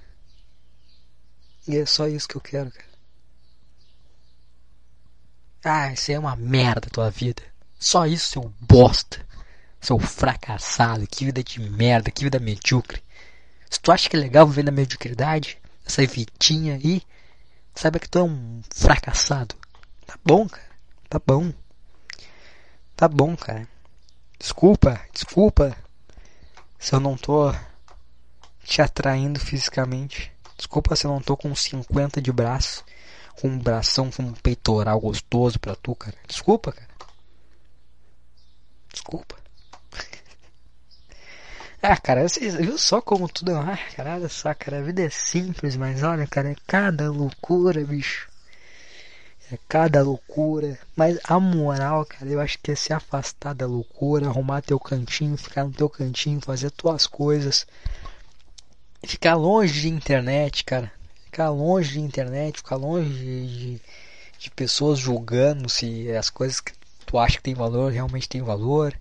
E 1.66 1.76
é 1.76 1.84
só 1.84 2.06
isso 2.06 2.28
que 2.28 2.36
eu 2.36 2.40
quero, 2.40 2.70
cara. 2.70 2.88
Ah, 5.64 5.92
isso 5.92 6.12
é 6.12 6.18
uma 6.18 6.36
merda 6.36 6.88
tua 6.88 7.10
vida. 7.10 7.42
Só 7.78 8.06
isso, 8.06 8.32
seu 8.32 8.52
bosta. 8.60 9.24
Seu 9.80 9.98
fracassado. 9.98 11.06
Que 11.06 11.24
vida 11.24 11.42
de 11.42 11.60
merda, 11.60 12.10
que 12.10 12.24
vida 12.24 12.38
medíocre. 12.38 13.02
Se 13.70 13.80
tu 13.80 13.92
acha 13.92 14.08
que 14.08 14.16
é 14.16 14.20
legal 14.20 14.46
viver 14.46 14.64
na 14.64 14.70
mediocridade, 14.70 15.58
essa 15.86 16.04
vidinha 16.06 16.74
aí, 16.74 17.02
saiba 17.74 17.98
que 17.98 18.08
tu 18.08 18.18
é 18.18 18.22
um 18.22 18.60
fracassado. 18.74 19.54
Tá 20.06 20.18
bom, 20.24 20.48
cara. 20.48 20.68
Tá 21.08 21.20
bom. 21.24 21.52
Tá 22.96 23.06
bom, 23.06 23.36
cara. 23.36 23.68
Desculpa, 24.38 25.00
desculpa 25.12 25.76
se 26.78 26.94
eu 26.94 27.00
não 27.00 27.16
tô 27.16 27.52
te 28.64 28.82
atraindo 28.82 29.38
fisicamente. 29.38 30.32
Desculpa 30.56 30.96
se 30.96 31.06
eu 31.06 31.10
não 31.10 31.20
tô 31.20 31.36
com 31.36 31.54
50 31.54 32.20
de 32.20 32.32
braço, 32.32 32.84
com 33.40 33.48
um 33.48 33.58
bração, 33.58 34.10
com 34.10 34.22
um 34.22 34.32
peitoral 34.32 35.00
gostoso 35.00 35.58
pra 35.60 35.76
tu, 35.76 35.94
cara. 35.94 36.16
Desculpa, 36.26 36.72
cara. 36.72 36.87
Desculpa. 38.98 39.36
ah, 41.80 41.96
cara, 41.96 42.28
você 42.28 42.50
viu 42.50 42.76
só 42.76 43.00
como 43.00 43.28
tudo 43.28 43.52
é. 43.52 43.54
Ah, 43.54 43.78
caralho, 43.94 44.28
só, 44.28 44.52
cara. 44.52 44.78
A 44.78 44.82
vida 44.82 45.02
é 45.02 45.10
simples, 45.10 45.76
mas 45.76 46.02
olha, 46.02 46.26
cara, 46.26 46.50
é 46.50 46.56
cada 46.66 47.08
loucura, 47.08 47.84
bicho. 47.84 48.28
É 49.52 49.58
cada 49.68 50.02
loucura. 50.02 50.76
Mas 50.96 51.16
a 51.22 51.38
moral, 51.38 52.04
cara, 52.04 52.26
eu 52.26 52.40
acho 52.40 52.58
que 52.58 52.72
é 52.72 52.74
se 52.74 52.92
afastar 52.92 53.54
da 53.54 53.66
loucura, 53.66 54.26
arrumar 54.26 54.62
teu 54.62 54.80
cantinho, 54.80 55.36
ficar 55.38 55.64
no 55.64 55.72
teu 55.72 55.88
cantinho, 55.88 56.40
fazer 56.40 56.72
tuas 56.72 57.06
coisas. 57.06 57.66
Ficar 59.06 59.36
longe 59.36 59.80
de 59.80 59.88
internet, 59.88 60.64
cara. 60.64 60.92
Ficar 61.26 61.50
longe 61.50 61.92
de 61.92 62.00
internet, 62.00 62.56
ficar 62.56 62.76
longe 62.76 63.08
de, 63.10 63.80
de 64.40 64.50
pessoas 64.50 64.98
julgando 64.98 65.68
se 65.68 66.10
as 66.10 66.30
coisas 66.30 66.60
que 66.60 66.77
tu 67.08 67.18
acha 67.18 67.36
que 67.36 67.42
tem 67.42 67.54
valor 67.54 67.92
realmente 67.92 68.28
tem 68.28 68.42
valor. 68.42 68.94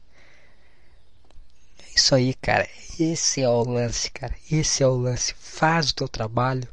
É 1.79 1.95
isso 1.95 2.15
aí, 2.15 2.33
cara. 2.33 2.67
Esse 2.99 3.41
é 3.41 3.49
o 3.49 3.63
lance, 3.63 4.09
cara. 4.11 4.33
Esse 4.51 4.83
é 4.83 4.87
o 4.87 4.95
lance. 4.95 5.33
Faz 5.37 5.91
o 5.91 5.95
teu 5.95 6.07
trabalho 6.07 6.67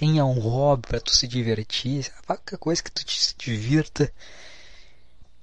tenha 0.00 0.24
um 0.24 0.38
hobby 0.38 0.88
para 0.88 0.98
tu 0.98 1.14
se 1.14 1.28
divertir, 1.28 2.10
qualquer 2.26 2.56
coisa 2.56 2.82
que 2.82 2.90
tu 2.90 3.04
te 3.04 3.34
divirta. 3.36 4.10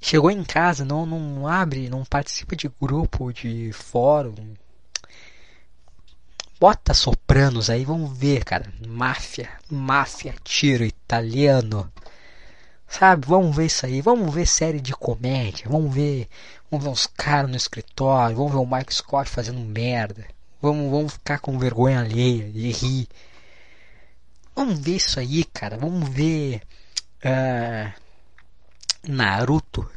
Chegou 0.02 0.32
em 0.32 0.44
casa, 0.44 0.84
não, 0.84 1.06
não 1.06 1.48
abre, 1.48 1.88
não 1.90 2.04
participa 2.04 2.56
de 2.56 2.68
grupo, 2.68 3.32
de 3.32 3.72
fórum. 3.72 4.56
Bota 6.60 6.96
sopranos 6.96 7.70
aí, 7.70 7.86
vamos 7.86 8.18
ver, 8.18 8.44
cara. 8.44 8.74
Máfia, 8.88 9.48
máfia, 9.70 10.34
tiro 10.44 10.84
italiano. 10.84 11.92
Sabe, 12.88 13.28
vamos 13.28 13.56
ver 13.56 13.66
isso 13.66 13.86
aí. 13.86 14.02
Vamos 14.02 14.34
ver 14.34 14.46
série 14.48 14.80
de 14.80 14.94
comédia. 14.94 15.66
Vamos 15.70 15.94
ver, 15.94 16.28
vamos 16.72 16.86
ver 16.86 16.92
uns 16.92 17.08
caras 17.08 17.50
no 17.50 17.58
escritório. 17.58 18.38
Vamos 18.38 18.54
ver 18.54 18.60
o 18.60 18.66
Mike 18.66 18.94
Scott 18.94 19.30
fazendo 19.30 19.60
merda. 19.60 20.26
Vamos, 20.62 20.90
vamos 20.90 21.14
ficar 21.14 21.40
com 21.40 21.60
vergonha 21.60 22.00
alheia 22.00 22.50
e 22.54 22.72
rir. 22.72 23.08
Vamos 24.56 24.80
ver 24.80 24.96
isso 24.96 25.20
aí, 25.20 25.44
cara. 25.44 25.78
Vamos 25.78 26.10
ver 26.10 26.62
uh, 27.24 27.94
Naruto, 29.08 29.88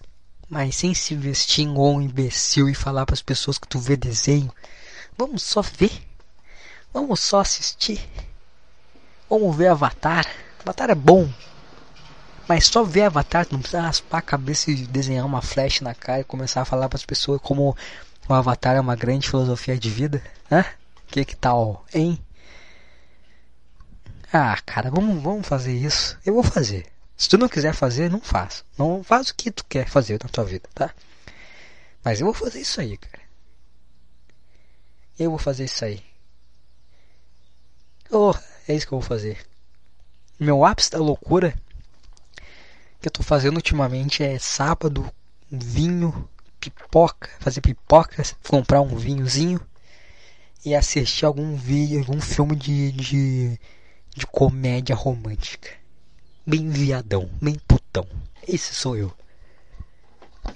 mas 0.48 0.76
sem 0.76 0.92
se 0.92 1.14
vestir 1.14 1.66
igual 1.66 1.94
um 1.94 2.02
imbecil 2.02 2.68
e 2.68 2.74
falar 2.74 3.06
para 3.06 3.14
as 3.14 3.22
pessoas 3.22 3.56
que 3.56 3.66
tu 3.66 3.78
vê 3.78 3.96
desenho. 3.96 4.52
Vamos 5.16 5.42
só 5.42 5.62
ver. 5.62 5.92
Vamos 6.92 7.20
só 7.20 7.40
assistir. 7.40 8.06
Vamos 9.28 9.56
ver 9.56 9.68
Avatar. 9.68 10.26
Avatar 10.60 10.90
é 10.90 10.94
bom. 10.94 11.28
Mas 12.50 12.66
só 12.66 12.82
ver 12.82 13.02
Avatar, 13.02 13.46
não 13.48 13.60
precisa 13.60 13.80
raspar 13.80 14.18
a 14.18 14.22
cabeça 14.22 14.72
e 14.72 14.74
desenhar 14.74 15.24
uma 15.24 15.40
flecha 15.40 15.84
na 15.84 15.94
cara 15.94 16.22
e 16.22 16.24
começar 16.24 16.60
a 16.60 16.64
falar 16.64 16.88
para 16.88 16.96
as 16.96 17.06
pessoas 17.06 17.40
como 17.40 17.76
o 18.28 18.34
Avatar 18.34 18.74
é 18.74 18.80
uma 18.80 18.96
grande 18.96 19.28
filosofia 19.28 19.78
de 19.78 19.88
vida. 19.88 20.20
Hã? 20.50 20.64
Que 21.06 21.24
que 21.24 21.36
tal, 21.36 21.86
hein? 21.94 22.18
Ah, 24.32 24.60
cara, 24.66 24.90
vamos, 24.90 25.22
vamos 25.22 25.46
fazer 25.46 25.72
isso. 25.72 26.18
Eu 26.26 26.34
vou 26.34 26.42
fazer. 26.42 26.86
Se 27.16 27.28
tu 27.28 27.38
não 27.38 27.48
quiser 27.48 27.72
fazer, 27.72 28.10
não 28.10 28.20
faz. 28.20 28.64
Não 28.76 29.04
faz 29.04 29.28
o 29.28 29.34
que 29.36 29.52
tu 29.52 29.64
quer 29.64 29.86
fazer 29.86 30.18
na 30.20 30.28
tua 30.28 30.42
vida, 30.42 30.68
tá? 30.74 30.92
Mas 32.02 32.18
eu 32.18 32.26
vou 32.26 32.34
fazer 32.34 32.62
isso 32.62 32.80
aí, 32.80 32.96
cara. 32.96 33.22
Eu 35.16 35.30
vou 35.30 35.38
fazer 35.38 35.66
isso 35.66 35.84
aí. 35.84 36.02
Oh, 38.10 38.34
é 38.66 38.74
isso 38.74 38.88
que 38.88 38.92
eu 38.92 38.98
vou 38.98 39.08
fazer. 39.08 39.38
Meu 40.36 40.64
ápice 40.64 40.90
da 40.90 40.98
loucura 40.98 41.54
que 43.00 43.08
eu 43.08 43.12
tô 43.12 43.22
fazendo 43.22 43.56
ultimamente 43.56 44.22
é 44.22 44.38
sábado, 44.38 45.10
vinho, 45.50 46.28
pipoca, 46.60 47.30
fazer 47.40 47.60
pipoca, 47.60 48.22
comprar 48.48 48.80
um 48.80 48.96
vinhozinho 48.96 49.60
e 50.64 50.74
assistir 50.74 51.24
algum 51.24 51.56
vídeo, 51.56 52.00
algum 52.00 52.20
filme 52.20 52.54
de, 52.54 52.92
de 52.92 53.58
de 54.14 54.26
comédia 54.26 54.94
romântica. 54.94 55.70
Bem 56.46 56.68
viadão, 56.68 57.30
bem 57.40 57.56
putão. 57.66 58.06
Esse 58.46 58.74
sou 58.74 58.96
eu. 58.96 59.12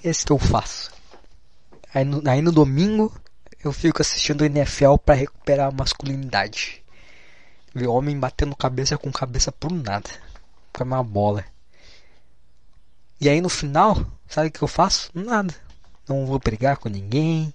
Esse 0.03 0.25
que 0.25 0.31
eu 0.31 0.37
faço. 0.37 0.91
Aí 1.93 2.03
no, 2.03 2.21
aí 2.29 2.41
no 2.41 2.51
domingo 2.51 3.13
eu 3.63 3.71
fico 3.71 4.01
assistindo 4.01 4.41
o 4.41 4.45
NFL 4.45 4.97
para 5.03 5.15
recuperar 5.15 5.69
a 5.69 5.75
masculinidade. 5.75 6.83
Ver 7.73 7.87
homem 7.87 8.19
batendo 8.19 8.55
cabeça 8.55 8.97
com 8.97 9.11
cabeça 9.11 9.51
por 9.51 9.71
nada. 9.71 10.09
Pra 10.71 10.83
uma 10.83 11.03
bola. 11.03 11.45
E 13.19 13.29
aí 13.29 13.41
no 13.41 13.49
final, 13.49 13.97
sabe 14.27 14.49
o 14.49 14.51
que 14.51 14.61
eu 14.61 14.67
faço? 14.67 15.09
Nada. 15.13 15.53
Não 16.07 16.25
vou 16.25 16.39
brigar 16.39 16.77
com 16.77 16.89
ninguém. 16.89 17.53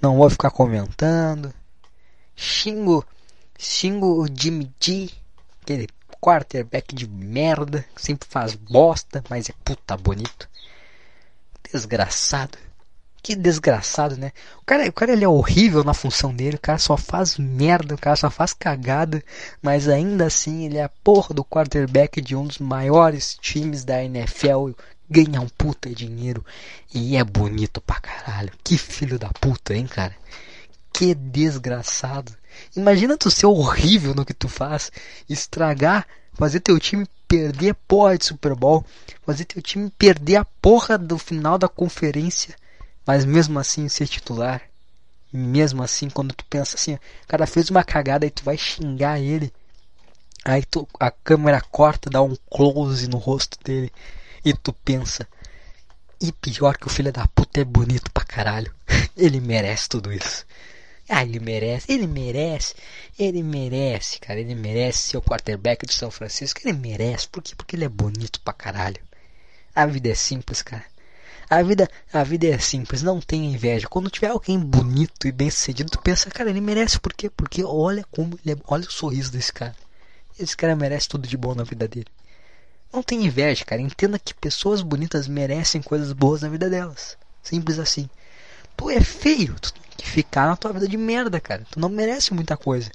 Não 0.00 0.16
vou 0.16 0.30
ficar 0.30 0.50
comentando. 0.50 1.52
Xingo 2.36 3.04
Xingo 3.58 4.22
o 4.22 4.28
Jimmy 4.32 4.72
G, 4.80 5.10
aquele 5.60 5.88
quarterback 6.20 6.94
de 6.94 7.08
merda, 7.08 7.84
sempre 7.96 8.28
faz 8.28 8.54
bosta, 8.54 9.22
mas 9.28 9.50
é 9.50 9.52
puta 9.64 9.96
bonito. 9.96 10.48
Desgraçado. 11.72 12.56
Que 13.22 13.34
desgraçado, 13.34 14.16
né? 14.16 14.32
O 14.62 14.64
cara, 14.64 14.88
o 14.88 14.92
cara 14.92 15.12
ele 15.12 15.24
é 15.24 15.28
horrível 15.28 15.82
na 15.84 15.92
função 15.92 16.34
dele, 16.34 16.56
o 16.56 16.60
cara 16.60 16.78
só 16.78 16.96
faz 16.96 17.36
merda, 17.36 17.94
o 17.94 17.98
cara 17.98 18.16
só 18.16 18.30
faz 18.30 18.52
cagada, 18.52 19.22
mas 19.60 19.88
ainda 19.88 20.26
assim 20.26 20.64
ele 20.64 20.78
é 20.78 20.84
a 20.84 20.88
porra 20.88 21.34
do 21.34 21.44
quarterback 21.44 22.20
de 22.20 22.36
um 22.36 22.46
dos 22.46 22.58
maiores 22.58 23.36
times 23.40 23.84
da 23.84 24.02
NFL, 24.02 24.70
ganha 25.10 25.40
um 25.40 25.48
puta 25.48 25.90
dinheiro 25.90 26.44
e 26.94 27.16
é 27.16 27.24
bonito 27.24 27.80
pra 27.80 28.00
caralho. 28.00 28.52
Que 28.62 28.78
filho 28.78 29.18
da 29.18 29.28
puta, 29.28 29.74
hein, 29.74 29.86
cara? 29.86 30.14
Que 30.92 31.14
desgraçado. 31.14 32.32
Imagina 32.74 33.16
tu 33.16 33.30
ser 33.30 33.46
horrível 33.46 34.14
no 34.14 34.24
que 34.24 34.34
tu 34.34 34.48
faz, 34.48 34.90
estragar, 35.28 36.06
fazer 36.34 36.60
teu 36.60 36.78
time 36.78 37.06
perder 37.26 37.70
a 37.70 37.74
porra 37.74 38.16
de 38.16 38.24
Super 38.24 38.54
Bowl, 38.54 38.84
fazer 39.24 39.44
teu 39.44 39.60
time 39.60 39.90
perder 39.98 40.36
a 40.36 40.44
porra 40.44 40.96
do 40.96 41.18
final 41.18 41.58
da 41.58 41.68
conferência, 41.68 42.56
mas 43.08 43.24
mesmo 43.24 43.58
assim 43.58 43.88
ser 43.88 44.06
titular. 44.06 44.60
Mesmo 45.32 45.82
assim, 45.82 46.10
quando 46.10 46.34
tu 46.34 46.44
pensa 46.44 46.76
assim, 46.76 46.96
o 46.96 47.00
cara 47.26 47.46
fez 47.46 47.70
uma 47.70 47.82
cagada 47.82 48.26
e 48.26 48.30
tu 48.30 48.44
vai 48.44 48.58
xingar 48.58 49.18
ele. 49.18 49.50
Aí 50.44 50.62
tu, 50.62 50.86
a 51.00 51.10
câmera 51.10 51.58
corta, 51.62 52.10
dá 52.10 52.20
um 52.20 52.36
close 52.50 53.08
no 53.08 53.16
rosto 53.16 53.58
dele 53.64 53.90
e 54.44 54.52
tu 54.52 54.74
pensa, 54.74 55.26
e 56.20 56.30
pior 56.32 56.76
que 56.76 56.86
o 56.86 56.90
filho 56.90 57.10
da 57.10 57.26
puta 57.28 57.62
é 57.62 57.64
bonito 57.64 58.10
pra 58.10 58.26
caralho. 58.26 58.74
Ele 59.16 59.40
merece 59.40 59.88
tudo 59.88 60.12
isso. 60.12 60.44
Ah, 61.08 61.24
ele 61.24 61.40
merece, 61.40 61.90
ele 61.90 62.06
merece, 62.06 62.74
ele 63.18 63.42
merece, 63.42 64.20
cara, 64.20 64.38
ele 64.38 64.54
merece 64.54 64.98
ser 64.98 65.16
o 65.16 65.22
quarterback 65.22 65.86
de 65.86 65.94
São 65.94 66.10
Francisco, 66.10 66.60
ele 66.62 66.76
merece, 66.76 67.26
por 67.26 67.42
quê? 67.42 67.54
Porque 67.56 67.74
ele 67.76 67.86
é 67.86 67.88
bonito 67.88 68.38
pra 68.42 68.52
caralho. 68.52 69.00
A 69.74 69.86
vida 69.86 70.10
é 70.10 70.14
simples, 70.14 70.60
cara. 70.60 70.84
A 71.50 71.62
vida, 71.62 71.88
a 72.12 72.22
vida 72.22 72.46
é 72.46 72.58
simples, 72.58 73.02
não 73.02 73.20
tem 73.20 73.52
inveja. 73.52 73.88
Quando 73.88 74.10
tiver 74.10 74.28
alguém 74.28 74.58
bonito 74.58 75.26
e 75.26 75.32
bem 75.32 75.50
sucedido, 75.50 75.90
tu 75.90 75.98
pensa, 76.00 76.30
cara, 76.30 76.50
ele 76.50 76.60
merece 76.60 77.00
por 77.00 77.14
quê? 77.14 77.30
Porque 77.30 77.64
olha 77.64 78.04
como 78.10 78.38
ele 78.44 78.54
é, 78.54 78.62
olha 78.66 78.86
o 78.86 78.90
sorriso 78.90 79.32
desse 79.32 79.52
cara. 79.52 79.74
Esse 80.38 80.56
cara 80.56 80.76
merece 80.76 81.08
tudo 81.08 81.26
de 81.26 81.36
bom 81.36 81.54
na 81.54 81.64
vida 81.64 81.88
dele. 81.88 82.06
Não 82.92 83.02
tem 83.02 83.24
inveja, 83.24 83.64
cara. 83.64 83.80
Entenda 83.80 84.18
que 84.18 84.34
pessoas 84.34 84.82
bonitas 84.82 85.26
merecem 85.26 85.80
coisas 85.80 86.12
boas 86.12 86.42
na 86.42 86.48
vida 86.48 86.68
delas. 86.68 87.16
Simples 87.42 87.78
assim. 87.78 88.08
Tu 88.76 88.90
é 88.90 89.00
feio, 89.00 89.56
tu 89.58 89.72
que 89.96 90.08
ficar 90.08 90.46
na 90.46 90.56
tua 90.56 90.72
vida 90.72 90.86
de 90.86 90.96
merda, 90.96 91.40
cara. 91.40 91.66
Tu 91.70 91.80
não 91.80 91.88
merece 91.88 92.32
muita 92.32 92.56
coisa. 92.56 92.90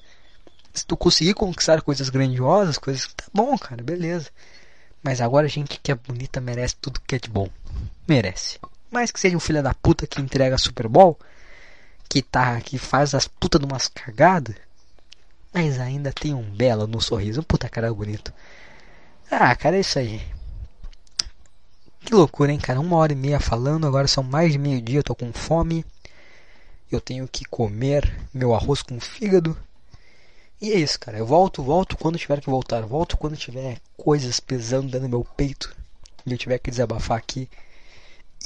Se 0.74 0.86
tu 0.86 0.96
conseguir 0.96 1.34
conquistar 1.34 1.82
coisas 1.82 2.10
grandiosas, 2.10 2.78
coisas. 2.78 3.08
Tá 3.14 3.26
bom, 3.34 3.58
cara, 3.58 3.84
beleza. 3.84 4.30
Mas 5.04 5.22
agora 5.22 5.46
a 5.46 5.50
gente 5.50 5.80
que 5.82 5.92
é 5.92 5.96
bonita 5.96 6.40
merece 6.40 6.76
tudo 6.78 7.02
que 7.06 7.16
é 7.16 7.20
de 7.20 7.30
bom. 7.30 7.50
Merece. 8.08 8.58
Mais 8.90 9.12
que 9.12 9.20
seja 9.20 9.38
um 9.38 9.40
filho 9.40 9.62
da 9.62 9.74
puta 9.74 10.08
que 10.08 10.22
entrega 10.22 10.58
Super 10.58 10.88
Bowl, 10.88 11.20
que 12.10 12.22
tá, 12.22 12.60
que 12.62 12.78
faz 12.78 13.14
as 13.14 13.28
putas 13.28 13.60
de 13.60 13.68
umas 13.68 13.88
cagadas, 13.88 14.56
mas 15.54 15.80
ainda 15.80 16.12
tem 16.12 16.34
um 16.34 16.44
belo 16.44 16.88
no 16.88 17.02
sorriso, 17.02 17.42
um 17.42 17.44
puta 17.44 17.68
cara 17.68 17.94
bonito. 17.94 18.34
Ah, 19.30 19.56
cara, 19.56 19.78
é 19.78 19.82
isso 19.82 20.00
aí. 20.00 20.22
Que 22.06 22.14
loucura, 22.14 22.52
hein, 22.52 22.60
cara? 22.60 22.80
Uma 22.80 22.98
hora 22.98 23.14
e 23.14 23.16
meia 23.16 23.40
falando, 23.40 23.86
agora 23.86 24.08
são 24.08 24.24
mais 24.24 24.52
de 24.52 24.58
meio 24.58 24.82
dia, 24.82 25.00
eu 25.00 25.04
tô 25.04 25.16
com 25.16 25.34
fome 25.34 25.86
eu 26.96 27.02
tenho 27.02 27.28
que 27.28 27.46
comer 27.46 28.14
meu 28.34 28.54
arroz 28.54 28.82
com 28.82 29.00
fígado. 29.00 29.58
E 30.64 30.72
é 30.72 30.80
isso, 30.80 30.98
cara. 30.98 31.18
Eu 31.18 31.26
volto, 31.26 31.62
volto 31.62 31.98
quando 31.98 32.18
tiver 32.18 32.40
que 32.40 32.50
voltar. 32.50 32.84
Volto 32.84 33.18
quando 33.18 33.36
tiver 33.36 33.82
coisas 33.98 34.40
pesando 34.40 34.86
dentro 34.86 35.02
do 35.02 35.10
meu 35.10 35.26
peito. 35.26 35.76
E 36.26 36.32
eu 36.32 36.38
tiver 36.38 36.58
que 36.58 36.72
desabafar 36.72 37.18
aqui. 37.18 37.50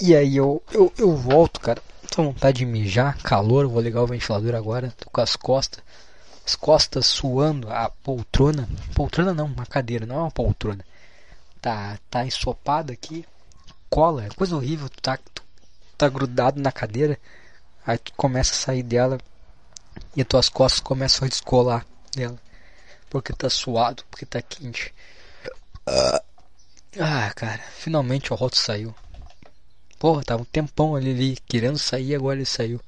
E 0.01 0.15
aí 0.15 0.35
eu, 0.35 0.63
eu, 0.71 0.91
eu 0.97 1.15
volto, 1.15 1.59
cara. 1.59 1.79
Tô 2.09 2.23
vontade 2.23 2.57
de 2.57 2.65
mijar, 2.65 3.21
calor. 3.21 3.67
Vou 3.67 3.79
ligar 3.79 4.01
o 4.01 4.07
ventilador 4.07 4.55
agora. 4.55 4.91
Tô 4.97 5.07
com 5.11 5.21
as 5.21 5.35
costas. 5.35 5.83
As 6.43 6.55
costas 6.55 7.05
suando. 7.05 7.69
A 7.71 7.87
poltrona. 7.87 8.67
Poltrona 8.95 9.31
não, 9.31 9.45
uma 9.45 9.67
cadeira, 9.67 10.07
não 10.07 10.15
é 10.15 10.19
uma 10.21 10.31
poltrona. 10.31 10.83
Tá, 11.61 11.99
tá 12.09 12.25
ensopada 12.25 12.93
aqui. 12.93 13.27
Cola, 13.91 14.25
é 14.25 14.29
coisa 14.29 14.55
horrível. 14.55 14.89
Tu 14.89 15.03
tá, 15.03 15.19
tá 15.95 16.09
grudado 16.09 16.59
na 16.59 16.71
cadeira. 16.71 17.19
Aí 17.85 17.99
tu 17.99 18.11
começa 18.13 18.53
a 18.53 18.57
sair 18.57 18.81
dela 18.81 19.19
e 20.15 20.21
as 20.21 20.27
tuas 20.27 20.49
costas 20.49 20.79
começam 20.79 21.23
a 21.23 21.29
descolar 21.29 21.85
Porque 23.09 23.33
tá 23.33 23.49
suado, 23.49 24.03
porque 24.09 24.25
tá 24.25 24.41
quente. 24.41 24.93
Ah, 26.99 27.31
cara, 27.35 27.61
finalmente 27.77 28.33
o 28.33 28.35
Roto 28.35 28.57
saiu. 28.57 28.93
Porra, 29.99 30.23
tava 30.23 30.41
um 30.41 30.45
tempão 30.45 30.95
ali, 30.95 31.11
ali 31.11 31.37
querendo 31.47 31.77
sair, 31.77 32.15
agora 32.15 32.37
ele 32.37 32.45
saiu. 32.45 32.81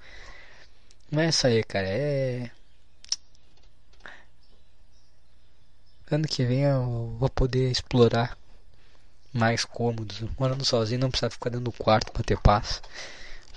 Não 1.11 1.21
é 1.21 1.29
aí, 1.43 1.63
cara, 1.63 1.87
é. 1.87 2.51
Ano 6.11 6.27
que 6.27 6.43
vem 6.45 6.61
eu 6.63 7.15
vou 7.19 7.29
poder 7.29 7.71
explorar 7.71 8.37
mais 9.33 9.63
cômodos. 9.63 10.21
Morando 10.39 10.65
sozinho 10.65 11.01
não 11.01 11.09
precisa 11.09 11.29
ficar 11.29 11.49
dentro 11.49 11.65
do 11.65 11.71
quarto 11.71 12.11
pra 12.11 12.23
ter 12.23 12.39
paz. 12.39 12.81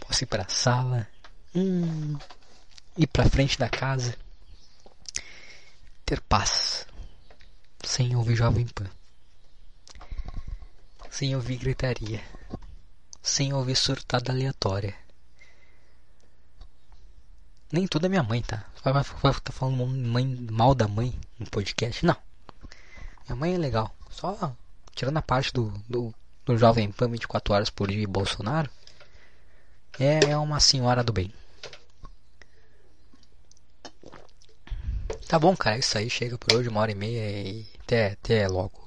Posso 0.01 0.25
ir 0.25 0.27
pra 0.27 0.49
sala. 0.49 1.07
Hum, 1.55 2.19
ir 2.97 3.07
pra 3.07 3.29
frente 3.29 3.59
da 3.59 3.69
casa. 3.69 4.15
Ter 6.13 6.21
paz. 6.21 6.87
Sem 7.83 8.15
ouvir 8.15 8.37
Jovem 8.37 8.67
Pan. 8.67 8.87
Sem 11.09 11.35
ouvir 11.35 11.57
gritaria. 11.57 12.21
Sem 13.23 13.55
ouvir 13.55 13.75
surtada 13.75 14.31
aleatória. 14.31 14.95
Nem 17.73 17.89
é 17.91 18.09
minha 18.11 18.23
mãe, 18.23 18.43
tá? 18.43 18.63
Vai 18.85 18.93
estar 19.01 19.41
tá 19.41 19.53
falando 19.55 19.87
mãe, 19.87 20.27
mal 20.51 20.75
da 20.75 20.87
mãe 20.87 21.19
no 21.39 21.47
podcast? 21.47 22.05
Não. 22.05 22.17
Minha 23.25 23.37
mãe 23.37 23.55
é 23.55 23.57
legal. 23.57 23.91
Só 24.11 24.55
tirando 24.95 25.17
a 25.17 25.23
parte 25.23 25.51
do, 25.51 25.71
do, 25.89 26.15
do 26.45 26.59
Jovem 26.59 26.93
Pan 26.93 27.09
24 27.09 27.55
horas 27.55 27.71
por 27.71 27.89
dia 27.89 28.03
e 28.03 28.07
Bolsonaro. 28.07 28.69
É, 29.99 30.33
é 30.33 30.37
uma 30.37 30.61
senhora 30.61 31.03
do 31.03 31.11
bem. 31.11 31.33
Tá 35.33 35.39
bom, 35.39 35.57
cara. 35.57 35.77
É 35.77 35.79
isso 35.79 35.97
aí. 35.97 36.11
Chega 36.11 36.37
por 36.37 36.53
hoje, 36.53 36.69
uma 36.69 36.81
hora 36.83 36.93
e 36.93 36.95
meia. 36.95 37.23
E 37.49 37.65
até, 37.81 38.09
até 38.13 38.47
logo. 38.47 38.82